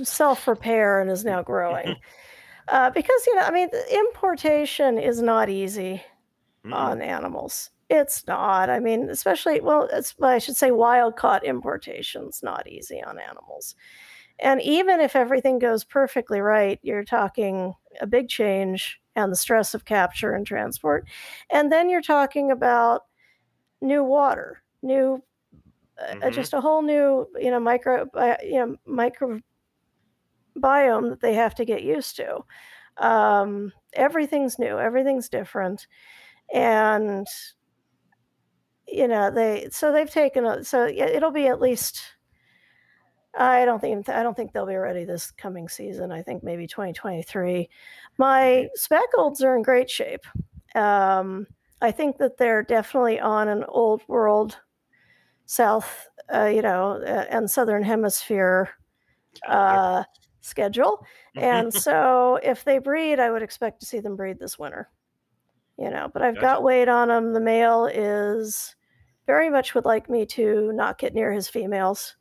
self 0.03 0.47
repair 0.47 0.99
and 1.01 1.09
is 1.11 1.23
now 1.23 1.41
growing 1.43 1.95
uh, 2.69 2.89
because 2.89 3.25
you 3.27 3.35
know 3.35 3.41
i 3.43 3.51
mean 3.51 3.69
importation 3.91 4.97
is 4.97 5.21
not 5.21 5.49
easy 5.49 6.01
Mm. 6.65 6.73
on 6.73 7.01
animals 7.03 7.69
it's 7.89 8.25
not. 8.27 8.69
I 8.69 8.79
mean 8.79 9.09
especially 9.09 9.61
well 9.61 9.87
it's 9.91 10.15
well, 10.17 10.31
i 10.31 10.39
should 10.39 10.57
say 10.57 10.71
wild 10.71 11.15
caught 11.17 11.45
importation's 11.45 12.41
not 12.43 12.67
easy 12.67 13.01
on 13.03 13.19
animals. 13.19 13.75
And 14.39 14.61
even 14.61 15.01
if 15.01 15.15
everything 15.15 15.59
goes 15.59 15.83
perfectly 15.85 16.41
right 16.41 16.79
you're 16.83 17.03
talking 17.05 17.73
a 18.01 18.07
big 18.07 18.29
change 18.29 18.99
and 19.15 19.31
the 19.31 19.35
stress 19.37 19.73
of 19.73 19.85
capture 19.85 20.33
and 20.33 20.45
transport. 20.47 21.07
And 21.49 21.71
then 21.71 21.89
you're 21.89 22.01
talking 22.01 22.51
about 22.51 23.03
new 23.81 24.03
water 24.03 24.61
new 24.83 25.23
uh, 26.23 26.29
Mhm. 26.29 26.31
just 26.31 26.53
a 26.53 26.61
whole 26.61 26.81
new 26.81 27.27
you 27.39 27.51
know 27.51 27.59
micro 27.59 28.07
uh, 28.15 28.37
you 28.43 28.55
know 28.59 28.75
micro 28.85 29.39
biome 30.57 31.09
that 31.09 31.21
they 31.21 31.33
have 31.33 31.55
to 31.55 31.65
get 31.65 31.83
used 31.83 32.15
to. 32.17 32.39
Um, 32.97 33.73
everything's 33.93 34.57
new 34.59 34.79
everything's 34.79 35.29
different. 35.29 35.87
And 36.53 37.27
you 38.87 39.07
know 39.07 39.31
they 39.31 39.67
so 39.71 39.91
they've 39.91 40.09
taken 40.09 40.45
a 40.45 40.63
so 40.63 40.85
it'll 40.87 41.31
be 41.31 41.47
at 41.47 41.61
least 41.61 42.01
i 43.37 43.65
don't 43.65 43.79
think 43.79 44.07
i 44.09 44.21
don't 44.21 44.35
think 44.35 44.53
they'll 44.53 44.65
be 44.65 44.75
ready 44.75 45.05
this 45.05 45.31
coming 45.31 45.67
season. 45.67 46.11
I 46.11 46.21
think 46.21 46.43
maybe 46.43 46.67
2023 46.67 47.69
my 48.17 48.67
speckleds 48.79 49.43
are 49.43 49.55
in 49.55 49.63
great 49.63 49.89
shape. 49.89 50.25
Um, 50.75 51.47
i 51.81 51.91
think 51.91 52.17
that 52.17 52.37
they're 52.37 52.63
definitely 52.63 53.19
on 53.19 53.47
an 53.47 53.63
old 53.67 54.01
world 54.07 54.57
south 55.45 56.07
uh, 56.33 56.45
you 56.45 56.61
know 56.61 57.01
uh, 57.03 57.25
and 57.29 57.49
southern 57.49 57.83
hemisphere 57.83 58.69
uh, 59.47 60.03
schedule. 60.41 61.05
And 61.35 61.73
so 61.73 62.39
if 62.43 62.63
they 62.63 62.77
breed 62.77 63.19
i 63.19 63.31
would 63.31 63.41
expect 63.43 63.79
to 63.79 63.85
see 63.85 63.99
them 63.99 64.15
breed 64.15 64.39
this 64.39 64.59
winter 64.59 64.89
you 65.77 65.89
know 65.89 66.09
but 66.13 66.21
i've 66.21 66.35
Gotcha. 66.35 66.45
got 66.45 66.63
weight 66.63 66.87
on 66.87 67.09
them 67.09 67.33
the 67.33 67.39
male 67.39 67.85
is 67.85 68.75
very 69.27 69.49
much 69.49 69.73
would 69.75 69.85
like 69.85 70.09
me 70.09 70.25
to 70.25 70.71
not 70.73 70.97
get 70.97 71.13
near 71.13 71.31
his 71.31 71.47
females 71.49 72.15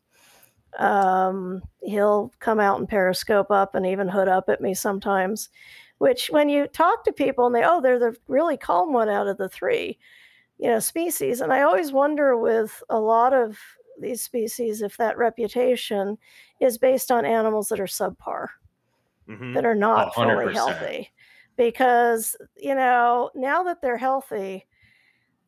um, 0.79 1.63
he'll 1.83 2.33
come 2.41 2.59
out 2.59 2.81
and 2.81 2.89
periscope 2.89 3.51
up 3.51 3.77
and 3.77 3.87
even 3.87 4.09
hood 4.09 4.27
up 4.29 4.49
at 4.49 4.61
me 4.61 4.75
sometimes 4.75 5.49
which 5.99 6.29
when 6.31 6.49
you 6.49 6.67
talk 6.67 7.05
to 7.05 7.13
people 7.13 7.47
and 7.47 7.55
they 7.55 7.63
oh 7.65 7.81
they're 7.81 7.99
the 7.99 8.17
really 8.27 8.57
calm 8.57 8.93
one 8.93 9.09
out 9.09 9.29
of 9.29 9.39
the 9.39 9.49
three 9.49 9.99
you 10.59 10.69
know 10.69 10.81
species 10.81 11.41
and 11.41 11.53
i 11.53 11.63
always 11.63 11.93
wonder 11.93 12.37
with 12.37 12.83
a 12.91 12.99
lot 13.01 13.33
of 13.33 13.59
these 14.01 14.23
species 14.23 14.83
if 14.83 14.97
that 14.97 15.17
reputation 15.19 16.19
is 16.61 16.79
based 16.79 17.13
on 17.13 17.25
animals 17.25 17.69
that 17.69 17.81
are 17.81 17.87
subpar 17.87 18.49
Mhm. 19.29 19.55
that 19.55 19.65
are 19.65 19.75
not 19.75 20.13
fully 20.13 20.49
100%. 20.49 20.55
healthy 20.55 21.11
because 21.57 22.37
you 22.57 22.75
know 22.75 23.31
now 23.35 23.63
that 23.63 23.81
they're 23.81 23.97
healthy 23.97 24.67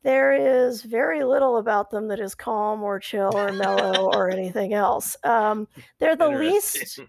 there 0.02 0.32
is 0.32 0.82
very 0.82 1.24
little 1.24 1.56
about 1.56 1.90
them 1.90 2.06
that 2.06 2.20
is 2.20 2.34
calm 2.34 2.82
or 2.84 3.00
chill 3.00 3.32
or 3.34 3.52
mellow 3.52 4.08
or 4.14 4.30
anything 4.38 4.72
else. 4.72 5.16
Um, 5.24 5.66
they're 5.98 6.14
the 6.14 6.28
least 6.28 7.00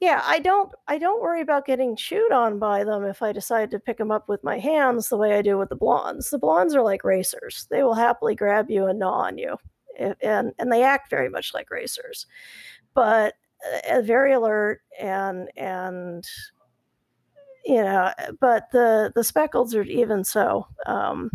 yeah 0.00 0.22
i 0.26 0.40
don't 0.40 0.72
i 0.88 0.98
don't 0.98 1.22
worry 1.22 1.40
about 1.40 1.64
getting 1.64 1.94
chewed 1.94 2.32
on 2.32 2.58
by 2.58 2.82
them 2.82 3.04
if 3.04 3.22
i 3.22 3.30
decide 3.30 3.70
to 3.70 3.78
pick 3.78 3.96
them 3.96 4.10
up 4.10 4.28
with 4.28 4.42
my 4.42 4.58
hands 4.58 5.08
the 5.08 5.16
way 5.16 5.38
i 5.38 5.40
do 5.40 5.56
with 5.56 5.68
the 5.68 5.76
blondes. 5.76 6.30
The 6.30 6.38
blondes 6.38 6.74
are 6.74 6.82
like 6.82 7.04
racers. 7.04 7.68
They 7.70 7.84
will 7.84 7.94
happily 7.94 8.34
grab 8.34 8.70
you 8.70 8.86
and 8.86 8.98
gnaw 8.98 9.12
on 9.12 9.38
you 9.38 9.56
and 9.98 10.52
and 10.58 10.72
they 10.72 10.82
act 10.82 11.10
very 11.10 11.28
much 11.28 11.54
like 11.54 11.70
racers. 11.70 12.26
But 12.94 13.34
uh, 13.90 14.02
very 14.02 14.32
alert 14.32 14.80
and 14.98 15.48
and 15.56 16.24
you 17.64 17.82
know 17.82 18.12
but 18.40 18.70
the 18.72 19.12
the 19.14 19.22
speckleds 19.22 19.74
are 19.74 19.82
even 19.82 20.24
so 20.24 20.66
um 20.86 21.30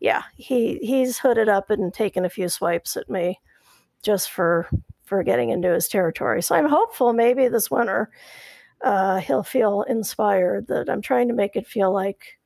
yeah 0.00 0.22
he 0.36 0.78
he's 0.78 1.18
hooded 1.18 1.48
up 1.48 1.70
and 1.70 1.94
taken 1.94 2.24
a 2.24 2.30
few 2.30 2.48
swipes 2.48 2.96
at 2.96 3.08
me 3.08 3.40
just 4.02 4.30
for 4.30 4.68
for 5.04 5.22
getting 5.22 5.50
into 5.50 5.72
his 5.72 5.88
territory 5.88 6.42
so 6.42 6.54
i'm 6.54 6.68
hopeful 6.68 7.12
maybe 7.12 7.48
this 7.48 7.70
winter 7.70 8.10
uh, 8.82 9.18
he'll 9.18 9.42
feel 9.42 9.82
inspired. 9.82 10.66
That 10.66 10.90
I'm 10.90 11.02
trying 11.02 11.28
to 11.28 11.34
make 11.34 11.56
it 11.56 11.66
feel 11.66 11.92
like, 11.92 12.38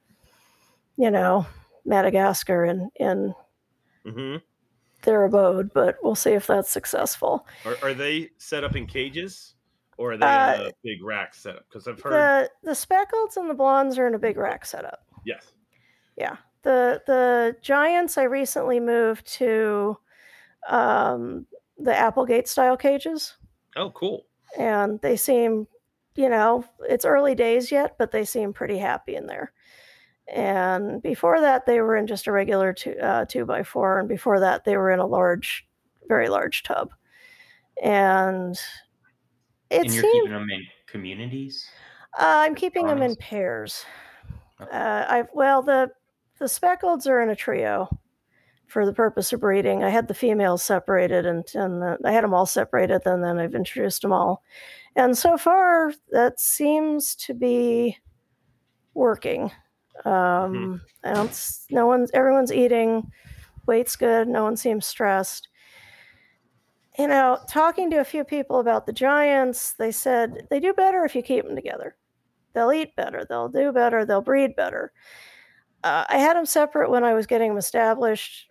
you 0.97 1.11
know, 1.11 1.47
Madagascar 1.85 2.65
and 2.65 2.91
in 2.97 3.35
hmm 4.05 4.37
their 5.03 5.25
abode. 5.25 5.73
But 5.73 5.97
we'll 6.03 6.15
see 6.15 6.33
if 6.33 6.47
that's 6.47 6.71
successful. 6.71 7.47
Are, 7.65 7.77
are 7.83 7.95
they 7.95 8.31
set 8.39 8.65
up 8.65 8.77
in 8.77 8.87
cages, 8.87 9.55
or 9.99 10.13
are 10.13 10.17
they 10.19 10.27
Uh, 10.27 10.55
in 10.55 10.61
a 10.69 10.73
big 10.83 11.03
rack 11.03 11.35
setup? 11.35 11.65
Because 11.69 11.87
I've 11.89 12.01
heard. 12.01 12.13
The 12.13 12.51
the 12.63 12.73
speckleds 12.73 13.37
and 13.37 13.49
the 13.51 13.55
blondes 13.55 13.99
are 13.99 14.07
in 14.07 14.15
a 14.15 14.19
big 14.19 14.37
rack 14.37 14.65
setup. 14.67 15.05
yes. 15.25 15.53
Yeah. 16.17 16.37
The 16.63 17.03
the 17.07 17.57
giants 17.63 18.19
I 18.19 18.25
recently 18.25 18.81
moved 18.81 19.27
to 19.35 19.99
um, 20.69 21.47
the 21.79 21.95
Applegate 21.95 22.49
style 22.49 22.77
cages, 22.77 23.37
Oh, 23.77 23.91
cool. 23.91 24.27
and 24.59 25.01
they 25.03 25.17
seem, 25.17 25.69
you 26.17 26.29
know, 26.29 26.65
it's 26.89 27.05
early 27.05 27.35
days 27.37 27.71
yet, 27.71 27.97
but 27.99 28.11
they 28.11 28.25
seem 28.25 28.53
pretty 28.53 28.79
happy 28.79 29.15
in 29.15 29.27
there. 29.27 29.53
And 30.27 31.01
before 31.03 31.41
that, 31.41 31.67
they 31.67 31.81
were 31.81 31.95
in 31.95 32.09
just 32.09 32.27
a 32.27 32.33
regular 32.33 32.73
two 32.73 32.97
uh, 32.99 33.27
two 33.27 33.45
by 33.45 33.63
four, 33.63 34.01
and 34.01 34.09
before 34.09 34.41
that, 34.41 34.65
they 34.65 34.77
were 34.77 34.91
in 34.91 34.99
a 34.99 35.07
large, 35.07 35.69
very 36.09 36.29
large 36.29 36.65
tub. 36.65 36.91
And 37.81 38.59
it 39.71 39.83
and 39.83 39.93
you're 39.93 40.03
seemed 40.03 40.13
keeping 40.13 40.33
them 40.33 40.49
in 40.51 40.63
communities. 40.87 41.67
uh, 42.19 42.25
I'm 42.45 42.55
keeping 42.55 42.87
them 42.87 43.03
in 43.03 43.17
pairs. 43.17 43.85
Okay. 44.61 44.71
Uh, 44.77 45.05
I've 45.09 45.29
well 45.35 45.63
the 45.63 45.91
the 46.39 46.47
speckleds 46.47 47.07
are 47.07 47.23
in 47.23 47.31
a 47.31 47.37
trio 47.37 47.89
for 48.67 48.85
the 48.87 48.93
purpose 48.93 49.33
of 49.33 49.41
breeding. 49.41 49.85
I 49.85 49.91
had 49.91 50.09
the 50.09 50.15
females 50.15 50.63
separated 50.63 51.25
and 51.27 51.45
and 51.55 51.81
the, 51.83 51.99
I 52.05 52.13
had 52.13 52.25
them 52.25 52.35
all 52.35 52.47
separated. 52.47 53.03
And 53.07 53.23
then 53.23 53.39
I've 53.39 53.55
introduced 53.55 54.03
them 54.03 54.13
all, 54.13 54.43
and 54.97 55.17
so 55.17 55.37
far 55.37 55.93
that 56.11 56.41
seems 56.41 57.15
to 57.17 57.35
be 57.35 57.97
working. 58.95 59.51
Um, 60.05 60.81
I 61.05 61.15
don't. 61.15 61.29
s- 61.31 61.67
No 61.71 61.87
one's. 61.87 62.11
Everyone's 62.13 62.53
eating. 62.53 63.11
Weight's 63.67 63.97
good. 63.97 64.29
No 64.29 64.45
one 64.45 64.57
seems 64.57 64.87
stressed. 64.87 65.49
You 66.99 67.09
know, 67.09 67.39
talking 67.49 67.91
to 67.91 67.97
a 67.99 68.05
few 68.05 68.25
people 68.25 68.59
about 68.59 68.87
the 68.87 68.93
giants, 68.93 69.73
they 69.75 69.93
said 69.93 70.47
they 70.51 70.61
do 70.61 70.73
better 70.73 71.05
if 71.05 71.15
you 71.15 71.23
keep 71.23 71.45
them 71.45 71.55
together 71.57 71.97
they'll 72.57 72.73
eat 72.73 72.97
better, 72.97 73.25
they'll 73.29 73.51
do 73.51 73.71
better, 73.71 74.05
they'll 74.05 74.23
breed 74.23 74.57
better. 74.57 74.91
Uh, 75.85 76.05
I 76.09 76.17
had 76.17 76.37
them 76.37 76.47
separate 76.47 76.91
when 76.91 77.05
I 77.05 77.13
was 77.13 77.27
getting 77.27 77.51
them 77.51 77.59
established, 77.59 78.51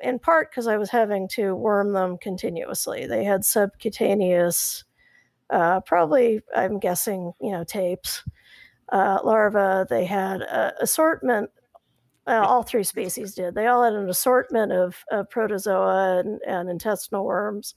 in 0.00 0.18
part 0.18 0.50
because 0.50 0.66
I 0.66 0.78
was 0.78 0.90
having 0.90 1.28
to 1.28 1.54
worm 1.54 1.92
them 1.92 2.16
continuously. 2.18 3.06
They 3.06 3.22
had 3.22 3.44
subcutaneous, 3.44 4.84
uh, 5.50 5.80
probably, 5.80 6.40
I'm 6.56 6.78
guessing, 6.78 7.34
you 7.40 7.52
know, 7.52 7.64
tapes, 7.64 8.24
uh, 8.90 9.18
larvae. 9.22 9.86
They 9.90 10.06
had 10.06 10.42
uh, 10.42 10.72
assortment. 10.80 11.50
Uh, 12.26 12.42
all 12.42 12.62
three 12.62 12.84
species 12.84 13.34
did. 13.34 13.54
They 13.54 13.66
all 13.66 13.84
had 13.84 13.92
an 13.92 14.08
assortment 14.08 14.72
of, 14.72 15.04
of 15.10 15.28
protozoa 15.28 16.20
and, 16.20 16.40
and 16.46 16.70
intestinal 16.70 17.24
worms. 17.26 17.74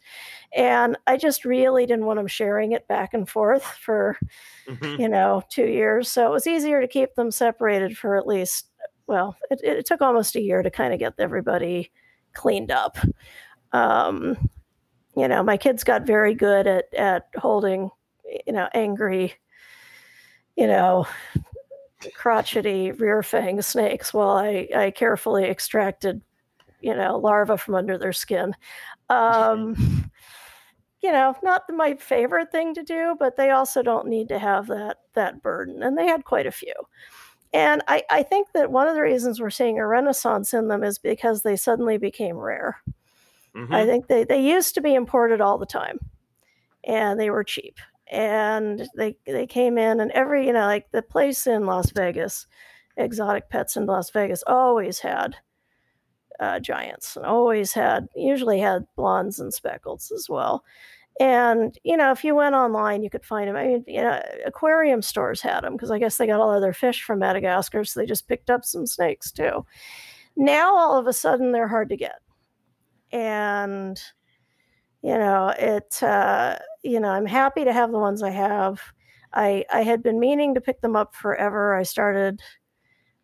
And 0.56 0.98
I 1.06 1.18
just 1.18 1.44
really 1.44 1.86
didn't 1.86 2.06
want 2.06 2.18
them 2.18 2.28
sharing 2.28 2.72
it 2.72 2.88
back 2.88 3.14
and 3.14 3.28
forth 3.28 3.64
for 3.86 4.18
Mhm. 4.70 5.00
you 5.00 5.10
know, 5.10 5.42
two 5.50 5.66
years. 5.66 6.10
So 6.10 6.26
it 6.28 6.32
was 6.32 6.48
easier 6.48 6.80
to 6.82 6.88
keep 6.88 7.16
them 7.16 7.32
separated 7.32 7.98
for 7.98 8.16
at 8.16 8.28
least, 8.28 8.70
well, 9.06 9.36
it, 9.50 9.60
it 9.64 9.86
took 9.86 10.02
almost 10.02 10.36
a 10.36 10.42
year 10.42 10.62
to 10.62 10.70
kind 10.72 10.94
of 10.94 11.00
get 11.00 11.14
everybody 11.20 11.92
cleaned 12.34 12.72
up. 12.72 12.98
Um, 13.74 14.38
you 15.16 15.28
know, 15.28 15.44
my 15.44 15.58
kids 15.58 15.84
got 15.84 16.06
very 16.06 16.34
good 16.36 16.68
at, 16.68 16.94
at 16.94 17.28
holding, 17.36 17.90
you 18.46 18.54
know, 18.54 18.70
angry, 18.74 19.34
you 20.56 20.68
know, 20.68 21.06
crotchety 22.16 22.92
rear 22.92 23.24
fang 23.24 23.62
snakes 23.62 24.14
while 24.14 24.38
I, 24.38 24.68
I 24.76 24.92
carefully 24.92 25.46
extracted, 25.46 26.22
you 26.82 26.96
know, 26.96 27.18
larvae 27.18 27.58
from 27.58 27.76
under 27.76 27.98
their 27.98 28.14
skin. 28.14 28.56
Um, 29.10 30.10
you 31.02 31.12
know, 31.12 31.36
not 31.44 31.64
my 31.70 31.96
favorite 31.96 32.52
thing 32.52 32.74
to 32.74 32.84
do, 32.84 33.16
but 33.20 33.36
they 33.36 33.52
also 33.52 33.82
don't 33.82 34.08
need 34.08 34.30
to 34.30 34.40
have 34.40 34.68
that 34.68 34.98
that 35.14 35.42
burden. 35.42 35.84
And 35.84 35.98
they 35.98 36.08
had 36.08 36.26
quite 36.26 36.48
a 36.48 36.52
few. 36.52 36.74
And 37.54 37.82
I, 37.88 38.04
I 38.10 38.24
think 38.24 38.52
that 38.54 38.72
one 38.72 38.88
of 38.88 38.96
the 38.96 39.02
reasons 39.02 39.40
we're 39.40 39.50
seeing 39.50 39.80
a 39.80 39.88
renaissance 39.88 40.54
in 40.54 40.68
them 40.68 40.84
is 40.84 40.98
because 40.98 41.42
they 41.42 41.56
suddenly 41.56 41.98
became 41.98 42.38
rare. 42.38 42.82
Mhm. 43.56 43.74
I 43.74 43.86
think 43.86 44.08
they, 44.08 44.24
they 44.24 44.42
used 44.42 44.76
to 44.76 44.82
be 44.82 44.94
imported 44.94 45.42
all 45.42 45.58
the 45.58 45.66
time 45.66 46.00
and 46.84 47.20
they 47.20 47.30
were 47.30 47.44
cheap. 47.44 47.80
And 48.12 48.88
they 48.96 49.18
they 49.26 49.48
came 49.48 49.78
in 49.78 50.00
and 50.00 50.12
every, 50.12 50.48
you 50.48 50.54
know, 50.54 50.66
like 50.66 50.92
the 50.92 51.02
place 51.02 51.46
in 51.46 51.66
Las 51.66 51.92
Vegas, 51.92 52.48
exotic 52.96 53.50
pets 53.50 53.76
in 53.76 53.86
Las 53.86 54.10
Vegas 54.12 54.44
always 54.48 55.00
had 55.00 55.36
uh, 56.40 56.60
giants 56.60 57.16
and 57.16 57.26
always 57.26 57.74
had 57.74 58.08
usually 58.16 58.60
had 58.60 58.86
blondes 58.96 59.40
and 59.40 59.54
speckles 59.54 60.12
as 60.12 60.28
well. 60.30 60.64
And 61.20 61.78
you 61.84 61.98
know, 61.98 62.12
if 62.12 62.24
you 62.24 62.36
went 62.36 62.56
online, 62.56 63.02
you 63.02 63.10
could 63.10 63.26
find 63.26 63.48
them. 63.48 63.56
I 63.56 63.68
mean, 63.68 63.84
you 63.88 64.02
know, 64.02 64.22
aquarium 64.46 65.02
stores 65.02 65.42
had 65.42 65.62
them 65.62 65.74
because 65.74 65.90
I 65.90 65.98
guess 66.00 66.18
they 66.18 66.28
got 66.28 66.40
all 66.40 66.54
of 66.54 66.62
their 66.62 66.74
fish 66.74 67.04
from 67.04 67.20
Madagascar, 67.20 67.84
so 67.84 68.00
they 68.00 68.06
just 68.06 68.28
picked 68.28 68.50
up 68.50 68.64
some 68.64 68.86
snakes 68.86 69.32
too. 69.32 69.66
Now 70.36 70.76
all 70.78 70.98
of 70.98 71.08
a 71.08 71.14
sudden 71.14 71.52
they're 71.52 71.68
hard 71.68 71.90
to 71.90 71.98
get, 71.98 72.22
and 73.12 74.00
you 75.02 75.18
know, 75.18 75.54
it. 75.58 76.02
Uh, 76.04 76.58
you 76.84 77.00
know, 77.00 77.10
I'm 77.10 77.26
happy 77.26 77.66
to 77.66 77.74
have 77.74 77.92
the 77.92 78.00
ones 78.00 78.24
I 78.24 78.32
have. 78.32 78.82
I 79.34 79.66
I 79.72 79.84
had 79.84 80.04
been 80.04 80.20
meaning 80.20 80.56
to 80.56 80.62
pick 80.62 80.82
them 80.82 80.96
up 80.96 81.16
forever. 81.16 81.76
I 81.76 81.84
started. 81.84 82.42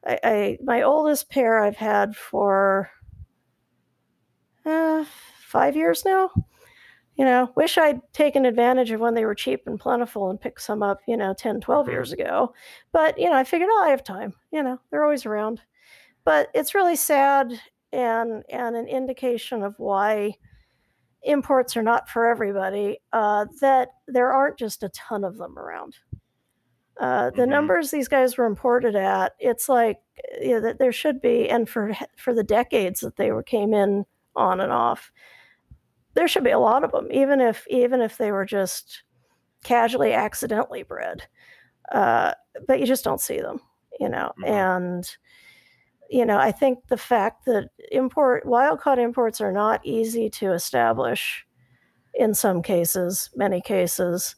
I, 0.07 0.19
I 0.23 0.57
my 0.63 0.83
oldest 0.83 1.29
pair 1.29 1.59
I've 1.63 1.77
had 1.77 2.15
for 2.15 2.91
uh, 4.65 5.05
five 5.47 5.75
years 5.75 6.05
now. 6.05 6.29
You 7.15 7.25
know, 7.25 7.51
wish 7.55 7.77
I'd 7.77 8.01
taken 8.13 8.45
advantage 8.45 8.91
of 8.91 9.01
when 9.01 9.15
they 9.15 9.25
were 9.25 9.35
cheap 9.35 9.63
and 9.67 9.79
plentiful 9.79 10.29
and 10.31 10.41
picked 10.41 10.61
some 10.61 10.83
up, 10.83 11.01
you 11.07 11.17
know, 11.17 11.33
10, 11.33 11.61
12 11.61 11.87
Mhm. 11.87 11.91
years 11.91 12.13
ago. 12.13 12.53
But, 12.93 13.19
you 13.19 13.29
know, 13.29 13.35
I 13.37 13.43
figured, 13.45 13.69
oh, 13.71 13.83
I 13.85 13.89
have 13.89 14.03
time. 14.03 14.33
You 14.51 14.63
know, 14.63 14.79
they're 14.91 15.03
always 15.03 15.25
around. 15.25 15.61
But 16.25 16.49
it's 16.55 16.75
really 16.75 16.95
sad 16.97 17.53
and 17.93 18.43
and 18.49 18.75
an 18.75 18.87
indication 18.87 19.63
of 19.63 19.79
why 19.79 20.35
imports 21.23 21.75
are 21.77 21.83
not 21.83 22.09
for 22.09 22.25
everybody, 22.27 22.99
uh, 23.13 23.45
that 23.61 23.89
there 24.07 24.31
aren't 24.31 24.57
just 24.57 24.83
a 24.83 24.89
ton 24.89 25.23
of 25.23 25.37
them 25.37 25.57
around. 25.57 25.95
Uh, 26.99 27.31
the 27.31 27.43
Mhm. 27.43 27.49
numbers 27.49 27.89
these 27.91 28.07
guys 28.07 28.37
were 28.37 28.45
imported 28.45 28.95
at, 28.95 29.33
it's 29.39 29.67
like 29.67 29.99
you 30.41 30.49
know, 30.51 30.59
that 30.61 30.77
there 30.79 30.91
should 30.91 31.19
be, 31.21 31.49
and 31.49 31.67
for 31.67 31.93
for 32.17 32.33
the 32.33 32.43
decades 32.43 32.99
that 32.99 33.15
they 33.15 33.31
were 33.31 33.43
came 33.43 33.73
in 33.73 34.05
on 34.35 34.59
and 34.61 34.71
off, 34.71 35.11
there 36.13 36.27
should 36.27 36.43
be 36.43 36.51
a 36.51 36.59
lot 36.59 36.83
of 36.83 36.91
them, 36.91 37.07
even 37.11 37.41
if 37.41 37.65
even 37.67 37.99
if 38.01 38.17
they 38.17 38.31
were 38.31 38.45
just 38.45 39.03
casually 39.63 40.13
accidentally 40.13 40.83
bred. 40.83 41.23
Uh, 41.91 42.33
but 42.67 42.79
you 42.79 42.85
just 42.85 43.03
don't 43.03 43.21
see 43.21 43.39
them, 43.39 43.59
you 43.99 44.09
know. 44.09 44.31
Mhm. 44.39 44.47
And 44.49 45.17
you 46.13 46.25
know, 46.25 46.37
I 46.37 46.51
think 46.51 46.87
the 46.89 46.97
fact 46.97 47.45
that 47.45 47.69
import 47.91 48.45
wild 48.45 48.79
caught 48.79 48.99
imports 48.99 49.41
are 49.41 49.51
not 49.51 49.83
easy 49.83 50.29
to 50.29 50.53
establish 50.53 51.43
in 52.13 52.35
some 52.35 52.61
cases, 52.61 53.31
many 53.35 53.59
cases, 53.59 54.35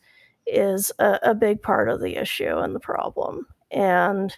is 0.47 0.89
a, 0.99 1.19
a 1.21 1.35
big 1.35 1.61
part 1.61 1.89
of 1.89 1.99
the 1.99 2.15
issue 2.15 2.59
and 2.59 2.73
the 2.73 2.79
problem. 2.79 3.45
And 3.71 4.33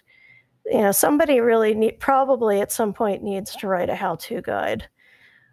you 0.66 0.80
know, 0.80 0.90
somebody 0.90 1.38
really 1.38 1.74
need 1.74 2.00
probably 2.00 2.60
at 2.60 2.72
some 2.72 2.92
point 2.92 3.22
needs 3.22 3.54
to 3.56 3.68
write 3.68 3.88
a 3.88 3.94
how-to 3.94 4.42
guide. 4.42 4.88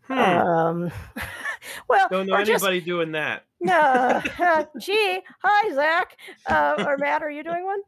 Hmm. 0.08 0.18
Um, 0.18 0.92
well, 1.88 2.08
Don't 2.10 2.26
know 2.26 2.34
or 2.34 2.44
just 2.44 2.64
anybody 2.64 2.82
doing 2.82 3.12
that. 3.12 3.46
no, 3.62 4.24
uh, 4.40 4.66
gee, 4.80 5.20
hi 5.38 5.74
Zac 5.76 6.18
uh, 6.48 6.84
or 6.88 6.98
Matt. 6.98 7.22
Are 7.22 7.30
you 7.30 7.44
doing 7.44 7.64
one? 7.64 7.82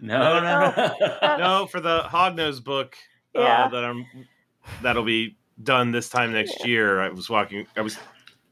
No, 0.00 0.40
no, 0.40 0.94
no. 1.20 1.36
no, 1.36 1.66
for 1.66 1.80
the 1.80 2.04
Hognose 2.04 2.64
book 2.64 2.96
uh, 3.36 3.40
Yeah. 3.40 3.68
that 3.68 3.84
I'm 3.84 4.06
that'll 4.82 5.04
be 5.04 5.36
done 5.62 5.90
this 5.92 6.08
time 6.08 6.32
next 6.32 6.64
year. 6.66 7.00
I 7.00 7.08
was 7.10 7.28
walking 7.30 7.66
I 7.76 7.80
was 7.82 7.98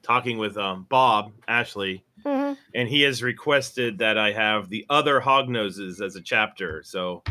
talking 0.03 0.39
with 0.39 0.57
um, 0.57 0.87
Bob 0.89 1.33
Ashley 1.47 2.05
hmm 2.25 2.53
and 2.75 2.89
he 2.89 3.03
has 3.03 3.23
requested 3.23 3.99
that 3.99 4.19
I 4.19 4.33
have 4.33 4.69
the 4.69 4.85
other 4.91 5.21
hog 5.21 5.49
noses 5.49 6.01
as 6.01 6.17
a 6.17 6.21
chapter. 6.23 6.83
So 6.83 7.23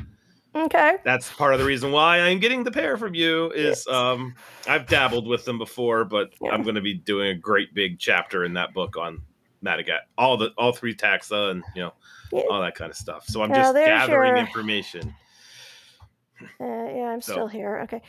Okay. 0.55 0.95
that's 1.03 1.31
part 1.33 1.53
of 1.53 1.59
the 1.59 1.65
reason 1.65 1.91
why 1.91 2.19
I'm 2.21 2.39
getting 2.39 2.63
the 2.63 2.71
pair 2.71 2.97
from 2.97 3.13
you 3.13 3.51
is 3.51 3.85
Yes. 3.85 3.87
um 3.87 4.35
I've 4.67 4.87
dabbled 4.87 5.27
with 5.27 5.45
them 5.45 5.57
before, 5.57 6.05
but 6.05 6.31
Yeah. 6.41 6.51
I'm 6.51 6.63
going 6.63 6.75
to 6.75 6.81
be 6.81 6.95
doing 6.95 7.29
a 7.29 7.35
great 7.35 7.73
big 7.73 7.99
chapter 7.99 8.43
in 8.43 8.53
that 8.53 8.73
book 8.73 8.97
on 8.97 9.21
Madagascar, 9.61 10.05
all 10.17 10.37
the 10.37 10.51
all 10.57 10.71
three 10.71 10.95
taxa 10.95 11.51
and 11.51 11.63
you 11.75 11.81
know 11.83 11.93
Yeah. 12.31 12.41
all 12.49 12.61
that 12.61 12.75
kind 12.75 12.89
of 12.91 12.97
stuff. 12.97 13.25
So 13.27 13.41
I'm 13.43 13.49
Yeah, 13.51 13.57
just 13.73 13.75
gathering 13.75 14.35
your- 14.35 14.45
information. 14.45 15.13
Uh, 16.59 16.65
yeah, 16.65 17.09
I'm 17.11 17.21
So- 17.21 17.31
still 17.33 17.47
here. 17.47 17.79
Okay. 17.83 18.01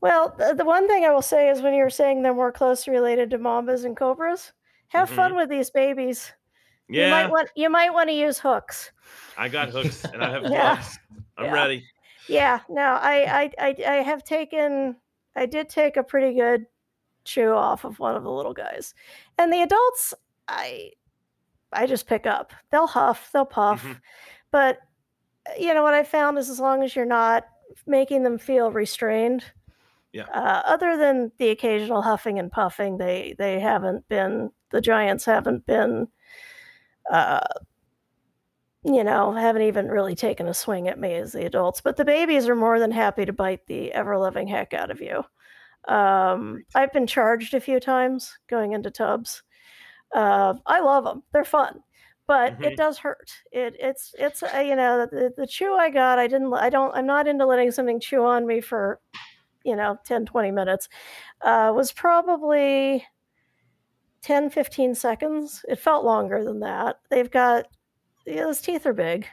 Well, 0.00 0.34
the, 0.38 0.54
the 0.54 0.64
one 0.64 0.86
thing 0.88 1.04
I 1.04 1.10
will 1.10 1.22
say 1.22 1.48
is 1.48 1.62
when 1.62 1.74
you 1.74 1.82
were 1.82 1.90
saying 1.90 2.22
they're 2.22 2.34
more 2.34 2.52
closely 2.52 2.92
related 2.92 3.30
to 3.30 3.38
mambas 3.38 3.84
and 3.84 3.96
cobras, 3.96 4.52
have 4.88 5.08
fun 5.10 5.30
Mm-hmm. 5.30 5.38
with 5.40 5.48
these 5.48 5.70
babies. 5.70 6.32
Yeah, 6.88 7.06
You 7.06 7.10
might 7.10 7.30
want 7.30 7.48
you 7.56 7.68
might 7.70 7.92
want 7.92 8.08
to 8.08 8.14
use 8.14 8.38
hooks. 8.38 8.92
I 9.36 9.48
got 9.48 9.70
hooks 9.70 10.04
and 10.04 10.22
I 10.22 10.30
have 10.34 10.42
Yeah. 10.44 10.74
gloves. 10.76 10.98
I'm 11.38 11.44
Yeah. 11.46 11.52
ready. 11.52 11.84
Yeah, 12.28 12.60
no, 12.68 12.82
I, 13.00 13.42
I 13.42 13.50
I 13.58 13.76
I 13.86 13.94
have 14.02 14.22
taken 14.24 14.96
I 15.34 15.46
did 15.46 15.68
take 15.68 15.96
a 15.96 16.02
pretty 16.02 16.34
good 16.36 16.66
chew 17.24 17.50
off 17.52 17.84
of 17.84 17.98
one 17.98 18.14
of 18.16 18.22
the 18.22 18.30
little 18.30 18.54
guys. 18.54 18.94
And 19.38 19.52
the 19.52 19.62
adults 19.62 20.14
I 20.48 20.92
I 21.72 21.86
just 21.86 22.06
pick 22.06 22.26
up. 22.26 22.52
They'll 22.70 22.86
huff, 22.86 23.30
they'll 23.32 23.44
puff. 23.44 23.82
Mhm. 23.82 24.00
But 24.52 24.78
uh, 25.48 25.52
you 25.58 25.74
know 25.74 25.82
what 25.82 25.94
I 25.94 26.04
found 26.04 26.38
is 26.38 26.48
as 26.48 26.60
long 26.60 26.84
as 26.84 26.94
you're 26.94 27.04
not 27.04 27.46
making 27.86 28.22
them 28.22 28.38
feel 28.38 28.70
restrained. 28.70 29.44
Yeah. 30.12 30.26
Uh, 30.32 30.62
other 30.64 30.96
than 30.96 31.32
the 31.38 31.50
occasional 31.50 32.02
huffing 32.02 32.38
and 32.38 32.50
puffing, 32.50 32.98
they 32.98 33.34
they 33.38 33.60
haven't 33.60 34.08
been 34.08 34.50
the 34.70 34.80
giants 34.80 35.24
haven't 35.24 35.66
been 35.66 36.08
uh 37.10 37.40
you 38.86 39.02
know, 39.02 39.32
haven't 39.32 39.62
even 39.62 39.88
really 39.88 40.14
taken 40.14 40.46
a 40.46 40.54
swing 40.54 40.86
at 40.86 40.98
me 40.98 41.14
as 41.14 41.32
the 41.32 41.44
adults. 41.44 41.80
But 41.80 41.96
the 41.96 42.04
babies 42.04 42.48
are 42.48 42.54
more 42.54 42.78
than 42.78 42.92
happy 42.92 43.24
to 43.24 43.32
bite 43.32 43.66
the 43.66 43.92
ever 43.92 44.16
loving 44.16 44.46
heck 44.46 44.74
out 44.74 44.92
of 44.92 45.00
you. 45.00 45.24
Um, 45.92 46.64
I've 46.74 46.92
been 46.92 47.06
charged 47.06 47.54
a 47.54 47.60
few 47.60 47.80
times 47.80 48.38
going 48.48 48.72
into 48.72 48.90
tubs. 48.92 49.42
Uh, 50.14 50.54
I 50.66 50.80
love 50.80 51.04
them; 51.04 51.24
they're 51.32 51.44
fun, 51.44 51.80
but 52.26 52.58
Mhm. 52.58 52.64
it 52.66 52.76
does 52.76 52.98
hurt. 52.98 53.32
It 53.52 53.76
it's 53.78 54.14
it's 54.18 54.42
uh, 54.42 54.58
you 54.58 54.76
know 54.76 55.06
the, 55.06 55.32
the 55.36 55.46
chew 55.46 55.74
I 55.74 55.90
got. 55.90 56.18
I 56.18 56.26
didn't. 56.26 56.52
I 56.54 56.70
don't. 56.70 56.94
I'm 56.94 57.06
not 57.06 57.26
into 57.28 57.46
letting 57.46 57.70
something 57.70 58.00
chew 58.00 58.24
on 58.24 58.46
me 58.46 58.60
for 58.60 59.00
you 59.64 59.74
know 59.76 59.98
10 60.04 60.26
20 60.26 60.50
minutes 60.52 60.88
uh, 61.42 61.72
was 61.74 61.90
probably 61.92 63.04
10 64.22 64.50
15 64.50 64.94
seconds 64.94 65.64
it 65.68 65.78
felt 65.78 66.04
longer 66.04 66.44
than 66.44 66.60
that 66.60 67.00
they've 67.10 67.30
got 67.30 67.66
yeah, 68.26 68.42
those 68.44 68.60
teeth 68.60 68.86
are 68.86 68.92
big 68.92 69.26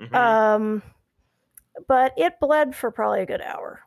Mhm. 0.00 0.14
um, 0.14 0.82
but 1.86 2.12
it 2.16 2.40
bled 2.40 2.74
for 2.74 2.90
probably 2.90 3.20
a 3.22 3.26
good 3.26 3.42
hour. 3.42 3.80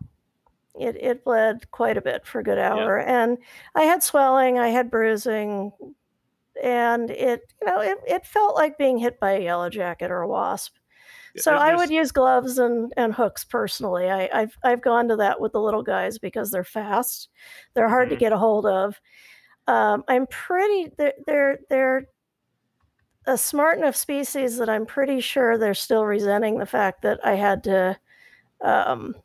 It 0.80 0.96
it 1.02 1.24
bled 1.24 1.70
quite 1.72 1.98
a 1.98 2.02
bit 2.02 2.26
for 2.26 2.40
a 2.40 2.44
good 2.44 2.58
hour, 2.60 3.00
and 3.00 3.38
I 3.76 3.84
had 3.84 4.02
swelling, 4.04 4.58
I 4.58 4.70
had 4.70 4.90
bruising, 4.90 5.72
and 6.62 7.10
it 7.10 7.42
you 7.62 7.68
know 7.68 7.82
it, 7.82 7.98
it 8.08 8.26
felt 8.26 8.56
like 8.56 8.78
being 8.78 8.98
hit 8.98 9.20
by 9.20 9.32
a 9.34 9.44
yellow 9.44 9.70
jacket 9.70 10.12
or 10.12 10.22
a 10.22 10.28
wasp. 10.28 10.76
So 11.36 11.56
I 11.56 11.76
would 11.76 11.90
use 11.90 12.12
gloves 12.12 12.60
and, 12.60 12.94
and 12.96 13.14
hooks 13.14 13.44
personally. 13.44 14.10
I, 14.10 14.30
I've 14.34 14.58
I've 14.64 14.82
gone 14.82 15.08
to 15.10 15.16
that 15.18 15.42
with 15.42 15.54
the 15.54 15.62
little 15.62 15.84
guys 15.84 16.20
because 16.20 16.52
they're 16.52 16.64
fast, 16.64 17.30
they're 17.74 17.90
hard 17.90 18.10
to 18.10 18.16
Mhm. 18.16 18.20
get 18.20 18.34
a 18.34 18.38
hold 18.38 18.66
of. 18.68 19.00
Um, 19.68 20.04
I'm 20.08 20.28
pretty 20.28 20.92
they're 20.98 21.14
they're 21.28 21.60
they're 21.70 22.08
a 23.26 23.38
smart 23.38 23.78
enough 23.78 23.96
species 23.96 24.58
that 24.58 24.70
I'm 24.70 24.86
pretty 24.86 25.22
sure 25.22 25.58
they're 25.58 25.74
still 25.74 26.06
resenting 26.06 26.58
the 26.60 26.66
fact 26.66 27.02
that 27.04 27.26
I 27.26 27.36
had 27.36 27.64
to 27.66 27.98
um, 28.62 29.16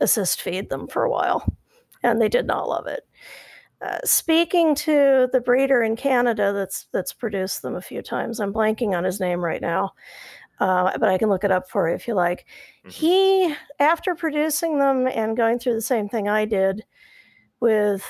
assist 0.00 0.42
feed 0.42 0.70
them 0.70 0.88
for 0.88 1.04
a 1.04 1.10
while, 1.10 1.56
and 2.02 2.20
they 2.20 2.28
did 2.28 2.46
not 2.46 2.68
love 2.68 2.86
it. 2.88 3.07
Uh, 3.80 3.98
speaking 4.04 4.74
to 4.74 5.28
the 5.32 5.40
breeder 5.40 5.82
in 5.82 5.94
Canada 5.94 6.52
that's 6.52 6.86
that's 6.92 7.12
produced 7.12 7.62
them 7.62 7.76
a 7.76 7.80
few 7.80 8.02
times, 8.02 8.40
I'm 8.40 8.52
blanking 8.52 8.96
on 8.96 9.04
his 9.04 9.20
name 9.20 9.40
right 9.44 9.60
now, 9.60 9.92
uh, 10.58 10.98
but 10.98 11.08
I 11.08 11.16
can 11.18 11.28
look 11.28 11.44
it 11.44 11.52
up 11.52 11.70
for 11.70 11.88
you 11.88 11.94
if 11.94 12.08
you 12.08 12.14
like. 12.14 12.46
Mhm. 12.84 12.92
He, 12.92 13.54
after 13.78 14.16
producing 14.16 14.78
them 14.78 15.06
and 15.06 15.36
going 15.36 15.58
through 15.60 15.74
the 15.74 15.80
same 15.82 16.08
thing 16.08 16.28
I 16.28 16.44
did 16.44 16.84
with 17.60 18.04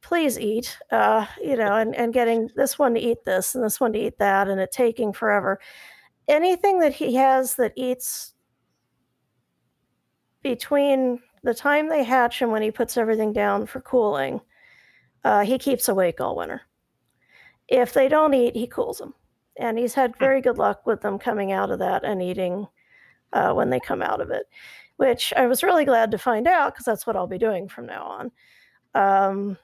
please 0.00 0.38
eat, 0.38 0.78
uh, 0.90 1.26
you 1.42 1.56
know, 1.56 1.76
and, 1.76 1.94
and 1.94 2.12
getting 2.12 2.50
this 2.56 2.78
one 2.78 2.94
to 2.94 3.00
eat 3.00 3.24
this 3.24 3.54
and 3.54 3.62
this 3.62 3.80
one 3.80 3.92
to 3.92 3.98
eat 3.98 4.18
that, 4.18 4.48
and 4.48 4.60
it 4.60 4.72
taking 4.72 5.12
forever. 5.12 5.60
Anything 6.28 6.80
that 6.80 6.92
he 6.94 7.14
has 7.16 7.54
that 7.56 7.72
eats 7.76 8.34
between 10.42 11.20
the 11.42 11.54
time 11.54 11.88
they 11.88 12.02
hatch 12.02 12.42
and 12.42 12.50
when 12.50 12.62
he 12.62 12.70
puts 12.70 12.96
everything 12.96 13.32
down 13.32 13.66
for 13.66 13.80
cooling, 13.80 14.40
uh, 15.24 15.44
he 15.44 15.58
keeps 15.58 15.88
awake 15.88 16.20
all 16.20 16.36
winter. 16.36 16.62
If 17.68 17.92
they 17.92 18.08
don't 18.08 18.34
eat, 18.34 18.56
he 18.56 18.66
cools 18.66 18.98
them. 18.98 19.14
And 19.58 19.78
he's 19.78 19.94
had 19.94 20.16
very 20.16 20.40
good 20.40 20.58
luck 20.58 20.86
with 20.86 21.00
them 21.02 21.18
coming 21.18 21.52
out 21.52 21.70
of 21.70 21.78
that 21.80 22.04
and 22.04 22.22
eating 22.22 22.66
uh, 23.32 23.52
when 23.52 23.70
they 23.70 23.80
come 23.80 24.02
out 24.02 24.20
of 24.20 24.30
it, 24.30 24.46
which 24.96 25.32
I 25.36 25.46
was 25.46 25.62
really 25.62 25.84
glad 25.84 26.10
to 26.12 26.18
find 26.18 26.46
out 26.46 26.74
because 26.74 26.84
that's 26.86 27.06
what 27.06 27.16
I'll 27.16 27.26
be 27.26 27.38
doing 27.38 27.68
from 27.68 27.86
now 27.86 28.04
on. 28.04 28.30
Um, 28.94 29.58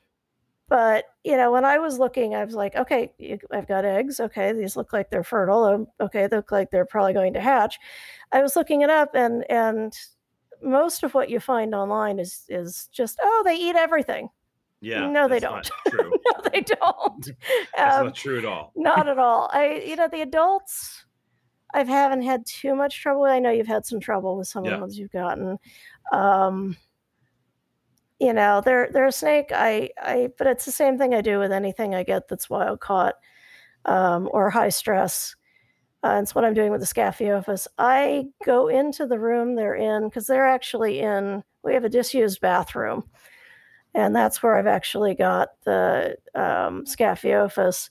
but 0.69 1.07
you 1.25 1.37
know, 1.37 1.51
when 1.51 1.65
I 1.65 1.79
was 1.79 1.99
looking, 1.99 2.35
I 2.35 2.45
was 2.45 2.55
like, 2.55 2.77
okay, 2.77 3.13
you, 3.19 3.39
I've 3.51 3.69
got 3.69 3.85
eggs. 3.87 4.21
Okay, 4.21 4.53
these 4.53 4.77
look 4.77 4.93
like 4.93 5.11
they're 5.11 5.25
fertile. 5.25 5.65
um, 5.65 5.87
Okay, 6.01 6.27
they 6.27 6.37
look 6.37 6.53
like 6.53 6.71
they're 6.71 6.85
probably 6.87 7.15
going 7.15 7.33
to 7.35 7.41
hatch. 7.41 7.79
I 8.33 8.43
was 8.43 8.57
looking 8.57 8.83
it 8.83 8.91
up, 8.91 9.11
and 9.15 9.51
and 9.51 9.95
most 10.63 11.03
of 11.05 11.15
what 11.15 11.31
you 11.31 11.41
find 11.41 11.75
online 11.75 12.19
is 12.19 12.45
is 12.49 12.89
just 12.93 13.19
oh, 13.23 13.43
they 13.47 13.57
eat 13.57 13.77
everything. 13.77 14.29
Yeah, 14.81 15.09
no, 15.11 15.29
they 15.29 15.41
don't. 15.41 15.69
True. 15.89 16.11
no, 16.11 16.51
they 16.53 16.61
don't. 16.63 17.29
That's 17.77 17.97
Um, 17.97 18.07
not 18.07 18.15
true 18.15 18.39
at 18.39 18.45
all. 18.45 18.73
not 18.77 19.09
at 19.09 19.19
all. 19.19 19.51
I, 19.53 19.83
you 19.87 19.97
know, 19.97 20.09
the 20.09 20.23
adults, 20.23 21.05
I 21.75 21.83
haven't 21.85 22.23
had 22.23 22.47
too 22.47 22.75
much 22.75 23.01
trouble. 23.01 23.25
I 23.25 23.39
know 23.41 23.51
you've 23.51 23.67
had 23.67 23.85
some 23.87 24.01
trouble 24.01 24.37
with 24.37 24.49
some 24.49 24.65
of 24.65 24.71
the 24.71 24.81
ones 24.81 24.99
you've 24.99 25.11
gotten. 25.13 25.59
Um, 26.13 26.77
you 28.19 28.33
know, 28.33 28.61
they're 28.65 28.89
they're 28.93 29.07
a 29.07 29.13
snake. 29.13 29.51
I, 29.55 29.91
I, 30.03 30.31
but 30.39 30.47
it's 30.49 30.65
the 30.65 30.73
same 30.73 30.99
thing 30.99 31.15
I 31.15 31.21
do 31.21 31.39
with 31.39 31.53
anything 31.53 31.95
I 31.95 32.03
get 32.03 32.27
that's 32.29 32.51
wild 32.51 32.81
caught 32.81 33.15
um, 33.85 34.29
or 34.33 34.51
high 34.51 34.71
stress. 34.71 35.37
Uh, 36.03 36.21
it's 36.23 36.35
what 36.35 36.45
I'm 36.45 36.55
doing 36.55 36.71
with 36.71 36.81
the 36.81 36.87
Scaphiophis. 36.87 37.67
I 37.79 38.27
go 38.45 38.69
into 38.69 39.07
the 39.07 39.19
room 39.19 39.55
they're 39.55 39.75
in 39.75 40.05
because 40.09 40.27
they're 40.27 40.47
actually 40.49 41.01
in. 41.01 41.43
We 41.65 41.75
have 41.75 41.85
a 41.85 41.89
disused 41.89 42.41
bathroom, 42.41 43.05
and 43.95 44.15
that's 44.15 44.43
where 44.43 44.57
I've 44.57 44.67
actually 44.67 45.15
got 45.15 45.51
the 45.65 46.17
um, 46.35 46.85
Scaphiophis 46.85 47.91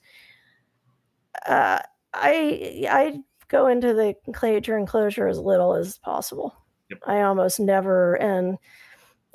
uh, 1.46 1.80
I 2.14 2.86
I 2.90 3.20
go 3.48 3.68
into 3.68 3.94
the 3.94 4.16
enclosure 4.26 4.78
enclosure 4.78 5.28
as 5.28 5.40
little 5.40 5.76
as 5.76 5.98
possible. 6.00 6.56
Yep. 6.90 7.00
I 7.06 7.22
almost 7.22 7.60
never, 7.60 8.16
and 8.16 8.58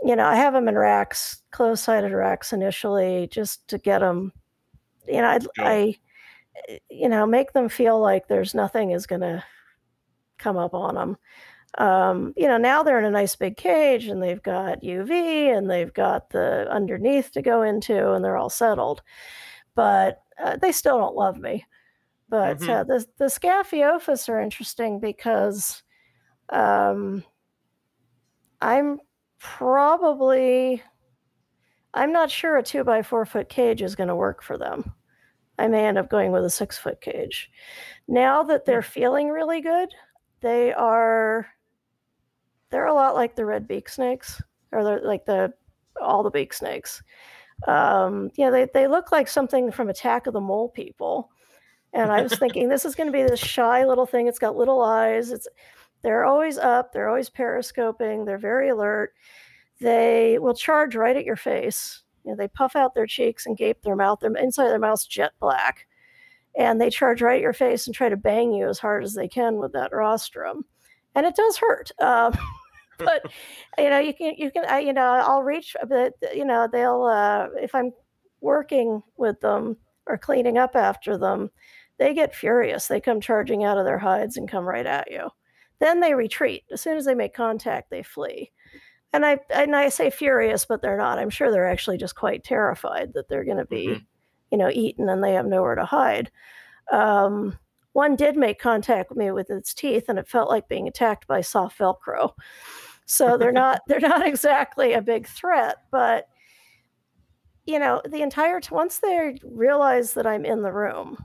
you 0.02 0.16
know, 0.16 0.24
I 0.26 0.36
have 0.36 0.52
them 0.55 0.68
in 0.68 0.76
racks, 0.76 1.43
close-sided 1.51 2.12
racks 2.12 2.52
initially, 2.52 3.28
just 3.30 3.68
to 3.68 3.78
get 3.78 4.01
them. 4.01 4.32
You 5.06 5.22
know, 5.22 5.28
I. 5.28 5.39
I 5.59 5.97
you 6.90 7.09
know, 7.09 7.26
make 7.26 7.55
them 7.55 7.66
feel 7.66 7.98
like 7.98 8.28
there's 8.28 8.55
nothing 8.55 8.90
is 8.90 9.06
going 9.06 9.22
to 9.22 9.43
come 10.39 10.59
up 10.59 10.74
on 10.74 10.94
them. 10.94 11.16
Um, 11.78 12.35
you 12.36 12.47
know, 12.49 12.59
now 12.59 12.82
they're 12.82 12.99
in 12.99 13.05
a 13.05 13.11
nice 13.11 13.35
big 13.36 13.57
cage 13.57 14.07
and 14.07 14.23
they've 14.23 14.43
got 14.43 14.82
UV 14.82 15.57
and 15.57 15.70
they've 15.70 15.93
got 15.93 16.31
the 16.31 16.69
underneath 16.70 17.32
to 17.32 17.43
go 17.43 17.62
into 17.62 18.12
and 18.12 18.24
they're 18.24 18.36
all 18.36 18.51
settled. 18.51 19.03
But 19.74 20.23
uh, 20.43 20.57
they 20.57 20.73
still 20.73 20.99
don't 20.99 21.16
love 21.16 21.39
me. 21.39 21.66
But 22.28 22.59
Mhm. 22.59 22.70
uh, 22.70 22.85
the 22.85 23.07
the 23.19 23.27
Scaphiophis 23.27 24.28
are 24.28 24.40
interesting 24.40 25.01
because 25.01 25.82
um, 26.51 27.24
I'm 28.61 29.01
probably 29.39 30.82
I'm 31.94 32.12
not 32.12 32.31
sure 32.31 32.57
a 32.57 32.62
two 32.62 32.85
by 32.85 33.03
four 33.03 33.24
foot 33.27 33.49
cage 33.49 33.82
is 33.82 33.94
going 33.97 34.09
to 34.09 34.16
work 34.16 34.43
for 34.43 34.57
them. 34.57 34.93
I 35.59 35.69
may 35.69 35.86
end 35.86 35.99
up 35.99 36.11
going 36.11 36.32
with 36.32 36.44
a 36.44 36.51
six 36.51 36.78
foot 36.78 37.01
cage. 37.01 37.51
Now 38.09 38.43
that 38.44 38.66
they're 38.66 38.82
feeling 38.82 39.31
really 39.31 39.62
good, 39.62 39.90
they 40.43 40.73
are 40.74 41.49
they're 42.73 42.86
a 42.86 42.94
lot 42.94 43.15
like 43.15 43.36
the 43.36 43.44
red 43.44 43.69
beak 43.69 43.89
snakes, 43.89 44.43
or 44.73 45.01
like 45.01 45.24
the 45.27 45.53
all 46.01 46.24
the 46.24 46.31
beak 46.31 46.53
snakes. 46.53 47.03
Um, 47.69 48.31
yeah, 48.35 48.51
they 48.51 48.66
they 48.74 48.89
look 48.89 49.12
like 49.12 49.28
something 49.28 49.70
from 49.70 49.90
Attack 49.90 50.27
of 50.27 50.32
the 50.32 50.40
Mole 50.40 50.70
People. 50.70 51.31
And 51.93 52.11
I 52.11 52.23
was 52.23 52.32
thinking 52.39 52.69
this 52.69 52.86
is 52.86 52.94
going 52.94 53.09
to 53.09 53.12
be 53.12 53.23
this 53.23 53.39
shy 53.39 53.85
little 53.85 54.07
thing. 54.07 54.27
It's 54.27 54.39
got 54.39 54.57
little 54.57 54.82
eyes. 54.82 55.31
It's 55.31 55.47
they're 56.03 56.24
always 56.24 56.57
up. 56.57 56.93
They're 56.93 57.09
always 57.09 57.28
periscoping. 57.28 58.24
They're 58.24 58.39
very 58.39 58.70
alert. 58.70 59.12
They 59.78 60.39
will 60.40 60.55
charge 60.55 60.97
right 60.97 61.16
at 61.16 61.27
your 61.27 61.36
face. 61.36 62.03
You 62.24 62.31
know, 62.31 62.36
they 62.36 62.49
puff 62.49 62.74
out 62.74 62.94
their 62.94 63.07
cheeks 63.07 63.44
and 63.44 63.59
gape 63.59 63.82
their 63.82 63.97
mouth. 63.97 64.20
Their 64.20 64.35
inside 64.36 64.69
their 64.69 64.78
mouth's 64.78 65.07
jet 65.07 65.32
black, 65.39 65.86
and 66.57 66.81
they 66.81 66.89
charge 66.89 67.20
right 67.20 67.36
at 67.36 67.43
your 67.43 67.53
face 67.53 67.86
and 67.86 67.94
try 67.94 68.09
to 68.09 68.16
bang 68.16 68.53
you 68.53 68.69
as 68.69 68.78
hard 68.78 69.05
as 69.05 69.12
they 69.12 69.28
can 69.28 69.57
with 69.57 69.73
that 69.73 69.93
rostrum, 69.93 70.65
and 71.15 71.27
it 71.27 71.36
does 71.36 71.59
hurt. 71.59 71.90
Um, 72.01 72.32
but 72.98 73.23
you 73.78 73.90
know, 73.90 73.98
you 73.98 74.14
can 74.14 74.35
you 74.36 74.51
can 74.51 74.64
I, 74.66 74.81
you 74.81 74.93
know 74.93 75.02
I'll 75.05 75.43
reach, 75.43 75.77
but 75.89 76.14
you 76.35 76.44
know 76.44 76.69
they'll 76.70 77.05
uh, 77.05 77.48
if 77.60 77.74
I'm 77.74 77.93
working 78.40 79.02
with 79.16 79.40
them 79.40 79.77
or 80.06 80.19
cleaning 80.19 80.59
up 80.59 80.77
after 80.77 81.16
them, 81.16 81.51
they 81.98 82.14
get 82.14 82.35
furious. 82.35 82.86
They 82.89 83.01
come 83.01 83.20
charging 83.20 83.64
out 83.64 83.78
of 83.78 83.85
their 83.85 83.98
hides 83.98 84.36
and 84.36 84.48
come 84.48 84.64
right 84.64 84.86
at 84.86 85.10
you. 85.10 85.28
Then 85.78 86.01
they 86.01 86.14
retreat. 86.14 86.64
As 86.73 86.81
soon 86.81 86.97
as 86.97 87.05
they 87.05 87.14
make 87.14 87.35
contact, 87.35 87.90
they 87.90 88.02
flee. 88.02 88.51
And 89.12 89.27
I 89.27 89.39
and 89.51 89.77
I 89.77 89.89
say 89.90 90.10
furious, 90.10 90.64
but 90.64 90.82
they're 90.82 90.97
not. 90.97 91.19
I'm 91.19 91.31
sure 91.31 91.51
they're 91.51 91.69
actually 91.70 91.98
just 91.98 92.14
quite 92.16 92.44
terrified 92.44 93.12
that 93.14 93.28
they're 93.28 93.44
going 93.44 93.59
to 93.59 93.66
be, 93.66 93.86
Mhm. 93.89 94.06
you 94.51 94.59
know, 94.59 94.70
eaten 94.73 95.09
and 95.09 95.23
they 95.23 95.35
have 95.35 95.47
nowhere 95.47 95.74
to 95.74 95.85
hide. 95.85 96.31
Um, 96.90 97.59
one 97.93 98.16
did 98.16 98.36
make 98.36 98.59
contact 98.59 99.10
with 99.10 99.19
me 99.19 99.31
with 99.31 99.51
its 99.51 99.74
teeth, 99.74 100.06
and 100.09 100.19
it 100.19 100.28
felt 100.28 100.48
like 100.48 100.69
being 100.69 100.89
attacked 100.89 101.27
by 101.27 101.40
soft 101.40 101.78
Velcro. 101.78 102.32
So 103.06 103.36
they're 103.36 103.52
not 103.52 103.81
they're 103.86 104.01
not 104.01 104.27
exactly 104.27 104.93
a 104.93 105.02
big 105.02 105.27
threat, 105.27 105.77
but 105.90 106.28
you 107.64 107.78
know, 107.78 108.02
the 108.05 108.23
entire 108.23 108.60
t- 108.60 108.74
once 108.74 108.98
they 108.98 109.39
realize 109.44 110.14
that 110.14 110.27
I'm 110.27 110.44
in 110.44 110.62
the 110.62 110.73
room, 110.73 111.24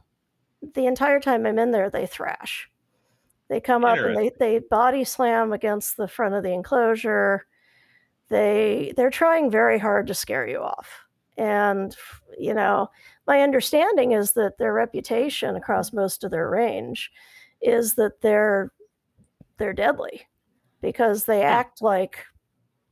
the 0.75 0.85
entire 0.85 1.19
time 1.19 1.45
I'm 1.45 1.57
in 1.57 1.71
there, 1.71 1.89
they 1.89 2.05
thrash. 2.05 2.69
They 3.49 3.61
come 3.61 3.85
up 3.85 3.97
and 3.97 4.15
they 4.15 4.31
they 4.37 4.59
body 4.59 5.05
slam 5.05 5.53
against 5.53 5.95
the 5.95 6.07
front 6.07 6.35
of 6.35 6.43
the 6.43 6.51
enclosure. 6.51 7.45
They 8.29 8.93
they're 8.97 9.09
trying 9.09 9.49
very 9.49 9.79
hard 9.79 10.07
to 10.07 10.13
scare 10.13 10.45
you 10.45 10.59
off. 10.59 11.05
And 11.37 11.95
you 12.37 12.53
know, 12.53 12.89
my 13.27 13.41
understanding 13.41 14.13
is 14.13 14.33
that 14.33 14.57
their 14.57 14.73
reputation 14.73 15.55
across 15.55 15.93
most 15.93 16.23
of 16.23 16.31
their 16.31 16.49
range 16.49 17.11
is 17.61 17.95
that 17.95 18.21
they're 18.21 18.71
they're 19.57 19.73
deadly 19.73 20.27
because 20.81 21.25
they 21.25 21.41
act 21.41 21.81
like 21.81 22.25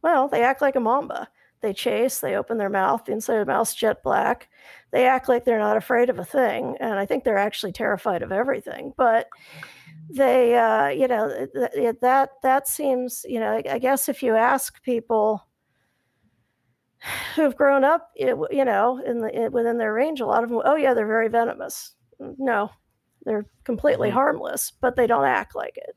well, 0.02 0.28
they 0.28 0.44
act 0.44 0.62
like 0.62 0.76
a 0.76 0.80
mamba. 0.80 1.28
They 1.62 1.74
chase, 1.74 2.20
they 2.20 2.36
open 2.36 2.60
their 2.60 2.70
mouth, 2.70 3.06
the 3.06 3.12
inside 3.12 3.40
of 3.40 3.48
the 3.48 3.52
mouth's 3.52 3.74
jet 3.74 4.04
black. 4.04 4.50
They 4.92 5.08
act 5.08 5.28
like 5.28 5.46
they're 5.46 5.58
not 5.58 5.78
afraid 5.78 6.12
of 6.12 6.20
a 6.20 6.26
thing. 6.26 6.78
And 6.80 7.00
I 7.00 7.08
think 7.08 7.24
they're 7.24 7.40
actually 7.40 7.72
terrified 7.72 8.22
of 8.22 8.32
everything. 8.32 8.94
But 8.96 9.28
they, 10.08 10.56
uh, 10.56 10.90
you 10.90 11.08
know, 11.08 11.48
th- 11.74 11.96
that 12.02 12.30
that 12.44 12.68
seems, 12.68 13.26
you 13.28 13.40
know, 13.40 13.52
I, 13.52 13.64
I 13.68 13.80
guess 13.80 14.08
if 14.08 14.22
you 14.22 14.36
ask 14.36 14.84
people 14.84 15.45
who've 17.36 17.56
grown 17.56 17.84
up, 17.84 18.12
you 18.16 18.66
know, 18.66 19.02
in 19.06 19.20
the 19.20 19.50
within 19.52 19.78
their 19.78 19.94
range, 19.94 20.22
a 20.22 20.26
lot 20.26 20.44
of 20.44 20.50
them, 20.50 20.62
oh 20.66 20.76
yeah, 20.76 20.94
they're 20.94 21.08
very 21.08 21.30
venomous. 21.30 21.94
No, 22.20 22.70
they're 23.26 23.46
completely 23.64 24.10
mm-hmm. 24.10 24.18
harmless, 24.18 24.72
but 24.82 24.96
they 24.96 25.08
don't 25.08 25.26
act 25.26 25.56
like 25.56 25.78
it. 25.78 25.96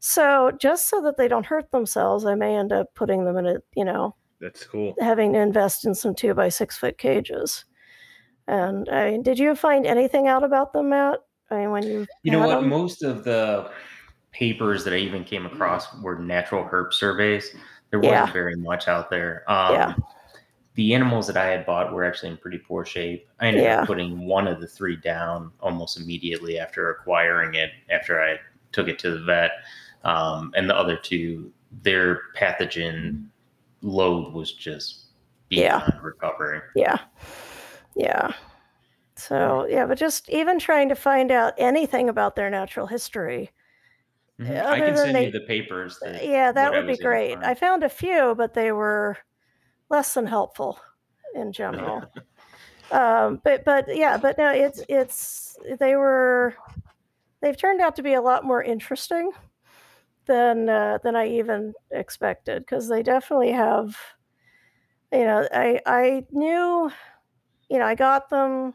So 0.00 0.50
just 0.58 0.88
so 0.88 1.00
that 1.02 1.16
they 1.16 1.28
don't 1.28 1.46
hurt 1.46 1.70
themselves, 1.70 2.24
I 2.24 2.34
may 2.34 2.56
end 2.56 2.72
up 2.72 2.94
putting 2.94 3.24
them 3.24 3.36
in 3.36 3.46
a, 3.46 3.56
you 3.76 3.84
know, 3.84 4.16
that's 4.40 4.66
cool. 4.66 4.94
Having 4.98 5.34
to 5.34 5.38
invest 5.38 5.84
in 5.84 5.94
some 5.94 6.14
two 6.14 6.34
by 6.34 6.48
six 6.48 6.76
foot 6.76 6.98
cages. 6.98 7.64
And 8.48 8.88
I 8.88 9.12
mean, 9.12 9.22
did 9.22 9.38
you 9.38 9.54
find 9.54 9.86
anything 9.86 10.26
out 10.26 10.42
about 10.42 10.72
them, 10.72 10.88
Matt? 10.88 11.20
I 11.50 11.58
mean, 11.58 11.70
when 11.70 11.82
you 11.84 12.06
you 12.24 12.32
know 12.32 12.40
what, 12.40 12.60
them? 12.60 12.68
most 12.68 13.04
of 13.04 13.22
the 13.22 13.70
papers 14.32 14.82
that 14.84 14.94
I 14.94 14.96
even 14.96 15.22
came 15.22 15.46
across 15.46 15.94
were 16.00 16.18
natural 16.18 16.64
herp 16.64 16.92
surveys. 16.92 17.54
There 17.90 18.00
wasn't 18.00 18.26
yeah. 18.26 18.32
very 18.32 18.56
much 18.56 18.88
out 18.88 19.10
there. 19.10 19.44
Um, 19.46 19.74
yeah. 19.74 19.94
The 20.74 20.94
animals 20.94 21.26
that 21.26 21.36
I 21.36 21.46
had 21.46 21.66
bought 21.66 21.92
were 21.92 22.04
actually 22.04 22.30
in 22.30 22.38
pretty 22.38 22.58
poor 22.58 22.84
shape. 22.84 23.28
I 23.40 23.48
ended 23.48 23.64
yeah. 23.64 23.80
up 23.82 23.86
putting 23.86 24.26
one 24.26 24.48
of 24.48 24.60
the 24.60 24.66
three 24.66 24.96
down 24.96 25.52
almost 25.60 26.00
immediately 26.00 26.58
after 26.58 26.90
acquiring 26.90 27.54
it, 27.54 27.70
after 27.90 28.22
I 28.22 28.38
took 28.72 28.88
it 28.88 28.98
to 29.00 29.10
the 29.10 29.24
vet. 29.24 29.50
Um, 30.04 30.52
and 30.56 30.68
the 30.68 30.74
other 30.74 30.96
two, 30.96 31.52
their 31.82 32.22
pathogen 32.36 33.26
load 33.82 34.32
was 34.32 34.52
just 34.52 35.06
yeah 35.50 35.88
recovering. 36.00 36.62
Yeah, 36.74 36.98
yeah. 37.94 38.32
So 39.16 39.66
yeah, 39.68 39.86
but 39.86 39.98
just 39.98 40.28
even 40.30 40.58
trying 40.58 40.88
to 40.88 40.94
find 40.94 41.30
out 41.30 41.54
anything 41.58 42.08
about 42.08 42.34
their 42.34 42.50
natural 42.50 42.86
history. 42.86 43.50
Mm-hmm. 44.40 44.66
I 44.66 44.78
can 44.80 44.96
send 44.96 45.14
they, 45.14 45.26
you 45.26 45.30
the 45.30 45.40
papers. 45.40 45.98
That, 46.02 46.26
yeah, 46.26 46.50
that 46.50 46.72
would 46.72 46.86
be 46.86 46.96
great. 46.96 47.36
I 47.38 47.54
found 47.54 47.84
a 47.84 47.88
few, 47.88 48.34
but 48.36 48.54
they 48.54 48.72
were 48.72 49.18
less 49.92 50.14
than 50.14 50.26
helpful 50.26 50.80
in 51.34 51.52
general. 51.52 52.02
um, 52.90 53.40
but 53.44 53.64
but 53.64 53.94
yeah, 53.94 54.16
but 54.16 54.38
no, 54.38 54.50
it's 54.50 54.82
it's 54.88 55.56
they 55.78 55.94
were 55.94 56.54
they've 57.40 57.56
turned 57.56 57.80
out 57.80 57.94
to 57.96 58.02
be 58.02 58.14
a 58.14 58.22
lot 58.22 58.44
more 58.44 58.62
interesting 58.62 59.30
than 60.26 60.68
uh, 60.68 60.98
than 61.02 61.14
I 61.14 61.28
even 61.28 61.74
expected 61.90 62.62
because 62.62 62.88
they 62.88 63.02
definitely 63.02 63.52
have. 63.52 63.96
You 65.12 65.24
know, 65.24 65.46
I 65.52 65.80
I 65.84 66.26
knew, 66.30 66.90
you 67.68 67.78
know, 67.78 67.84
I 67.84 67.94
got 67.94 68.30
them. 68.30 68.74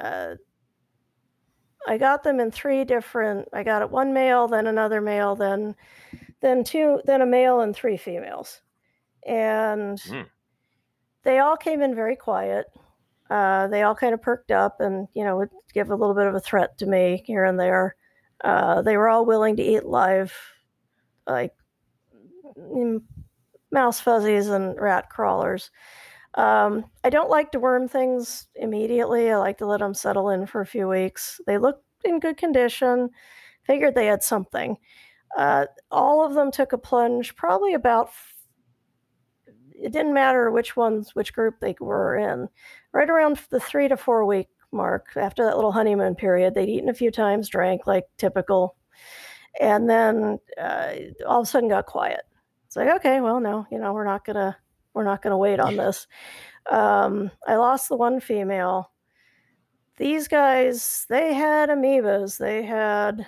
Uh, 0.00 0.34
I 1.86 1.98
got 1.98 2.22
them 2.22 2.40
in 2.40 2.50
three 2.50 2.84
different. 2.84 3.48
I 3.52 3.62
got 3.62 3.82
it 3.82 3.90
one 3.90 4.12
male, 4.12 4.48
then 4.48 4.66
another 4.66 5.00
male, 5.00 5.36
then 5.36 5.76
then 6.40 6.64
two, 6.64 7.00
then 7.04 7.22
a 7.22 7.26
male 7.26 7.60
and 7.60 7.74
three 7.74 7.96
females, 7.96 8.60
and 9.26 9.98
mm. 9.98 10.26
they 11.24 11.38
all 11.38 11.56
came 11.56 11.82
in 11.82 11.94
very 11.94 12.16
quiet. 12.16 12.66
Uh, 13.30 13.68
they 13.68 13.82
all 13.82 13.94
kind 13.94 14.14
of 14.14 14.22
perked 14.22 14.50
up 14.50 14.80
and 14.80 15.06
you 15.14 15.22
know 15.22 15.36
would 15.36 15.50
give 15.74 15.90
a 15.90 15.96
little 15.96 16.14
bit 16.14 16.26
of 16.26 16.34
a 16.34 16.40
threat 16.40 16.78
to 16.78 16.86
me 16.86 17.22
here 17.26 17.44
and 17.44 17.58
there. 17.58 17.96
Uh, 18.42 18.82
they 18.82 18.96
were 18.96 19.08
all 19.08 19.26
willing 19.26 19.56
to 19.56 19.62
eat 19.62 19.84
live, 19.84 20.32
like 21.26 21.52
mouse 23.70 24.00
fuzzies 24.00 24.48
and 24.48 24.80
rat 24.80 25.10
crawlers. 25.10 25.70
Um, 26.34 26.84
I 27.04 27.10
don't 27.10 27.30
like 27.30 27.50
to 27.52 27.58
worm 27.58 27.88
things 27.88 28.46
immediately. 28.54 29.30
I 29.30 29.38
like 29.38 29.58
to 29.58 29.66
let 29.66 29.80
them 29.80 29.94
settle 29.94 30.30
in 30.30 30.46
for 30.46 30.60
a 30.60 30.66
few 30.66 30.88
weeks. 30.88 31.40
They 31.46 31.58
looked 31.58 31.84
in 32.04 32.20
good 32.20 32.36
condition. 32.36 33.10
Figured 33.64 33.94
they 33.94 34.06
had 34.06 34.22
something. 34.22 34.76
Uh, 35.36 35.66
all 35.90 36.24
of 36.24 36.34
them 36.34 36.50
took 36.50 36.72
a 36.72 36.78
plunge, 36.78 37.36
probably 37.36 37.74
about. 37.74 38.10
It 39.80 39.92
didn't 39.92 40.14
matter 40.14 40.50
which 40.50 40.76
ones, 40.76 41.14
which 41.14 41.32
group 41.32 41.56
they 41.60 41.74
were 41.80 42.16
in. 42.16 42.48
Right 42.92 43.08
around 43.08 43.40
the 43.50 43.60
three 43.60 43.88
to 43.88 43.96
four 43.96 44.24
week 44.24 44.48
mark 44.72 45.08
after 45.16 45.44
that 45.44 45.56
little 45.56 45.72
honeymoon 45.72 46.14
period. 46.14 46.54
They'd 46.54 46.68
eaten 46.68 46.88
a 46.88 46.94
few 46.94 47.10
times, 47.10 47.48
drank 47.48 47.86
like 47.86 48.04
typical, 48.16 48.76
and 49.60 49.88
then 49.88 50.38
uh, 50.60 50.92
all 51.26 51.40
of 51.40 51.44
a 51.44 51.46
sudden 51.46 51.68
got 51.68 51.86
quiet. 51.86 52.22
It's 52.66 52.76
like, 52.76 52.88
okay, 52.96 53.20
well, 53.20 53.40
no, 53.40 53.66
you 53.70 53.78
know, 53.78 53.92
we're 53.92 54.04
not 54.04 54.24
gonna 54.24 54.56
we're 54.94 55.04
not 55.04 55.22
gonna 55.22 55.38
wait 55.38 55.60
on 55.60 55.76
this. 55.76 56.06
Um, 56.70 57.30
I 57.46 57.56
lost 57.56 57.88
the 57.88 57.96
one 57.96 58.20
female. 58.20 58.90
These 59.96 60.28
guys, 60.28 61.06
they 61.08 61.34
had 61.34 61.70
amoebas. 61.70 62.38
They 62.38 62.62
had, 62.62 63.26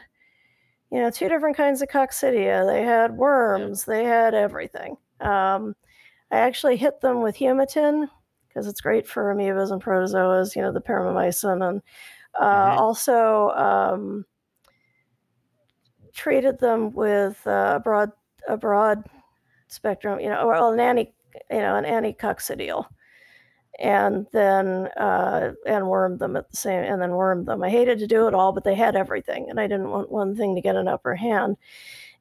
you 0.92 1.00
know, 1.00 1.10
two 1.10 1.28
different 1.28 1.56
kinds 1.56 1.82
of 1.82 1.88
coccidia. 1.88 2.66
They 2.66 2.82
had 2.82 3.16
worms. 3.16 3.86
Yeah. 3.88 3.94
They 3.94 4.04
had 4.04 4.34
everything. 4.34 4.96
Um, 5.20 5.74
I 6.30 6.38
actually 6.38 6.76
hit 6.76 7.00
them 7.00 7.22
with 7.22 7.36
Humatin, 7.36 8.08
because 8.48 8.66
it's 8.66 8.80
great 8.80 9.06
for 9.06 9.34
amoebas 9.34 9.70
and 9.70 9.82
protozoas, 9.82 10.56
you 10.56 10.62
know, 10.62 10.72
the 10.72 10.80
paromomycin, 10.80 11.68
and 11.68 11.82
uh, 12.38 12.70
mm-hmm. 12.70 12.78
also 12.78 13.50
um, 13.50 14.24
treated 16.12 16.58
them 16.58 16.92
with 16.92 17.44
uh, 17.46 17.74
a 17.76 17.80
broad 17.80 18.10
a 18.48 18.56
broad 18.56 19.04
spectrum, 19.68 20.18
you 20.20 20.28
know, 20.28 20.46
well, 20.46 20.72
an 20.72 20.80
anti, 20.80 21.12
you 21.50 21.58
know, 21.58 21.76
an 21.76 21.84
anticoccidial, 21.84 22.86
and 23.78 24.26
then 24.32 24.88
uh, 24.96 25.52
and 25.66 25.88
wormed 25.88 26.18
them 26.18 26.36
at 26.36 26.50
the 26.50 26.56
same, 26.56 26.82
and 26.84 27.00
then 27.00 27.12
wormed 27.12 27.46
them. 27.46 27.62
I 27.62 27.70
hated 27.70 27.98
to 28.00 28.06
do 28.06 28.26
it 28.26 28.34
all, 28.34 28.52
but 28.52 28.64
they 28.64 28.74
had 28.74 28.96
everything, 28.96 29.48
and 29.48 29.60
I 29.60 29.66
didn't 29.66 29.90
want 29.90 30.10
one 30.10 30.34
thing 30.36 30.54
to 30.54 30.60
get 30.60 30.76
an 30.76 30.88
upper 30.88 31.14
hand. 31.14 31.56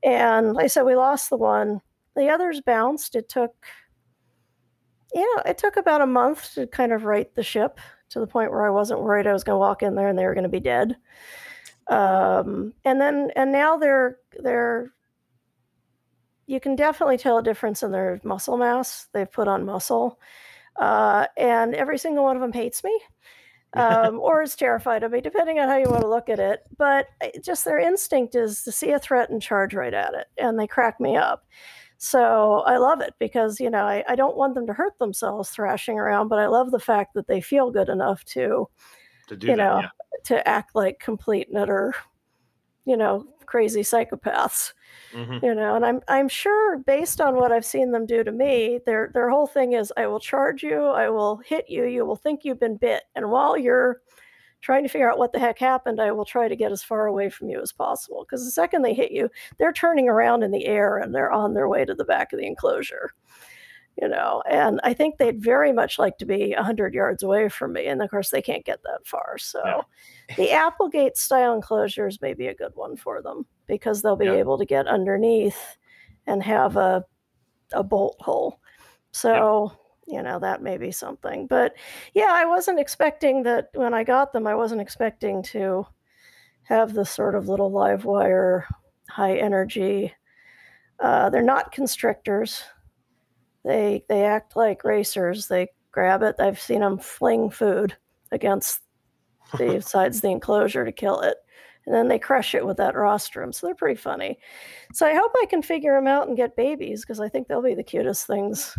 And 0.04 0.54
like 0.54 0.66
I 0.66 0.68
said, 0.68 0.84
we 0.84 0.96
lost 0.96 1.30
the 1.30 1.38
one. 1.38 1.82
The 2.16 2.30
others 2.30 2.62
bounced. 2.62 3.16
It 3.16 3.30
took 3.30 3.54
yeah, 5.14 5.42
it 5.46 5.58
took 5.58 5.78
about 5.78 6.02
a 6.02 6.08
month 6.08 6.54
to 6.56 6.68
kind 6.68 6.92
of 6.94 7.06
right 7.06 7.34
the 7.36 7.44
ship 7.44 7.80
to 8.10 8.20
the 8.20 8.28
point 8.28 8.52
where 8.52 8.66
I 8.66 8.70
wasn't 8.70 9.02
worried 9.02 9.28
I 9.28 9.34
was 9.34 9.44
going 9.44 9.56
to 9.56 9.60
walk 9.60 9.84
in 9.84 9.96
there 9.96 10.08
and 10.08 10.18
they 10.18 10.26
were 10.26 10.34
going 10.34 10.44
to 10.44 10.50
be 10.50 10.60
dead. 10.60 10.96
Um, 11.88 12.74
and 12.86 13.02
then 13.02 13.32
and 13.36 13.52
now 13.52 13.78
they're 13.78 14.18
they're 14.40 14.92
you 16.48 16.60
can 16.60 16.76
definitely 16.76 17.18
tell 17.18 17.38
a 17.38 17.44
difference 17.44 17.84
in 17.84 17.92
their 17.92 18.20
muscle 18.24 18.58
mass. 18.58 19.08
They've 19.14 19.32
put 19.32 19.48
on 19.48 19.66
muscle, 19.66 20.20
uh, 20.80 21.28
and 21.38 21.76
every 21.76 21.98
single 21.98 22.24
one 22.24 22.36
of 22.36 22.42
them 22.42 22.54
hates 22.54 22.84
me. 22.84 23.00
um, 23.76 24.20
or 24.22 24.42
is 24.44 24.56
terrified 24.56 25.04
of 25.04 25.12
me, 25.12 25.22
depending 25.22 25.60
on 25.60 25.68
how 25.70 25.78
you 25.78 25.90
want 25.90 26.02
to 26.02 26.10
look 26.10 26.30
at 26.30 26.40
it. 26.40 26.62
But 26.78 27.08
just 27.44 27.66
their 27.66 27.80
instinct 27.80 28.36
is 28.36 28.64
to 28.64 28.72
see 28.72 28.92
a 28.92 29.00
threat 29.00 29.30
and 29.30 29.42
charge 29.42 29.74
right 29.74 29.94
at 29.94 30.14
it, 30.14 30.28
and 30.38 30.60
they 30.60 30.68
crack 30.68 31.00
me 31.00 31.18
up. 31.18 31.46
So 32.02 32.62
I 32.62 32.78
love 32.78 33.02
it 33.02 33.14
because, 33.20 33.60
you 33.60 33.70
know, 33.70 33.84
I, 33.84 34.06
I 34.08 34.16
don't 34.16 34.38
want 34.38 34.56
them 34.56 34.66
to 34.68 34.74
hurt 34.74 34.98
themselves 35.00 35.50
thrashing 35.50 36.00
around, 36.00 36.30
but 36.30 36.40
I 36.40 36.48
love 36.48 36.72
the 36.72 36.80
fact 36.80 37.14
that 37.14 37.28
they 37.28 37.42
feel 37.42 37.72
good 37.72 37.90
enough 37.90 38.24
to, 38.26 38.70
to 39.28 39.36
do 39.36 39.48
you 39.48 39.56
that, 39.58 39.62
know, 39.62 39.80
yeah. 39.82 39.90
to 40.24 40.48
act 40.48 40.76
like 40.76 41.00
complete 41.00 41.50
and 41.50 41.58
utter, 41.58 41.94
you 42.86 42.96
know, 42.96 43.28
crazy 43.46 43.82
psychopaths. 43.82 44.72
Mm-hmm. 45.14 45.46
You 45.46 45.56
know, 45.56 45.76
and 45.76 45.86
I'm 45.86 46.02
I'm 46.08 46.30
sure 46.30 46.78
based 46.80 47.20
on 47.20 47.36
what 47.36 47.52
I've 47.52 47.66
seen 47.66 47.92
them 47.92 48.06
do 48.06 48.24
to 48.24 48.32
me, 48.32 48.80
their 48.86 49.12
their 49.14 49.30
whole 49.30 49.48
thing 49.48 49.74
is 49.74 49.92
I 49.98 50.08
will 50.08 50.20
charge 50.20 50.64
you, 50.64 50.86
I 50.86 51.10
will 51.10 51.38
hit 51.38 51.70
you, 51.70 51.86
you 51.86 52.06
will 52.06 52.16
think 52.16 52.46
you've 52.46 52.60
been 52.60 52.78
bit. 52.78 53.04
And 53.16 53.30
while 53.30 53.58
you're 53.58 54.02
trying 54.62 54.84
to 54.84 54.90
figure 54.90 55.10
out 55.10 55.18
what 55.18 55.32
the 55.32 55.40
heck 55.40 55.60
happened, 55.60 56.02
I 56.02 56.12
will 56.12 56.26
try 56.26 56.48
to 56.48 56.56
get 56.56 56.72
as 56.72 56.84
far 56.84 57.06
away 57.08 57.30
from 57.30 57.50
you 57.50 57.62
as 57.62 57.72
possible. 57.72 58.26
Because 58.28 58.44
the 58.46 58.52
second 58.52 58.82
they 58.82 58.94
hit 58.94 59.12
you, 59.12 59.30
they're 59.58 59.72
turning 59.74 60.10
around 60.10 60.44
in 60.44 60.52
the 60.52 60.66
air 60.66 60.98
and 60.98 61.14
they're 61.16 61.32
on 61.32 61.54
their 61.54 61.68
way 61.70 61.86
to 61.86 61.96
the 61.96 62.06
back 62.06 62.34
of 62.34 62.40
the 62.40 62.46
enclosure. 62.48 63.12
you 64.02 64.08
know, 64.08 64.42
and 64.50 64.80
I 64.84 64.94
think 64.94 65.18
they'd 65.18 65.44
very 65.44 65.74
much 65.74 66.00
like 66.00 66.18
to 66.20 66.26
be 66.26 66.54
100 66.56 66.94
yards 66.94 67.22
away 67.22 67.50
from 67.50 67.74
me. 67.74 67.86
And 67.88 68.02
of 68.02 68.10
course, 68.10 68.30
they 68.30 68.42
can't 68.42 68.64
get 68.64 68.82
that 68.84 69.00
far. 69.06 69.38
So 69.38 69.62
Yeah. 69.66 69.82
the 70.38 70.52
Applegate 70.66 71.18
style 71.18 71.54
enclosures 71.54 72.22
may 72.22 72.34
be 72.34 72.48
a 72.48 72.54
good 72.56 72.72
one 72.76 72.96
for 72.96 73.22
them 73.22 73.46
because 73.68 74.02
they'll 74.02 74.16
be 74.16 74.26
Yeah. 74.28 74.36
able 74.36 74.58
to 74.58 74.66
get 74.66 74.88
underneath 74.88 75.78
and 76.28 76.42
have 76.44 76.78
a, 76.78 77.04
a 77.74 77.84
bolt 77.84 78.16
hole. 78.22 78.62
So, 79.12 79.74
you 80.10 80.24
know, 80.24 80.40
that 80.40 80.64
may 80.64 80.78
be 80.78 80.92
something. 80.92 81.48
But 81.48 81.76
yeah, 82.14 82.32
I 82.32 82.46
wasn't 82.46 82.80
expecting 82.80 83.44
that 83.44 83.70
when 83.74 83.94
I 83.94 84.04
got 84.04 84.34
them, 84.34 84.48
I 84.48 84.56
wasn't 84.56 84.82
expecting 84.82 85.44
to 85.44 85.86
have 86.64 86.94
this 86.94 87.12
sort 87.12 87.36
of 87.36 87.48
little 87.48 87.72
live 87.72 88.06
wire, 88.06 88.68
high 89.10 89.38
energy. 89.38 90.14
Uh, 91.00 91.30
they're 91.30 91.42
not 91.42 91.72
constrictors. 91.72 92.64
They 93.64 94.04
they 94.10 94.24
act 94.24 94.56
like 94.56 94.84
racers. 94.84 95.48
They 95.48 95.70
grab 95.92 96.24
it. 96.24 96.36
I've 96.40 96.60
seen 96.60 96.80
them 96.80 96.98
fling 96.98 97.50
food 97.50 97.96
against 98.32 98.82
the 99.58 99.82
sides 99.86 100.18
of 100.18 100.22
the 100.24 100.32
enclosure 100.32 100.86
to 100.86 100.92
kill 100.92 101.22
it, 101.22 101.38
and 101.86 101.94
then 101.94 102.08
they 102.08 102.20
crush 102.20 102.56
it 102.56 102.66
with 102.66 102.78
that 102.78 102.96
rostrum. 102.96 103.52
So 103.52 103.68
they're 103.68 103.76
pretty 103.76 104.00
funny. 104.00 104.40
So 104.94 105.06
I 105.06 105.14
hope 105.14 105.32
I 105.36 105.46
can 105.50 105.62
figure 105.62 105.96
them 105.96 106.08
out 106.08 106.28
and 106.28 106.38
get 106.38 106.56
babies 106.56 107.02
because 107.02 107.20
I 107.20 107.30
think 107.30 107.48
they'll 107.48 107.62
be 107.62 107.76
the 107.76 107.84
cutest 107.84 108.28
things, 108.28 108.78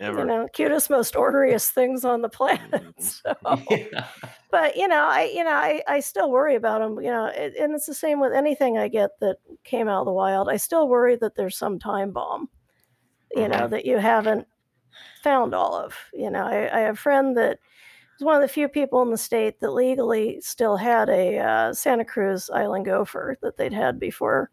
Ever. 0.00 0.20
you 0.20 0.24
know, 0.26 0.48
cutest, 0.52 0.90
most 0.90 1.14
orderiest 1.14 1.70
things 1.70 2.04
on 2.04 2.22
the 2.22 2.28
planet. 2.38 2.84
So 2.98 3.34
Yeah. 3.70 4.06
but 4.50 4.76
you 4.76 4.88
know 4.88 5.06
i 5.08 5.24
you 5.34 5.44
know 5.44 5.50
i, 5.52 5.82
I 5.88 6.00
still 6.00 6.30
worry 6.30 6.54
about 6.54 6.80
them 6.80 6.96
you 7.04 7.10
know 7.10 7.26
it, 7.26 7.54
and 7.60 7.74
it's 7.74 7.86
the 7.86 7.94
same 7.94 8.18
with 8.20 8.32
anything 8.32 8.78
i 8.78 8.88
get 8.88 9.10
that 9.20 9.36
came 9.64 9.88
out 9.88 10.00
of 10.00 10.06
the 10.06 10.12
wild 10.12 10.48
i 10.48 10.56
still 10.56 10.88
worry 10.88 11.16
that 11.16 11.34
there's 11.34 11.56
some 11.58 11.78
time 11.78 12.12
bomb 12.12 12.48
you 13.34 13.48
know 13.48 13.66
Mhm. 13.66 13.70
that 13.70 13.84
you 13.86 13.98
haven't 13.98 14.46
found 15.22 15.54
all 15.54 15.74
of 15.74 15.94
you 16.14 16.30
know 16.30 16.44
i, 16.46 16.74
I 16.76 16.80
have 16.80 16.94
a 16.94 16.98
friend 16.98 17.36
that 17.36 17.58
was 18.18 18.24
one 18.24 18.36
of 18.36 18.42
the 18.42 18.48
few 18.48 18.68
people 18.68 19.02
in 19.02 19.10
the 19.10 19.18
state 19.18 19.60
that 19.60 19.72
legally 19.72 20.40
still 20.40 20.76
had 20.76 21.08
a 21.10 21.38
uh, 21.38 21.72
santa 21.74 22.04
cruz 22.04 22.48
island 22.50 22.86
gopher 22.86 23.36
that 23.42 23.56
they'd 23.58 23.72
had 23.74 24.00
before 24.00 24.50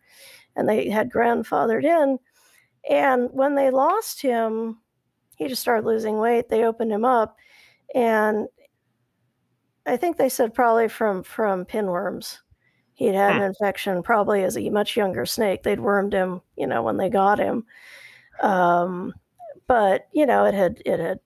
and 0.58 0.68
they 0.68 0.90
had 0.90 1.10
grandfathered 1.12 1.86
in 1.86 2.20
and 2.90 3.30
when 3.32 3.56
they 3.56 3.70
lost 3.72 4.22
him 4.22 4.80
he 5.36 5.48
just 5.48 5.62
started 5.62 5.86
losing 5.86 6.18
weight 6.18 6.50
they 6.50 6.64
opened 6.64 6.92
him 6.92 7.06
up 7.06 7.38
and 7.94 8.48
I 9.86 9.98
think 9.98 10.18
they 10.18 10.30
said 10.30 10.54
probably 10.54 10.88
from 10.88 11.24
from 11.24 11.66
pinworms. 11.66 12.40
He'd 12.94 13.16
had 13.16 13.36
an 13.36 13.42
Hmm. 13.42 13.44
infection 13.44 14.02
probably 14.04 14.44
as 14.44 14.58
a 14.58 14.70
much 14.70 14.96
younger 14.98 15.26
snake. 15.26 15.64
They'd 15.64 15.80
wormed 15.80 16.14
him, 16.14 16.42
you 16.56 16.66
know, 16.68 16.82
when 16.84 16.98
they 16.98 17.10
got 17.10 17.40
him. 17.40 17.66
Um, 18.42 19.14
but 19.68 20.08
you 20.14 20.26
know, 20.26 20.46
it 20.46 20.54
had 20.56 20.82
it 20.86 21.00
had 21.00 21.20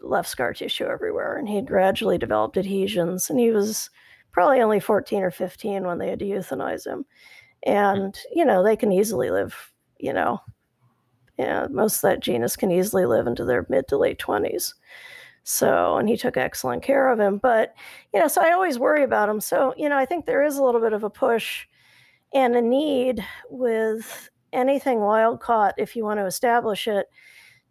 left 0.00 0.28
scar 0.28 0.52
tissue 0.52 0.84
everywhere, 0.84 1.36
and 1.36 1.48
he'd 1.48 1.66
gradually 1.66 2.18
developed 2.18 2.56
adhesions. 2.56 3.30
And 3.30 3.38
he 3.38 3.50
was 3.50 3.90
probably 4.32 4.60
only 4.60 4.80
fourteen 4.80 5.22
or 5.22 5.30
fifteen 5.30 5.84
when 5.84 5.98
they 5.98 6.10
had 6.10 6.18
to 6.20 6.24
euthanize 6.26 6.86
him. 6.86 7.04
And 7.64 8.18
you 8.34 8.44
know, 8.44 8.62
they 8.64 8.76
can 8.76 8.92
easily 8.92 9.30
live. 9.30 9.72
You 9.98 10.12
know, 10.14 10.40
yeah, 11.38 11.66
most 11.70 11.96
of 11.96 12.02
that 12.02 12.20
genus 12.20 12.56
can 12.56 12.70
easily 12.70 13.06
live 13.06 13.26
into 13.26 13.44
their 13.44 13.66
mid 13.68 13.88
to 13.88 13.96
late 13.96 14.18
twenties. 14.18 14.74
So, 15.42 15.98
and 15.98 16.08
he 16.08 16.16
took 16.16 16.36
excellent 16.36 16.82
care 16.82 17.10
of 17.10 17.20
him. 17.20 17.38
But, 17.38 17.74
you 18.14 18.20
know, 18.20 18.28
so 18.28 18.40
I 18.42 18.52
always 18.52 18.78
worry 18.78 19.02
about 19.04 19.28
him. 19.28 19.40
So, 19.40 19.74
you 19.76 19.90
know, 19.90 19.98
I 19.98 20.06
think 20.06 20.24
there 20.24 20.42
is 20.42 20.56
a 20.56 20.64
little 20.64 20.80
bit 20.80 20.94
of 20.94 21.04
a 21.04 21.10
push 21.10 21.66
and 22.32 22.56
a 22.56 22.62
need 22.62 23.22
with 23.50 24.30
anything 24.52 25.00
wild 25.00 25.40
caught, 25.40 25.74
if 25.76 25.94
you 25.94 26.04
want 26.04 26.18
to 26.18 26.26
establish 26.26 26.88
it, 26.88 27.06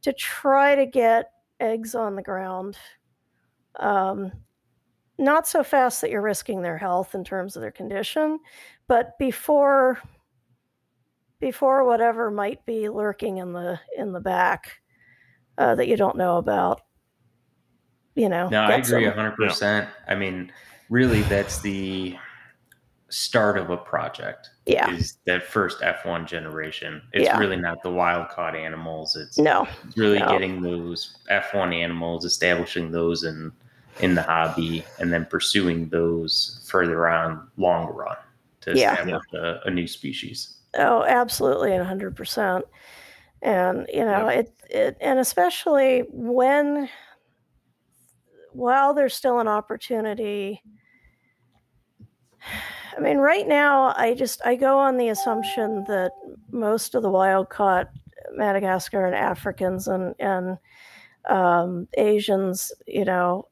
to 0.03 0.13
try 0.13 0.75
to 0.75 0.85
get 0.85 1.31
eggs 1.59 1.95
on 1.95 2.15
the 2.15 2.21
ground. 2.21 2.77
Um, 3.79 4.31
not 5.17 5.47
so 5.47 5.63
fast 5.63 6.01
that 6.01 6.11
you're 6.11 6.21
risking 6.21 6.61
their 6.61 6.77
health 6.77 7.15
in 7.15 7.23
terms 7.23 7.55
of 7.55 7.61
their 7.61 7.71
condition, 7.71 8.39
but 8.87 9.17
before 9.17 9.99
before 11.43 11.83
whatever 11.83 12.31
might 12.31 12.65
be 12.65 12.87
lurking 12.87 13.39
in 13.39 13.51
the 13.51 13.77
in 13.97 14.13
the 14.13 14.19
back 14.21 14.77
uh, 15.57 15.75
that 15.75 15.89
you 15.89 15.97
don't 15.97 16.15
know 16.15 16.37
about 16.37 16.79
you 18.15 18.29
know 18.29 18.47
No, 18.47 18.61
I 18.61 18.75
agree 18.75 19.03
them. 19.03 19.17
100%. 19.37 19.85
I 20.07 20.15
mean, 20.15 20.53
really, 20.89 21.21
that's 21.23 21.59
the 21.59 22.17
start 23.09 23.57
of 23.57 23.69
a 23.71 23.75
project. 23.77 24.51
yeah 24.65 24.89
Is 24.95 25.17
that 25.25 25.43
first 25.43 25.81
F1 25.81 26.25
generation. 26.27 27.01
It's 27.11 27.25
Yeah. 27.25 27.37
really 27.37 27.57
not 27.57 27.83
the 27.83 27.91
wild 27.91 28.29
caught 28.29 28.55
animals. 28.55 29.17
It's, 29.17 29.37
no 29.37 29.67
it's 29.85 29.97
really 29.97 30.19
no. 30.19 30.29
getting 30.29 30.61
those 30.61 31.17
F1 31.29 31.75
animals, 31.75 32.23
establishing 32.23 32.89
those 32.89 33.25
in 33.25 33.51
in 33.99 34.15
the 34.15 34.23
hobby, 34.23 34.83
and 34.99 35.11
then 35.13 35.25
pursuing 35.25 35.89
those 35.89 36.65
further 36.71 37.07
on 37.09 37.47
long 37.57 37.87
run 37.93 38.15
to 38.61 38.71
Yeah. 38.75 38.93
establish 38.93 39.23
a, 39.33 39.59
a 39.65 39.69
new 39.69 39.87
species. 39.87 40.59
Oh, 40.75 41.03
absolutely, 41.03 41.73
and 41.73 41.85
hundred 41.85 42.15
percent. 42.15 42.65
And 43.41 43.87
you 43.93 44.05
know 44.05 44.27
it, 44.29 44.53
it, 44.69 44.97
and 45.01 45.19
especially 45.19 46.03
when, 46.11 46.89
while 48.53 48.93
there's 48.93 49.15
still 49.15 49.39
an 49.39 49.47
opportunity. 49.47 50.61
I 52.97 53.01
mean, 53.01 53.17
right 53.17 53.47
now, 53.47 53.93
I 53.97 54.13
just 54.13 54.41
I 54.45 54.55
go 54.55 54.77
on 54.79 54.97
the 54.97 55.09
assumption 55.09 55.83
that 55.87 56.11
most 56.51 56.95
of 56.95 57.01
the 57.01 57.09
wild 57.09 57.49
caught 57.49 57.89
Madagascar 58.35 59.05
and 59.05 59.15
Africans 59.15 59.87
and 59.87 60.15
and 60.19 60.57
um, 61.29 61.87
Asians, 61.97 62.71
you 62.87 63.05
know, 63.05 63.47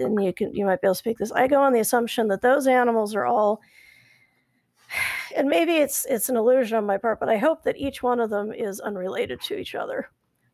and 0.00 0.22
you 0.22 0.32
can 0.32 0.54
you 0.54 0.64
might 0.64 0.80
be 0.80 0.86
able 0.86 0.94
to 0.94 0.98
speak 0.98 1.18
this. 1.18 1.32
I 1.32 1.46
go 1.46 1.62
on 1.62 1.72
the 1.72 1.80
assumption 1.80 2.28
that 2.28 2.42
those 2.42 2.66
animals 2.66 3.14
are 3.14 3.26
all 3.26 3.60
and 5.36 5.48
maybe 5.48 5.76
it's 5.76 6.04
it's 6.06 6.28
an 6.28 6.36
illusion 6.36 6.78
on 6.78 6.86
my 6.86 6.98
part, 6.98 7.20
but 7.20 7.28
I 7.28 7.36
hope 7.38 7.62
that 7.64 7.76
each 7.76 8.02
one 8.02 8.20
of 8.20 8.30
them 8.30 8.52
is 8.52 8.80
unrelated 8.80 9.40
to 9.42 9.56
each 9.58 9.74
other. 9.74 10.08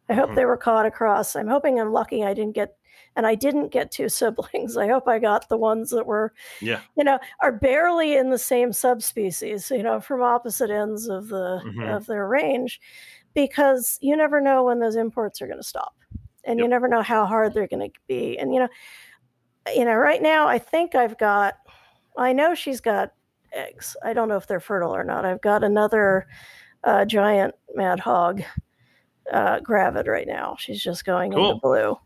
I 0.08 0.14
hope 0.14 0.30
Mhm. 0.30 0.34
they 0.36 0.44
were 0.44 0.56
caught 0.56 0.86
across. 0.86 1.34
I'm 1.36 1.48
hoping 1.48 1.80
I'm 1.80 1.92
lucky 1.92 2.24
I 2.24 2.34
didn't 2.34 2.54
get 2.54 2.76
and 3.16 3.26
I 3.26 3.34
didn't 3.34 3.68
get 3.72 3.90
two 3.90 4.08
siblings. 4.08 4.76
I 4.76 4.88
hope 4.88 5.08
I 5.08 5.18
got 5.18 5.48
the 5.48 5.56
ones 5.56 5.90
that 5.90 6.06
were 6.06 6.32
Yeah. 6.60 6.80
you 6.96 7.04
know, 7.04 7.18
are 7.40 7.52
barely 7.52 8.16
in 8.16 8.30
the 8.30 8.38
same 8.38 8.72
subspecies, 8.72 9.70
you 9.70 9.82
know, 9.82 10.00
from 10.00 10.22
opposite 10.22 10.70
ends 10.70 11.08
of 11.08 11.28
the 11.28 11.60
Mhm. 11.64 11.96
of 11.96 12.06
their 12.06 12.26
range 12.28 12.80
because 13.34 13.98
you 14.00 14.16
never 14.16 14.40
know 14.40 14.64
when 14.64 14.78
those 14.78 14.96
imports 14.96 15.42
are 15.42 15.46
going 15.46 15.58
to 15.58 15.62
stop. 15.66 15.94
And 16.44 16.60
you 16.60 16.68
never 16.68 16.86
know 16.88 17.02
how 17.02 17.26
hard 17.26 17.54
they're 17.54 17.66
going 17.66 17.90
to 17.90 18.00
be. 18.06 18.38
And 18.38 18.54
you 18.54 18.60
know, 18.60 18.68
you 19.74 19.84
know, 19.84 19.94
right 19.94 20.22
now 20.22 20.46
I 20.46 20.58
think 20.58 20.94
I've 20.94 21.18
got 21.18 21.54
I 22.16 22.32
know 22.32 22.54
she's 22.54 22.80
got 22.80 23.12
eggs. 23.52 23.96
I 24.02 24.12
don't 24.12 24.28
know 24.28 24.36
if 24.36 24.46
they're 24.46 24.60
fertile 24.60 24.94
or 24.94 25.04
not. 25.04 25.24
I've 25.24 25.40
got 25.40 25.64
another 25.64 26.26
uh, 26.84 27.04
giant 27.04 27.54
mad 27.74 28.00
hog 28.00 28.42
uh, 29.32 29.60
gravid 29.60 30.06
right 30.06 30.26
now. 30.26 30.56
She's 30.58 30.82
just 30.82 31.04
going 31.04 31.32
Cool. 31.32 31.50
into 31.50 31.60
blue. 31.60 31.98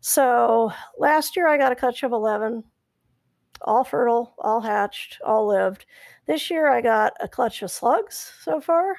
So 0.00 0.70
last 0.98 1.36
year 1.36 1.46
I 1.48 1.56
got 1.58 1.72
a 1.72 1.76
clutch 1.76 2.02
of 2.02 2.12
11, 2.12 2.62
all 3.62 3.84
fertile, 3.84 4.34
all 4.38 4.60
hatched, 4.60 5.18
all 5.24 5.46
lived. 5.46 5.86
This 6.26 6.50
year 6.50 6.68
I 6.68 6.80
got 6.80 7.14
a 7.20 7.28
clutch 7.28 7.62
of 7.62 7.70
slugs 7.70 8.32
so 8.42 8.60
far, 8.60 8.96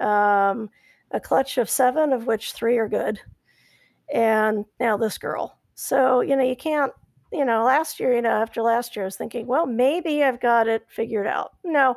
um, 0.00 0.70
a 1.10 1.20
clutch 1.20 1.58
of 1.58 1.68
seven, 1.70 2.12
of 2.12 2.26
which 2.26 2.52
three 2.52 2.78
are 2.78 2.88
good. 2.88 3.20
And 4.12 4.64
now 4.80 4.96
this 4.96 5.18
girl. 5.18 5.58
So, 5.74 6.20
you 6.20 6.36
know, 6.36 6.44
you 6.44 6.56
can't, 6.56 6.92
you 7.36 7.44
know, 7.44 7.64
last 7.64 8.00
year, 8.00 8.14
you 8.14 8.22
know, 8.22 8.30
after 8.30 8.62
last 8.62 8.96
year, 8.96 9.04
I 9.04 9.06
was 9.06 9.16
thinking, 9.16 9.46
well, 9.46 9.66
maybe 9.66 10.22
I've 10.24 10.40
got 10.40 10.68
it 10.68 10.86
figured 10.88 11.26
out. 11.26 11.52
No, 11.64 11.96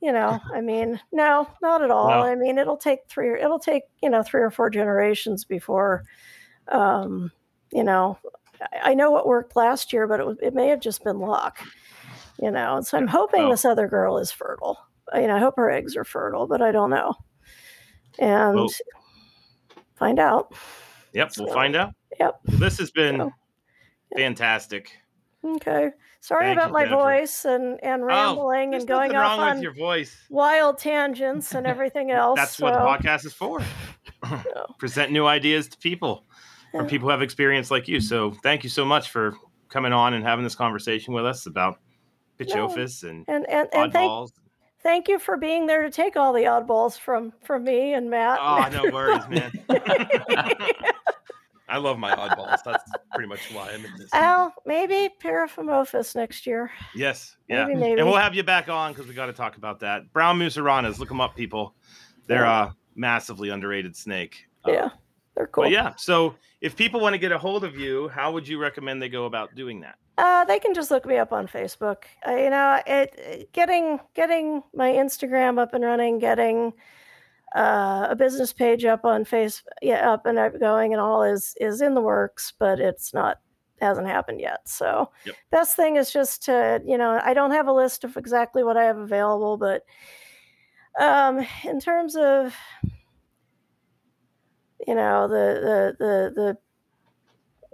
you 0.00 0.12
know, 0.12 0.40
I 0.54 0.60
mean, 0.60 1.00
no, 1.12 1.48
not 1.62 1.82
at 1.82 1.90
all. 1.90 2.08
I 2.24 2.34
mean, 2.34 2.58
it'll 2.58 2.76
take 2.76 3.00
three, 3.08 3.28
or 3.28 3.36
it'll 3.36 3.58
take, 3.60 3.84
you 4.02 4.10
know, 4.10 4.22
three 4.22 4.42
or 4.42 4.50
four 4.50 4.68
generations 4.70 5.44
before, 5.44 6.04
um, 6.68 7.30
you 7.72 7.84
know, 7.84 8.18
I- 8.60 8.90
I 8.90 8.94
know 8.94 9.10
what 9.12 9.26
worked 9.26 9.54
last 9.56 9.92
year, 9.92 10.06
but 10.08 10.18
it, 10.20 10.26
was, 10.26 10.36
it 10.42 10.54
may 10.54 10.68
have 10.68 10.80
just 10.80 11.04
been 11.04 11.20
luck, 11.20 11.58
you 12.42 12.50
know. 12.50 12.76
And 12.76 12.86
so 12.86 12.98
I'm 12.98 13.06
hoping 13.06 13.48
this 13.48 13.64
other 13.64 13.86
girl 13.86 14.18
is 14.18 14.32
fertile. 14.32 14.78
I 15.12 15.20
mean, 15.20 15.30
I 15.30 15.38
hope 15.38 15.54
her 15.56 15.70
eggs 15.70 15.96
are 15.96 16.04
fertile, 16.04 16.46
but 16.48 16.60
I 16.60 16.72
don't 16.72 16.90
know. 16.90 17.14
And 18.18 18.56
Well- 18.56 18.68
find 19.94 20.18
out. 20.18 20.52
Yep. 21.12 21.32
We'll 21.38 21.52
find 21.54 21.76
out. 21.76 21.94
Yep. 22.18 22.40
This 22.44 22.78
has 22.78 22.90
been 22.90 23.16
So, 23.18 23.32
fantastic. 24.16 24.92
Okay. 25.44 25.90
Sorry 26.20 26.46
Thank 26.46 26.58
about 26.58 26.68
you, 26.68 26.72
my 26.74 26.84
Jennifer. 26.84 26.96
voice 26.96 27.44
and, 27.44 27.78
and 27.82 28.02
oh, 28.02 28.06
rambling 28.06 28.70
There's 28.70 28.82
and 28.82 28.88
going 28.88 29.14
off 29.14 29.38
wrong 29.38 29.40
on 29.40 29.56
with 29.56 29.62
your 29.62 29.74
voice. 29.74 30.16
wild 30.30 30.78
tangents 30.78 31.54
and 31.54 31.66
everything 31.74 32.10
else. 32.10 32.36
That's 32.36 32.58
what 32.58 32.72
the 32.72 32.80
podcast 32.80 33.24
is 33.24 33.32
for. 33.32 33.62
Present 34.78 35.12
new 35.12 35.26
ideas 35.26 35.68
to 35.68 35.78
people 35.78 36.24
from 36.72 36.86
people 36.86 37.06
who 37.06 37.10
have 37.12 37.22
experience 37.22 37.70
like 37.70 37.86
you. 37.88 38.00
So 38.00 38.32
thank 38.42 38.64
you 38.64 38.70
so 38.70 38.84
much 38.84 39.10
for 39.10 39.36
coming 39.68 39.92
on 39.92 40.14
and 40.14 40.24
having 40.24 40.42
this 40.42 40.56
conversation 40.56 41.14
with 41.14 41.24
us 41.24 41.46
about 41.46 41.78
Pituophis 42.38 43.08
and 43.08 43.24
and 43.28 43.48
and, 43.48 43.68
and 43.72 43.92
thank 43.92 44.10
oddballs. 44.10 44.32
thank 44.82 45.08
you 45.08 45.18
for 45.18 45.36
being 45.36 45.66
there 45.66 45.82
to 45.82 45.90
take 45.90 46.16
all 46.16 46.32
the 46.32 46.42
oddballs 46.42 46.98
from 46.98 47.32
from 47.44 47.64
me 47.64 47.94
and 47.94 48.10
Matt. 48.10 48.38
Oh, 48.40 48.68
no 48.72 48.90
worries, 48.90 49.28
man. 49.28 49.52
I 51.68 51.76
love 51.78 51.98
my 51.98 52.14
oddballs. 52.14 52.58
That's 52.64 52.90
pretty 53.14 53.28
much 53.28 53.40
why 53.52 53.70
I'm 53.72 53.84
in 53.84 53.96
this. 53.98 54.08
Al, 54.14 54.54
maybe 54.66 55.10
Paraphimophis 55.22 56.14
next 56.16 56.46
year. 56.46 56.70
Yes, 56.94 57.36
yeah, 57.48 57.66
Maybe, 57.66 57.78
maybe. 57.80 58.00
and 58.00 58.08
we'll 58.08 58.18
have 58.18 58.34
you 58.34 58.42
back 58.42 58.68
on 58.68 58.92
because 58.92 59.06
we 59.06 59.14
got 59.14 59.26
to 59.26 59.32
talk 59.32 59.56
about 59.56 59.80
that. 59.80 60.12
Brown 60.12 60.38
mussuranas, 60.38 60.98
look 60.98 61.08
them 61.08 61.20
up, 61.20 61.36
people. 61.36 61.74
They're 62.26 62.44
a 62.44 62.74
massively 62.94 63.48
underrated 63.50 63.96
snake. 63.96 64.46
Uh, 64.66 64.72
Yeah, 64.72 64.88
they're 65.36 65.46
cool. 65.46 65.64
But 65.64 65.70
yeah, 65.72 65.94
so 65.96 66.34
if 66.60 66.74
people 66.76 67.00
want 67.00 67.14
to 67.14 67.18
get 67.18 67.32
a 67.32 67.38
hold 67.38 67.64
of 67.64 67.76
you, 67.76 68.08
how 68.08 68.32
would 68.32 68.46
you 68.48 68.58
recommend 68.58 69.00
they 69.00 69.08
go 69.08 69.26
about 69.26 69.54
doing 69.54 69.80
that? 69.80 69.96
Uh, 70.18 70.44
they 70.44 70.58
can 70.58 70.74
just 70.74 70.90
look 70.90 71.06
me 71.06 71.16
up 71.16 71.32
on 71.32 71.46
Facebook. 71.46 72.02
Uh, 72.26 72.32
you 72.32 72.50
know, 72.50 72.80
it, 72.86 73.14
it- 73.16 73.52
getting 73.52 74.00
getting 74.14 74.62
my 74.74 74.90
Instagram 74.90 75.58
up 75.58 75.74
and 75.74 75.84
running, 75.84 76.18
getting 76.18 76.72
uh, 77.54 78.06
a 78.10 78.16
business 78.16 78.52
page 78.52 78.84
up 78.84 79.04
on 79.04 79.24
face, 79.24 79.62
yeah, 79.82 80.10
up 80.10 80.26
and 80.26 80.38
up 80.38 80.58
going 80.60 80.92
and 80.92 81.00
all 81.00 81.22
is 81.22 81.54
is 81.60 81.80
in 81.80 81.94
the 81.94 82.00
works, 82.00 82.52
but 82.58 82.80
it's 82.80 83.14
not 83.14 83.38
hasn't 83.80 84.06
happened 84.08 84.40
yet. 84.40 84.68
So 84.68 85.10
Yep. 85.24 85.34
best 85.50 85.76
thing 85.76 85.96
is 85.96 86.10
just 86.10 86.44
to 86.44 86.82
you 86.84 86.98
know, 86.98 87.20
I 87.22 87.34
don't 87.34 87.52
have 87.52 87.68
a 87.68 87.72
list 87.72 88.04
of 88.04 88.16
exactly 88.16 88.64
what 88.64 88.76
I 88.76 88.84
have 88.84 88.98
available, 88.98 89.56
but 89.56 89.82
um, 91.00 91.44
in 91.64 91.80
terms 91.80 92.16
of 92.16 92.54
you 94.86 94.94
know 94.94 95.28
the 95.28 95.94
the 95.98 96.04
the 96.04 96.32
the 96.34 96.58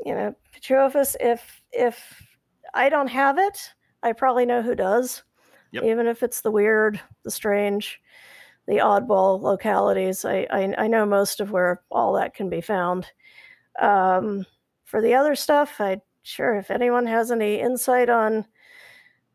you 0.04 0.14
know 0.14 0.34
Pituophis, 0.54 1.16
if 1.20 1.62
if 1.72 2.22
I 2.74 2.88
don't 2.88 3.08
have 3.08 3.38
it, 3.38 3.72
I 4.02 4.12
probably 4.12 4.46
know 4.46 4.62
who 4.62 4.74
does. 4.74 5.22
Yep. 5.72 5.84
Even 5.84 6.06
if 6.06 6.22
it's 6.22 6.42
the 6.42 6.52
weird, 6.52 7.00
the 7.24 7.30
strange, 7.30 8.00
the 8.66 8.78
oddball 8.78 9.40
localities, 9.40 10.24
I, 10.24 10.46
I 10.50 10.74
I 10.78 10.86
know 10.88 11.06
most 11.06 11.40
of 11.40 11.50
where 11.52 11.82
all 11.90 12.14
that 12.14 12.34
can 12.34 12.48
be 12.48 12.60
found. 12.60 13.06
Um, 13.80 14.46
for 14.84 15.00
the 15.02 15.14
other 15.14 15.34
stuff, 15.34 15.80
I 15.80 16.00
sure 16.22 16.56
if 16.56 16.70
anyone 16.70 17.06
has 17.06 17.30
any 17.30 17.60
insight 17.60 18.08
on 18.08 18.46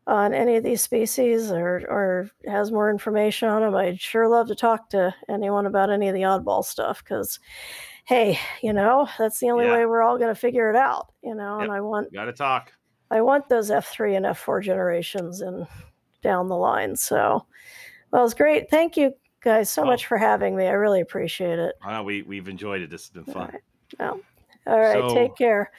on 0.06 0.34
any 0.34 0.56
of 0.56 0.64
these 0.64 0.82
species 0.82 1.50
or 1.52 1.82
or 1.88 2.30
has 2.46 2.72
more 2.72 2.90
information 2.90 3.48
on 3.48 3.62
them, 3.62 3.74
I'd 3.76 4.00
sure 4.00 4.28
love 4.28 4.48
to 4.48 4.54
talk 4.54 4.90
to 4.90 5.14
anyone 5.28 5.66
about 5.66 5.90
any 5.90 6.08
of 6.08 6.14
the 6.14 6.22
oddball 6.22 6.64
stuff 6.64 7.02
because 7.04 7.38
hey, 8.06 8.38
you 8.62 8.72
know, 8.72 9.08
that's 9.18 9.38
the 9.40 9.50
only 9.50 9.66
Yeah. 9.66 9.72
way 9.72 9.86
we're 9.86 10.02
all 10.02 10.18
going 10.18 10.34
to 10.34 10.40
figure 10.40 10.70
it 10.70 10.76
out, 10.76 11.12
you 11.22 11.34
know, 11.34 11.60
and 11.60 11.70
I 11.70 11.80
want 11.80 12.08
Got 12.12 12.24
to 12.24 12.32
talk. 12.32 12.72
I 13.10 13.20
want 13.20 13.48
those 13.48 13.70
F3 13.70 14.16
and 14.16 14.26
F4 14.26 14.62
generations 14.62 15.40
and 15.40 15.66
down 16.22 16.48
the 16.48 16.56
line. 16.56 16.96
So, 16.96 17.46
well, 18.12 18.24
it's 18.24 18.34
great. 18.34 18.70
Thank 18.70 18.96
you 18.96 19.12
guys 19.42 19.70
so 19.70 19.82
Oh. 19.82 19.86
much 19.86 20.06
for 20.06 20.18
having 20.18 20.56
me. 20.56 20.66
I 20.66 20.72
really 20.72 21.00
appreciate 21.00 21.58
it. 21.58 21.74
I 21.82 22.00
we 22.02 22.22
we've 22.22 22.48
enjoyed 22.48 22.82
it. 22.82 22.90
This 22.90 23.02
has 23.02 23.10
been 23.10 23.32
fun. 23.32 23.50
right. 23.52 23.60
Well, 23.98 24.20
all 24.66 24.78
right. 24.80 25.00
So- 25.00 25.14
take 25.14 25.36
care. 25.36 25.70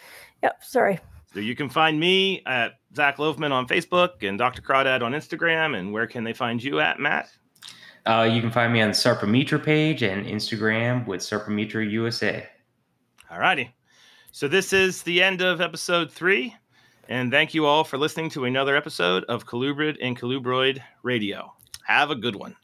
Yep. 0.44 0.64
Sorry. 0.64 1.00
So 1.34 1.40
you 1.40 1.56
can 1.56 1.70
find 1.70 1.98
me 2.00 2.44
at 2.46 2.74
Zac 2.96 3.18
Loughman 3.18 3.54
on 3.54 3.66
Facebook 3.66 4.28
and 4.28 4.38
Dr. 4.38 4.62
Crawdad 4.62 5.02
on 5.02 5.14
Instagram. 5.14 5.78
And 5.78 5.94
where 5.94 6.06
can 6.06 6.26
they 6.26 6.34
find 6.34 6.62
you 6.62 6.82
at, 6.82 7.00
Matt? 7.00 7.30
Uh, 8.06 8.28
you 8.30 8.42
can 8.42 8.52
find 8.52 8.74
me 8.74 8.82
on 8.82 8.90
the 8.90 8.94
Sarpamitra 8.96 9.64
page 9.64 10.04
and 10.04 10.26
Instagram 10.26 11.06
with 11.08 11.22
Sarpamitra 11.22 11.90
USA. 11.90 12.50
All 13.30 13.40
righty. 13.40 13.74
So 14.34 14.50
this 14.50 14.74
is 14.74 15.04
the 15.04 15.22
end 15.24 15.42
of 15.42 15.62
episode 15.62 16.12
three. 16.12 16.54
And 17.08 17.32
thank 17.32 17.54
you 17.54 17.66
all 17.66 17.84
for 17.86 17.98
listening 17.98 18.30
to 18.32 18.44
another 18.46 18.76
episode 18.76 19.24
of 19.26 19.46
Colubrid 19.46 19.98
and 20.02 20.20
Colubroid 20.20 20.80
Radio. 21.04 21.54
Have 21.86 22.10
a 22.12 22.16
good 22.16 22.36
one. 22.36 22.56